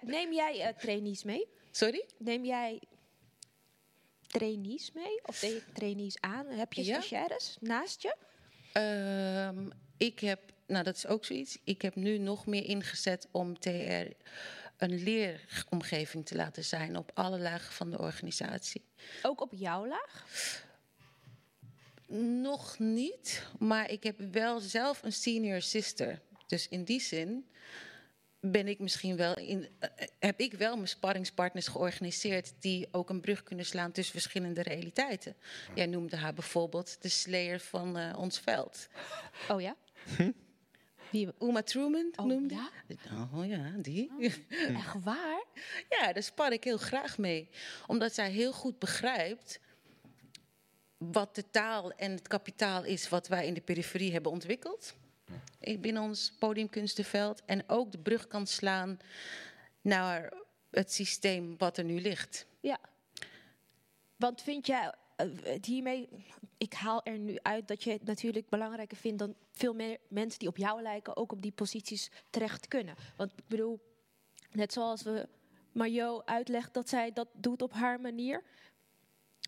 Neem 0.00 0.32
jij 0.32 0.60
eh, 0.60 0.74
trainees 0.78 1.24
mee? 1.24 1.46
Sorry? 1.70 2.04
Neem 2.18 2.44
jij 2.44 2.80
trainees 4.26 4.92
mee? 4.92 5.20
Of 5.24 5.38
deed 5.38 5.52
je 5.52 5.62
trainees 5.72 6.20
aan? 6.20 6.46
Heb 6.46 6.72
je 6.72 6.84
Ja. 6.84 6.94
stagiaires 7.00 7.56
naast 7.60 8.02
je? 8.02 8.16
Ehm, 8.72 9.68
ik 9.96 10.18
heb, 10.20 10.40
nou 10.66 10.84
dat 10.84 10.96
is 10.96 11.06
ook 11.06 11.24
zoiets. 11.24 11.58
Ik 11.64 11.82
heb 11.82 11.94
nu 11.94 12.18
nog 12.18 12.46
meer 12.46 12.64
ingezet 12.64 13.28
om 13.30 13.58
TR 13.58 13.70
een 14.76 15.02
leeromgeving 15.02 16.26
te 16.26 16.34
laten 16.36 16.64
zijn 16.64 16.96
op 16.96 17.10
alle 17.14 17.38
lagen 17.38 17.72
van 17.72 17.90
de 17.90 17.98
organisatie. 17.98 18.84
Ook 19.22 19.40
op 19.40 19.52
jouw 19.54 19.86
laag? 19.86 20.24
Nog 22.18 22.78
niet, 22.78 23.46
maar 23.58 23.90
ik 23.90 24.02
heb 24.02 24.18
wel 24.32 24.60
zelf 24.60 25.02
een 25.02 25.12
senior 25.12 25.60
sister. 25.62 26.20
Dus 26.46 26.68
in 26.68 26.84
die 26.84 27.00
zin 27.00 27.44
ben 28.40 28.68
ik 28.68 28.78
misschien 28.78 29.16
wel 29.16 29.36
in, 29.36 29.68
eh, 29.78 30.06
heb 30.18 30.40
ik 30.40 30.52
wel 30.52 30.74
mijn 30.76 30.88
sparringspartners 30.88 31.66
georganiseerd 31.68 32.52
die 32.60 32.88
ook 32.90 33.10
een 33.10 33.20
brug 33.20 33.42
kunnen 33.42 33.64
slaan 33.64 33.92
tussen 33.92 34.12
verschillende 34.12 34.62
realiteiten. 34.62 35.36
Jij 35.74 35.86
noemde 35.86 36.16
haar 36.16 36.34
bijvoorbeeld 36.34 37.02
de 37.02 37.08
slayer 37.08 37.60
van 37.60 37.96
eh, 37.98 38.18
ons 38.18 38.38
veld. 38.38 38.88
Oh 39.48 39.60
ja? 39.60 39.76
Wie? 41.10 41.28
Uma 41.40 41.62
Truman 41.62 42.12
Oh, 42.16 42.26
noemde. 42.26 42.54
ja? 42.54 43.28
Oh 43.34 43.46
ja, 43.46 43.72
die. 43.76 44.10
Echt 44.50 45.02
waar? 45.02 45.44
Ja, 45.88 46.12
daar 46.12 46.22
spar 46.22 46.52
ik 46.52 46.64
heel 46.64 46.78
graag 46.78 47.18
mee. 47.18 47.48
Omdat 47.86 48.14
zij 48.14 48.30
heel 48.30 48.52
goed 48.52 48.78
begrijpt 48.78 49.60
wat 51.00 51.34
de 51.34 51.50
taal 51.50 51.92
en 51.92 52.10
het 52.10 52.28
kapitaal 52.28 52.84
is 52.84 53.08
wat 53.08 53.28
wij 53.28 53.46
in 53.46 53.54
de 53.54 53.60
periferie 53.60 54.12
hebben 54.12 54.32
ontwikkeld. 54.32 54.94
Binnen 55.78 56.02
ons 56.02 56.32
podiumkunstenveld. 56.38 57.42
En 57.44 57.68
ook 57.68 57.92
de 57.92 57.98
brug 57.98 58.26
kan 58.26 58.46
slaan 58.46 58.98
naar 59.80 60.32
het 60.70 60.92
systeem 60.92 61.54
wat 61.58 61.76
er 61.76 61.84
nu 61.84 62.00
ligt. 62.00 62.46
Ja. 62.60 62.78
Want 64.16 64.42
vind 64.42 64.66
jij 64.66 64.94
eh, 65.16 65.26
het 65.42 65.66
hiermee, 65.66 66.08
ik 66.58 66.72
haal 66.72 67.04
er 67.04 67.18
nu 67.18 67.38
uit 67.42 67.68
dat 67.68 67.82
je 67.82 67.90
het 67.90 68.04
natuurlijk 68.04 68.48
belangrijker 68.48 68.96
vindt 68.96 69.18
dan 69.18 69.34
veel 69.52 69.74
meer 69.74 69.98
mensen 70.08 70.38
die 70.38 70.48
op 70.48 70.56
jou 70.56 70.82
lijken 70.82 71.16
ook 71.16 71.32
op 71.32 71.42
die 71.42 71.52
posities 71.52 72.10
terecht 72.30 72.68
kunnen. 72.68 72.94
Want 73.16 73.32
ik 73.36 73.46
bedoel, 73.46 73.80
net 74.52 74.72
zoals 74.72 75.02
we 75.02 75.28
Mario 75.72 76.22
uitlegt 76.24 76.74
dat 76.74 76.88
zij 76.88 77.12
dat 77.12 77.28
doet 77.32 77.62
op 77.62 77.72
haar 77.72 78.00
manier, 78.00 78.42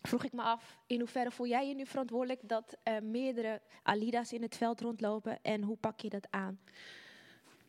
vroeg 0.07 0.23
ik 0.23 0.31
me 0.31 0.41
af, 0.41 0.77
in 0.87 0.99
hoeverre 0.99 1.31
voel 1.31 1.47
jij 1.47 1.67
je 1.67 1.75
nu 1.75 1.85
verantwoordelijk 1.85 2.39
dat 2.43 2.77
er 2.83 3.03
meerdere 3.03 3.61
Alida's 3.83 4.31
in 4.31 4.41
het 4.41 4.55
veld 4.55 4.81
rondlopen 4.81 5.39
en 5.41 5.61
hoe 5.61 5.77
pak 5.77 5.99
je 5.99 6.09
dat 6.09 6.27
aan? 6.29 6.59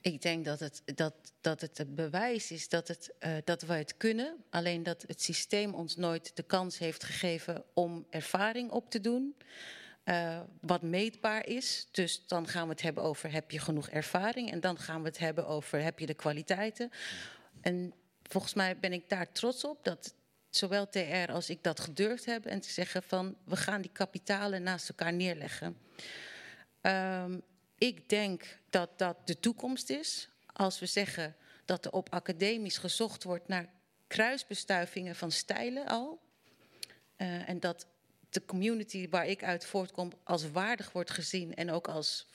Ik 0.00 0.22
denk 0.22 0.44
dat 0.44 0.60
het, 0.60 0.82
dat, 0.94 1.14
dat 1.40 1.60
het 1.60 1.94
bewijs 1.94 2.50
is 2.50 2.68
dat, 2.68 2.88
het, 2.88 3.14
eh, 3.18 3.32
dat 3.44 3.62
we 3.62 3.72
het 3.72 3.96
kunnen. 3.96 4.44
Alleen 4.50 4.82
dat 4.82 5.04
het 5.06 5.22
systeem 5.22 5.74
ons 5.74 5.96
nooit 5.96 6.36
de 6.36 6.42
kans 6.42 6.78
heeft 6.78 7.04
gegeven 7.04 7.64
om 7.74 8.06
ervaring 8.10 8.70
op 8.70 8.90
te 8.90 9.00
doen. 9.00 9.36
eh, 10.04 10.40
wat 10.60 10.82
meetbaar 10.82 11.46
is. 11.46 11.88
Dus 11.90 12.26
dan 12.26 12.48
gaan 12.48 12.64
we 12.64 12.70
het 12.70 12.82
hebben 12.82 13.02
over 13.02 13.32
heb 13.32 13.50
je 13.50 13.58
genoeg 13.58 13.88
ervaring. 13.88 14.50
En 14.50 14.60
dan 14.60 14.78
gaan 14.78 15.02
we 15.02 15.08
het 15.08 15.18
hebben 15.18 15.46
over 15.46 15.82
heb 15.82 15.98
je 15.98 16.06
de 16.06 16.14
kwaliteiten. 16.14 16.90
En 17.60 17.94
volgens 18.22 18.54
mij 18.54 18.78
ben 18.78 18.92
ik 18.92 19.08
daar 19.08 19.32
trots 19.32 19.64
op 19.64 19.84
dat 19.84 20.14
zowel 20.56 20.88
TR 20.88 21.32
als 21.32 21.50
ik 21.50 21.62
dat 21.62 21.80
gedurfd 21.80 22.24
hebben. 22.24 22.50
En 22.50 22.60
te 22.60 22.70
zeggen 22.70 23.02
van 23.02 23.36
we 23.44 23.56
gaan 23.56 23.80
die 23.80 23.90
kapitalen 23.92 24.62
naast 24.62 24.88
elkaar 24.88 25.12
neerleggen. 25.12 25.78
Ehm, 26.80 27.38
ik 27.78 28.08
denk 28.08 28.58
dat 28.70 28.98
dat 28.98 29.26
de 29.26 29.40
toekomst 29.40 29.90
is. 29.90 30.28
Als 30.46 30.78
we 30.78 30.86
zeggen 30.86 31.36
dat 31.64 31.84
er 31.84 31.92
op 31.92 32.08
academisch 32.08 32.78
gezocht 32.78 33.24
wordt 33.24 33.48
naar 33.48 33.68
kruisbestuivingen 34.06 35.16
van 35.16 35.30
stijlen 35.30 35.86
al. 35.86 36.20
Eh, 37.16 37.48
en 37.48 37.60
dat 37.60 37.86
de 38.30 38.44
community 38.44 39.08
waar 39.08 39.26
ik 39.26 39.44
uit 39.44 39.64
voortkom 39.64 40.12
als 40.24 40.50
waardig 40.50 40.92
wordt 40.92 41.10
gezien 41.10 41.54
en 41.54 41.70
ook 41.70 41.88
als 41.88 42.26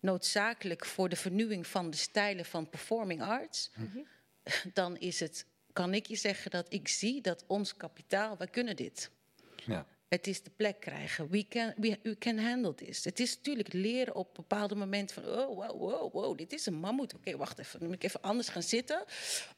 noodzakelijk 0.00 0.84
voor 0.84 1.08
de 1.08 1.16
vernieuwing 1.16 1.66
van 1.66 1.90
de 1.90 1.96
stijlen 1.96 2.44
van 2.44 2.68
performing 2.68 3.22
arts. 3.22 3.70
Dan 4.72 4.96
is 4.98 5.20
het, 5.20 5.46
kan 5.78 5.94
ik 5.94 6.06
je 6.06 6.16
zeggen 6.16 6.50
dat 6.50 6.66
ik 6.72 6.88
zie 6.88 7.20
dat 7.20 7.44
ons 7.46 7.76
kapitaal, 7.76 8.36
wij 8.36 8.46
kunnen 8.46 8.76
dit. 8.76 9.10
Ja. 9.66 9.86
Het 10.08 10.26
is 10.26 10.42
de 10.42 10.50
plek 10.56 10.80
krijgen. 10.80 11.28
We 11.30 11.48
can, 11.48 11.72
we, 11.76 11.98
we 12.02 12.18
can 12.18 12.38
handle 12.38 12.74
this. 12.74 13.04
Het 13.04 13.20
is 13.20 13.36
natuurlijk 13.36 13.72
leren 13.72 14.14
op 14.14 14.34
bepaalde 14.34 14.74
momenten 14.74 15.22
van... 15.22 15.32
oh, 15.38 15.56
wow, 15.56 15.80
wow, 15.80 16.12
wow, 16.12 16.38
dit 16.38 16.52
is 16.52 16.66
een 16.66 16.74
mammoet. 16.74 17.14
Oké, 17.14 17.36
wacht 17.36 17.58
even. 17.58 17.78
Dan 17.78 17.88
moet 17.88 17.96
ik 17.96 18.04
even 18.04 18.22
anders 18.22 18.48
gaan 18.48 18.62
zitten. 18.62 19.04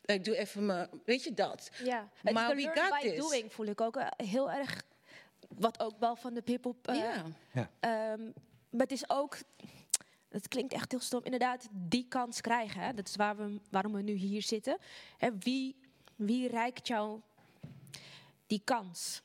Ik 0.05 0.25
doe 0.25 0.37
even 0.37 0.67
mijn... 0.67 0.89
Weet 1.05 1.25
je 1.25 1.35
dat? 1.35 1.71
Ja, 1.85 2.09
het 2.23 2.33
Maar 2.35 2.57
we 2.57 2.63
got 2.63 3.01
by 3.01 3.09
this. 3.09 3.19
doing 3.19 3.53
voel 3.53 3.67
ik 3.67 3.81
ook 3.81 3.97
eh, 3.97 4.07
heel 4.29 4.51
erg. 4.51 4.83
Wat 5.49 5.81
ook 5.81 5.99
wel 5.99 6.17
van 6.17 6.35
de 6.35 6.43
hip-hop. 6.45 6.89
eh, 6.89 6.95
Ja. 6.97 7.25
Ja. 7.53 7.71
ehm, 7.81 8.23
maar 8.71 8.81
het 8.87 8.93
is 8.93 9.11
ook. 9.11 9.37
Het 10.29 10.49
klinkt 10.49 10.73
echt 10.73 10.91
heel 10.91 11.01
stom. 11.01 11.25
Inderdaad, 11.25 11.69
die 11.73 12.07
kans 12.09 12.41
krijgen. 12.41 12.81
Hè? 12.81 12.95
Dat 12.95 13.09
is 13.09 13.17
waar 13.17 13.37
we, 13.37 13.61
waarom 13.71 13.93
we 13.93 14.03
nu 14.03 14.13
hier 14.13 14.43
zitten. 14.43 14.79
Hè, 15.19 15.29
wie, 15.39 15.77
wie 16.21 16.49
reikt 16.49 16.87
jou 16.87 17.21
die 18.47 18.61
kans? 18.65 19.23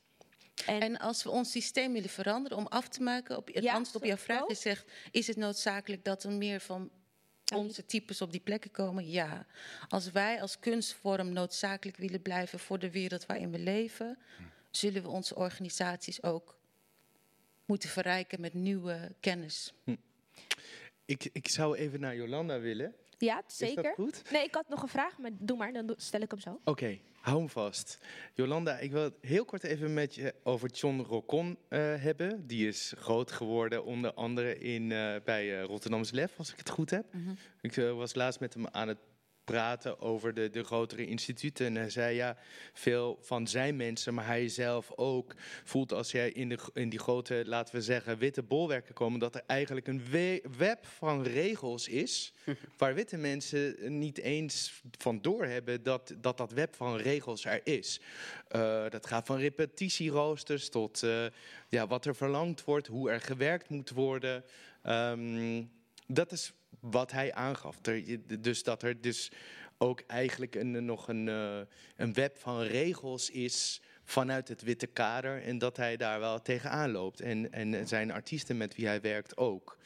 En, 0.66 0.80
En 0.80 0.98
als 0.98 1.22
we 1.22 1.30
ons 1.30 1.50
systeem 1.50 1.92
willen 1.92 2.08
veranderen 2.08 2.58
om 2.58 2.66
af 2.66 2.88
te 2.88 3.02
maken... 3.02 3.36
Op, 3.36 3.46
het 3.52 3.64
Ja, 3.64 3.74
antwoord 3.74 3.96
op 3.96 4.04
jouw 4.04 4.16
vraag 4.16 4.38
zo. 4.38 4.46
is, 4.46 4.60
zegt, 4.60 4.92
is 5.10 5.26
het 5.26 5.36
noodzakelijk 5.36 6.04
dat 6.04 6.24
er 6.24 6.32
meer 6.32 6.60
van 6.60 6.90
onze 7.54 7.86
types 7.86 8.20
op 8.20 8.32
die 8.32 8.40
plekken 8.40 8.70
komen? 8.70 9.10
Ja. 9.10 9.46
Als 9.88 10.10
wij 10.10 10.40
als 10.40 10.58
kunstvorm 10.58 11.32
noodzakelijk 11.32 11.96
willen 11.96 12.22
blijven 12.22 12.58
voor 12.58 12.78
de 12.78 12.90
wereld 12.90 13.26
waarin 13.26 13.50
we 13.50 13.58
leven... 13.58 14.18
zullen 14.70 15.02
we 15.02 15.08
onze 15.08 15.34
organisaties 15.34 16.22
ook 16.22 16.58
moeten 17.64 17.88
verrijken 17.88 18.40
met 18.40 18.54
nieuwe 18.54 19.14
kennis. 19.20 19.72
Ik, 21.04 21.28
ik 21.32 21.48
zou 21.48 21.76
even 21.76 22.00
naar 22.00 22.16
Jolanda 22.16 22.60
willen. 22.60 22.94
Ja, 23.18 23.42
Is 23.48 23.56
zeker. 23.56 23.82
dat 23.82 23.94
goed? 23.94 24.22
Nee, 24.30 24.44
ik 24.44 24.54
had 24.54 24.68
nog 24.68 24.82
een 24.82 24.88
vraag, 24.88 25.18
maar 25.18 25.30
doe 25.38 25.56
maar, 25.56 25.72
dan 25.72 25.94
stel 25.96 26.20
ik 26.20 26.30
hem 26.30 26.40
zo. 26.40 26.60
Oké, 26.64 26.98
hou 27.20 27.38
hem 27.38 27.48
vast. 27.48 27.98
Jolanda, 28.34 28.78
ik 28.78 28.92
wil 28.92 29.02
het 29.02 29.14
heel 29.20 29.44
kort 29.44 29.62
even 29.64 29.94
met 29.94 30.14
je 30.14 30.34
over 30.42 30.70
John 30.70 31.00
Rocon 31.00 31.58
eh, 31.68 31.78
hebben. 31.80 32.46
Die 32.46 32.68
is 32.68 32.92
groot 32.96 33.32
geworden, 33.32 33.84
onder 33.84 34.12
andere 34.14 34.58
in, 34.58 34.92
eh, 34.92 35.14
bij 35.24 35.58
eh, 35.58 35.64
Rotterdams 35.64 36.10
Lef, 36.10 36.38
als 36.38 36.52
ik 36.52 36.58
het 36.58 36.70
goed 36.70 36.90
heb. 36.90 37.06
Ik 37.60 37.76
eh, 37.76 37.92
was 37.92 38.14
laatst 38.14 38.40
met 38.40 38.54
hem 38.54 38.66
aan 38.66 38.88
het 38.88 38.98
praten 39.46 40.00
over 40.00 40.34
de, 40.34 40.50
de 40.50 40.64
grotere 40.64 41.06
instituten. 41.06 41.66
En 41.66 41.74
hij 41.74 41.90
zei 41.90 42.14
ja, 42.14 42.36
veel 42.72 43.18
van 43.20 43.46
zijn 43.46 43.76
mensen, 43.76 44.14
maar 44.14 44.26
hij 44.26 44.48
zelf 44.48 44.92
ook, 44.96 45.34
voelt 45.64 45.92
als 45.92 46.10
jij 46.10 46.30
in, 46.30 46.48
de, 46.48 46.58
in 46.74 46.88
die 46.88 46.98
grote, 46.98 47.42
laten 47.46 47.74
we 47.74 47.80
zeggen, 47.80 48.18
witte 48.18 48.42
bolwerken 48.42 48.94
komen, 48.94 49.20
dat 49.20 49.34
er 49.34 49.42
eigenlijk 49.46 49.86
een 49.86 50.04
we- 50.10 50.42
web 50.56 50.86
van 50.86 51.22
regels 51.22 51.88
is, 51.88 52.32
waar 52.78 52.94
witte 52.94 53.16
mensen 53.16 53.98
niet 53.98 54.18
eens 54.18 54.82
van 54.98 55.20
doorhebben 55.20 55.82
dat, 55.82 56.14
dat 56.20 56.36
dat 56.36 56.52
web 56.52 56.74
van 56.74 56.96
regels 56.96 57.44
er 57.44 57.60
is. 57.64 58.00
Eh, 58.48 58.88
dat 58.88 59.06
gaat 59.06 59.26
van 59.26 59.38
repetitieroosters 59.38 60.68
tot 60.68 61.02
eh, 61.02 61.26
ja, 61.68 61.86
wat 61.86 62.04
er 62.04 62.16
verlangd 62.16 62.64
wordt, 62.64 62.86
hoe 62.86 63.10
er 63.10 63.20
gewerkt 63.20 63.68
moet 63.68 63.90
worden. 63.90 64.44
Ehm, 64.82 65.64
dat 66.06 66.32
is 66.32 66.52
wat 66.80 67.12
hij 67.12 67.34
aangaf. 67.34 67.80
Dus 68.40 68.62
dat 68.62 68.82
er 68.82 69.00
dus 69.00 69.30
ook 69.78 70.00
eigenlijk 70.06 70.54
een, 70.54 70.84
nog 70.84 71.08
een, 71.08 71.28
eh, 71.28 71.60
een 71.96 72.12
web 72.12 72.38
van 72.38 72.60
regels 72.62 73.30
is 73.30 73.80
vanuit 74.04 74.48
het 74.48 74.62
witte 74.62 74.86
kader 74.86 75.42
en 75.42 75.58
dat 75.58 75.76
hij 75.76 75.96
daar 75.96 76.20
wel 76.20 76.42
tegenaan 76.42 76.90
loopt. 76.90 77.20
En, 77.20 77.52
en 77.52 77.88
zijn 77.88 78.10
artiesten 78.10 78.56
met 78.56 78.76
wie 78.76 78.86
hij 78.86 79.00
werkt 79.00 79.36
ook. 79.36 79.78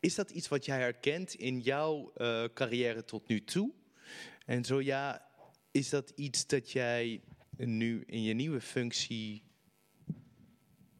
Is 0.00 0.14
dat 0.14 0.30
iets 0.30 0.48
wat 0.48 0.64
jij 0.64 0.78
herkent 0.78 1.34
in 1.34 1.60
jouw 1.60 2.12
eh, 2.14 2.44
carrière 2.54 3.04
tot 3.04 3.28
nu 3.28 3.44
toe? 3.44 3.72
En 4.46 4.64
zo 4.64 4.80
ja, 4.80 5.28
is 5.70 5.88
dat 5.88 6.12
iets 6.14 6.46
dat 6.46 6.70
jij 6.70 7.20
nu 7.56 8.02
in 8.06 8.22
je 8.22 8.34
nieuwe 8.34 8.60
functie 8.60 9.42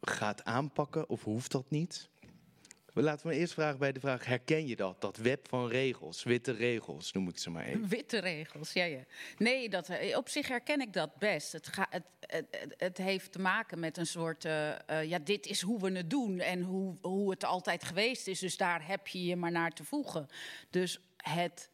gaat 0.01 0.43
aanpakken 0.43 1.09
of 1.09 1.23
hoeft 1.23 1.51
dat 1.51 1.69
niet? 1.69 2.09
Laten 3.01 3.27
we 3.27 3.35
eerst 3.35 3.53
vragen 3.53 3.79
bij 3.79 3.91
de 3.91 3.99
vraag, 3.99 4.25
herken 4.25 4.67
je 4.67 4.75
dat? 4.75 5.01
Dat 5.01 5.17
web 5.17 5.47
van 5.47 5.67
regels, 5.67 6.23
witte 6.23 6.51
regels 6.51 7.11
noem 7.11 7.27
ik 7.27 7.37
ze 7.37 7.49
maar 7.49 7.65
even. 7.65 7.87
Witte 7.87 8.17
regels, 8.19 8.73
ja, 8.73 8.83
ja. 8.83 9.03
Nee, 9.37 9.69
dat, 9.69 9.89
eh, 9.89 10.17
op 10.17 10.29
zich 10.29 10.47
herken 10.47 10.81
ik 10.81 10.93
dat 10.93 11.17
best. 11.17 11.51
Het, 11.51 11.69
het, 11.89 12.03
het, 12.19 12.73
het- 12.77 12.97
heeft 12.97 13.31
te 13.31 13.39
maken 13.39 13.79
met 13.79 13.97
een 13.97 14.05
soort... 14.05 14.45
eh, 14.45 14.89
eh, 14.89 15.09
ja, 15.09 15.19
dit 15.19 15.45
is 15.45 15.61
hoe 15.61 15.79
we 15.79 15.91
het 15.97 16.09
doen 16.09 16.39
en 16.39 16.61
hoe, 16.61 16.95
hoe 17.01 17.29
het 17.31 17.43
altijd 17.45 17.83
geweest 17.83 18.27
is. 18.27 18.39
Dus 18.39 18.57
daar 18.57 18.87
heb 18.87 19.07
je 19.07 19.23
je 19.25 19.35
maar 19.35 19.51
naar 19.51 19.71
te 19.71 19.83
voegen. 19.83 20.27
Dus 20.69 20.99
het, 21.17 21.69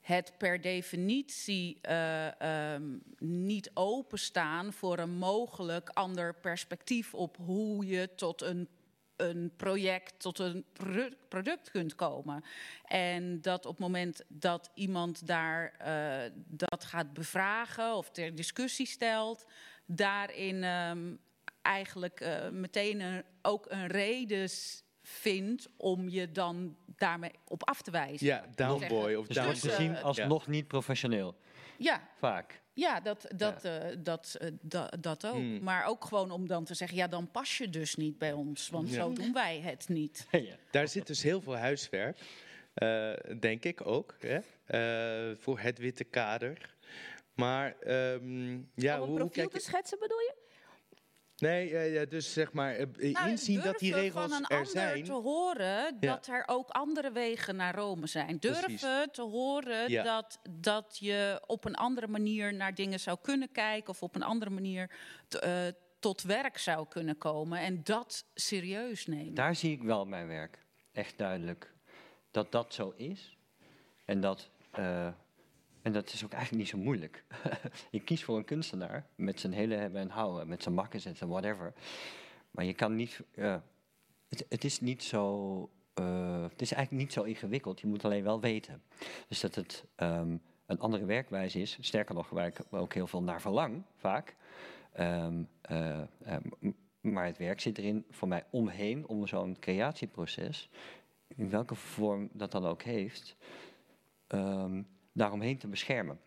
het 0.00 0.32
per 0.38 0.60
definitie 0.60 1.78
eh, 1.80 2.40
ehm, 2.74 2.82
niet 3.18 3.70
openstaan... 3.74 4.72
voor 4.72 4.98
een 4.98 5.14
mogelijk 5.16 5.88
ander 5.88 6.34
perspectief 6.34 7.14
op 7.14 7.36
hoe 7.36 7.86
je 7.86 8.14
tot 8.14 8.42
een 8.42 8.68
een 9.16 9.52
project 9.56 10.14
tot 10.20 10.38
een 10.38 10.64
pro- 10.72 11.08
product 11.28 11.70
kunt 11.70 11.94
komen. 11.94 12.44
En 12.84 13.40
dat 13.40 13.66
op 13.66 13.70
het 13.70 13.80
moment 13.80 14.22
dat 14.28 14.70
iemand 14.74 15.26
daar 15.26 15.72
eh, 15.78 16.30
dat 16.34 16.84
gaat 16.84 17.12
bevragen 17.12 17.94
of 17.96 18.10
ter 18.10 18.34
discussie 18.34 18.86
stelt, 18.86 19.46
daarin 19.86 20.64
ehm, 20.64 21.14
eigenlijk 21.62 22.20
eh, 22.20 22.48
meteen 22.50 23.00
een, 23.00 23.24
ook 23.42 23.66
een 23.68 23.86
reden 23.86 24.48
vindt 25.02 25.68
om 25.76 26.08
je 26.08 26.32
dan 26.32 26.76
daarmee 26.96 27.30
op 27.48 27.68
af 27.68 27.82
te 27.82 27.90
wijzen. 27.90 28.26
Ja, 28.26 28.44
downboy 28.54 29.14
of 29.14 29.26
Dus 29.26 29.36
het 29.36 29.44
wordt 29.44 29.62
downboy. 29.62 29.86
gezien 29.86 30.02
als 30.04 30.16
Ja. 30.16 30.26
nog 30.26 30.46
niet 30.46 30.68
professioneel. 30.68 31.36
Ja, 31.78 32.08
Vaak. 32.18 32.60
ja 32.72 33.00
dat, 33.00 33.26
dat, 33.36 33.64
eh, 33.64 33.82
dat, 33.98 34.36
eh, 34.40 34.48
da- 34.60 34.92
dat 35.00 35.26
ook. 35.26 35.32
Hmm. 35.34 35.62
Maar 35.62 35.84
ook 35.86 36.04
gewoon 36.04 36.30
om 36.30 36.46
dan 36.48 36.64
te 36.64 36.74
zeggen, 36.74 36.96
ja, 36.96 37.06
dan 37.08 37.30
pas 37.30 37.58
je 37.58 37.70
dus 37.70 37.94
niet 37.94 38.18
bij 38.18 38.32
ons. 38.32 38.68
Want 38.68 38.88
Ja. 38.88 38.94
zo 38.94 39.12
doen 39.12 39.32
wij 39.32 39.60
het 39.60 39.88
niet. 39.88 40.26
ja. 40.30 40.56
Daar 40.70 40.88
zit 40.88 41.06
dus 41.06 41.22
heel 41.22 41.40
veel 41.40 41.56
huiswerk, 41.56 42.18
eh, 42.74 43.12
denk 43.40 43.64
ik 43.64 43.86
ook, 43.86 44.16
hè? 44.18 44.38
eh, 44.64 45.36
voor 45.38 45.58
het 45.58 45.78
witte 45.78 46.04
kader. 46.04 46.72
Maar 47.34 47.76
ehm, 47.80 48.52
ja, 48.74 48.96
Om 48.96 49.02
een 49.02 49.08
hoe, 49.08 49.08
hoe 49.08 49.14
profiel 49.18 49.28
kijk 49.28 49.50
te 49.50 49.60
schetsen 49.60 49.98
bedoel 49.98 50.18
je? 50.18 50.33
Nee, 51.44 51.76
eh, 51.76 51.94
ja, 51.94 52.04
dus 52.04 52.32
zeg 52.32 52.52
maar, 52.52 52.74
eh, 52.74 53.12
Nou, 53.12 53.28
inzien 53.28 53.60
dat 53.60 53.78
die 53.78 53.94
regels 53.94 54.32
van 54.32 54.32
een 54.48 54.56
er 54.58 54.66
zijn. 54.66 55.04
te 55.04 55.12
horen 55.12 55.96
Ja. 56.00 56.12
dat 56.12 56.26
er 56.26 56.42
ook 56.46 56.68
andere 56.68 57.12
wegen 57.12 57.56
naar 57.56 57.74
Rome 57.74 58.06
zijn. 58.06 58.36
Durven 58.38 58.62
Precies. 58.64 59.08
te 59.12 59.22
horen 59.22 59.90
Ja. 59.90 60.02
dat, 60.02 60.38
dat 60.50 60.96
je 61.00 61.42
op 61.46 61.64
een 61.64 61.74
andere 61.74 62.06
manier 62.06 62.54
naar 62.54 62.74
dingen 62.74 63.00
zou 63.00 63.18
kunnen 63.22 63.52
kijken... 63.52 63.88
of 63.90 64.02
op 64.02 64.14
een 64.14 64.22
andere 64.22 64.50
manier 64.50 64.90
t- 65.28 65.34
eh, 65.34 65.52
tot 65.98 66.22
werk 66.22 66.58
zou 66.58 66.88
kunnen 66.88 67.18
komen. 67.18 67.58
En 67.58 67.80
dat 67.84 68.24
serieus 68.34 69.06
nemen. 69.06 69.34
Daar 69.34 69.54
zie 69.56 69.72
ik 69.72 69.82
wel 69.82 70.04
mijn 70.06 70.26
werk. 70.28 70.58
Echt 70.92 71.18
duidelijk. 71.18 71.72
Dat 72.30 72.52
dat 72.52 72.74
zo 72.74 72.92
is. 72.96 73.36
En 74.04 74.20
dat, 74.20 74.50
eh, 74.70 75.08
en 75.84 75.92
dat 75.92 76.12
is 76.12 76.24
ook 76.24 76.32
eigenlijk 76.32 76.62
niet 76.62 76.72
zo 76.72 76.78
moeilijk. 76.78 77.24
je 77.90 78.00
kiest 78.00 78.24
voor 78.24 78.36
een 78.36 78.44
kunstenaar 78.44 79.06
met 79.14 79.40
zijn 79.40 79.52
hele 79.52 79.74
hebben 79.74 80.00
en 80.00 80.08
houden. 80.08 80.48
Met 80.48 80.62
zijn 80.62 80.74
makkers 80.74 81.04
en 81.04 81.16
zijn 81.16 81.30
whatever. 81.30 81.72
Maar 82.50 82.64
je 82.64 82.74
kan 82.74 82.94
niet... 82.96 83.20
het, 84.28 84.46
het 84.48 84.64
is 84.64 84.80
niet 84.80 85.02
zo... 85.02 85.70
eh, 85.94 86.42
het 86.42 86.62
is 86.62 86.72
eigenlijk 86.72 87.04
niet 87.04 87.12
zo 87.12 87.22
ingewikkeld. 87.22 87.80
Je 87.80 87.86
moet 87.86 88.04
alleen 88.04 88.22
wel 88.24 88.40
weten. 88.40 88.82
Dus 89.28 89.40
dat 89.40 89.54
het 89.54 89.84
ehm, 89.94 90.36
een 90.66 90.80
andere 90.80 91.04
werkwijze 91.04 91.60
is. 91.60 91.78
Sterker 91.80 92.14
nog, 92.14 92.28
waar 92.30 92.46
ik 92.46 92.58
ook 92.70 92.94
heel 92.94 93.06
veel 93.06 93.22
naar 93.22 93.40
verlang, 93.40 93.82
vaak. 93.96 94.36
Ehm, 94.92 95.42
eh, 95.60 96.00
eh, 96.00 96.36
m- 96.60 96.68
maar 97.00 97.26
het 97.26 97.38
werk 97.38 97.60
zit 97.60 97.78
erin 97.78 98.04
voor 98.10 98.28
mij 98.28 98.44
omheen, 98.50 99.06
om 99.06 99.26
zo'n 99.26 99.56
creatieproces, 99.60 100.70
in 101.36 101.50
welke 101.50 101.74
vorm 101.74 102.28
dat 102.32 102.50
dan 102.52 102.66
ook 102.66 102.82
heeft, 102.82 103.36
ehm, 104.26 104.82
daaromheen 105.14 105.58
te 105.58 105.68
beschermen. 105.68 106.20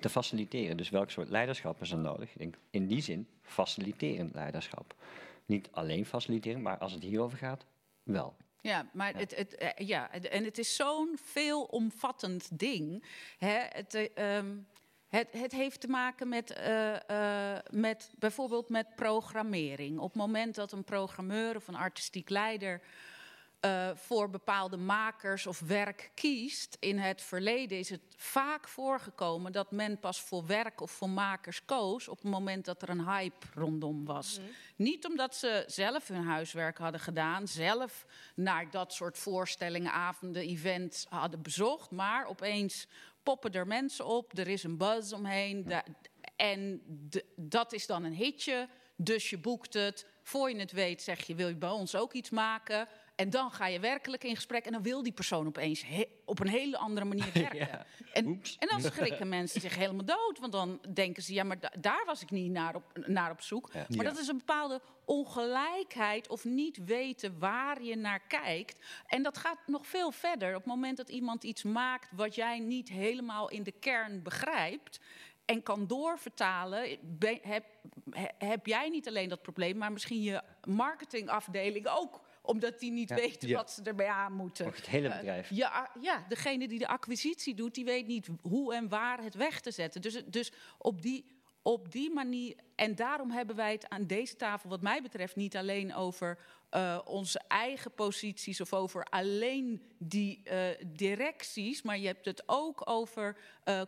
Te 0.00 0.08
faciliteren. 0.08 0.76
Dus 0.76 0.90
welk 0.90 1.10
soort 1.10 1.28
leiderschap 1.28 1.80
is 1.80 1.90
er 1.90 1.98
nodig? 1.98 2.30
Ik 2.30 2.38
denk 2.38 2.58
in 2.70 2.86
die 2.86 3.02
zin 3.02 3.28
faciliterend 3.42 4.34
leiderschap. 4.34 4.94
Niet 5.46 5.68
alleen 5.70 6.06
faciliteren, 6.06 6.62
maar 6.62 6.78
als 6.78 6.92
het 6.92 7.02
hierover 7.02 7.38
gaat, 7.38 7.66
wel. 8.02 8.36
Ja, 8.60 8.86
maar 8.92 9.16
Het, 9.16 9.36
het, 9.36 9.54
eh, 9.54 9.86
ja, 9.86 10.10
en 10.12 10.44
het 10.44 10.58
is 10.58 10.76
zo'n 10.76 11.18
veelomvattend 11.22 12.58
ding. 12.58 13.04
Hè? 13.38 13.58
Het, 13.68 13.94
eh, 13.94 14.36
ehm, 14.36 14.56
het, 15.08 15.28
het 15.30 15.52
heeft 15.52 15.80
te 15.80 15.88
maken 15.88 16.28
met, 16.28 16.50
eh, 16.52 17.58
met 17.70 18.12
bijvoorbeeld 18.18 18.68
met 18.68 18.94
programmering. 18.96 19.98
Op 19.98 20.08
het 20.08 20.22
moment 20.22 20.54
dat 20.54 20.72
een 20.72 20.84
programmeur 20.84 21.56
of 21.56 21.68
een 21.68 21.76
artistiek 21.76 22.28
leider 22.28 22.80
eh, 23.60 23.90
voor 23.94 24.30
bepaalde 24.30 24.76
makers 24.76 25.46
of 25.46 25.60
werk 25.60 26.10
kiest. 26.14 26.76
In 26.80 26.98
het 26.98 27.22
verleden 27.22 27.78
is 27.78 27.90
het 27.90 28.00
vaak 28.16 28.68
voorgekomen 28.68 29.52
dat 29.52 29.70
men 29.70 29.98
pas 29.98 30.20
voor 30.20 30.46
werk 30.46 30.80
of 30.80 30.90
voor 30.90 31.10
makers 31.10 31.64
koos 31.64 32.08
op 32.08 32.22
het 32.22 32.30
moment 32.30 32.64
dat 32.64 32.82
er 32.82 32.88
een 32.88 33.08
hype 33.08 33.46
rondom 33.54 34.04
was. 34.04 34.38
Niet 34.76 35.06
omdat 35.06 35.34
ze 35.36 35.64
zelf 35.66 36.08
hun 36.08 36.24
huiswerk 36.24 36.78
hadden 36.78 37.00
gedaan, 37.00 37.48
zelf 37.48 38.06
naar 38.34 38.70
dat 38.70 38.92
soort 38.92 39.18
voorstellingen, 39.18 39.92
avonden, 39.92 40.42
events 40.42 41.06
hadden 41.08 41.42
bezocht, 41.42 41.90
maar 41.90 42.26
opeens 42.26 42.86
poppen 43.22 43.52
er 43.52 43.66
mensen 43.66 44.06
op, 44.06 44.38
er 44.38 44.48
is 44.48 44.62
een 44.62 44.76
buzz 44.76 45.12
omheen. 45.12 45.72
en 46.36 46.82
de- 46.86 47.24
dat 47.36 47.72
is 47.72 47.86
dan 47.86 48.04
een 48.04 48.14
hitje, 48.14 48.68
dus 48.96 49.30
je 49.30 49.38
boekt 49.38 49.74
het. 49.74 50.06
Voor 50.22 50.50
je 50.50 50.58
het 50.58 50.72
weet 50.72 51.02
zeg 51.02 51.20
je, 51.26 51.34
wil 51.34 51.48
je 51.48 51.56
bij 51.56 51.70
ons 51.70 51.94
ook 51.94 52.12
iets 52.12 52.30
maken? 52.30 52.88
En 53.20 53.30
dan 53.30 53.50
ga 53.50 53.66
je 53.66 53.80
werkelijk 53.80 54.24
in 54.24 54.34
gesprek 54.34 54.64
en 54.66 54.72
dan 54.72 54.82
wil 54.82 55.02
die 55.02 55.12
persoon 55.12 55.46
opeens 55.46 55.84
he- 55.86 56.08
op 56.24 56.40
een 56.40 56.48
hele 56.48 56.76
andere 56.78 57.06
manier 57.06 57.30
werken. 57.42 57.58
Ja. 57.58 57.86
En, 58.12 58.26
en 58.58 58.68
dan 58.68 58.80
schrikken 58.92 59.28
mensen 59.28 59.60
zich 59.60 59.76
helemaal 59.76 60.04
dood. 60.04 60.38
Want 60.38 60.52
dan 60.52 60.80
denken 60.94 61.22
ze, 61.22 61.32
ja, 61.34 61.44
maar 61.44 61.60
da- 61.60 61.72
daar 61.80 62.02
was 62.06 62.22
ik 62.22 62.30
niet 62.30 62.50
naar 62.50 62.74
op, 62.74 62.84
naar 63.06 63.30
op 63.30 63.40
zoek. 63.40 63.70
Ja. 63.72 63.78
Maar 63.88 64.04
Ja. 64.04 64.10
dat 64.10 64.18
is 64.18 64.28
een 64.28 64.38
bepaalde 64.38 64.80
ongelijkheid 65.04 66.28
of 66.28 66.44
niet 66.44 66.84
weten 66.84 67.38
waar 67.38 67.82
je 67.82 67.96
naar 67.96 68.20
kijkt. 68.20 68.86
En 69.06 69.22
dat 69.22 69.38
gaat 69.38 69.58
nog 69.66 69.86
veel 69.86 70.10
verder. 70.12 70.48
Op 70.48 70.54
het 70.62 70.66
moment 70.72 70.96
dat 70.96 71.08
iemand 71.08 71.44
iets 71.44 71.62
maakt 71.62 72.08
wat 72.12 72.34
jij 72.34 72.58
niet 72.58 72.88
helemaal 72.88 73.50
in 73.50 73.62
de 73.62 73.72
kern 73.72 74.22
begrijpt 74.22 75.00
en 75.44 75.62
kan 75.62 75.86
doorvertalen, 75.86 76.98
ben- 77.02 77.38
heb, 77.42 77.64
he- 78.10 78.46
heb 78.46 78.66
jij 78.66 78.88
niet 78.88 79.08
alleen 79.08 79.28
dat 79.28 79.42
probleem, 79.42 79.76
maar 79.76 79.92
misschien 79.92 80.22
je 80.22 80.42
marketingafdeling 80.68 81.86
ook 81.88 82.20
omdat 82.42 82.78
die 82.80 82.90
niet 82.90 83.08
Ja. 83.08 83.14
weten 83.14 83.48
Ja. 83.48 83.56
wat 83.56 83.70
ze 83.70 83.82
ermee 83.82 84.10
aan 84.10 84.32
moeten. 84.32 84.66
Het 84.66 84.86
hele 84.86 85.08
Eh, 85.08 85.16
bedrijf. 85.16 85.50
ja, 85.50 85.90
ja, 86.00 86.24
degene 86.28 86.68
die 86.68 86.78
de 86.78 86.88
acquisitie 86.88 87.54
doet, 87.54 87.74
die 87.74 87.84
weet 87.84 88.06
niet 88.06 88.28
hoe 88.42 88.74
en 88.74 88.88
waar 88.88 89.22
het 89.22 89.34
weg 89.34 89.60
te 89.60 89.70
zetten. 89.70 90.00
Dus, 90.00 90.22
dus 90.26 90.52
op, 90.78 91.02
die, 91.02 91.24
op 91.62 91.92
die 91.92 92.10
manier. 92.10 92.54
En 92.74 92.94
daarom 92.94 93.30
hebben 93.30 93.56
wij 93.56 93.72
het 93.72 93.88
aan 93.88 94.06
deze 94.06 94.36
tafel, 94.36 94.68
wat 94.68 94.82
mij 94.82 95.02
betreft, 95.02 95.36
niet 95.36 95.56
alleen 95.56 95.94
over 95.94 96.38
eh, 96.70 96.98
onze 97.04 97.40
eigen 97.48 97.94
posities 97.94 98.60
of 98.60 98.72
over 98.72 99.04
alleen 99.04 99.82
die 99.98 100.40
eh, 100.44 100.68
directies. 100.86 101.82
Maar 101.82 101.98
je 101.98 102.06
hebt 102.06 102.24
het 102.24 102.42
ook 102.46 102.90
over 102.90 103.36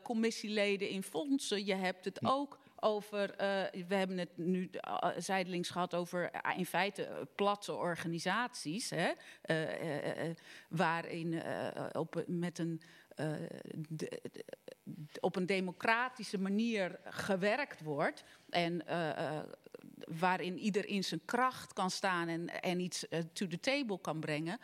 commissieleden 0.02 0.88
in 0.88 1.02
fondsen. 1.02 1.64
Je 1.64 1.74
hebt 1.74 2.04
het 2.04 2.18
ook 2.24 2.58
over, 2.82 3.30
eh, 3.30 3.84
we 3.88 3.94
hebben 3.94 4.18
het 4.18 4.36
nu 4.36 4.70
uh, 4.72 5.08
zijdelings 5.16 5.70
gehad 5.70 5.94
over 5.94 6.30
eh, 6.30 6.58
in 6.58 6.66
feite 6.66 7.04
eh, 7.04 7.16
platte 7.34 7.74
organisaties, 7.74 8.90
hè, 8.90 9.12
eh, 9.42 9.62
eh, 9.62 10.28
eh, 10.28 10.36
waarin 10.68 11.32
eh, 11.32 11.86
op, 11.92 12.24
met 12.26 12.58
een, 12.58 12.82
eh, 13.14 13.32
op 15.20 15.36
een 15.36 15.46
democratische 15.46 16.38
manier 16.38 17.00
gewerkt 17.04 17.82
wordt 17.82 18.24
en 18.48 18.86
eh, 18.86 19.36
eh, 19.38 19.42
waarin 20.18 20.58
ieder 20.58 20.86
in 20.86 21.04
zijn 21.04 21.24
kracht 21.24 21.72
kan 21.72 21.90
staan 21.90 22.28
en, 22.28 22.62
en 22.62 22.80
iets 22.80 23.08
eh, 23.08 23.20
to 23.32 23.46
the 23.46 23.60
table 23.60 24.00
kan 24.00 24.20
brengen. 24.20 24.58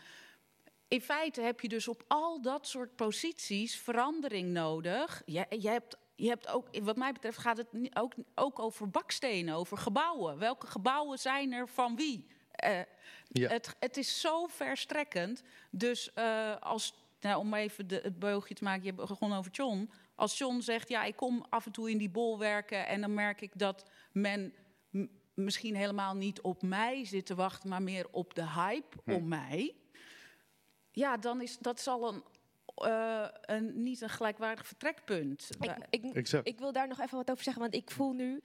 In 0.88 1.00
feite 1.00 1.40
heb 1.40 1.60
je 1.60 1.68
dus 1.68 1.88
op 1.88 2.04
al 2.06 2.42
dat 2.42 2.66
soort 2.66 2.96
posities 2.96 3.76
verandering 3.76 4.50
nodig. 4.50 5.22
Je, 5.26 5.46
je, 5.48 5.68
hebt, 5.68 5.96
je 6.18 6.28
hebt 6.28 6.48
ook, 6.48 6.78
wat 6.82 6.96
mij 6.96 7.12
betreft 7.12 7.38
gaat 7.38 7.56
het 7.56 7.68
ook, 7.94 8.12
ook 8.34 8.58
over 8.58 8.90
bakstenen, 8.90 9.54
over 9.54 9.78
gebouwen. 9.78 10.38
Welke 10.38 10.66
gebouwen 10.66 11.18
zijn 11.18 11.52
er 11.52 11.68
van 11.68 11.96
wie? 11.96 12.26
Eh, 12.50 12.80
Ja. 13.28 13.48
het, 13.48 13.76
het 13.78 13.96
is 13.96 14.20
zo 14.20 14.46
verstrekkend. 14.46 15.42
Dus 15.70 16.12
eh, 16.12 16.56
als, 16.60 16.94
nou, 17.20 17.38
om 17.38 17.54
even 17.54 17.86
de, 17.88 18.00
het 18.02 18.18
beugje 18.18 18.54
te 18.54 18.64
maken, 18.64 18.82
je 18.82 18.92
hebt 18.92 19.08
begonnen 19.08 19.38
over 19.38 19.50
John. 19.50 19.90
Als 20.14 20.38
John 20.38 20.60
zegt, 20.60 20.88
ja, 20.88 21.04
ik 21.04 21.16
kom 21.16 21.46
af 21.48 21.66
en 21.66 21.72
toe 21.72 21.90
in 21.90 21.98
die 21.98 22.10
bolwerken 22.10 22.86
en 22.86 23.00
dan 23.00 23.14
merk 23.14 23.40
ik 23.40 23.50
dat 23.54 23.90
men 24.12 24.54
misschien 25.34 25.76
helemaal 25.76 26.14
niet 26.14 26.40
op 26.40 26.62
mij 26.62 27.04
zit 27.04 27.26
te 27.26 27.34
wachten, 27.34 27.68
maar 27.68 27.82
meer 27.82 28.06
op 28.10 28.34
de 28.34 28.48
hype 28.50 28.96
om 29.06 29.28
mij. 29.28 29.74
Ja, 30.92 31.16
dan 31.16 31.40
is 31.40 31.58
dat 31.58 31.80
zal 31.80 32.08
een, 32.08 32.22
eh, 32.86 33.28
een, 33.40 33.82
niet 33.82 34.00
een 34.00 34.08
gelijkwaardig 34.08 34.66
vertrekpunt. 34.66 35.50
Ik, 35.60 35.76
ik, 35.90 36.14
Exact. 36.14 36.48
ik 36.48 36.58
wil 36.58 36.72
daar 36.72 36.88
nog 36.88 37.00
even 37.00 37.16
wat 37.16 37.30
over 37.30 37.44
zeggen, 37.44 37.62
want 37.62 37.74
ik 37.74 37.90
voel 37.90 38.12
nu 38.12 38.42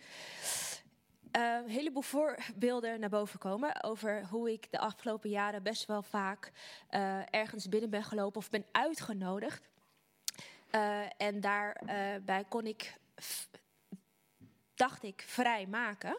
eh, 1.31 1.57
een 1.63 1.69
heleboel 1.69 2.01
voorbeelden 2.01 2.99
naar 2.99 3.09
boven 3.09 3.39
komen 3.39 3.83
over 3.83 4.25
hoe 4.29 4.51
ik 4.51 4.71
de 4.71 4.79
afgelopen 4.79 5.29
jaren 5.29 5.63
best 5.63 5.85
wel 5.85 6.01
vaak 6.01 6.51
eh, 6.89 7.19
ergens 7.29 7.69
binnen 7.69 7.89
ben 7.89 8.03
gelopen 8.03 8.37
of 8.37 8.49
ben 8.49 8.65
uitgenodigd. 8.71 9.69
Eh, 10.69 11.01
en 11.17 11.39
daarbij 11.39 12.43
kon 12.49 12.65
ik, 12.65 12.93
dacht 14.75 15.03
ik, 15.03 15.23
vrij 15.27 15.67
maken. 15.67 16.17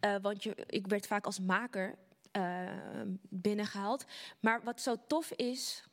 Eh, 0.00 0.14
want 0.22 0.42
je, 0.42 0.64
ik 0.66 0.86
werd 0.86 1.06
vaak 1.06 1.24
als 1.24 1.40
maker 1.40 1.94
eh, 2.32 2.70
binnengehaald. 3.28 4.04
Maar 4.40 4.62
wat 4.62 4.80
zo 4.80 4.96
tof 5.06 5.30
is, 5.30 5.84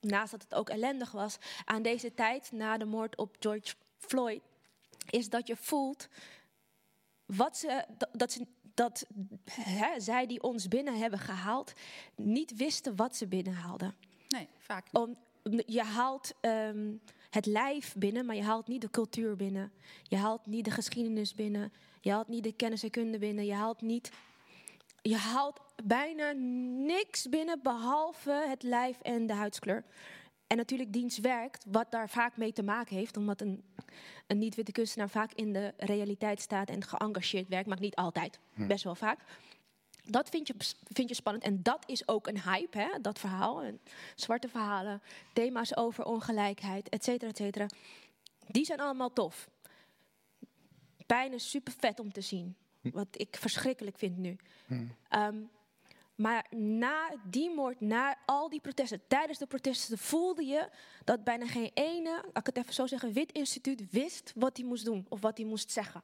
naast 0.00 0.30
dat 0.30 0.42
het 0.42 0.54
ook 0.54 0.68
ellendig 0.68 1.12
was, 1.12 1.36
aan 1.64 1.82
deze 1.82 2.14
tijd 2.14 2.52
na 2.52 2.78
de 2.78 2.84
moord 2.84 3.16
op 3.16 3.36
George 3.38 3.74
Floyd, 3.98 4.42
is 5.10 5.28
dat 5.28 5.46
je 5.46 5.56
voelt 5.56 6.08
wat 7.26 7.56
ze, 7.56 7.84
dat, 8.12 8.32
ze, 8.32 8.46
dat 8.74 9.06
hè, 9.50 10.00
zij 10.00 10.26
die 10.26 10.42
ons 10.42 10.68
binnen 10.68 10.98
hebben 10.98 11.18
gehaald, 11.18 11.72
niet 12.16 12.56
wisten 12.56 12.96
wat 12.96 13.16
ze 13.16 13.26
binnenhaalden. 13.26 13.94
nee, 14.28 14.48
vaak 14.58 14.84
niet. 14.92 15.02
Om, 15.02 15.16
je 15.66 15.82
haalt 15.82 16.32
ehm, 16.40 16.92
het 17.30 17.46
lijf 17.46 17.94
binnen, 17.96 18.26
maar 18.26 18.36
je 18.36 18.42
haalt 18.42 18.68
niet 18.68 18.80
de 18.80 18.90
cultuur 18.90 19.36
binnen. 19.36 19.72
Je 20.02 20.16
haalt 20.16 20.46
niet 20.46 20.64
de 20.64 20.70
geschiedenis 20.70 21.34
binnen. 21.34 21.72
Je 22.00 22.10
haalt 22.10 22.28
niet 22.28 22.42
de 22.42 22.52
kennis 22.52 22.82
en 22.82 22.90
kunde 22.90 23.18
binnen. 23.18 23.44
Je 23.44 23.54
haalt 23.54 23.80
niet. 23.80 24.10
Je 25.02 25.16
haalt 25.16 25.60
bijna 25.84 26.32
niks 26.86 27.28
binnen 27.28 27.60
behalve 27.62 28.44
het 28.48 28.62
lijf 28.62 29.00
en 29.00 29.26
de 29.26 29.32
huidskleur. 29.32 29.84
En 30.46 30.56
natuurlijk 30.56 30.92
diens 30.92 31.18
werkt, 31.18 31.64
wat 31.68 31.90
daar 31.90 32.08
vaak 32.08 32.36
mee 32.36 32.52
te 32.52 32.62
maken 32.62 32.96
heeft, 32.96 33.16
omdat 33.16 33.40
een, 33.40 33.62
een 34.26 34.38
niet-witte 34.38 34.72
kunstenaar 34.72 35.08
vaak 35.10 35.32
in 35.32 35.52
de 35.52 35.74
realiteit 35.76 36.40
staat 36.40 36.68
en 36.68 36.84
geëngageerd 36.84 37.48
werkt, 37.48 37.68
maar 37.68 37.80
niet 37.80 37.94
altijd, 37.94 38.38
Hm. 38.54 38.66
best 38.66 38.84
wel 38.84 38.94
vaak. 38.94 39.18
Dat 40.04 40.28
vind 40.28 40.46
je, 40.46 40.54
vind 40.92 41.08
je 41.08 41.14
spannend 41.14 41.44
en 41.44 41.62
dat 41.62 41.82
is 41.86 42.08
ook 42.08 42.26
een 42.26 42.42
hype, 42.42 42.78
hè? 42.78 43.00
dat 43.00 43.18
verhaal. 43.18 43.62
En 43.62 43.80
zwarte 44.14 44.48
verhalen, 44.48 45.02
thema's 45.32 45.76
over 45.76 46.04
ongelijkheid, 46.04 46.88
et 46.88 47.04
cetera, 47.04 47.30
et 47.30 47.36
cetera. 47.36 47.66
Die 48.46 48.64
zijn 48.64 48.80
allemaal 48.80 49.12
tof. 49.12 49.48
Pijn 51.06 51.32
is 51.32 51.50
super 51.50 51.72
vet 51.78 52.00
om 52.00 52.12
te 52.12 52.20
zien. 52.20 52.56
Wat 52.80 53.06
ik 53.10 53.36
verschrikkelijk 53.36 53.98
vind 53.98 54.16
nu. 54.16 54.36
Ehm, 55.08 55.36
maar 56.20 56.46
na 56.50 57.10
die 57.24 57.54
moord, 57.54 57.80
na 57.80 58.16
al 58.26 58.48
die 58.48 58.60
protesten, 58.60 59.00
tijdens 59.06 59.38
de 59.38 59.46
protesten 59.46 59.98
voelde 59.98 60.44
je 60.44 60.68
dat 61.04 61.24
bijna 61.24 61.46
geen 61.46 61.70
ene, 61.74 62.10
laat 62.10 62.36
ik 62.38 62.46
het 62.46 62.56
even 62.56 62.74
zo 62.74 62.86
zeggen, 62.86 63.12
wit 63.12 63.32
instituut 63.32 63.90
wist 63.90 64.32
wat 64.36 64.56
hij 64.56 64.66
moest 64.66 64.84
doen 64.84 65.06
of 65.08 65.20
wat 65.20 65.36
hij 65.36 65.46
moest 65.46 65.70
zeggen. 65.70 66.02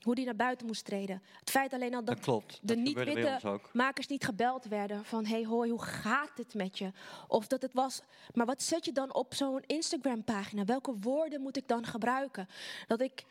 Hoe 0.00 0.14
hij 0.14 0.24
naar 0.24 0.36
buiten 0.36 0.66
moest 0.66 0.84
treden. 0.84 1.22
Het 1.38 1.50
feit 1.50 1.72
alleen 1.72 1.94
al 1.94 2.04
dat, 2.04 2.14
Dat 2.16 2.24
klopt. 2.24 2.58
de 2.62 2.76
niet-witte 2.76 3.60
makers 3.72 4.06
niet 4.06 4.24
gebeld 4.24 4.64
werden 4.64 5.04
van 5.04 5.26
hey 5.26 5.44
hoi, 5.44 5.70
hoe 5.70 5.82
gaat 5.82 6.30
het 6.34 6.54
met 6.54 6.78
je? 6.78 6.92
Of 7.28 7.46
dat 7.46 7.62
het 7.62 7.72
was, 7.72 8.00
maar 8.34 8.46
wat 8.46 8.62
zet 8.62 8.84
je 8.84 8.92
dan 8.92 9.14
op 9.14 9.34
zo'n 9.34 9.62
Instagram 9.66 10.24
pagina? 10.24 10.64
Welke 10.64 10.94
woorden 11.00 11.40
moet 11.40 11.56
ik 11.56 11.68
dan 11.68 11.86
gebruiken? 11.86 12.48
Dat 12.86 13.00
ik, 13.00 13.24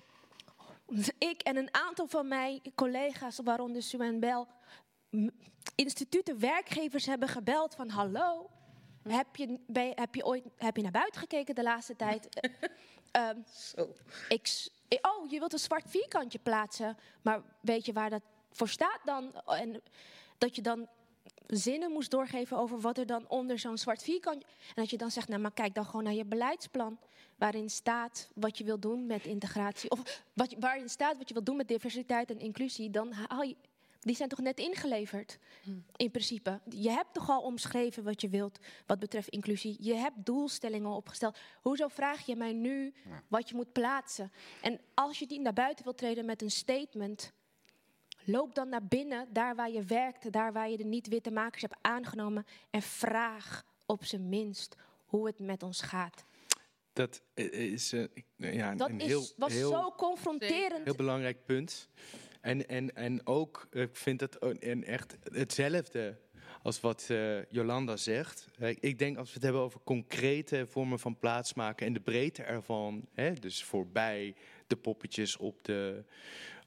ik 1.17 1.41
en 1.41 1.57
een 1.57 1.73
aantal 1.73 2.07
van 2.07 2.27
mijn 2.27 2.61
collega's, 2.75 3.39
waaronder 3.43 3.83
Sue 3.83 4.19
Bell, 4.19 4.39
m- 4.39 4.47
instituten, 5.76 6.40
werkgevers 6.40 7.06
hebben 7.06 7.27
gebeld 7.30 7.76
van 7.76 7.90
hallo. 7.90 8.49
Heb 9.07 9.36
je, 9.36 9.60
ben 9.68 9.91
heb 9.95 10.15
je 10.15 10.26
ooit 10.26 10.44
heb 10.57 10.76
je 10.76 10.81
naar 10.81 10.91
buiten 10.91 11.19
gekeken 11.19 11.56
de 11.56 11.64
laatste 11.64 11.95
tijd? 11.95 12.27
Ehm, 13.11 13.38
ik, 14.27 14.48
s- 14.48 14.69
eh, 14.88 14.98
oh, 15.02 15.30
je 15.31 15.40
wilt 15.40 15.53
een 15.53 15.60
zwart 15.60 15.84
vierkantje 15.90 16.40
plaatsen. 16.40 16.98
Maar 17.22 17.41
weet 17.61 17.86
je 17.86 17.94
waar 17.94 18.10
dat 18.10 18.22
voor 18.52 18.68
staat 18.69 18.99
dan? 19.03 19.41
En 19.45 19.81
dat 20.38 20.56
je 20.56 20.61
dan 20.61 20.88
zinnen 21.48 21.91
moest 21.91 22.11
doorgeven 22.11 22.57
over 22.57 22.80
wat 22.80 22.98
er 22.98 23.06
dan 23.06 23.27
onder 23.27 23.60
zo'n 23.60 23.77
zwart 23.77 24.03
vierkantje... 24.03 24.48
En 24.68 24.73
dat 24.76 24.90
je 24.90 24.98
dan 24.98 25.11
zegt, 25.11 25.27
nou 25.27 25.41
maar 25.41 25.52
kijk 25.53 25.73
dan 25.73 25.86
gewoon 25.86 26.03
naar 26.03 26.14
je 26.14 26.26
beleidsplan. 26.26 26.99
Waarin 27.38 27.69
staat 27.69 28.30
wat 28.36 28.57
je 28.57 28.64
wilt 28.64 28.81
doen 28.81 29.06
met 29.06 29.26
integratie. 29.26 29.90
Of 29.90 30.23
wat, 30.34 30.56
waarin 30.60 30.90
staat 30.90 31.18
wat 31.18 31.27
je 31.27 31.34
wilt 31.34 31.45
doen 31.45 31.57
met 31.57 31.68
diversiteit 31.68 32.30
en 32.30 32.40
inclusie. 32.40 32.90
Dan 32.90 33.11
haal 33.11 33.41
je... 33.41 33.56
Die 33.99 34.15
zijn 34.15 34.30
toch 34.30 34.39
net 34.39 34.59
ingeleverd, 34.59 35.38
in 35.95 36.11
principe. 36.11 36.59
Je 36.69 36.89
hebt 36.89 37.13
toch 37.13 37.30
al 37.30 37.41
omschreven 37.41 38.03
wat 38.03 38.21
je 38.21 38.30
wilt 38.30 38.59
wat 38.85 38.99
betreft 38.99 39.27
inclusie. 39.30 39.76
Je 39.80 39.93
hebt 39.93 40.15
doelstellingen 40.26 40.89
opgesteld. 40.91 41.38
Hoezo 41.61 41.88
vraag 41.88 42.26
je 42.26 42.35
mij 42.35 42.53
nu 42.53 42.93
wat 43.27 43.49
je 43.49 43.55
moet 43.55 43.71
plaatsen? 43.71 44.31
En 44.61 44.80
als 44.93 45.19
je 45.19 45.27
die 45.27 45.39
naar 45.39 45.53
buiten 45.53 45.84
wilt 45.84 45.97
treden 45.97 46.26
met 46.26 46.41
een 46.41 46.51
statement... 46.51 47.31
loop 48.23 48.55
dan 48.55 48.69
naar 48.69 48.85
binnen, 48.85 49.27
daar 49.34 49.55
waar 49.55 49.71
je 49.71 49.84
werkt... 49.84 50.31
daar 50.31 50.53
waar 50.53 50.69
je 50.69 50.77
de 50.77 50.84
niet-witte 50.84 51.31
makers 51.31 51.61
hebt 51.61 51.77
aangenomen... 51.81 52.45
en 52.69 52.81
vraag 52.81 53.63
op 53.85 54.05
zijn 54.05 54.30
minst 54.30 54.76
hoe 55.05 55.26
het 55.26 55.39
met 55.39 55.63
ons 55.63 55.81
gaat. 55.81 56.23
Dat 56.93 57.21
is 57.34 57.93
ik- 57.93 58.26
ja, 58.35 58.76
Dat 58.76 58.89
een 58.89 58.99
is, 58.99 59.05
heel, 59.07 59.26
was 59.38 59.53
heel, 59.53 59.69
zo 59.71 59.91
confronterend. 59.97 60.84
heel 60.85 60.95
belangrijk 60.95 61.45
punt. 61.45 61.89
En, 62.41 62.67
en, 62.67 62.95
en 62.95 63.27
ook, 63.27 63.67
eh, 63.71 63.81
ik 63.81 63.95
vind 63.95 64.21
het 64.21 64.37
en 64.37 64.83
echt 64.83 65.17
hetzelfde 65.23 66.17
als 66.61 66.79
wat 66.79 67.07
eh, 67.09 67.45
Jolanda 67.45 67.97
zegt. 67.97 68.47
Eh, 68.59 68.75
ik 68.79 68.99
denk 68.99 69.17
als 69.17 69.27
we 69.27 69.33
het 69.33 69.43
hebben 69.43 69.61
over 69.61 69.79
concrete 69.83 70.65
vormen 70.67 70.99
van 70.99 71.17
plaatsmaken 71.19 71.85
en 71.85 71.93
de 71.93 71.99
breedte 71.99 72.43
ervan, 72.43 73.07
hè, 73.13 73.33
dus 73.33 73.63
voorbij 73.63 74.35
de 74.67 74.75
poppetjes 74.75 75.37
op 75.37 75.63
de, 75.63 76.03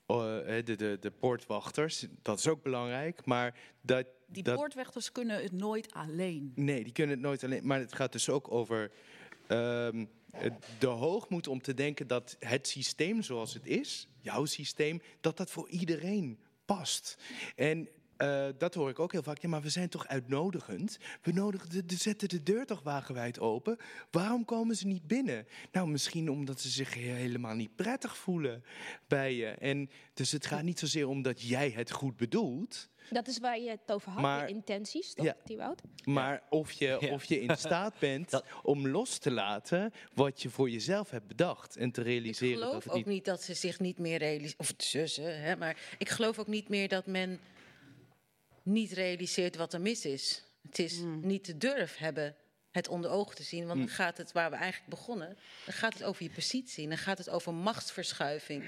eh, 0.07 0.17
de, 0.65 0.77
de, 0.77 0.97
de 1.01 1.11
poortwachters, 1.11 2.07
dat 2.23 2.39
is 2.39 2.49
ook 2.49 2.63
belangrijk. 2.63 3.25
Maar 3.25 3.59
dat, 3.81 4.07
Die 4.27 4.43
dat, 4.43 4.57
poortwachters 4.57 5.13
kunnen 5.13 5.43
het 5.43 5.53
nooit 5.53 5.93
alleen. 5.93 6.53
Nee, 6.55 6.85
die 6.85 6.93
kunnen 6.93 7.15
het 7.15 7.25
nooit 7.25 7.45
alleen. 7.45 7.67
Maar 7.67 7.79
het 7.79 7.95
gaat 7.95 8.13
dus 8.13 8.29
ook 8.29 8.51
over 8.51 8.91
ehm, 9.47 10.05
de 10.79 10.87
hoogmoed 10.87 11.49
om 11.49 11.63
te 11.63 11.75
denken 11.75 12.07
dat 12.07 12.37
het 12.39 12.69
systeem 12.69 13.23
zoals 13.23 13.55
het 13.55 13.67
is, 13.67 14.09
jouw 14.21 14.45
systeem, 14.45 15.03
dat 15.21 15.37
dat 15.37 15.51
voor 15.51 15.69
iedereen 15.69 16.39
past. 16.65 17.17
En 17.57 17.89
eh, 18.23 18.49
dat 18.59 18.75
hoor 18.75 18.91
ik 18.91 18.99
ook 18.99 19.13
heel 19.13 19.23
vaak. 19.23 19.39
Ja, 19.39 19.49
maar 19.49 19.63
we 19.63 19.69
zijn 19.69 19.89
toch 19.89 20.07
uitnodigend? 20.07 20.99
We 21.23 21.33
nodigen 21.33 21.71
de, 21.71 21.85
de, 21.85 21.97
zetten 21.97 22.29
de 22.29 22.43
deur 22.43 22.67
toch 22.67 22.83
wagenwijd 22.83 23.39
open? 23.41 23.77
Waarom 24.11 24.45
komen 24.45 24.77
ze 24.77 24.87
niet 24.87 25.07
binnen? 25.07 25.47
Nou, 25.73 25.89
misschien 25.89 26.31
omdat 26.31 26.61
ze 26.61 26.69
zich 26.69 26.95
he- 26.95 27.01
helemaal 27.01 27.55
niet 27.55 27.77
prettig 27.77 28.17
voelen 28.17 28.65
bij 29.09 29.35
je. 29.35 29.47
En 29.47 29.91
dus 30.15 30.33
het 30.33 30.47
gaat 30.47 30.63
niet 30.63 30.79
zozeer 30.79 31.09
om 31.09 31.23
dat 31.23 31.43
jij 31.43 31.71
het 31.71 31.91
goed 31.91 32.17
bedoelt. 32.17 32.91
Dat 33.11 33.29
is 33.29 33.39
waar 33.39 33.59
je 33.61 33.71
het 33.71 33.81
over 33.93 34.11
had, 34.13 34.23
Maar- 34.23 34.49
je 34.49 34.55
intenties, 34.55 35.15
toch, 35.15 35.25
Ja. 35.27 35.37
Thibaut? 35.45 35.83
Maar 36.05 36.43
of, 36.51 36.73
je, 36.73 36.97
Ja. 37.01 37.09
of 37.13 37.25
je 37.25 37.41
in 37.41 37.57
staat 37.67 37.95
bent 37.99 38.43
om 38.63 38.89
los 38.89 39.19
te 39.19 39.31
laten 39.31 39.93
wat 40.15 40.43
je 40.43 40.51
voor 40.51 40.71
jezelf 40.71 41.11
hebt 41.11 41.27
bedacht. 41.27 41.77
En 41.77 41.91
te 41.93 42.01
Ik 42.01 42.07
realiseren 42.07 42.59
dat 42.59 42.67
geloof 42.69 42.83
het 42.85 42.93
ook 42.93 42.99
niet... 42.99 43.07
niet 43.07 43.25
dat 43.25 43.43
ze 43.43 43.55
zich 43.55 43.81
niet 43.81 43.99
meer 43.99 44.19
realiseren. 44.19 44.59
Of 44.59 44.73
zussen, 44.77 45.43
hè, 45.43 45.57
maar 45.57 45.77
ik 45.99 46.09
geloof 46.09 46.39
ook 46.39 46.47
niet 46.47 46.69
meer 46.69 46.89
dat 46.89 47.07
men 47.07 47.41
niet 48.63 48.93
realiseert 48.93 49.57
wat 49.57 49.73
er 49.73 49.81
mis 49.81 50.05
is. 50.05 50.45
Het 50.63 50.79
is 50.79 50.99
niet 51.21 51.47
de 51.47 51.59
durf 51.59 51.97
hebben 51.97 52.37
het 52.71 52.89
onder 52.89 53.11
ogen 53.11 53.37
te 53.37 53.43
zien. 53.43 53.67
Want 53.67 53.79
dan 53.79 53.89
gaat 53.89 54.17
het 54.17 54.33
waar 54.33 54.51
we 54.51 54.57
eigenlijk 54.57 54.91
begonnen. 54.91 55.37
Dan 55.65 55.75
gaat 55.75 55.93
het 55.93 56.03
over 56.05 56.23
je 56.23 56.31
positie. 56.31 56.89
Dan 56.89 56.99
gaat 56.99 57.19
het 57.19 57.31
over 57.31 57.55
machtsverschuiving. 57.55 58.65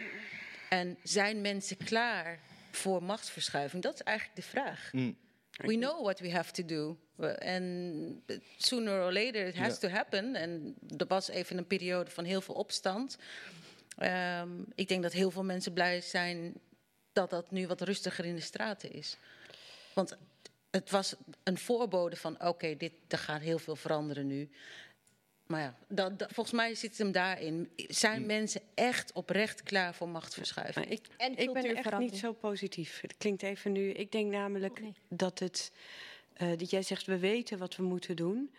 En 0.69 0.99
zijn 1.03 1.41
mensen 1.41 1.77
klaar 1.77 2.41
voor 2.71 3.03
machtsverschuiving? 3.03 3.83
Dat 3.83 3.95
is 3.95 4.01
eigenlijk 4.03 4.37
de 4.37 4.43
vraag. 4.43 4.89
Mm. 4.93 5.16
We 5.57 5.75
know 5.75 6.03
what 6.03 6.21
we 6.21 6.31
have 6.31 6.53
to 6.53 6.65
do. 6.65 6.99
En 7.39 8.23
sooner 8.57 9.03
or 9.05 9.12
later 9.12 9.47
it 9.47 9.57
has 9.57 9.73
Ja. 9.73 9.79
to 9.79 9.89
happen. 9.89 10.35
En 10.35 10.75
er 10.97 11.07
was 11.07 11.29
even 11.29 11.59
een 11.59 11.66
periode 11.66 12.11
van 12.11 12.25
heel 12.25 12.41
veel 12.41 12.55
opstand. 12.55 13.16
Ehm, 13.99 14.49
ik 14.75 14.89
denk 14.89 15.03
dat 15.03 15.12
heel 15.12 15.31
veel 15.31 15.45
mensen 15.45 15.73
blij 15.73 16.01
zijn 16.01 16.55
dat 17.12 17.31
dat 17.31 17.51
nu 17.51 17.66
wat 17.66 17.81
rustiger 17.81 18.25
in 18.25 18.35
de 18.35 18.41
straten 18.41 18.93
is. 18.93 19.16
Want 19.95 20.16
het 20.71 20.91
was 20.91 21.15
een 21.43 21.59
voorbode 21.59 22.16
van: 22.16 22.45
oké, 22.47 22.77
dit 22.77 22.93
er 23.09 23.19
gaat 23.19 23.41
heel 23.41 23.59
veel 23.59 23.77
veranderen 23.77 24.27
nu. 24.27 24.51
Maar 25.47 25.61
ja, 25.61 25.77
dat, 25.89 26.19
dat- 26.19 26.33
volgens 26.33 26.57
mij 26.57 26.75
zit 26.75 26.91
het 26.91 26.99
hem 26.99 27.12
daarin. 27.12 27.71
Zijn 27.77 28.27
mensen 28.27 28.61
echt 28.75 29.12
oprecht 29.12 29.62
klaar 29.62 29.95
voor 29.95 30.09
machtsverschuiving? 30.09 30.85
Maar 30.87 30.95
ik, 30.95 31.07
En 31.16 31.37
ik 31.37 31.53
ben 31.53 31.77
echt 31.77 31.99
niet 31.99 32.16
zo 32.16 32.33
positief. 32.33 33.01
Het 33.01 33.16
klinkt 33.16 33.43
even 33.43 33.73
nu. 33.73 33.91
Ik 33.91 34.12
denk 34.12 34.31
namelijk 34.33 34.77
Oh, 34.77 34.83
nee. 34.83 34.95
dat 35.09 35.39
het. 35.39 35.73
eh, 36.33 36.49
dat 36.59 36.71
jij 36.71 36.83
zegt, 36.83 37.07
we 37.07 37.19
weten 37.19 37.59
wat 37.59 37.77
we 37.77 37.83
moeten 37.83 38.16
doen. 38.16 38.55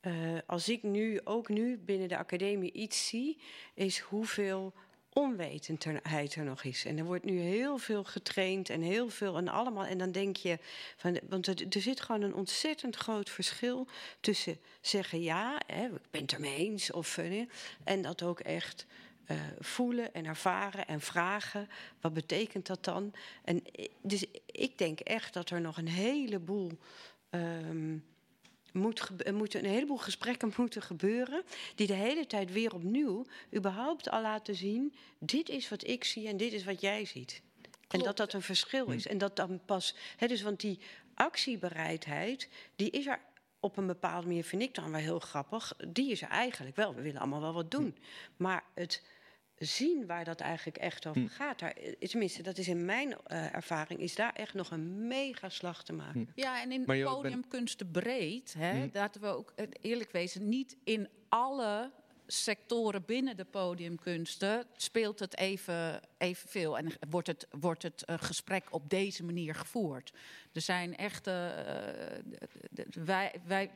Eh, 0.00 0.12
als 0.46 0.68
ik 0.68 0.82
nu, 0.82 1.20
ook 1.24 1.48
nu 1.48 1.78
binnen 1.78 2.08
de 2.08 2.16
academie 2.16 2.72
iets 2.72 3.08
zie, 3.08 3.38
is 3.74 3.98
hoeveel 3.98 4.72
onwetendheid 5.18 6.34
er 6.34 6.44
nog 6.44 6.62
is. 6.64 6.84
En 6.84 6.98
er 6.98 7.04
wordt 7.04 7.24
nu 7.24 7.38
heel 7.38 7.78
veel 7.78 8.04
getraind 8.04 8.70
en 8.70 8.80
heel 8.80 9.08
veel 9.08 9.36
en 9.36 9.48
allemaal. 9.48 9.84
En 9.84 9.98
dan 9.98 10.12
denk 10.12 10.36
je, 10.36 10.58
van, 10.96 11.20
want 11.28 11.46
er, 11.46 11.82
zit 11.82 12.00
gewoon 12.00 12.22
een 12.22 12.34
ontzettend 12.34 12.96
groot 12.96 13.30
verschil 13.30 13.86
tussen 14.20 14.58
zeggen 14.80 15.22
ja, 15.22 15.60
hè, 15.66 15.84
ik 15.84 16.10
ben 16.10 16.20
het 16.20 16.32
ermee 16.32 16.56
eens, 16.56 16.92
of, 16.92 17.18
eh, 17.18 17.42
en 17.84 18.02
dat 18.02 18.22
ook 18.22 18.40
echt 18.40 18.86
eh, 19.24 19.36
voelen 19.58 20.14
en 20.14 20.24
ervaren 20.24 20.86
en 20.86 21.00
vragen. 21.00 21.68
Wat 22.00 22.12
betekent 22.12 22.66
dat 22.66 22.84
dan? 22.84 23.12
En, 23.44 23.64
eh, 23.72 23.88
dus 24.02 24.24
ik 24.46 24.78
denk 24.78 25.00
echt 25.00 25.32
dat 25.32 25.50
er 25.50 25.60
nog 25.60 25.76
een 25.76 25.88
heleboel. 25.88 26.70
ehm, 27.30 27.98
moet 28.76 29.10
er 29.24 29.34
moeten 29.34 29.64
een 29.64 29.70
heleboel 29.70 29.96
gesprekken 29.96 30.52
moeten 30.56 30.82
gebeuren. 30.82 31.42
die 31.74 31.86
de 31.86 31.92
hele 31.92 32.26
tijd 32.26 32.52
weer 32.52 32.74
opnieuw. 32.74 33.26
überhaupt 33.54 34.10
al 34.10 34.22
laten 34.22 34.54
zien. 34.54 34.94
dit 35.18 35.48
is 35.48 35.68
wat 35.68 35.86
ik 35.86 36.04
zie 36.04 36.28
en 36.28 36.36
dit 36.36 36.52
is 36.52 36.64
wat 36.64 36.80
jij 36.80 37.04
ziet. 37.04 37.42
En 37.88 38.00
dat 38.00 38.16
dat 38.16 38.32
een 38.32 38.42
verschil 38.42 38.86
is. 38.86 39.06
En 39.06 39.18
dat 39.18 39.36
dan 39.36 39.60
pas. 39.64 39.94
Hè, 40.16 40.26
dus 40.26 40.42
want 40.42 40.60
die 40.60 40.78
actiebereidheid. 41.14 42.48
die 42.76 42.90
is 42.90 43.06
er 43.06 43.20
op 43.60 43.76
een 43.76 43.86
bepaalde 43.86 44.26
manier, 44.26 44.44
vind 44.44 44.62
ik 44.62 44.74
dan 44.74 44.90
wel 44.90 45.00
heel 45.00 45.18
grappig. 45.18 45.76
Die 45.88 46.10
is 46.10 46.22
er 46.22 46.28
eigenlijk 46.28 46.76
wel. 46.76 46.94
We 46.94 47.02
willen 47.02 47.20
allemaal 47.20 47.40
wel 47.40 47.52
wat 47.52 47.70
doen. 47.70 47.96
Maar 48.36 48.64
het 48.74 49.02
zien 49.58 50.06
waar 50.06 50.24
dat 50.24 50.40
eigenlijk 50.40 50.76
echt 50.76 51.06
over 51.06 51.28
gaat. 51.30 51.58
Daar, 51.58 51.70
eh, 51.72 52.08
tenminste, 52.08 52.42
dat 52.42 52.58
is 52.58 52.68
in 52.68 52.84
mijn 52.84 53.14
eh, 53.26 53.54
ervaring. 53.54 54.00
is 54.00 54.14
daar 54.14 54.32
echt 54.32 54.54
nog 54.54 54.70
een 54.70 55.06
mega 55.06 55.48
slag 55.48 55.84
te 55.84 55.92
maken. 55.92 56.28
Ja, 56.34 56.62
en 56.62 56.72
in 56.72 56.84
podiumkunsten 56.84 57.90
breed, 57.90 58.54
hè, 58.58 58.70
Hm. 58.72 58.88
laten 58.92 59.20
we 59.20 59.26
ook 59.26 59.52
eh, 59.56 59.66
eerlijk 59.80 60.12
wezen, 60.12 60.48
niet 60.48 60.76
in 60.84 61.08
alle 61.28 61.90
sectoren 62.26 63.04
binnen 63.04 63.36
de 63.36 63.44
podiumkunsten 63.44 64.66
speelt 64.76 65.18
het 65.18 65.36
even, 65.36 66.00
evenveel. 66.18 66.78
En 66.78 66.92
wordt 67.10 67.26
het, 67.26 67.46
wordt 67.50 67.82
het 67.82 68.02
gesprek 68.06 68.64
op 68.70 68.90
deze 68.90 69.24
manier 69.24 69.54
gevoerd. 69.54 70.12
Er 70.52 70.60
zijn 70.60 70.96
echt. 70.96 71.24
de- 71.24 72.22
de- 72.70 72.86
de- 72.90 73.04
wij, 73.04 73.34
wij 73.46 73.70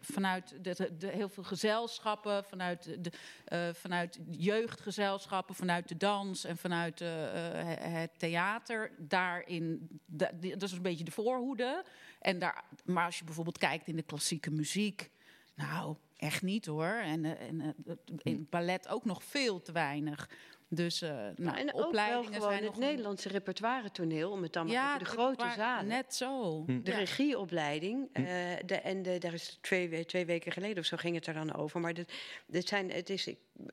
vanuit 0.00 0.54
de, 0.64 0.96
de, 0.98 1.06
heel 1.06 1.28
veel 1.28 1.42
gezelschappen, 1.42 2.44
vanuit, 2.44 3.04
de, 3.04 3.10
eh, 3.44 3.68
vanuit 3.72 4.18
jeugdgezelschappen, 4.30 5.54
vanuit 5.54 5.88
de 5.88 5.96
dans 5.96 6.44
en 6.44 6.56
vanuit 6.56 7.00
eh, 7.00 7.60
eh, 7.60 7.92
het 8.00 8.18
theater. 8.18 8.90
Daarin, 8.98 9.88
dat 10.06 10.62
is 10.62 10.72
een 10.72 10.82
beetje 10.82 11.04
de 11.04 11.10
voorhoede. 11.10 11.84
En 12.20 12.38
daar, 12.38 12.64
maar 12.84 13.04
als 13.04 13.18
je 13.18 13.24
bijvoorbeeld 13.24 13.58
kijkt 13.58 13.86
in 13.86 13.96
de 13.96 14.02
klassieke 14.02 14.50
muziek, 14.50 15.10
nou, 15.54 15.96
echt 16.16 16.42
niet 16.42 16.66
hoor. 16.66 16.94
En, 17.02 17.38
en 17.38 17.74
in 18.22 18.36
het 18.36 18.50
ballet 18.50 18.88
ook 18.88 19.04
nog 19.04 19.24
veel 19.24 19.62
te 19.62 19.72
weinig. 19.72 20.28
Dus 20.68 21.02
uh, 21.02 21.10
nou, 21.36 21.56
en 21.56 21.68
ook 21.68 21.74
wel 21.76 21.86
opleidingen 21.86 22.32
gewoon 22.32 22.40
zijn 22.50 22.62
het 22.64 22.70
nog... 22.72 22.78
Nederlandse 22.78 23.28
repertoire 23.28 23.90
toneel, 23.90 24.30
om 24.30 24.42
het 24.42 24.52
dan 24.52 24.64
maar 24.66 24.74
Ja, 24.74 24.86
over 24.86 24.98
de 24.98 25.04
grote 25.04 25.52
zalen. 25.56 25.86
net 25.86 26.14
zo. 26.14 26.62
Hm. 26.66 26.82
De 26.82 26.90
Ja. 26.90 26.96
regieopleiding, 26.96 28.08
eh, 28.12 28.24
de, 28.66 28.74
en 28.74 29.02
de, 29.02 29.18
daar 29.18 29.32
is 29.32 29.58
twee, 29.60 29.88
we- 29.88 30.04
twee 30.04 30.26
weken 30.26 30.52
geleden 30.52 30.78
of 30.78 30.84
zo 30.84 30.96
ging 30.96 31.14
het 31.14 31.26
er 31.26 31.34
dan 31.34 31.54
over. 31.54 31.80
Maar 31.80 31.94
dit, 31.94 32.12
dit 32.46 32.68
zijn, 32.68 32.90
het 32.90 33.10
is, 33.10 33.24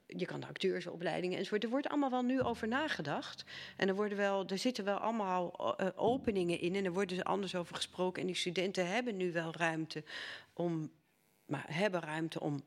je 0.07 0.25
kan 0.25 0.39
de 0.39 0.47
acteursopleidingen 0.47 1.37
enzovoort. 1.37 1.63
Er 1.63 1.69
wordt 1.69 1.87
allemaal 1.87 2.09
wel 2.09 2.21
nu 2.23 2.41
over 2.41 2.67
nagedacht. 2.67 3.43
En 3.77 3.87
er, 3.87 3.95
worden 3.95 4.17
wel, 4.17 4.45
er 4.45 4.57
zitten 4.57 4.83
wel 4.85 4.97
allemaal 4.97 5.75
eh, 5.77 5.87
openingen 5.95 6.59
in 6.59 6.75
en 6.75 6.85
er 6.85 6.93
wordt 6.93 7.09
dus 7.09 7.23
anders 7.23 7.55
over 7.55 7.75
gesproken. 7.75 8.21
En 8.21 8.27
die 8.27 8.35
studenten 8.35 8.87
hebben 8.87 9.17
nu 9.17 9.31
wel 9.31 9.51
ruimte 9.57 10.03
om, 10.53 10.91
maar 11.45 11.65
hebben 11.67 12.01
ruimte 12.01 12.39
om 12.39 12.63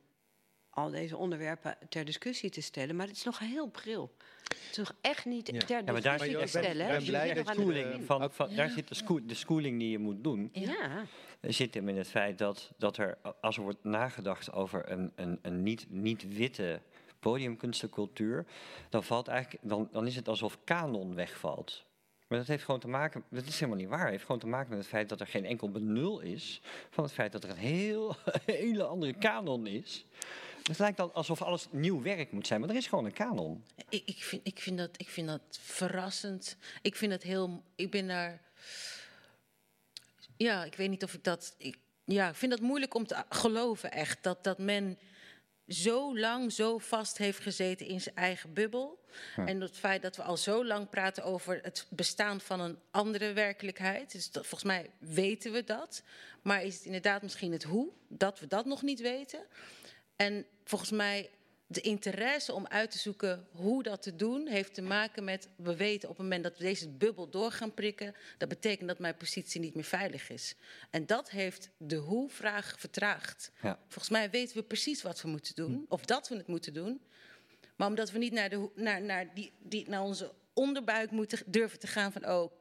al 0.77 0.91
deze 0.91 1.17
onderwerpen 1.17 1.77
ter 1.89 2.05
discussie 2.05 2.51
te 2.51 2.61
stellen. 2.61 2.97
Maar 2.97 3.07
het 3.07 3.17
is 3.17 3.25
nog 3.25 3.39
heel 3.39 3.67
pril. 3.69 4.13
Het 4.43 4.69
is 4.71 4.77
nog 4.77 4.93
echt 5.01 5.25
niet 5.25 5.47
Ja. 5.53 5.59
ter 5.59 5.77
Ja, 5.85 5.93
maar 5.93 6.01
daar 6.03 6.19
discussie 6.19 6.31
zit 6.49 6.53
te 6.53 6.59
stellen. 6.59 6.87
ben 6.87 6.97
hè. 6.99 7.05
blij 7.05 7.35
dat 7.35 7.47
schooling 7.49 8.05
van, 8.07 8.33
van, 8.33 8.55
daar 8.55 8.71
zit 8.71 8.89
de, 8.89 8.95
school, 8.95 9.21
de 9.23 9.35
schooling 9.35 9.79
die 9.79 9.91
je 9.91 9.99
moet 9.99 10.25
doen. 10.25 10.49
Ja. 10.53 11.05
zit 11.41 11.75
hem 11.75 11.89
in 11.89 11.97
het 11.97 12.09
feit 12.09 12.39
dat, 12.39 12.73
dat 12.79 12.97
er, 12.97 13.19
als 13.41 13.57
er 13.57 13.63
wordt 13.63 13.85
nagedacht 13.85 14.53
over 14.53 14.91
een, 14.91 15.13
een, 15.15 15.39
een 15.43 15.63
niet- 15.63 15.87
niet-witte 15.91 16.81
podiumkunstencultuur, 17.21 18.45
dan, 18.89 19.05
valt 19.05 19.29
eigenlijk, 19.29 19.63
dan, 19.69 19.89
dan 19.93 20.07
is 20.07 20.17
het 20.17 20.29
alsof 20.29 20.59
kanon 20.65 21.15
wegvalt. 21.15 21.85
Maar 22.29 22.39
dat 22.39 22.47
heeft 22.47 22.65
gewoon 22.65 22.81
te 22.81 22.89
maken, 22.89 23.25
dat 23.31 23.47
is 23.47 23.55
helemaal 23.55 23.77
niet 23.81 23.89
waar. 23.89 24.01
Het 24.01 24.11
heeft 24.11 24.25
gewoon 24.25 24.41
te 24.41 24.47
maken 24.47 24.69
met 24.69 24.79
het 24.79 24.89
feit 24.89 25.09
dat 25.09 25.21
er 25.21 25.27
geen 25.27 25.45
enkel 25.45 25.71
benul 25.71 26.21
is 26.21 26.61
van 26.91 27.05
het 27.05 27.13
feit 27.13 27.33
dat 27.33 27.45
er 27.45 27.51
een 27.51 27.57
heel, 27.57 28.15
hele 28.47 28.85
andere 28.85 29.13
kanon 29.19 29.67
is. 29.67 30.07
Het 30.67 30.79
lijkt 30.79 30.97
dan 30.97 31.15
alsof 31.15 31.43
alles 31.43 31.67
nieuw 31.71 32.03
werk 32.03 32.33
moet 32.33 32.47
zijn, 32.47 32.61
maar 32.61 32.69
er 32.69 32.77
is 32.77 32.87
gewoon 32.87 33.05
een 33.05 33.13
kanon. 33.13 33.65
Ik, 33.89 34.03
ik, 34.07 34.23
vind, 34.23 34.47
ik, 34.47 34.59
vind 34.59 34.79
dat, 34.79 34.91
ik 34.97 35.09
vind 35.09 35.29
dat 35.29 35.41
verrassend. 35.51 36.57
Ik 36.83 36.97
vind 36.97 37.11
dat 37.11 37.23
heel. 37.23 37.63
Ik 37.75 37.91
ben 37.91 38.09
daar. 38.09 38.41
Ja, 40.37 40.65
ik 40.65 40.75
weet 40.75 40.91
niet 40.91 41.05
of 41.05 41.15
ik 41.15 41.25
dat. 41.25 41.55
Ik, 41.59 41.79
ja, 42.05 42.29
ik 42.29 42.35
vind 42.35 42.51
dat 42.51 42.61
moeilijk 42.61 42.95
om 42.95 43.07
te 43.07 43.25
geloven, 43.29 43.93
echt. 43.93 44.23
Dat, 44.23 44.45
dat 44.45 44.59
men 44.59 44.99
zo 45.69 46.19
lang 46.19 46.53
zo 46.53 46.79
vast 46.79 47.19
heeft 47.19 47.41
gezeten 47.41 47.87
in 47.87 48.01
zijn 48.01 48.17
eigen 48.17 48.53
bubbel. 48.53 49.05
Ja. 49.37 49.47
En 49.47 49.61
het 49.61 49.77
feit 49.77 50.03
dat 50.03 50.17
we 50.17 50.23
al 50.23 50.37
zo 50.37 50.65
lang 50.65 50.89
praten 50.89 51.25
over 51.25 51.59
het 51.63 51.87
bestaan 51.89 52.41
van 52.41 52.61
een 52.61 52.79
andere 52.91 53.33
werkelijkheid. 53.33 54.13
Dus 54.13 54.31
dat, 54.31 54.47
volgens 54.47 54.71
mij 54.71 54.91
weten 54.99 55.53
we 55.53 55.65
dat. 55.65 56.03
Maar 56.43 56.63
is 56.63 56.75
het 56.75 56.85
inderdaad 56.85 57.23
misschien 57.23 57.53
het 57.53 57.63
hoe 57.63 57.89
dat 58.09 58.39
we 58.39 58.47
dat 58.47 58.65
nog 58.65 58.83
niet 58.83 59.01
weten? 59.01 59.41
En 60.17 60.47
volgens 60.65 60.91
mij 60.91 61.31
de 61.67 61.81
interesse 61.81 62.53
om 62.53 62.67
uit 62.67 62.91
te 62.91 62.99
zoeken 62.99 63.47
hoe 63.51 63.83
dat 63.83 64.03
te 64.03 64.17
doen, 64.17 64.47
heeft 64.47 64.75
te 64.75 64.83
maken 64.83 65.25
met 65.25 65.49
we 65.57 65.77
weten 65.77 66.09
op 66.09 66.15
het 66.17 66.25
moment 66.25 66.43
dat 66.43 66.59
we 66.59 66.65
deze 66.65 66.89
bubbel 66.89 67.29
door 67.29 67.53
gaan 67.53 67.75
prikken, 67.75 68.15
dat 68.39 68.49
betekent 68.49 68.89
dat 68.89 68.99
mijn 68.99 69.17
positie 69.17 69.61
niet 69.61 69.75
meer 69.75 69.85
veilig 69.85 70.31
is. 70.31 70.55
En 70.91 71.07
dat 71.07 71.31
heeft 71.31 71.71
de 71.77 71.97
hoe-vraag 71.97 72.75
vertraagd. 72.79 73.51
Ja. 73.63 73.79
Volgens 73.89 74.09
mij 74.09 74.31
weten 74.31 74.57
we 74.57 74.63
precies 74.63 75.03
wat 75.03 75.23
we 75.23 75.29
moeten 75.29 75.55
doen, 75.55 75.87
of 75.89 76.05
dat 76.05 76.29
we 76.29 76.37
het 76.37 76.47
moeten 76.47 76.75
doen. 76.75 77.01
Maar 77.77 77.89
omdat 77.89 78.11
we 78.11 78.19
niet 78.19 78.33
naar, 78.33 78.49
de, 78.49 78.71
naar, 78.75 79.03
naar, 79.03 79.35
die, 79.35 79.53
die, 79.59 79.89
naar 79.89 80.03
onze 80.03 80.33
onderbuik 80.53 81.11
moeten 81.11 81.43
durven 81.47 81.79
te 81.79 81.87
gaan 81.87 82.13
van, 82.13 82.29
oh 82.29 82.53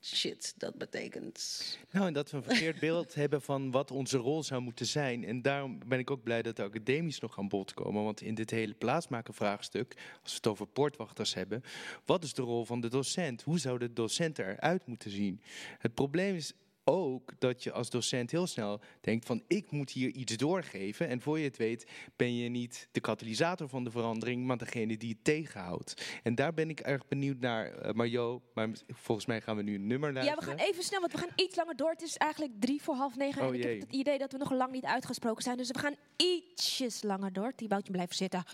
shit, 0.00 0.54
dat 0.56 0.74
betekent. 0.74 1.78
Nou, 1.90 2.06
en 2.06 2.12
dat 2.12 2.30
we 2.30 2.36
een 2.36 2.42
verkeerd 2.42 2.78
beeld 2.88 3.14
hebben 3.14 3.42
van 3.42 3.70
wat 3.70 3.90
onze 3.90 4.16
rol 4.16 4.42
zou 4.42 4.60
moeten 4.60 4.86
zijn. 4.86 5.24
En 5.24 5.42
daarom 5.42 5.78
ben 5.86 5.98
ik 5.98 6.10
ook 6.10 6.22
blij 6.22 6.42
dat 6.42 6.56
de 6.56 6.62
academies 6.62 7.20
nog 7.20 7.38
aan 7.38 7.48
bod 7.48 7.74
komen. 7.74 8.04
Want 8.04 8.20
in 8.20 8.34
dit 8.34 8.50
hele 8.50 8.74
plaatsmakervraagstuk, 8.74 9.96
als 10.22 10.30
we 10.30 10.36
het 10.36 10.46
over 10.46 10.66
poortwachters 10.66 11.34
hebben, 11.34 11.62
wat 12.04 12.24
is 12.24 12.34
de 12.34 12.42
rol 12.42 12.64
van 12.64 12.80
de 12.80 12.88
docent? 12.88 13.42
Hoe 13.42 13.58
zou 13.58 13.78
de 13.78 13.92
docent 13.92 14.38
eruit 14.38 14.86
moeten 14.86 15.10
zien? 15.10 15.40
Het 15.78 15.94
probleem 15.94 16.34
is 16.34 16.52
ook 16.90 17.32
dat 17.38 17.62
je 17.62 17.72
als 17.72 17.90
docent 17.90 18.30
heel 18.30 18.46
snel 18.46 18.80
denkt 19.00 19.26
van 19.26 19.42
ik 19.46 19.70
moet 19.70 19.90
hier 19.90 20.10
iets 20.10 20.36
doorgeven. 20.36 21.08
En 21.08 21.20
voor 21.20 21.38
je 21.38 21.44
het 21.44 21.56
weet 21.56 21.86
ben 22.16 22.36
je 22.36 22.48
niet 22.48 22.88
de 22.92 23.00
katalysator 23.00 23.68
van 23.68 23.84
de 23.84 23.90
verandering, 23.90 24.46
maar 24.46 24.56
degene 24.58 24.96
die 24.96 25.10
het 25.10 25.24
tegenhoudt. 25.24 26.18
En 26.22 26.34
daar 26.34 26.54
ben 26.54 26.68
ik 26.70 26.80
erg 26.80 27.08
benieuwd 27.08 27.38
naar, 27.40 27.66
eh, 27.72 27.92
Marjo. 27.92 28.42
Maar 28.54 28.68
volgens 28.88 29.26
mij 29.26 29.40
gaan 29.40 29.56
we 29.56 29.62
nu 29.62 29.74
een 29.74 29.86
nummer 29.86 30.08
Ja, 30.08 30.14
luisteren. 30.14 30.44
we 30.44 30.50
gaan 30.50 30.68
even 30.68 30.82
snel, 30.82 31.00
want 31.00 31.12
we 31.12 31.18
gaan 31.18 31.32
iets 31.36 31.56
langer 31.56 31.76
door. 31.76 31.90
Het 31.90 32.02
is 32.02 32.16
eigenlijk 32.16 32.52
drie 32.60 32.82
voor 32.82 32.94
half 32.94 33.16
negen. 33.16 33.42
Oh, 33.42 33.48
en 33.48 33.54
ik 33.54 33.62
jee. 33.62 33.72
heb 33.72 33.80
het 33.80 33.96
idee 33.96 34.18
dat 34.18 34.32
we 34.32 34.38
nog 34.38 34.50
lang 34.52 34.72
niet 34.72 34.84
uitgesproken 34.84 35.42
zijn. 35.42 35.56
Dus 35.56 35.68
we 35.68 35.78
gaan 35.78 35.94
ietsjes 36.16 37.02
langer 37.02 37.32
door. 37.32 37.52
Die 37.56 37.68
boutje 37.68 37.92
blijven 37.92 38.16
zitten. 38.16 38.44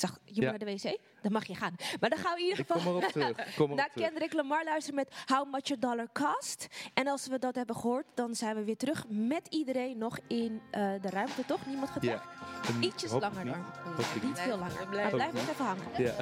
Ik 0.00 0.08
zag, 0.08 0.18
je 0.24 0.32
moet 0.34 0.42
Ja. 0.42 0.50
naar 0.50 0.58
de 0.58 0.64
wc. 0.64 0.98
Dan 1.22 1.32
mag 1.32 1.46
je 1.46 1.54
gaan. 1.54 1.74
Maar 2.00 2.10
dan 2.10 2.18
gaan 2.18 2.34
we 2.34 2.40
in 2.40 2.44
ieder 2.48 2.60
Ik 2.60 2.66
geval 2.72 2.92
kom 3.00 3.10
terug. 3.12 3.54
Kom 3.54 3.74
naar 3.74 3.90
terug. 3.92 4.08
Kendrick 4.08 4.32
Lamar 4.32 4.64
luisteren 4.64 4.94
met 4.94 5.14
How 5.26 5.52
Much 5.52 5.70
a 5.72 5.76
Dollar 5.78 6.08
Cost. 6.12 6.66
En 6.94 7.06
als 7.08 7.26
we 7.26 7.38
dat 7.38 7.54
hebben 7.54 7.76
gehoord, 7.76 8.04
dan 8.14 8.34
zijn 8.34 8.56
we 8.56 8.64
weer 8.64 8.76
terug 8.76 9.04
met 9.08 9.46
iedereen 9.50 9.98
nog 9.98 10.18
in 10.28 10.60
eh, 10.70 10.80
de 11.00 11.10
ruimte, 11.10 11.44
toch? 11.46 11.66
Niemand 11.66 11.90
gaat 11.90 12.04
weg? 12.04 12.22
Ja. 12.68 12.80
Ietsjes 12.80 13.10
langer 13.10 13.44
niet. 13.44 13.54
Hoop 13.84 13.98
ik 14.14 14.22
Niet 14.22 14.38
veel 14.38 14.58
langer. 14.58 14.74
Maar 14.90 15.10
blijf 15.10 15.32
nog 15.32 15.48
even 15.48 15.64
hangen. 15.64 15.84
Ja. 15.96 16.14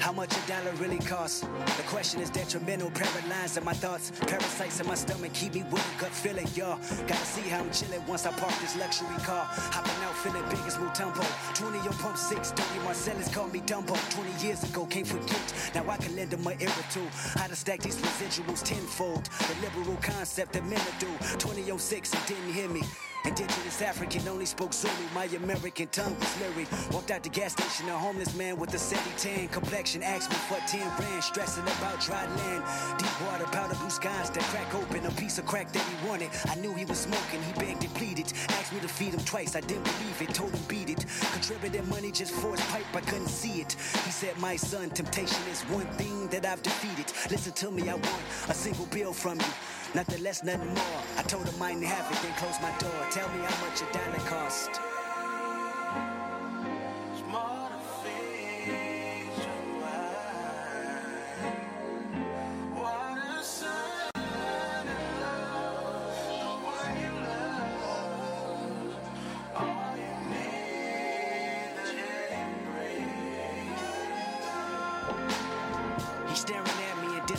How 0.00 0.12
much 0.12 0.32
dollar 0.48 0.72
really 0.80 0.98
costs? 0.98 1.40
The 1.76 1.82
question 1.88 2.20
is 2.22 2.30
detrimental. 2.30 2.90
Paralyzed 2.90 3.58
in 3.58 3.64
my 3.64 3.74
thoughts, 3.74 4.10
parasites 4.26 4.80
in 4.80 4.86
my 4.86 4.94
stomach 4.94 5.34
keep 5.34 5.54
me 5.54 5.60
a 5.60 6.00
gut 6.00 6.10
feeling. 6.10 6.46
Y'all 6.54 6.78
gotta 7.06 7.26
see 7.26 7.42
how 7.42 7.60
I'm 7.60 7.70
chilling 7.70 8.04
once 8.06 8.24
I 8.24 8.32
park 8.32 8.54
this 8.60 8.74
luxury 8.76 9.08
car. 9.18 9.44
Hopping 9.46 10.02
out 10.04 10.16
feeling 10.16 10.42
big 10.48 10.64
as 10.66 10.76
Mutombo. 10.76 11.24
20 11.54 11.78
on 11.78 11.94
pump 11.98 12.16
six, 12.16 12.50
30 12.52 12.84
Marcellus 12.84 13.28
called 13.32 13.52
me 13.52 13.60
Dumbo. 13.60 13.94
20 14.10 14.46
years 14.46 14.64
ago, 14.64 14.86
can't 14.86 15.06
forget. 15.06 15.72
Now 15.74 15.88
I 15.90 15.98
can 15.98 16.16
lend 16.16 16.30
them 16.30 16.42
my 16.42 16.56
ear 16.60 16.70
or 16.70 16.86
two. 16.90 17.06
How 17.38 17.46
to 17.46 17.54
stack 17.54 17.80
these 17.80 18.00
residuals 18.00 18.62
tenfold. 18.64 19.26
The 19.26 19.54
liberal 19.60 19.98
concept 20.00 20.54
that 20.54 20.64
men 20.64 20.80
do. 20.98 21.08
2006, 21.38 22.14
you 22.14 22.20
didn't 22.26 22.52
hear 22.54 22.68
me. 22.70 22.82
Indigenous 23.24 23.82
African 23.82 24.26
only 24.28 24.46
spoke 24.46 24.72
Zulu. 24.72 24.94
My 25.14 25.24
American 25.26 25.88
tongue 25.88 26.16
was 26.18 26.40
lyric. 26.40 26.68
Walked 26.92 27.10
out 27.10 27.22
the 27.22 27.28
gas 27.28 27.52
station, 27.52 27.88
a 27.88 27.98
homeless 27.98 28.34
man 28.34 28.56
with 28.56 28.72
a 28.74 28.78
70 28.78 29.10
tan 29.18 29.48
complexion. 29.48 30.02
Asked 30.02 30.30
me 30.30 30.36
for 30.38 30.58
10 30.66 30.80
rand, 30.98 31.22
stressing 31.22 31.64
about 31.64 32.00
dry 32.00 32.24
land. 32.26 32.64
Deep 32.98 33.20
water, 33.22 33.44
powder 33.46 33.74
blue 33.74 33.90
skies 33.90 34.30
that 34.30 34.42
crack 34.44 34.74
open. 34.74 35.04
A 35.06 35.10
piece 35.12 35.38
of 35.38 35.46
crack 35.46 35.72
that 35.72 35.82
he 35.82 36.08
wanted. 36.08 36.30
I 36.46 36.54
knew 36.56 36.72
he 36.74 36.84
was 36.84 36.98
smoking, 36.98 37.42
he 37.42 37.52
begged 37.54 37.84
and 37.84 37.94
pleaded. 37.94 38.32
Asked 38.50 38.72
me 38.72 38.80
to 38.80 38.88
feed 38.88 39.14
him 39.14 39.20
twice, 39.20 39.56
I 39.56 39.60
didn't 39.60 39.84
believe 39.84 40.22
it. 40.22 40.34
Told 40.34 40.52
him 40.52 40.62
beat 40.68 40.90
it. 40.90 41.04
Contributed 41.32 41.86
money 41.88 42.10
just 42.12 42.32
for 42.32 42.52
his 42.52 42.64
pipe, 42.66 42.84
I 42.94 43.00
couldn't 43.00 43.28
see 43.28 43.60
it. 43.60 43.72
He 44.04 44.10
said, 44.10 44.36
My 44.38 44.56
son, 44.56 44.90
temptation 44.90 45.42
is 45.50 45.62
one 45.62 45.86
thing 45.98 46.28
that 46.28 46.46
I've 46.46 46.62
defeated. 46.62 47.12
Listen 47.30 47.52
to 47.52 47.70
me, 47.70 47.88
I 47.88 47.94
want 47.94 48.22
a 48.48 48.54
single 48.54 48.86
bill 48.86 49.12
from 49.12 49.38
you. 49.40 49.52
Nothing 49.94 50.22
less, 50.22 50.44
nothing 50.44 50.74
more. 50.74 51.02
I 51.16 51.22
told 51.22 51.48
him 51.48 51.62
I 51.62 51.72
didn't 51.72 51.86
have 51.86 52.12
it, 52.12 52.22
then 52.22 52.32
closed 52.34 52.60
my 52.60 52.76
door. 52.78 53.06
Tell 53.10 53.28
me 53.30 53.38
how 53.44 53.66
much 53.66 53.80
a 53.82 53.92
dollar 53.92 54.24
cost. 54.28 54.97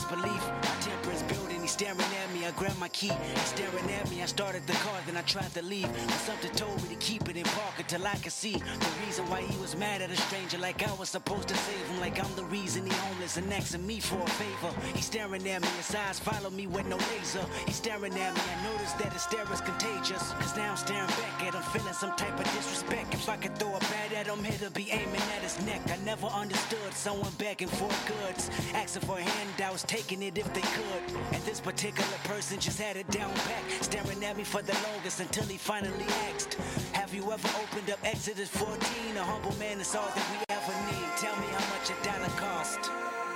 Disbelief. 0.09 0.47
My 0.63 0.75
temper 0.81 1.11
is 1.11 1.23
building. 1.23 1.61
He's 1.61 1.71
staring 1.71 1.99
at 1.99 2.28
me. 2.28 2.28
I 2.49 2.51
grabbed 2.53 2.79
my 2.79 2.87
key. 2.87 3.11
Staring 3.45 3.91
at 3.91 4.09
me, 4.09 4.23
I 4.23 4.25
started 4.25 4.65
the 4.65 4.73
car, 4.73 4.97
then 5.05 5.15
I 5.15 5.21
tried 5.21 5.53
to 5.53 5.61
leave. 5.61 5.87
But 5.93 6.19
something 6.25 6.49
told 6.53 6.81
me 6.81 6.89
to 6.89 6.95
keep 6.95 7.29
it 7.29 7.37
in 7.37 7.43
park 7.43 7.75
until 7.77 8.07
I 8.07 8.15
could 8.15 8.31
see 8.31 8.53
the 8.53 8.91
reason 9.05 9.29
why 9.29 9.41
he 9.41 9.55
was 9.61 9.77
mad 9.77 10.01
at 10.01 10.09
a 10.09 10.15
stranger. 10.15 10.57
Like 10.57 10.81
I 10.81 10.91
was 10.95 11.09
supposed 11.09 11.47
to 11.49 11.55
save 11.55 11.85
him, 11.85 11.99
like 11.99 12.17
I'm 12.19 12.33
the 12.35 12.45
reason 12.45 12.87
he 12.87 12.91
homeless 12.91 13.37
and 13.37 13.53
asking 13.53 13.85
me 13.85 13.99
for 13.99 14.17
a 14.17 14.29
favor. 14.41 14.73
He's 14.95 15.05
staring 15.05 15.47
at 15.47 15.61
me, 15.61 15.67
his 15.77 15.93
eyes 15.93 16.17
follow 16.17 16.49
me 16.49 16.65
with 16.65 16.87
no 16.87 16.97
laser. 17.13 17.45
He's 17.67 17.75
staring 17.75 18.17
at 18.17 18.33
me, 18.33 18.41
I 18.41 18.63
noticed 18.63 18.97
that 18.97 19.13
his 19.13 19.21
stare 19.21 19.45
is 19.53 19.61
contagious. 19.61 20.31
Cause 20.41 20.57
now 20.57 20.71
I'm 20.71 20.77
staring 20.77 21.07
back 21.21 21.43
at 21.43 21.53
him, 21.53 21.61
feeling 21.71 21.93
some 21.93 22.15
type 22.15 22.33
of 22.33 22.45
disrespect. 22.45 23.13
If 23.13 23.29
I 23.29 23.37
could 23.37 23.59
throw 23.59 23.75
a 23.75 23.79
bat 23.79 24.11
at 24.15 24.25
him, 24.25 24.43
it'll 24.43 24.71
be 24.71 24.89
aiming 24.89 25.21
at 25.37 25.43
his 25.43 25.63
neck. 25.67 25.81
I 25.85 25.97
never 26.03 26.25
understood 26.25 26.93
someone 26.93 27.31
begging 27.37 27.67
for 27.67 27.91
goods, 28.09 28.49
asking 28.73 29.03
for 29.03 29.19
handouts, 29.19 29.83
taking 29.83 30.23
it 30.23 30.35
if 30.35 30.51
they 30.55 30.61
could. 30.61 31.03
And 31.31 31.43
this 31.43 31.59
particular 31.59 32.17
person 32.23 32.38
just 32.39 32.79
had 32.79 32.95
it 32.95 33.09
down 33.11 33.33
back, 33.35 33.63
staring 33.81 34.23
at 34.23 34.37
me 34.37 34.45
for 34.45 34.61
the 34.61 34.73
longest 34.87 35.19
until 35.19 35.43
he 35.43 35.57
finally 35.57 36.05
asked, 36.31 36.53
Have 36.93 37.13
you 37.13 37.21
ever 37.23 37.49
opened 37.61 37.89
up 37.91 37.99
Exodus 38.05 38.47
14? 38.47 39.17
A 39.17 39.23
humble 39.23 39.53
man 39.59 39.79
is 39.81 39.93
all 39.93 40.07
that 40.07 40.25
we 40.31 40.55
ever 40.55 40.71
need. 40.87 41.17
Tell 41.17 41.35
me 41.35 41.47
how 41.47 41.75
much 41.75 41.89
a 41.89 42.01
dollar 42.01 42.29
cost. 42.39 43.28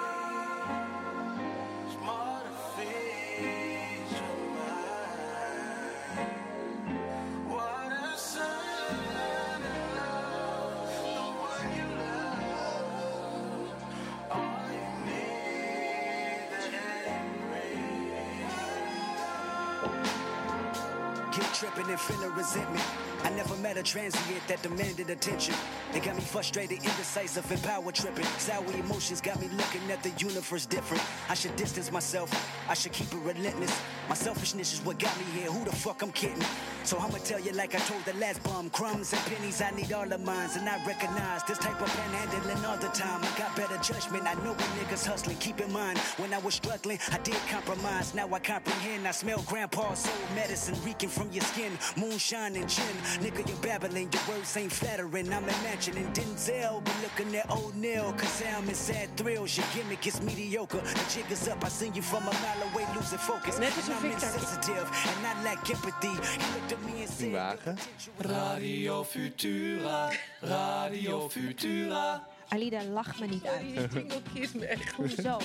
And 21.85 21.99
feeling 21.99 22.34
resentment. 22.34 22.81
I 23.23 23.30
never 23.31 23.57
met 23.57 23.76
a 23.77 23.84
transient 23.84 24.47
that 24.47 24.61
demanded 24.64 25.10
attention. 25.10 25.53
They 25.91 25.99
got 25.99 26.15
me 26.15 26.22
frustrated, 26.22 26.77
indecisive, 26.77 27.51
and 27.51 27.61
power 27.61 27.91
tripping. 27.91 28.23
Sour 28.38 28.72
emotions 28.73 29.19
got 29.19 29.39
me 29.41 29.49
looking 29.49 29.91
at 29.91 30.01
the 30.01 30.11
universe 30.18 30.65
different. 30.65 31.03
I 31.30 31.34
should 31.34 31.55
distance 31.57 31.91
myself. 31.91 32.31
I 32.69 32.73
should 32.73 32.93
keep 32.93 33.11
it 33.14 33.19
relentless. 33.19 33.77
My 34.07 34.15
selfishness 34.15 34.73
is 34.73 34.80
what 34.85 34.97
got 34.97 35.15
me 35.18 35.26
here. 35.34 35.51
Who 35.51 35.65
the 35.65 35.76
fuck 35.76 36.01
I'm 36.01 36.14
kidding? 36.14 36.41
So 36.84 36.97
I'ma 36.97 37.18
tell 37.23 37.39
you 37.39 37.53
like 37.53 37.76
I 37.76 37.80
told 37.80 38.03
the 38.03 38.14
last 38.19 38.43
bum. 38.43 38.69
Crumbs 38.69 39.14
and 39.14 39.22
pennies, 39.23 39.61
I 39.61 39.72
need 39.72 39.93
all 39.93 40.11
of 40.11 40.22
mine. 40.22 40.49
And 40.57 40.68
I 40.68 40.85
recognize 40.85 41.41
this 41.43 41.57
type 41.57 41.81
of 41.81 41.88
panhandling 41.88 42.68
all 42.68 42.77
the 42.77 42.89
time. 42.89 43.22
I 43.23 43.39
got 43.39 43.55
better 43.55 43.77
judgment. 43.77 44.27
I 44.27 44.34
know 44.43 44.51
when 44.51 44.69
niggas 44.77 45.05
hustling. 45.05 45.38
Keep 45.38 45.61
in 45.61 45.72
mind, 45.72 45.97
when 46.18 46.34
I 46.34 46.39
was 46.39 46.55
struggling, 46.55 46.99
I 47.11 47.19
did 47.19 47.38
compromise. 47.49 48.14
Now 48.14 48.27
I 48.34 48.39
comprehend. 48.39 49.07
I 49.07 49.11
smell 49.11 49.41
grandpa's 49.47 49.99
soul 49.99 50.14
medicine 50.35 50.76
reeking 50.85 51.07
from 51.07 51.31
your 51.31 51.43
skin. 51.45 51.72
Moonshine 51.95 52.57
and 52.57 52.68
gin. 52.68 52.95
Nigga, 53.22 53.47
you're 53.47 53.57
babbling. 53.57 54.10
Your 54.11 54.23
words 54.35 54.57
ain't 54.57 54.72
flattering. 54.72 55.31
I'm 55.31 55.43
imagining 55.43 56.11
Denzel. 56.11 56.84
Be 56.84 56.91
looking 57.01 57.34
at 57.38 57.49
O'Neal. 57.49 58.11
Cause 58.14 58.43
I'm 58.57 58.68
in 58.68 58.76
sad 58.76 59.15
thrills. 59.15 59.55
Your 59.57 59.68
gimmick 59.73 60.05
is 60.05 60.22
mediocre. 60.22 60.81
The 60.81 61.05
jig 61.10 61.31
is 61.31 61.47
up. 61.47 61.64
I 61.64 61.69
seen 61.69 61.93
you 61.93 62.01
from 62.01 62.23
a 62.23 62.34
mile 62.34 62.61
away 62.73 62.85
losing 62.93 63.19
focus. 63.19 63.55
And 63.55 63.65
I'm 63.65 64.05
insensitive. 64.05 64.89
And 65.18 65.27
I 65.27 65.43
lack 65.45 65.69
empathy. 65.69 66.72
Said. 66.77 67.31
Wagen. 67.31 67.77
Radio 68.17 69.03
Futura, 69.03 70.09
Radio 70.41 71.29
Futura. 71.29 72.27
Alida, 72.49 72.83
lach 72.83 73.19
me 73.19 73.27
niet 73.27 73.45
uit. 73.45 73.87
Kiest 74.33 74.53
me 74.55 74.65
echt 74.65 74.91
goed. 74.93 75.13
Hoezo? 75.15 75.37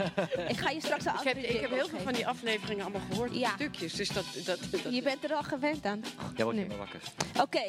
ik 0.48 0.56
ga 0.56 0.70
je 0.70 0.80
straks 0.80 1.04
een 1.04 1.12
Ik 1.14 1.20
heb, 1.24 1.36
ik 1.36 1.60
heb 1.60 1.70
heel 1.70 1.88
veel 1.88 1.98
van 1.98 2.12
die 2.12 2.26
afleveringen 2.26 2.84
allemaal 2.84 3.02
gehoord, 3.10 3.34
Ja. 3.34 3.50
stukjes. 3.54 3.92
Dus 3.92 4.08
dat, 4.08 4.24
dat, 4.44 4.58
dat, 4.70 4.94
Je 4.94 5.02
bent 5.02 5.24
er 5.24 5.32
al 5.34 5.42
gewend 5.42 5.86
aan. 5.86 6.04
Jij 6.34 6.44
wordt 6.44 6.58
Nee. 6.58 6.68
helemaal 6.68 6.76
wakker. 6.78 7.00
Oké. 7.42 7.64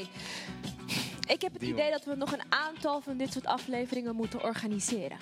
Ik 1.28 1.42
heb 1.42 1.54
het 1.54 1.62
idee 1.62 1.92
dat 1.92 2.06
we 2.06 2.16
nog 2.16 2.32
een 2.32 2.44
aantal 2.52 3.02
van 3.02 3.18
dit 3.18 3.32
soort 3.34 3.46
afleveringen 3.46 4.16
moeten 4.16 4.44
organiseren. 4.44 5.18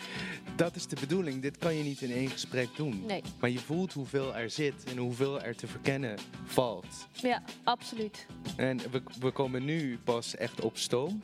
Dat 0.56 0.76
is 0.76 0.88
de 0.88 0.98
bedoeling. 0.99 1.41
Dit 1.41 1.57
kan 1.57 1.76
je 1.76 1.84
niet 1.84 2.02
in 2.02 2.11
één 2.11 2.30
gesprek 2.30 2.68
doen. 2.76 3.03
Nee. 3.06 3.22
Maar 3.40 3.49
je 3.49 3.60
voelt 3.60 3.94
hoeveel 3.94 4.36
er 4.36 4.49
zit 4.49 4.84
en 4.84 4.98
hoeveel 4.98 5.41
er 5.41 5.56
te 5.56 5.68
verkennen 5.68 6.18
valt. 6.45 7.07
Ja, 7.11 7.41
absoluut. 7.64 8.26
En 8.56 8.77
we, 8.91 9.03
we 9.19 9.32
komen 9.32 9.65
nu 9.65 9.98
pas 10.03 10.36
echt 10.36 10.61
op 10.61 10.77
stoom. 10.77 11.23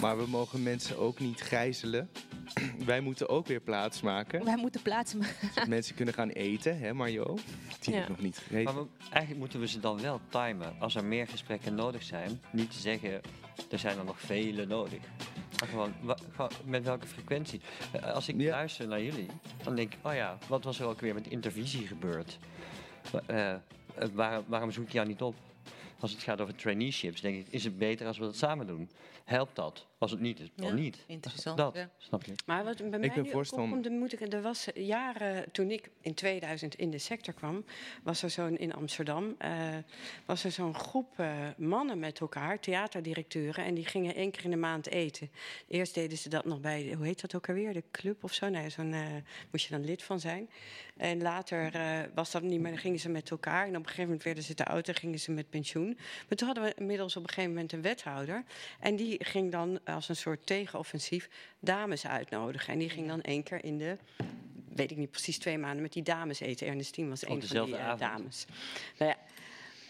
Maar 0.00 0.18
we 0.18 0.26
mogen 0.26 0.62
mensen 0.62 0.98
ook 0.98 1.18
niet 1.20 1.40
gijzelen. 1.40 2.10
Wij 2.84 3.00
moeten 3.00 3.28
ook 3.28 3.46
weer 3.46 3.60
plaats 3.60 4.00
maken. 4.00 4.44
Wij 4.44 4.56
moeten 4.56 4.82
plaatsen 4.82 5.18
maken. 5.18 5.48
Zodat 5.54 5.68
mensen 5.68 5.94
kunnen 5.94 6.14
gaan 6.14 6.28
eten, 6.28 6.78
hè 6.78 6.92
Mario? 6.94 7.38
Die 7.80 7.94
Ja. 7.94 8.08
nog 8.08 8.20
niet 8.20 8.38
gegeten. 8.38 8.74
Maar 8.74 8.82
we- 8.82 8.88
eigenlijk 9.10 9.38
moeten 9.38 9.60
we 9.60 9.66
ze 9.68 9.80
dan 9.80 10.00
wel 10.00 10.20
timen. 10.28 10.74
Als 10.78 10.94
er 10.94 11.04
meer 11.04 11.26
gesprekken 11.28 11.74
nodig 11.74 12.02
zijn, 12.02 12.40
niet 12.52 12.70
te 12.70 12.78
zeggen 12.78 13.20
er 13.70 13.78
zijn 13.78 13.98
er 13.98 14.04
nog 14.04 14.20
vele 14.20 14.66
nodig. 14.66 14.98
Maar 15.60 15.68
gewoon, 15.68 15.92
met 16.64 16.84
welke 16.84 17.06
frequentie. 17.06 17.60
Eh, 17.92 18.02
Als 18.14 18.28
ik 18.28 18.40
Ja. 18.40 18.50
luister 18.50 18.88
naar 18.88 19.02
jullie, 19.02 19.26
dan 19.62 19.74
denk 19.74 19.92
ik, 19.94 19.98
oh 20.06 20.14
ja, 20.14 20.38
wat 20.48 20.64
was 20.64 20.80
er 20.80 20.86
ook 20.86 21.00
weer 21.00 21.14
met 21.14 21.26
intervisie 21.26 21.86
gebeurd? 21.86 22.38
Eh, 23.26 23.52
eh, 23.52 23.58
waar- 24.12 24.42
waarom 24.46 24.70
zoek 24.70 24.86
je 24.86 24.92
jou 24.94 25.06
niet 25.06 25.22
op? 25.22 25.34
Als 26.00 26.12
het 26.12 26.22
gaat 26.22 26.40
over 26.40 26.54
traineeships, 26.54 27.20
denk 27.20 27.36
ik, 27.46 27.46
is 27.52 27.64
het 27.64 27.78
beter 27.78 28.06
als 28.06 28.18
we 28.18 28.24
dat 28.24 28.36
samen 28.36 28.66
doen? 28.66 28.90
Helpt 29.24 29.56
dat? 29.56 29.86
Als 30.00 30.10
het 30.10 30.20
niet 30.20 30.40
is, 30.40 30.48
dan 30.54 30.66
Ja, 30.66 30.72
niet. 30.72 31.04
interessant, 31.06 31.56
Dat, 31.56 31.74
ja. 31.74 31.90
snap 31.98 32.24
je? 32.24 32.32
Maar 32.46 32.64
wat 32.64 32.76
bij 32.76 32.88
mij 32.98 33.12
ben 33.14 33.22
nu 33.22 33.32
opkomt, 33.32 33.90
moet 33.90 34.12
ik, 34.12 34.32
er 34.32 34.42
was 34.42 34.68
jaren 34.74 35.50
toen 35.52 35.70
ik 35.70 35.90
in 36.00 36.14
2000 36.14 36.74
in 36.74 36.90
de 36.90 36.98
sector 36.98 37.34
kwam, 37.34 37.64
was 38.02 38.22
er 38.22 38.30
zo'n 38.30 38.56
in 38.58 38.74
Amsterdam, 38.74 39.34
eh, 39.38 39.50
was 40.26 40.44
er 40.44 40.50
zo'n 40.50 40.74
groep 40.74 41.18
eh, 41.18 41.32
mannen 41.56 41.98
met 41.98 42.20
elkaar, 42.20 42.60
theaterdirecteuren, 42.60 43.64
en 43.64 43.74
die 43.74 43.84
gingen 43.86 44.14
één 44.14 44.30
keer 44.30 44.44
in 44.44 44.50
de 44.50 44.56
maand 44.56 44.86
eten. 44.88 45.30
Eerst 45.68 45.94
deden 45.94 46.18
ze 46.18 46.28
dat 46.28 46.44
nog 46.44 46.60
bij, 46.60 46.92
hoe 46.96 47.06
heet 47.06 47.20
dat 47.20 47.34
ook 47.34 47.48
alweer, 47.48 47.72
de 47.72 47.84
club 47.90 48.24
of 48.24 48.32
zo? 48.32 48.48
Nee, 48.48 48.70
zo'n 48.70 48.92
eh, 48.92 49.06
moest 49.50 49.64
je 49.64 49.70
dan 49.70 49.84
lid 49.84 50.02
van 50.02 50.20
zijn. 50.20 50.50
En 50.96 51.22
later 51.22 51.74
eh, 51.74 51.98
was 52.14 52.30
dat 52.30 52.42
niet 52.42 52.60
meer, 52.60 52.70
dan 52.70 52.80
gingen 52.80 52.98
ze 52.98 53.08
met 53.08 53.30
elkaar. 53.30 53.62
En 53.62 53.68
op 53.70 53.74
een 53.76 53.82
gegeven 53.84 54.04
moment 54.04 54.22
werden 54.22 54.42
ze 54.42 54.54
te 54.54 54.64
oud 54.64 54.88
en 54.88 54.94
gingen 54.94 55.20
ze 55.20 55.30
met 55.30 55.50
pensioen. 55.50 55.98
Maar 56.28 56.36
toen 56.36 56.46
hadden 56.46 56.64
we 56.64 56.74
inmiddels 56.76 57.16
op 57.16 57.22
een 57.22 57.28
gegeven 57.28 57.50
moment 57.50 57.72
een 57.72 57.82
wethouder. 57.82 58.44
En 58.80 58.96
die 58.96 59.24
ging 59.24 59.52
dan 59.52 59.80
als 59.94 60.08
een 60.08 60.16
soort 60.16 60.46
tegenoffensief 60.46 61.28
dames 61.58 62.06
uitnodigen. 62.06 62.72
En 62.72 62.78
die 62.78 62.90
ging 62.90 63.08
dan 63.08 63.20
één 63.20 63.42
keer 63.42 63.64
in 63.64 63.78
de, 63.78 63.96
weet 64.74 64.90
ik 64.90 64.96
niet 64.96 65.10
precies, 65.10 65.38
twee 65.38 65.58
maanden 65.58 65.82
met 65.82 65.92
die 65.92 66.02
dames 66.02 66.40
eten. 66.40 66.66
Ernestine 66.66 67.08
was 67.08 67.22
een 67.22 67.28
van 67.46 67.56
die 67.66 67.74
eh, 67.76 67.98
dames. 67.98 68.46
Nou 68.98 69.10
ja, 69.10 69.16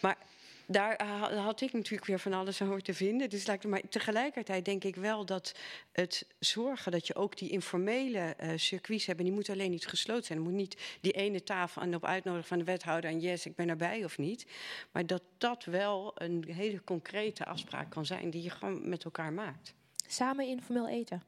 maar 0.01 0.17
daar 0.65 0.95
eh, 0.95 1.07
ha- 1.07 1.35
had 1.35 1.61
ik 1.61 1.73
natuurlijk 1.73 2.05
weer 2.05 2.19
van 2.19 2.33
alles 2.33 2.61
over 2.61 2.81
te 2.81 2.93
vinden. 2.93 3.29
Dus 3.29 3.45
lijkt 3.45 3.63
me- 3.63 3.69
maar 3.69 3.81
tegelijkertijd 3.89 4.65
denk 4.65 4.83
ik 4.83 4.95
wel 4.95 5.25
dat 5.25 5.55
het 5.91 6.25
zorgen 6.39 6.91
dat 6.91 7.07
je 7.07 7.15
ook 7.15 7.37
die 7.37 7.49
informele 7.49 8.19
eh, 8.19 8.49
circuits 8.55 9.05
hebt. 9.05 9.17
En 9.19 9.25
die 9.25 9.33
moeten 9.33 9.53
alleen 9.53 9.71
niet 9.71 9.87
gesloten 9.87 10.25
zijn. 10.25 10.37
Er 10.37 10.43
moet 10.43 10.53
niet 10.53 10.77
die 11.01 11.11
ene 11.11 11.43
tafel 11.43 11.81
en 11.81 11.95
op 11.95 12.05
uitnodiging 12.05 12.47
van 12.47 12.57
de 12.57 12.63
wethouder 12.63 13.09
en 13.09 13.19
yes, 13.19 13.45
ik 13.45 13.55
ben 13.55 13.69
erbij 13.69 14.03
of 14.03 14.17
niet. 14.17 14.45
Maar 14.91 15.05
dat 15.05 15.21
dat 15.37 15.63
wel 15.65 16.11
een 16.15 16.45
hele 16.47 16.83
concrete 16.83 17.45
afspraak 17.45 17.89
kan 17.89 18.05
zijn 18.05 18.29
die 18.29 18.41
je 18.43 18.49
gewoon 18.49 18.89
met 18.89 19.03
elkaar 19.03 19.33
maakt. 19.33 19.73
Samen 20.11 20.45
informeel 20.47 20.87
eten. 20.87 21.23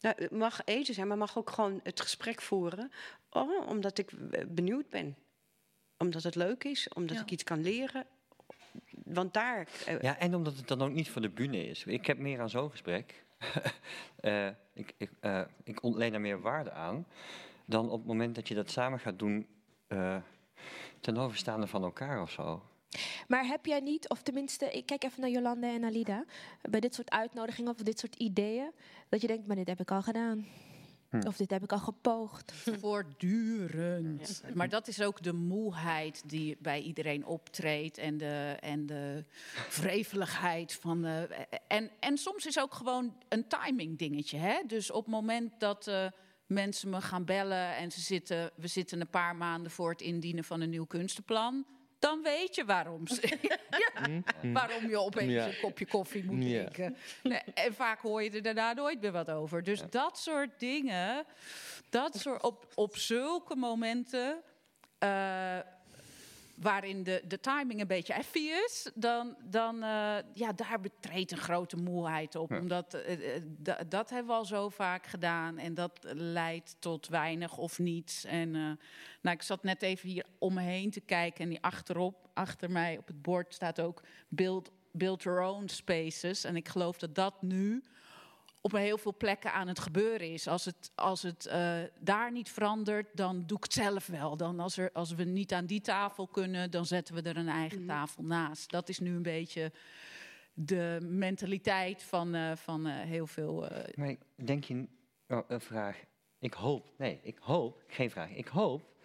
Nou, 0.00 0.16
het 0.22 0.30
mag 0.30 0.60
eten 0.64 0.94
zijn, 0.94 1.08
maar 1.08 1.16
mag 1.18 1.38
ook 1.38 1.50
gewoon 1.50 1.80
het 1.82 2.00
gesprek 2.00 2.40
voeren. 2.42 2.90
Oh, 3.30 3.68
omdat 3.68 3.98
ik 3.98 4.12
eh, 4.12 4.44
benieuwd 4.48 4.88
ben. 4.88 5.16
Omdat 5.98 6.22
het 6.22 6.34
leuk 6.34 6.64
is, 6.64 6.88
omdat 6.88 7.16
Ja. 7.16 7.22
ik 7.22 7.30
iets 7.30 7.42
kan 7.42 7.62
leren. 7.62 8.06
Want 9.04 9.34
daar. 9.34 9.68
eh, 9.86 10.00
Ja, 10.00 10.18
en 10.18 10.34
omdat 10.34 10.56
het 10.56 10.68
dan 10.68 10.82
ook 10.82 10.92
niet 10.92 11.10
voor 11.10 11.22
de 11.22 11.28
bühne 11.30 11.66
is. 11.68 11.84
Ik 11.84 12.06
heb 12.06 12.18
meer 12.18 12.40
aan 12.40 12.50
zo'n 12.50 12.70
gesprek. 12.70 13.24
Eh, 14.20 14.48
ik, 14.72 14.94
ik, 14.96 15.10
eh, 15.20 15.40
ik 15.64 15.82
ontleen 15.82 16.14
er 16.14 16.20
meer 16.20 16.40
waarde 16.40 16.70
aan. 16.72 17.06
Dan 17.64 17.90
op 17.90 17.98
het 17.98 18.06
moment 18.06 18.34
dat 18.34 18.48
je 18.48 18.54
dat 18.54 18.70
samen 18.70 19.00
gaat 19.00 19.18
doen. 19.18 19.46
eh, 19.86 20.16
ten 21.00 21.16
overstaande 21.16 21.66
van 21.66 21.82
elkaar 21.82 22.22
of 22.22 22.30
zo. 22.30 22.62
Maar 23.28 23.46
heb 23.46 23.66
jij 23.66 23.80
niet, 23.80 24.08
of 24.08 24.22
tenminste, 24.22 24.70
ik 24.70 24.86
kijk 24.86 25.04
even 25.04 25.20
naar 25.20 25.30
Jolanda 25.30 25.68
en 25.68 25.84
Alida, 25.84 26.24
bij 26.62 26.80
dit 26.80 26.94
soort 26.94 27.10
uitnodigingen 27.10 27.70
of 27.70 27.76
dit 27.76 27.98
soort 27.98 28.14
ideeën, 28.14 28.70
dat 29.08 29.20
je 29.20 29.26
denkt, 29.26 29.46
maar 29.46 29.56
dit 29.56 29.68
heb 29.68 29.80
ik 29.80 29.90
al 29.90 30.02
gedaan. 30.02 30.46
Hm. 31.20 31.26
Of 31.26 31.36
dit 31.36 31.50
heb 31.50 31.62
ik 31.62 31.72
al 31.72 31.78
gepoogd. 31.78 32.52
Voortdurend. 32.80 34.42
Maar 34.54 34.68
dat 34.68 34.88
is 34.88 35.02
ook 35.02 35.22
de 35.22 35.32
moeheid 35.32 36.22
die 36.26 36.56
bij 36.60 36.80
iedereen 36.80 37.26
optreedt. 37.26 37.98
En 37.98 38.16
de, 38.16 38.56
en 38.60 38.86
de 38.86 39.24
vreveligheid 39.68 40.74
van. 40.74 41.02
De, 41.02 41.46
en, 41.68 41.90
en 42.00 42.18
soms 42.18 42.46
is 42.46 42.58
ook 42.58 42.74
gewoon 42.74 43.16
een 43.28 43.48
timing 43.48 43.98
dingetje. 43.98 44.38
Hè? 44.38 44.60
Dus 44.66 44.90
op 44.90 45.04
het 45.04 45.14
moment 45.14 45.60
dat 45.60 45.86
eh, 45.86 46.06
mensen 46.46 46.90
me 46.90 47.00
gaan 47.00 47.24
bellen 47.24 47.76
en 47.76 47.90
ze 47.90 48.00
zitten, 48.00 48.50
we 48.56 48.66
zitten 48.66 49.00
een 49.00 49.10
paar 49.10 49.36
maanden 49.36 49.70
voor 49.70 49.90
het 49.90 50.00
indienen 50.00 50.44
van 50.44 50.60
een 50.60 50.70
nieuw 50.70 50.86
kunstenplan. 50.86 51.66
Dan 52.04 52.22
weet 52.22 52.54
je 52.54 52.64
waarom, 52.64 53.06
ze, 53.06 53.38
ja, 54.00 54.22
waarom 54.52 54.88
je 54.88 54.98
opeens 54.98 55.32
Ja. 55.32 55.46
een 55.46 55.58
kopje 55.60 55.86
koffie 55.86 56.24
moet 56.24 56.44
Ja. 56.44 56.48
drinken. 56.64 56.96
Nee, 57.22 57.40
en 57.54 57.74
vaak 57.74 58.00
hoor 58.00 58.22
je 58.22 58.30
er 58.30 58.42
daarna 58.42 58.72
nooit 58.72 59.00
meer 59.00 59.12
wat 59.12 59.30
over. 59.30 59.62
Dus 59.62 59.82
dat 59.90 60.18
soort 60.18 60.58
dingen, 60.60 61.24
dat 61.90 62.16
soort, 62.18 62.42
op, 62.42 62.66
op 62.74 62.96
zulke 62.96 63.56
momenten 63.56 64.42
eh, 64.98 65.58
waarin 66.60 67.02
de, 67.02 67.22
de 67.28 67.40
timing 67.40 67.80
een 67.80 67.86
beetje 67.86 68.12
effie 68.12 68.50
is, 68.50 68.90
dan, 68.94 69.36
dan 69.44 69.82
eh, 69.82 70.16
ja, 70.34 70.52
daar 70.52 70.80
betreedt 70.80 71.32
een 71.32 71.38
grote 71.38 71.76
moeheid 71.76 72.34
op. 72.34 72.50
Ja. 72.50 72.58
Omdat 72.58 72.94
eh, 72.94 73.36
eh, 73.36 73.42
da- 73.46 73.80
dat 73.88 74.10
hebben 74.10 74.26
we 74.32 74.38
al 74.38 74.44
zo 74.44 74.68
vaak 74.68 75.06
gedaan 75.06 75.58
en 75.58 75.74
dat 75.74 75.98
leidt 76.12 76.76
tot 76.78 77.08
weinig 77.08 77.56
of 77.56 77.78
niets. 77.78 78.24
En 78.24 78.50
nou, 79.20 79.36
ik 79.36 79.42
zat 79.42 79.62
net 79.62 79.82
even 79.82 80.08
hier 80.08 80.26
om 80.38 80.54
me 80.54 80.62
heen 80.62 80.90
te 80.90 81.00
kijken 81.00 81.44
en 81.44 81.48
die 81.48 81.62
achterop, 81.62 82.28
achter 82.34 82.70
mij 82.70 82.98
op 82.98 83.06
het 83.06 83.22
bord 83.22 83.54
staat 83.54 83.80
ook 83.80 84.02
build, 84.28 84.70
build 84.92 85.22
your 85.22 85.42
own 85.42 85.68
spaces. 85.68 86.44
En 86.44 86.56
ik 86.56 86.68
geloof 86.68 86.98
dat 86.98 87.14
dat 87.14 87.42
nu 87.42 87.82
op 88.64 88.72
heel 88.72 88.98
veel 88.98 89.16
plekken 89.16 89.52
aan 89.52 89.68
het 89.68 89.78
gebeuren 89.78 90.32
is. 90.32 90.48
Als 90.48 90.64
het, 90.64 90.90
als 90.94 91.22
het 91.22 91.46
eh, 91.46 91.78
daar 92.00 92.32
niet 92.32 92.50
verandert, 92.50 93.06
dan 93.16 93.46
doe 93.46 93.56
ik 93.56 93.62
het 93.62 93.72
zelf 93.72 94.06
wel. 94.06 94.36
Dan 94.36 94.60
als, 94.60 94.76
er, 94.76 94.90
als 94.92 95.14
we 95.14 95.24
niet 95.24 95.52
aan 95.52 95.66
die 95.66 95.80
tafel 95.80 96.26
kunnen, 96.26 96.70
dan 96.70 96.86
zetten 96.86 97.14
we 97.14 97.22
er 97.22 97.36
een 97.36 97.48
eigen 97.48 97.86
tafel 97.86 98.22
naast. 98.22 98.70
Dat 98.70 98.88
is 98.88 98.98
nu 98.98 99.14
een 99.14 99.22
beetje 99.22 99.72
de 100.54 100.98
mentaliteit 101.02 102.02
van, 102.02 102.34
eh, 102.34 102.56
van 102.56 102.86
eh, 102.86 103.00
heel 103.00 103.26
veel. 103.26 103.68
eh, 103.68 103.94
Maar 103.96 104.16
denk 104.34 104.64
je, 104.64 104.86
oh, 105.28 105.38
een 105.48 105.60
vraag. 105.60 106.04
Ik 106.38 106.54
hoop, 106.54 106.92
nee, 106.98 107.20
ik 107.22 107.38
hoop, 107.40 107.82
geen 107.86 108.10
vraag. 108.10 108.30
Ik 108.30 108.46
hoop 108.46 108.96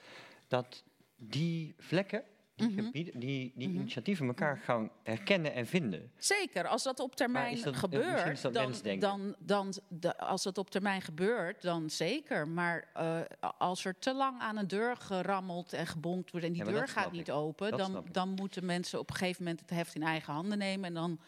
dat 0.47 0.83
die 1.15 1.73
vlekken, 1.77 2.23
die, 2.67 2.69
Mhm. 2.75 2.85
gebieden, 2.85 3.19
die, 3.19 3.51
die 3.55 3.69
initiatieven 3.69 4.27
elkaar 4.27 4.57
gaan 4.57 4.89
herkennen 5.03 5.53
en 5.53 5.67
vinden. 5.67 6.11
Zeker, 6.17 6.67
als 6.67 6.83
dat 6.83 6.99
op 6.99 7.15
termijn 7.15 7.61
dat- 7.61 7.73
eh, 7.73 7.79
gebeurt, 7.79 8.41
dat 8.41 8.53
dan, 8.53 9.35
dan, 9.39 9.73
dan, 9.89 10.17
als 10.17 10.43
dat 10.43 10.57
op 10.57 10.69
termijn 10.69 11.01
gebeurt, 11.01 11.61
dan 11.61 11.89
zeker. 11.89 12.47
Maar 12.47 12.87
eh, 12.93 13.19
als 13.57 13.85
er 13.85 13.99
te 13.99 14.13
lang 14.13 14.39
aan 14.39 14.57
een 14.57 14.67
deur 14.67 14.95
gerammeld 14.97 15.73
en 15.73 15.87
gebonkt 15.87 16.31
wordt 16.31 16.45
en 16.45 16.53
die 16.53 16.65
Ja, 16.65 16.71
deur 16.71 16.87
gaat 16.87 17.11
niet 17.11 17.27
ik. 17.27 17.33
open, 17.33 17.69
Dat 17.69 17.79
dan, 17.79 18.05
dan 18.11 18.29
moeten 18.29 18.65
mensen 18.65 18.99
op 18.99 19.09
een 19.09 19.15
gegeven 19.15 19.43
moment 19.43 19.61
het 19.61 19.69
heft 19.69 19.95
in 19.95 20.03
eigen 20.03 20.33
handen 20.33 20.57
nemen. 20.57 20.85
En, 20.85 20.93
dan, 20.93 21.19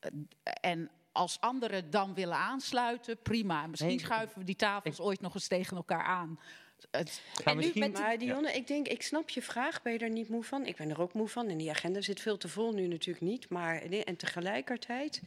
eh, 0.00 0.10
en 0.60 0.90
als 1.12 1.40
anderen 1.40 1.90
dan 1.90 2.14
willen 2.14 2.36
aansluiten, 2.36 3.16
prima. 3.22 3.62
En 3.62 3.70
Misschien 3.70 3.90
Nee, 3.96 4.04
schuiven 4.04 4.38
we 4.38 4.44
die 4.44 4.56
tafels 4.56 5.00
ooit 5.00 5.20
nog 5.20 5.34
eens 5.34 5.48
tegen 5.48 5.76
elkaar 5.76 6.02
aan. 6.04 6.38
Het, 6.90 7.20
en 7.44 7.58
nu 7.58 7.70
met 7.74 7.92
Maar 7.92 8.18
Dionne, 8.18 8.52
ik 8.52 8.66
denk, 8.66 8.88
ik 8.88 9.02
snap 9.02 9.30
je 9.30 9.42
vraag. 9.42 9.82
Ben 9.82 9.92
je 9.92 9.98
er 9.98 10.10
niet 10.10 10.28
moe 10.28 10.44
van? 10.44 10.66
Ik 10.66 10.76
ben 10.76 10.90
er 10.90 11.00
ook 11.00 11.12
moe 11.12 11.28
van. 11.28 11.48
En 11.48 11.58
die 11.58 11.70
agenda 11.70 12.00
zit 12.00 12.20
veel 12.20 12.36
te 12.36 12.48
vol 12.48 12.72
nu 12.72 12.86
natuurlijk 12.86 13.24
niet. 13.24 13.48
Maar 13.48 13.82
en 13.82 14.16
tegelijkertijd. 14.16 15.22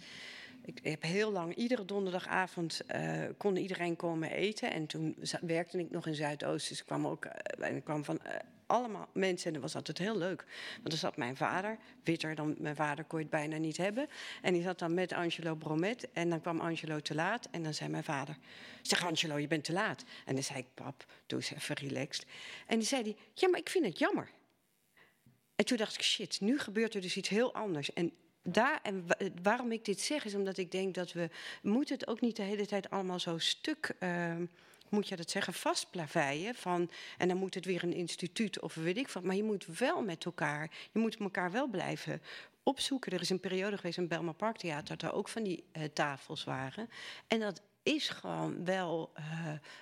Ik 0.65 0.79
heb 0.83 1.01
heel 1.01 1.31
lang, 1.31 1.55
iedere 1.55 1.85
donderdagavond 1.85 2.81
eh, 2.87 3.23
kon 3.37 3.57
iedereen 3.57 3.95
komen 3.95 4.31
eten. 4.31 4.71
En 4.71 4.85
toen 4.85 5.15
werkte 5.41 5.79
ik 5.79 5.91
nog 5.91 6.07
in 6.07 6.15
Zuidoost. 6.15 6.69
Dus 6.69 6.79
ik 6.79 6.85
kwam 6.85 7.07
ook 7.07 7.25
eh, 7.25 7.69
en 7.69 7.75
ik 7.75 7.83
kwam 7.83 8.03
van 8.03 8.19
eh, 8.19 8.35
allemaal 8.69 9.09
mensen. 9.13 9.47
En 9.47 9.53
dat 9.53 9.61
was 9.61 9.75
altijd 9.75 9.97
heel 9.97 10.17
leuk. 10.17 10.45
Want 10.81 10.93
er 10.93 10.99
zat 10.99 11.17
mijn 11.17 11.35
vader, 11.37 11.77
witter 12.03 12.35
dan 12.35 12.55
mijn 12.57 12.75
vader 12.75 13.05
kon 13.05 13.19
je 13.19 13.25
het 13.25 13.33
bijna 13.33 13.57
niet 13.57 13.77
hebben. 13.77 14.07
En 14.41 14.53
die 14.53 14.61
zat 14.61 14.79
dan 14.79 14.93
met 14.93 15.13
Angelo 15.13 15.55
Bromet. 15.55 16.11
En 16.11 16.29
dan 16.29 16.41
kwam 16.41 16.59
Angelo 16.59 16.99
te 16.99 17.15
laat. 17.15 17.47
En 17.51 17.63
dan 17.63 17.73
zei 17.73 17.89
mijn 17.89 18.03
vader: 18.03 18.37
Zeg 18.81 19.05
Angelo, 19.05 19.37
je 19.37 19.47
bent 19.47 19.63
te 19.63 19.73
laat. 19.73 20.03
En 20.25 20.33
dan 20.33 20.43
zei 20.43 20.59
ik: 20.59 20.67
Pap, 20.73 21.05
doe 21.25 21.39
eens 21.39 21.51
even 21.51 21.75
relaxed. 21.75 22.25
En 22.67 22.77
die 22.77 22.87
zei 22.87 23.01
hij: 23.01 23.15
Ja, 23.33 23.49
maar 23.49 23.59
ik 23.59 23.69
vind 23.69 23.85
het 23.85 23.99
jammer. 23.99 24.29
En 25.55 25.65
toen 25.65 25.77
dacht 25.77 25.95
ik, 25.95 26.01
shit, 26.01 26.41
nu 26.41 26.59
gebeurt 26.59 26.95
er 26.95 27.01
dus 27.01 27.17
iets 27.17 27.29
heel 27.29 27.53
anders. 27.53 27.93
En, 27.93 28.11
daar, 28.43 28.79
en 28.83 29.07
wa- 29.07 29.17
waarom 29.41 29.71
ik 29.71 29.85
dit 29.85 30.01
zeg, 30.01 30.25
is 30.25 30.35
omdat 30.35 30.57
ik 30.57 30.71
denk 30.71 30.95
dat 30.95 31.11
we... 31.11 31.29
moeten 31.61 31.95
het 31.97 32.07
ook 32.07 32.21
niet 32.21 32.35
de 32.35 32.41
hele 32.41 32.65
tijd 32.65 32.89
allemaal 32.89 33.19
zo 33.19 33.37
stuk... 33.37 33.95
ehm, 33.99 34.45
moet 34.91 35.07
je 35.07 35.15
dat 35.15 35.29
zeggen, 35.29 35.53
vastplaveien. 35.53 36.55
Van, 36.55 36.89
en 37.17 37.27
dan 37.27 37.37
moet 37.37 37.53
het 37.53 37.65
weer 37.65 37.83
een 37.83 37.93
instituut 37.93 38.59
of 38.59 38.75
weet 38.75 38.97
ik 38.97 39.09
wat. 39.09 39.23
Maar 39.23 39.35
je 39.35 39.43
moet 39.43 39.65
wel 39.65 40.01
met 40.01 40.25
elkaar, 40.25 40.71
je 40.91 40.99
moet 40.99 41.17
elkaar 41.17 41.51
wel 41.51 41.67
blijven 41.67 42.21
opzoeken. 42.63 43.11
Er 43.11 43.21
is 43.21 43.29
een 43.29 43.39
periode 43.39 43.77
geweest 43.77 43.97
in 43.97 44.07
Belma 44.07 44.31
Park 44.31 44.57
Theater... 44.57 44.97
dat 44.97 45.11
er 45.11 45.17
ook 45.17 45.27
van 45.27 45.43
die 45.43 45.63
eh, 45.71 45.83
tafels 45.83 46.43
waren. 46.43 46.89
En 47.27 47.39
dat 47.39 47.61
is 47.95 48.09
gewoon 48.09 48.65
wel 48.65 49.09
eh, 49.13 49.23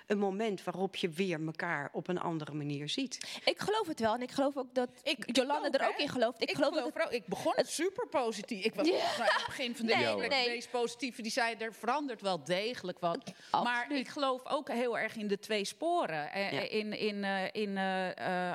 een 0.06 0.18
moment 0.18 0.64
waarop 0.64 0.96
je 0.96 1.08
weer 1.08 1.46
elkaar 1.46 1.88
op 1.92 2.08
een 2.08 2.18
andere 2.20 2.52
manier 2.52 2.88
ziet. 2.88 3.40
Ik 3.44 3.58
geloof 3.60 3.86
het 3.86 4.00
wel. 4.00 4.14
En 4.14 4.22
ik 4.22 4.30
geloof 4.30 4.56
ook 4.56 4.74
dat 4.74 4.90
Jolanda 5.26 5.70
er 5.70 5.88
ook 5.88 5.96
in 5.98 6.08
gelooft. 6.08 6.42
Ik, 6.42 6.50
Ik 6.50 6.56
geloof, 6.56 6.72
geloof 6.74 6.92
dat 6.92 7.04
ook- 7.06 7.12
ik 7.12 7.26
begon 7.26 7.52
super 7.56 8.06
positief. 8.08 8.64
Ik 8.64 8.74
was 8.74 8.88
Ja. 8.88 8.94
aan 8.94 9.24
het 9.24 9.42
begin 9.46 9.76
van 9.76 9.86
de 9.86 9.94
Nee, 9.94 10.14
nee, 10.16 10.28
nee. 10.28 10.48
meest 10.48 10.70
positieve. 10.70 11.22
Die 11.22 11.30
zei, 11.32 11.54
er 11.58 11.74
verandert 11.74 12.20
wel 12.20 12.44
degelijk 12.44 12.98
wat. 12.98 13.32
Maar 13.50 13.92
ik 13.92 14.08
geloof 14.08 14.46
ook 14.46 14.68
heel 14.68 14.98
erg 14.98 15.16
in 15.16 15.26
de 15.28 15.38
twee 15.38 15.64
sporen. 15.64 16.32
Eh, 16.32 16.52
Ja. 16.52 16.60
In, 16.60 16.92
in, 16.98 17.24
eh, 17.24 17.44
in 17.52 17.78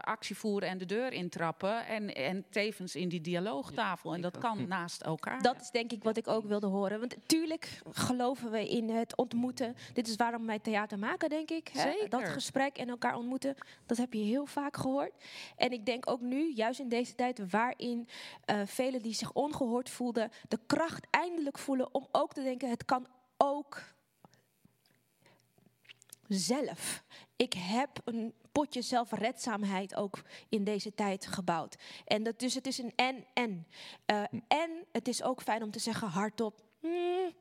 actie 0.02 0.38
voeren 0.38 0.70
en 0.70 0.78
de 0.78 0.86
deur 0.86 1.12
intrappen. 1.14 1.86
En, 1.88 2.16
en 2.16 2.46
tevens 2.50 2.96
in 2.96 3.10
die 3.10 3.22
dialoogtafel. 3.22 4.14
En 4.14 4.22
dat 4.22 4.38
kan 4.38 4.68
naast 4.68 5.02
elkaar. 5.02 5.42
Dat 5.42 5.62
is 5.62 5.70
denk 5.70 5.92
ik 5.92 6.04
wat 6.04 6.18
ik 6.18 6.28
ook 6.28 6.46
wilde 6.46 6.68
horen. 6.68 7.00
Want 7.00 7.16
tuurlijk 7.26 7.70
geloven 7.92 8.52
we 8.52 8.70
in 8.70 8.90
het 8.90 9.16
ontmoeten. 9.18 9.42
Dit 9.94 10.08
is 10.08 10.16
waarom 10.16 10.46
wij 10.46 10.60
theater 10.60 11.00
maken, 11.00 11.30
denk 11.30 11.50
ik. 11.52 11.70
hè. 11.74 12.08
Dat 12.10 12.22
gesprek 12.30 12.78
en 12.78 12.90
elkaar 12.90 13.16
ontmoeten, 13.16 13.56
dat 13.86 13.98
heb 13.98 14.14
je 14.14 14.20
heel 14.24 14.46
vaak 14.46 14.78
gehoord. 14.78 15.12
En 15.56 15.72
ik 15.72 15.86
denk 15.86 16.10
ook 16.10 16.22
nu, 16.22 16.54
juist 16.54 16.80
in 16.80 16.90
deze 16.90 17.16
tijd, 17.16 17.50
waarin 17.50 18.08
eh 18.46 18.62
velen 18.66 19.02
die 19.02 19.14
zich 19.14 19.34
ongehoord 19.34 19.90
voelden, 19.90 20.32
de 20.48 20.60
kracht 20.66 21.08
eindelijk 21.10 21.58
voelen 21.58 21.94
om 21.94 22.08
ook 22.12 22.34
te 22.34 22.44
denken: 22.44 22.70
het 22.70 22.86
kan 22.86 23.08
ook 23.38 23.82
zelf. 26.28 27.04
Ik 27.36 27.54
heb 27.54 27.90
een 28.06 28.34
potje 28.52 28.82
zelfredzaamheid 28.82 29.96
ook 29.96 30.22
in 30.50 30.64
deze 30.64 30.94
tijd 30.94 31.26
gebouwd. 31.26 31.76
En 32.06 32.24
dat, 32.24 32.40
dus 32.40 32.54
het 32.54 32.68
is 32.68 32.78
een 32.78 32.92
en-en. 32.96 33.68
Eh, 34.06 34.24
En 34.48 34.86
het 34.92 35.08
is 35.08 35.24
ook 35.24 35.42
fijn 35.42 35.64
om 35.64 35.72
te 35.72 35.80
zeggen 35.80 36.08
hardop... 36.08 36.62
"Hmm, 36.84 37.32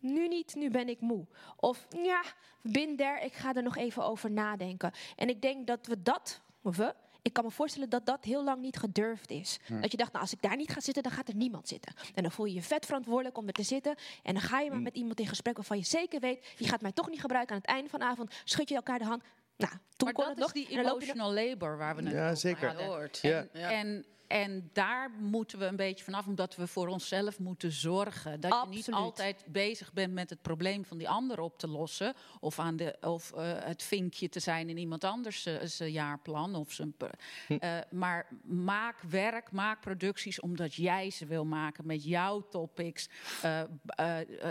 nu 0.00 0.28
niet, 0.28 0.54
nu 0.54 0.70
ben 0.70 0.88
ik 0.88 1.00
moe. 1.00 1.26
Of 1.56 1.86
ja, 2.02 2.22
bin 2.62 2.96
der, 2.96 3.22
ik 3.22 3.32
ga 3.32 3.54
er 3.54 3.62
nog 3.62 3.76
even 3.76 4.04
over 4.04 4.30
nadenken. 4.30 4.92
En 5.16 5.28
ik 5.28 5.42
denk 5.42 5.66
dat 5.66 5.86
we 5.86 6.02
dat, 6.02 6.40
we, 6.60 6.94
ik 7.22 7.32
kan 7.32 7.44
me 7.44 7.50
voorstellen 7.50 7.88
dat 7.90 8.06
dat 8.06 8.24
heel 8.24 8.44
lang 8.44 8.60
niet 8.60 8.76
gedurfd 8.76 9.30
is. 9.30 9.58
Hm. 9.66 9.80
Dat 9.80 9.90
je 9.90 9.96
dacht, 9.96 10.10
nou, 10.12 10.22
als 10.24 10.32
ik 10.32 10.42
daar 10.42 10.56
niet 10.56 10.70
ga 10.72 10.80
zitten, 10.80 11.02
dan 11.02 11.12
gaat 11.12 11.28
er 11.28 11.34
niemand 11.34 11.68
zitten. 11.68 11.94
En 12.14 12.22
dan 12.22 12.32
voel 12.32 12.46
je 12.46 12.54
je 12.54 12.62
vet 12.62 12.86
verantwoordelijk 12.86 13.38
om 13.38 13.46
er 13.46 13.52
te 13.52 13.62
zitten. 13.62 13.94
En 14.22 14.32
dan 14.34 14.42
ga 14.42 14.60
je 14.60 14.70
maar 14.70 14.80
met 14.82 14.96
iemand 14.96 15.20
in 15.20 15.26
gesprek 15.26 15.56
waarvan 15.56 15.76
je 15.78 15.84
zeker 15.84 16.20
weet, 16.20 16.46
je 16.56 16.68
gaat 16.68 16.80
mij 16.80 16.92
toch 16.92 17.10
niet 17.10 17.20
gebruiken 17.20 17.54
aan 17.54 17.60
het 17.60 17.70
einde 17.70 17.90
van 17.90 17.98
de 18.00 18.06
avond. 18.06 18.34
Schud 18.44 18.68
je 18.68 18.74
elkaar 18.74 18.98
de 18.98 19.04
hand. 19.04 19.22
Nou, 19.56 19.72
toen 19.72 19.80
maar 20.08 20.12
kon 20.12 20.24
dat 20.24 20.36
het 20.48 20.56
is 20.56 20.62
nog. 20.62 20.68
die 20.68 20.78
emotional 20.78 21.32
labor 21.32 21.76
waar 21.78 21.96
we 21.96 22.02
het 22.02 22.12
Ja, 22.12 22.24
over 22.24 22.36
zeker. 22.36 22.66
hadden. 22.68 22.86
Hoort. 22.86 23.18
En, 23.22 23.48
Ja. 23.52 23.70
en, 23.70 24.04
en 24.26 24.70
daar 24.72 25.10
moeten 25.10 25.58
we 25.58 25.64
een 25.64 25.76
beetje 25.76 26.04
vanaf, 26.04 26.26
omdat 26.26 26.56
we 26.56 26.66
voor 26.66 26.88
onszelf 26.88 27.38
moeten 27.38 27.72
zorgen. 27.72 28.40
Dat 28.40 28.50
je 28.62 28.68
niet 28.70 28.84
altijd 28.92 29.44
bezig 29.48 29.92
bent 29.92 30.12
met 30.12 30.30
het 30.30 30.42
probleem 30.42 30.84
van 30.84 30.98
die 30.98 31.08
ander 31.08 31.40
op 31.40 31.58
te 31.58 31.68
lossen. 31.68 32.14
Of, 32.40 32.58
aan 32.58 32.76
de, 32.76 32.96
of 33.00 33.32
eh, 33.32 33.52
het 33.64 33.82
vinkje 33.82 34.28
te 34.28 34.40
zijn 34.40 34.68
in 34.68 34.76
iemand 34.78 35.04
anders 35.04 35.46
eh, 35.46 35.54
zijn 35.62 35.92
jaarplan. 35.92 36.54
Of 36.54 36.72
zijn, 36.72 36.92
per- 36.96 37.18
eh, 37.48 37.78
maar 37.90 38.28
maak 38.44 39.00
werk, 39.00 39.50
maak 39.52 39.80
producties 39.80 40.40
omdat 40.40 40.74
jij 40.74 41.10
ze 41.10 41.26
wil 41.26 41.44
maken 41.44 41.86
met 41.86 42.04
jouw 42.04 42.48
topics. 42.48 43.08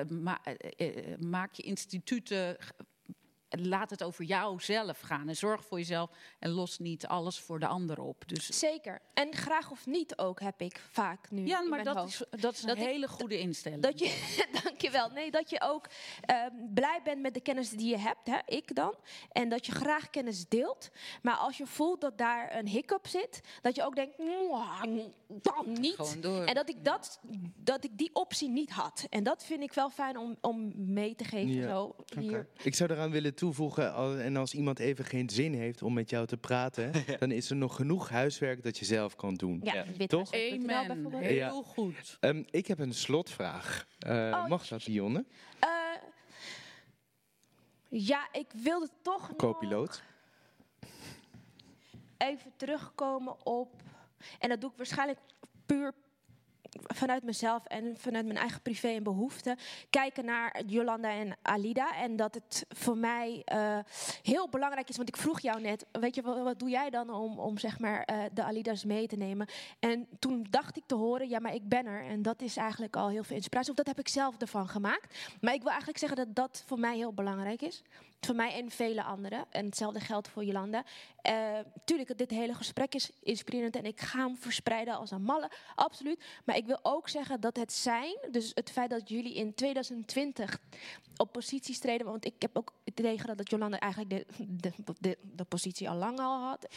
Ma- 0.10 0.42
maak 1.20 1.54
je 1.54 1.64
instituten 1.64 2.58
laat 3.62 3.90
het 3.90 4.04
over 4.04 4.24
jouzelf 4.24 5.00
gaan. 5.00 5.28
En 5.30 5.36
zorg 5.36 5.66
voor 5.66 5.78
jezelf 5.78 6.10
en 6.40 6.50
los 6.50 6.80
niet 6.80 7.08
alles 7.08 7.40
voor 7.40 7.60
de 7.60 7.68
ander 7.68 8.00
op. 8.02 8.24
Dus 8.28 8.60
Zeker. 8.60 9.02
En 9.14 9.36
graag 9.36 9.72
of 9.72 9.86
niet 9.86 10.18
ook 10.18 10.40
heb 10.40 10.62
ik 10.62 10.82
vaak 10.92 11.32
nu 11.32 11.46
Ja, 11.46 11.62
in 11.62 11.70
maar 11.70 11.84
mijn 11.84 11.96
dat 11.96 12.04
hoofd. 12.04 12.26
is, 12.32 12.42
dat 12.42 12.54
is 12.54 12.64
een 12.64 12.70
ik- 12.70 12.78
hele 12.78 13.08
goede 13.08 13.40
instelling. 13.40 13.82
Dat 13.82 14.00
je, 14.00 14.36
dankjewel. 14.64 15.10
Nee, 15.10 15.32
dat 15.32 15.50
je 15.50 15.62
ook 15.62 15.88
ehm, 16.22 16.52
blij 16.74 17.00
bent 17.04 17.22
met 17.22 17.34
de 17.34 17.42
kennis 17.42 17.70
die 17.70 17.90
je 17.90 17.98
hebt, 17.98 18.28
hè, 18.28 18.38
ik 18.46 18.76
dan. 18.76 18.96
En 19.32 19.50
dat 19.50 19.66
je 19.66 19.72
graag 19.72 20.10
kennis 20.10 20.48
deelt. 20.48 20.90
Maar 21.22 21.36
als 21.36 21.58
je 21.58 21.66
voelt 21.66 22.02
dat 22.02 22.18
daar 22.18 22.56
een 22.58 22.68
hiccup 22.68 23.08
zit, 23.08 23.42
dat 23.62 23.76
je 23.76 23.84
ook 23.86 23.96
denkt, 23.96 24.18
"Mwah, 24.18 24.84
dan 25.28 25.72
niet. 25.80 25.96
Gewoon 25.96 26.22
door. 26.22 26.44
En 26.44 26.56
dat 26.56 26.70
ik, 26.70 26.84
dat, 26.86 27.20
dat 27.56 27.84
ik 27.84 27.98
die 27.98 28.10
optie 28.14 28.50
niet 28.50 28.72
had. 28.72 29.06
En 29.10 29.24
dat 29.24 29.44
vind 29.44 29.62
ik 29.64 29.74
wel 29.74 29.90
fijn 29.90 30.18
om, 30.18 30.38
om 30.42 30.72
mee 30.94 31.16
te 31.16 31.24
geven. 31.24 31.54
Ja. 31.54 31.68
Zo, 31.70 31.96
hier. 32.20 32.48
Ik 32.64 32.76
zou 32.76 32.92
eraan 32.92 33.12
willen 33.12 33.22
toevoegen, 33.24 33.42
al- 33.52 34.18
en 34.18 34.38
als 34.38 34.54
iemand 34.54 34.80
even 34.80 35.06
geen 35.06 35.30
zin 35.30 35.54
heeft 35.54 35.82
om 35.82 35.94
met 35.94 36.10
jou 36.10 36.26
te 36.28 36.38
praten, 36.38 36.92
dan 37.20 37.32
is 37.32 37.50
er 37.50 37.56
nog 37.56 37.76
genoeg 37.76 38.10
huiswerk 38.10 38.64
dat 38.64 38.78
je 38.78 38.86
zelf 38.86 39.16
kan 39.16 39.34
doen. 39.34 39.60
Ja, 39.64 39.86
wit 39.98 40.10
Toch? 40.10 40.34
Amen. 40.34 40.88
bijvoorbeeld. 40.88 41.24
Heel 41.24 41.36
Ja. 41.36 41.50
goed. 41.66 42.18
Ehm, 42.20 42.44
ik 42.50 42.68
heb 42.68 42.80
een 42.80 42.94
slotvraag. 42.94 43.88
Eh, 44.00 44.48
mag 44.48 44.68
dat, 44.68 44.84
Dionne? 44.84 45.26
Eh, 45.60 45.70
ja, 47.90 48.28
ik 48.32 48.48
wilde 48.64 48.90
toch 49.02 49.28
nog 49.28 49.38
Co-piloot. 49.38 50.04
even 52.18 52.52
terugkomen 52.56 53.46
op. 53.46 53.82
En 54.40 54.50
dat 54.50 54.62
doe 54.62 54.70
ik 54.72 54.78
waarschijnlijk 54.78 55.20
puur 55.66 55.94
vanuit 56.82 57.24
mezelf 57.24 57.66
en 57.66 57.96
vanuit 57.98 58.26
mijn 58.26 58.38
eigen 58.38 58.62
privé 58.62 58.88
en 58.88 59.04
behoeften 59.04 59.58
kijken 59.90 60.26
naar 60.26 60.62
Jolanda 60.66 61.10
en 61.10 61.38
Alida. 61.42 61.96
En 61.96 62.16
dat 62.16 62.34
het 62.34 62.66
voor 62.70 62.98
mij 62.98 63.42
eh, 63.46 63.78
heel 64.22 64.50
belangrijk 64.50 64.90
is. 64.90 64.96
Want 64.96 65.08
ik 65.08 65.18
vroeg 65.18 65.40
jou 65.40 65.62
net, 65.62 65.86
weet 65.92 66.16
je, 66.16 66.22
wat, 66.22 66.44
wat 66.44 66.60
doe 66.60 66.70
jij 66.70 66.90
dan 66.90 67.10
om, 67.10 67.40
om 67.40 67.58
zeg 67.58 67.80
maar 67.80 68.04
eh, 68.04 68.24
de 68.34 68.44
Alida's 68.44 68.86
mee 68.86 69.08
te 69.08 69.16
nemen? 69.16 69.48
En 69.80 70.08
toen 70.20 70.48
dacht 70.50 70.78
ik 70.78 70.84
te 70.86 70.96
horen, 70.96 71.30
ja, 71.30 71.40
maar 71.40 71.54
ik 71.54 71.70
ben 71.70 71.86
er. 71.86 72.06
En 72.06 72.22
dat 72.22 72.42
is 72.42 72.58
eigenlijk 72.58 72.96
al 72.96 73.10
heel 73.10 73.24
veel 73.24 73.36
inspiratie. 73.36 73.72
Of 73.72 73.78
dat 73.78 73.88
heb 73.88 74.00
ik 74.00 74.08
zelf 74.08 74.38
ervan 74.38 74.68
gemaakt. 74.68 75.18
Maar 75.42 75.54
ik 75.54 75.62
wil 75.62 75.70
eigenlijk 75.70 76.00
zeggen 76.00 76.18
dat 76.18 76.36
dat 76.36 76.64
voor 76.66 76.80
mij 76.80 76.96
heel 76.96 77.14
belangrijk 77.14 77.62
is. 77.62 77.84
Voor 78.26 78.36
mij 78.36 78.54
en 78.54 78.70
vele 78.70 79.04
anderen. 79.04 79.46
En 79.50 79.66
hetzelfde 79.66 80.00
geldt 80.00 80.28
voor 80.28 80.44
Jolanda. 80.44 80.84
Uh, 81.30 81.60
tuurlijk, 81.86 82.18
dit 82.18 82.30
hele 82.30 82.54
gesprek 82.54 82.96
is 82.96 83.12
inspirerend 83.22 83.76
en 83.76 83.86
ik 83.86 84.02
ga 84.02 84.20
hem 84.20 84.38
verspreiden 84.38 84.98
als 84.98 85.12
een 85.12 85.22
malle, 85.22 85.52
absoluut. 85.76 86.24
Maar 86.46 86.56
ik 86.56 86.66
wil 86.66 86.80
ook 86.82 87.10
zeggen 87.10 87.42
dat 87.42 87.58
het 87.58 87.74
zijn, 87.74 88.18
dus 88.32 88.52
het 88.54 88.72
feit 88.72 88.90
dat 88.90 89.10
jullie 89.10 89.34
in 89.34 89.54
2020 89.54 90.60
op 91.18 91.32
posities 91.32 91.80
treden, 91.80 92.06
want 92.06 92.26
ik 92.26 92.34
heb 92.40 92.58
ook 92.58 92.74
het 92.84 93.00
idee 93.00 93.20
gehad 93.20 93.38
dat 93.38 93.50
Jolanda 93.50 93.80
eigenlijk 93.80 94.10
de, 94.12 94.26
de, 94.48 94.72
de, 95.00 95.18
de 95.22 95.44
positie 95.44 95.90
al 95.90 95.96
lang 95.96 96.20
al 96.20 96.42
had. 96.42 96.68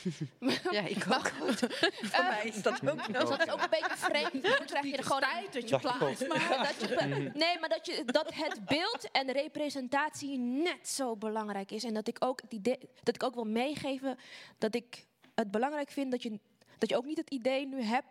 ja, 0.71 0.87
ik 0.87 1.05
ook. 1.09 1.29
Voor 2.13 2.25
mij 2.25 2.41
is 2.45 2.63
dat 2.63 2.89
ook 2.89 3.09
nog. 3.09 3.29
Dat 3.29 3.47
is 3.47 3.53
ook 3.53 3.63
een 3.63 3.71
beetje 3.71 3.97
vreemd. 3.97 4.43
Dan 4.43 4.67
krijg 4.67 4.85
je 4.85 4.97
er 4.97 5.05
gewoon 5.05 5.21
tijd 5.21 5.53
dat 5.53 5.69
je 5.69 5.79
plaatst. 5.79 6.29
Maar 6.29 6.75
dat 6.79 6.89
je, 6.89 7.31
nee, 7.35 7.59
maar 7.61 7.69
dat, 7.69 7.87
je, 7.87 8.03
dat 8.05 8.35
het 8.35 8.65
beeld 8.65 9.11
en 9.13 9.33
representatie 9.33 10.39
net 10.39 10.89
zo 10.89 11.17
belangrijk 11.17 11.35
is. 11.67 11.85
En 11.85 11.95
dat 11.95 12.09
ik 12.09 12.17
ook, 12.19 12.41
het 12.41 12.53
idee, 12.53 12.79
dat 13.03 13.15
ik 13.15 13.23
ook 13.23 13.35
wil 13.35 13.45
meegeven 13.45 14.19
dat 14.59 14.75
ik 14.75 15.07
het 15.35 15.51
belangrijk 15.51 15.91
vind 15.91 16.11
dat 16.11 16.23
je, 16.23 16.41
dat 16.79 16.89
je 16.89 16.97
ook 16.97 17.05
niet 17.05 17.17
het 17.17 17.31
idee 17.31 17.67
nu 17.67 17.83
hebt 17.83 18.07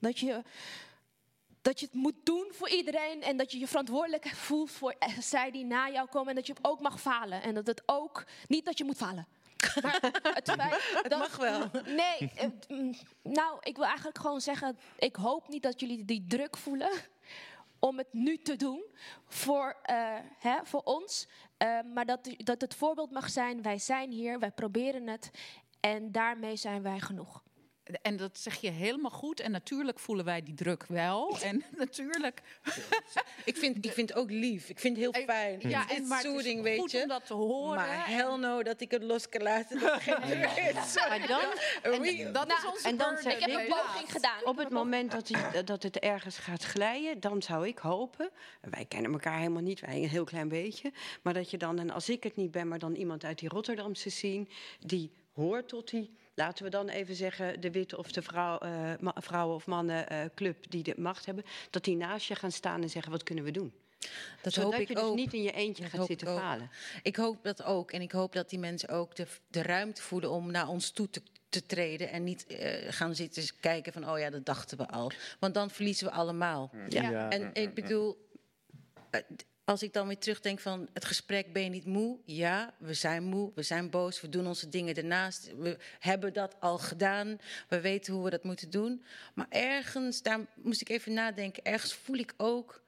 dat 0.00 0.18
je, 0.18 0.42
dat 1.62 1.80
je 1.80 1.86
het 1.86 1.94
moet 1.94 2.14
doen 2.24 2.48
voor 2.50 2.68
iedereen 2.68 3.22
en 3.22 3.36
dat 3.36 3.52
je 3.52 3.58
je 3.58 3.66
verantwoordelijk 3.66 4.26
voelt 4.26 4.70
voor 4.70 4.94
zij 5.20 5.50
die 5.50 5.64
na 5.64 5.90
jou 5.90 6.08
komen 6.08 6.28
en 6.28 6.34
dat 6.34 6.46
je 6.46 6.54
ook 6.62 6.80
mag 6.80 7.00
falen. 7.00 7.42
En 7.42 7.54
dat 7.54 7.66
het 7.66 7.82
ook, 7.86 8.24
niet 8.46 8.64
dat 8.64 8.78
je 8.78 8.84
moet 8.84 8.96
falen. 8.96 9.26
Maar 9.82 9.98
het 10.22 10.50
feit 10.50 11.08
dat, 11.08 11.18
mag 11.18 11.36
wel. 11.36 11.70
Nee, 11.84 12.30
nou, 13.22 13.58
ik 13.60 13.76
wil 13.76 13.84
eigenlijk 13.84 14.18
gewoon 14.18 14.40
zeggen, 14.40 14.78
ik 14.98 15.16
hoop 15.16 15.48
niet 15.48 15.62
dat 15.62 15.80
jullie 15.80 16.04
die 16.04 16.24
druk 16.28 16.56
voelen 16.56 16.90
om 17.78 17.98
het 17.98 18.12
nu 18.12 18.38
te 18.38 18.56
doen 18.56 18.84
voor, 19.28 19.76
uh, 19.90 20.14
hè, 20.38 20.58
voor 20.62 20.82
ons. 20.82 21.26
Uh, 21.62 21.78
maar 21.94 22.06
dat, 22.06 22.34
dat 22.36 22.60
het 22.60 22.74
voorbeeld 22.74 23.10
mag 23.10 23.30
zijn, 23.30 23.62
wij 23.62 23.78
zijn 23.78 24.10
hier, 24.10 24.38
wij 24.38 24.50
proberen 24.50 25.06
het. 25.06 25.30
En 25.80 26.12
daarmee 26.12 26.56
zijn 26.56 26.82
wij 26.82 27.00
genoeg. 27.00 27.45
En 28.02 28.16
dat 28.16 28.38
zeg 28.38 28.60
je 28.60 28.70
helemaal 28.70 29.10
goed. 29.10 29.40
En 29.40 29.50
natuurlijk 29.50 29.98
voelen 29.98 30.24
wij 30.24 30.42
die 30.42 30.54
druk 30.54 30.84
wel. 30.86 31.38
En 31.42 31.64
natuurlijk. 31.76 32.42
ik, 33.44 33.56
vind, 33.56 33.84
ik 33.84 33.92
vind 33.92 34.08
het 34.08 34.18
ook 34.18 34.30
lief. 34.30 34.68
Ik 34.68 34.78
vind 34.78 34.96
het 34.96 35.14
heel 35.14 35.24
fijn. 35.24 35.60
Ja, 35.68 35.88
en 35.88 36.06
maar 36.06 36.20
soothing, 36.20 36.62
weet 36.62 36.78
goed 36.78 36.90
je. 36.90 37.02
om 37.02 37.08
dat 37.08 37.26
te 37.26 37.34
horen. 37.34 37.76
Maar 37.76 38.06
hell 38.08 38.36
no 38.36 38.62
dat 38.62 38.80
ik 38.80 38.90
het 38.90 39.02
los 39.02 39.28
kan 39.28 39.42
laten. 39.42 39.80
Dat 39.80 40.02
geen 40.02 40.74
maar 41.08 41.26
dan, 41.26 41.40
en, 41.92 42.32
dat 42.32 42.46
is 42.46 42.66
onze 42.72 42.88
en 42.88 42.96
dan 42.96 43.18
ik 43.18 43.40
heb 43.40 43.50
een 43.50 43.66
poging 43.66 44.12
gedaan. 44.12 44.44
Op 44.44 44.56
het 44.56 44.70
moment 44.70 45.10
dat, 45.10 45.30
dat 45.64 45.82
het 45.82 45.98
ergens 45.98 46.38
gaat 46.38 46.62
glijden, 46.62 47.20
dan 47.20 47.42
zou 47.42 47.66
ik 47.66 47.78
hopen. 47.78 48.30
Wij 48.60 48.84
kennen 48.84 49.12
elkaar 49.12 49.38
helemaal 49.38 49.62
niet, 49.62 49.80
wij 49.80 49.96
een 49.96 50.08
heel 50.08 50.24
klein 50.24 50.48
beetje. 50.48 50.92
Maar 51.22 51.34
dat 51.34 51.50
je 51.50 51.56
dan, 51.56 51.78
en 51.78 51.90
als 51.90 52.08
ik 52.08 52.22
het 52.22 52.36
niet 52.36 52.50
ben, 52.50 52.68
maar 52.68 52.78
dan 52.78 52.94
iemand 52.94 53.24
uit 53.24 53.38
die 53.38 53.48
Rotterdamse 53.48 54.10
zien, 54.10 54.48
die 54.80 55.10
hoort 55.32 55.68
tot 55.68 55.90
die 55.90 56.10
laten 56.36 56.64
we 56.64 56.70
dan 56.70 56.88
even 56.88 57.14
zeggen, 57.14 57.60
de 57.60 57.70
witte 57.70 57.98
of 57.98 58.12
de 58.12 58.22
vrouw, 58.22 58.58
uh, 58.62 58.92
vrouwen 59.14 59.54
of 59.54 59.66
mannen 59.66 60.12
uh, 60.12 60.20
club 60.34 60.70
die 60.70 60.82
de 60.82 60.94
macht 60.96 61.26
hebben, 61.26 61.44
dat 61.70 61.84
die 61.84 61.96
naast 61.96 62.26
je 62.26 62.34
gaan 62.34 62.52
staan 62.52 62.82
en 62.82 62.90
zeggen: 62.90 63.12
wat 63.12 63.22
kunnen 63.22 63.44
we 63.44 63.50
doen? 63.50 63.72
Dat 64.42 64.52
Zodat 64.52 64.72
hoop 64.72 64.80
ik 64.80 64.88
je 64.88 64.94
dus 64.94 65.02
ook. 65.02 65.14
niet 65.16 65.32
in 65.32 65.42
je 65.42 65.52
eentje 65.52 65.82
Dat 65.82 65.92
gaat 65.92 66.06
zitten 66.06 66.28
ik 66.28 66.38
falen. 66.38 66.70
Ik 67.02 67.16
hoop 67.16 67.38
dat 67.42 67.62
ook. 67.62 67.90
En 67.90 68.00
ik 68.00 68.12
hoop 68.12 68.32
dat 68.32 68.50
die 68.50 68.58
mensen 68.58 68.88
ook 68.88 69.16
de, 69.16 69.26
de 69.48 69.62
ruimte 69.62 70.02
voelen 70.02 70.30
om 70.30 70.50
naar 70.50 70.68
ons 70.68 70.90
toe 70.90 71.10
te, 71.10 71.22
te 71.48 71.66
treden. 71.66 72.10
En 72.10 72.24
niet 72.24 72.44
uh, 72.48 72.58
gaan 72.88 73.14
zitten 73.14 73.44
kijken 73.60 73.92
van, 73.92 74.10
oh 74.10 74.18
ja, 74.18 74.30
dat 74.30 74.44
dachten 74.44 74.78
we 74.78 74.88
al. 74.88 75.10
Want 75.38 75.54
dan 75.54 75.70
verliezen 75.70 76.06
we 76.06 76.12
allemaal. 76.12 76.70
Ja. 76.88 77.10
Ja. 77.10 77.30
En 77.30 77.50
ik 77.52 77.74
bedoel, 77.74 78.28
als 79.66 79.82
ik 79.82 79.92
dan 79.92 80.06
weer 80.06 80.18
terugdenk 80.18 80.60
van 80.60 80.88
het 80.92 81.04
gesprek, 81.04 81.52
ben 81.52 81.62
je 81.62 81.68
niet 81.68 81.84
moe? 81.84 82.18
Ja, 82.24 82.74
we 82.78 82.94
zijn 82.94 83.22
moe, 83.22 83.52
we 83.54 83.62
zijn 83.62 83.90
boos, 83.90 84.20
we 84.20 84.28
doen 84.28 84.46
onze 84.46 84.68
dingen 84.68 84.94
ernaast. 84.94 85.50
We 85.56 85.78
hebben 85.98 86.32
dat 86.32 86.60
al 86.60 86.78
gedaan, 86.78 87.38
we 87.68 87.80
weten 87.80 88.14
hoe 88.14 88.24
we 88.24 88.30
dat 88.30 88.44
moeten 88.44 88.70
doen. 88.70 89.04
Maar 89.34 89.46
ergens, 89.48 90.22
daar 90.22 90.40
moest 90.54 90.80
ik 90.80 90.88
even 90.88 91.12
nadenken, 91.12 91.64
ergens 91.64 91.94
voel 91.94 92.16
ik 92.16 92.34
ook, 92.36 92.82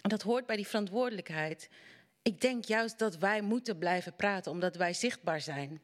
en 0.00 0.08
dat 0.08 0.22
hoort 0.22 0.46
bij 0.46 0.56
die 0.56 0.66
verantwoordelijkheid. 0.66 1.68
Ik 2.22 2.40
denk 2.40 2.64
juist 2.64 2.98
dat 2.98 3.16
wij 3.16 3.40
moeten 3.40 3.78
blijven 3.78 4.16
praten, 4.16 4.52
omdat 4.52 4.76
wij 4.76 4.94
zichtbaar 4.94 5.40
zijn. 5.40 5.80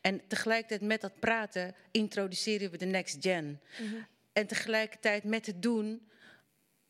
En 0.00 0.26
tegelijkertijd 0.26 0.80
met 0.80 1.00
dat 1.00 1.20
praten 1.20 1.74
introduceren 1.90 2.70
we 2.70 2.76
de 2.76 2.86
next 2.86 3.16
gen. 3.20 3.44
Mm 3.44 3.88
-hmm. 3.88 4.06
En 4.32 4.46
tegelijkertijd 4.46 5.24
met 5.24 5.46
het 5.46 5.62
doen 5.62 6.08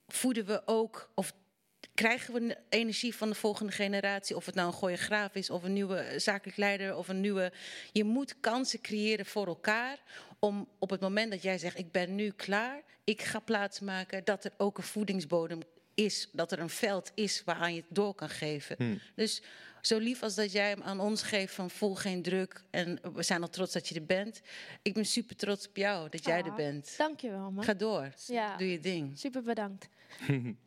voeden 0.06 0.47
we 0.47 0.62
ook, 0.64 1.10
of 1.14 1.32
krijgen 1.97 2.35
we 2.35 2.56
energie 2.68 3.14
van 3.14 3.28
de 3.28 3.35
volgende 3.35 3.73
generatie. 3.73 4.36
Of 4.36 4.47
het 4.47 4.55
nou 4.55 4.66
een 4.66 4.74
choreograaf 4.74 5.35
is, 5.35 5.51
of 5.51 5.62
een 5.62 5.73
nieuwe 5.73 6.12
zakelijk 6.16 6.56
leider, 6.56 6.97
of 6.97 7.09
een 7.09 7.20
nieuwe. 7.20 7.52
Je 7.93 8.05
moet 8.05 8.40
kansen 8.40 8.81
creëren 8.81 9.27
voor 9.27 9.47
elkaar. 9.47 9.98
Om 10.39 10.68
op 10.78 10.90
het 10.90 11.01
moment 11.01 11.31
dat 11.31 11.43
jij 11.43 11.59
zegt: 11.59 11.78
Ik 11.78 11.93
ben 11.93 12.14
nu 12.14 12.31
klaar, 12.31 12.82
ik 13.05 13.23
ga 13.23 13.39
plaatsmaken, 13.39 14.24
dat 14.24 14.44
er 14.44 14.52
ook 14.56 14.78
een 14.78 14.85
voedingsbodem 14.85 15.60
is. 15.94 16.28
Dat 16.32 16.52
er 16.52 16.59
een 16.59 16.68
veld 16.68 17.10
is 17.14 17.43
waaraan 17.44 17.74
je 17.74 17.81
het 17.81 17.90
door 17.90 18.14
kan 18.14 18.28
geven. 18.31 18.77
Hmm. 18.78 19.01
Dus 19.14 19.43
zo 19.81 19.98
lief 19.98 20.23
als 20.23 20.35
dat 20.35 20.52
jij 20.52 20.68
hem 20.68 20.82
aan 20.82 21.01
ons 21.01 21.23
geeft 21.23 21.55
van 21.55 21.70
voel 21.70 21.94
geen 21.94 22.23
druk 22.23 22.64
en 22.70 22.98
we 23.14 23.23
zijn 23.23 23.43
al 23.43 23.48
trots 23.48 23.73
dat 23.73 23.89
je 23.89 23.94
er 23.94 24.06
bent. 24.06 24.40
Ik 24.82 24.94
ben 24.94 25.05
super 25.05 25.36
trots 25.36 25.68
op 25.68 25.77
jou 25.77 26.09
dat 26.09 26.24
jij 26.24 26.40
Ah, 26.40 26.47
er 26.47 26.55
bent. 26.55 26.94
Dankjewel, 26.97 27.51
man. 27.51 27.64
Ga 27.64 27.74
door. 27.74 28.12
Ja. 28.27 28.56
Doe 28.56 28.70
je 28.70 28.81
ding. 28.81 29.18
Super 29.18 29.43
bedankt. 29.43 29.89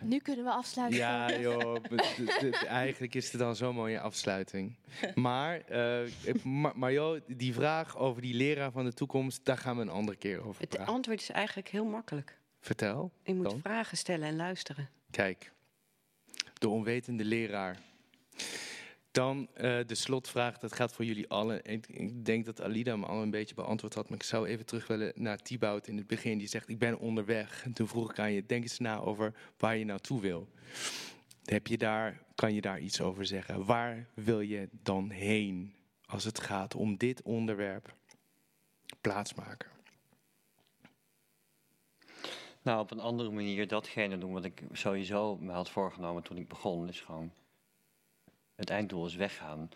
Nu 0.00 0.18
kunnen 0.18 0.44
we 0.44 0.50
afsluiten. 0.50 0.98
Ja, 0.98 1.38
joh. 1.38 1.76
Eigenlijk 2.66 3.14
is 3.14 3.32
het 3.32 3.40
dan 3.40 3.56
zo'n 3.56 3.74
mooie 3.74 4.00
afsluiting. 4.00 4.76
Maar, 5.14 5.62
uh, 5.70 6.08
maar, 6.44 6.78
maar 6.78 6.92
joh, 6.92 7.20
die 7.26 7.54
vraag 7.54 7.96
over 7.96 8.22
die 8.22 8.34
leraar 8.34 8.72
van 8.72 8.84
de 8.84 8.92
toekomst, 8.92 9.44
daar 9.44 9.58
gaan 9.58 9.76
we 9.76 9.82
een 9.82 9.88
andere 9.88 10.16
keer 10.16 10.46
over 10.46 10.60
Het 10.60 10.78
antwoord 10.78 11.20
is 11.20 11.30
eigenlijk 11.30 11.68
heel 11.68 11.84
makkelijk. 11.84 12.38
Vertel. 12.60 13.12
Je 13.22 13.34
moet 13.34 13.50
dan. 13.50 13.60
vragen 13.60 13.96
stellen 13.96 14.28
en 14.28 14.36
luisteren. 14.36 14.88
Kijk, 15.10 15.52
de 16.58 16.68
onwetende 16.68 17.24
leraar. 17.24 17.78
Dan 19.16 19.48
uh, 19.56 19.78
de 19.86 19.94
slotvraag, 19.94 20.58
dat 20.58 20.72
gaat 20.72 20.92
voor 20.92 21.04
jullie 21.04 21.28
allen. 21.28 21.64
Ik, 21.64 21.86
ik, 21.88 22.24
denk 22.24 22.44
dat 22.44 22.62
Alida 22.62 22.90
hem 22.90 23.04
al 23.04 23.22
een 23.22 23.30
beetje 23.30 23.54
beantwoord 23.54 23.94
had, 23.94 24.08
maar 24.08 24.18
ik 24.18 24.24
zou 24.24 24.46
even 24.46 24.66
terug 24.66 24.86
willen 24.86 25.12
naar 25.14 25.38
Thibaut 25.38 25.88
in 25.88 25.96
het 25.96 26.06
begin. 26.06 26.38
Die 26.38 26.48
zegt, 26.48 26.68
ik 26.68 26.78
ben 26.78 26.98
onderweg. 26.98 27.64
En 27.64 27.72
toen 27.72 27.88
vroeg 27.88 28.10
ik 28.10 28.18
aan 28.18 28.32
je, 28.32 28.46
denk 28.46 28.62
eens 28.62 28.78
na 28.78 28.98
over 28.98 29.34
waar 29.58 29.76
je 29.76 29.84
naartoe 29.84 30.20
wil. 30.20 30.48
Heb 31.44 31.66
je 31.66 31.78
daar, 31.78 32.22
kan 32.34 32.54
je 32.54 32.60
daar 32.60 32.80
iets 32.80 33.00
over 33.00 33.26
zeggen? 33.26 33.64
Waar 33.64 34.08
wil 34.14 34.40
je 34.40 34.68
dan 34.82 35.10
heen 35.10 35.74
als 36.06 36.24
het 36.24 36.40
gaat 36.40 36.74
om 36.74 36.96
dit 36.96 37.22
onderwerp 37.22 37.94
plaatsmaken? 39.00 39.70
Nou, 42.62 42.80
op 42.80 42.90
een 42.90 43.00
andere 43.00 43.30
manier 43.30 43.68
datgene 43.68 44.18
doen 44.18 44.32
wat 44.32 44.44
ik 44.44 44.62
sowieso 44.72 45.36
me 45.36 45.52
had 45.52 45.70
voorgenomen 45.70 46.22
toen 46.22 46.36
ik 46.36 46.48
begon. 46.48 46.88
Is 46.88 47.00
gewoon, 47.00 47.32
het 48.56 48.70
einddoel 48.70 49.06
is 49.06 49.14
weggaan. 49.14 49.68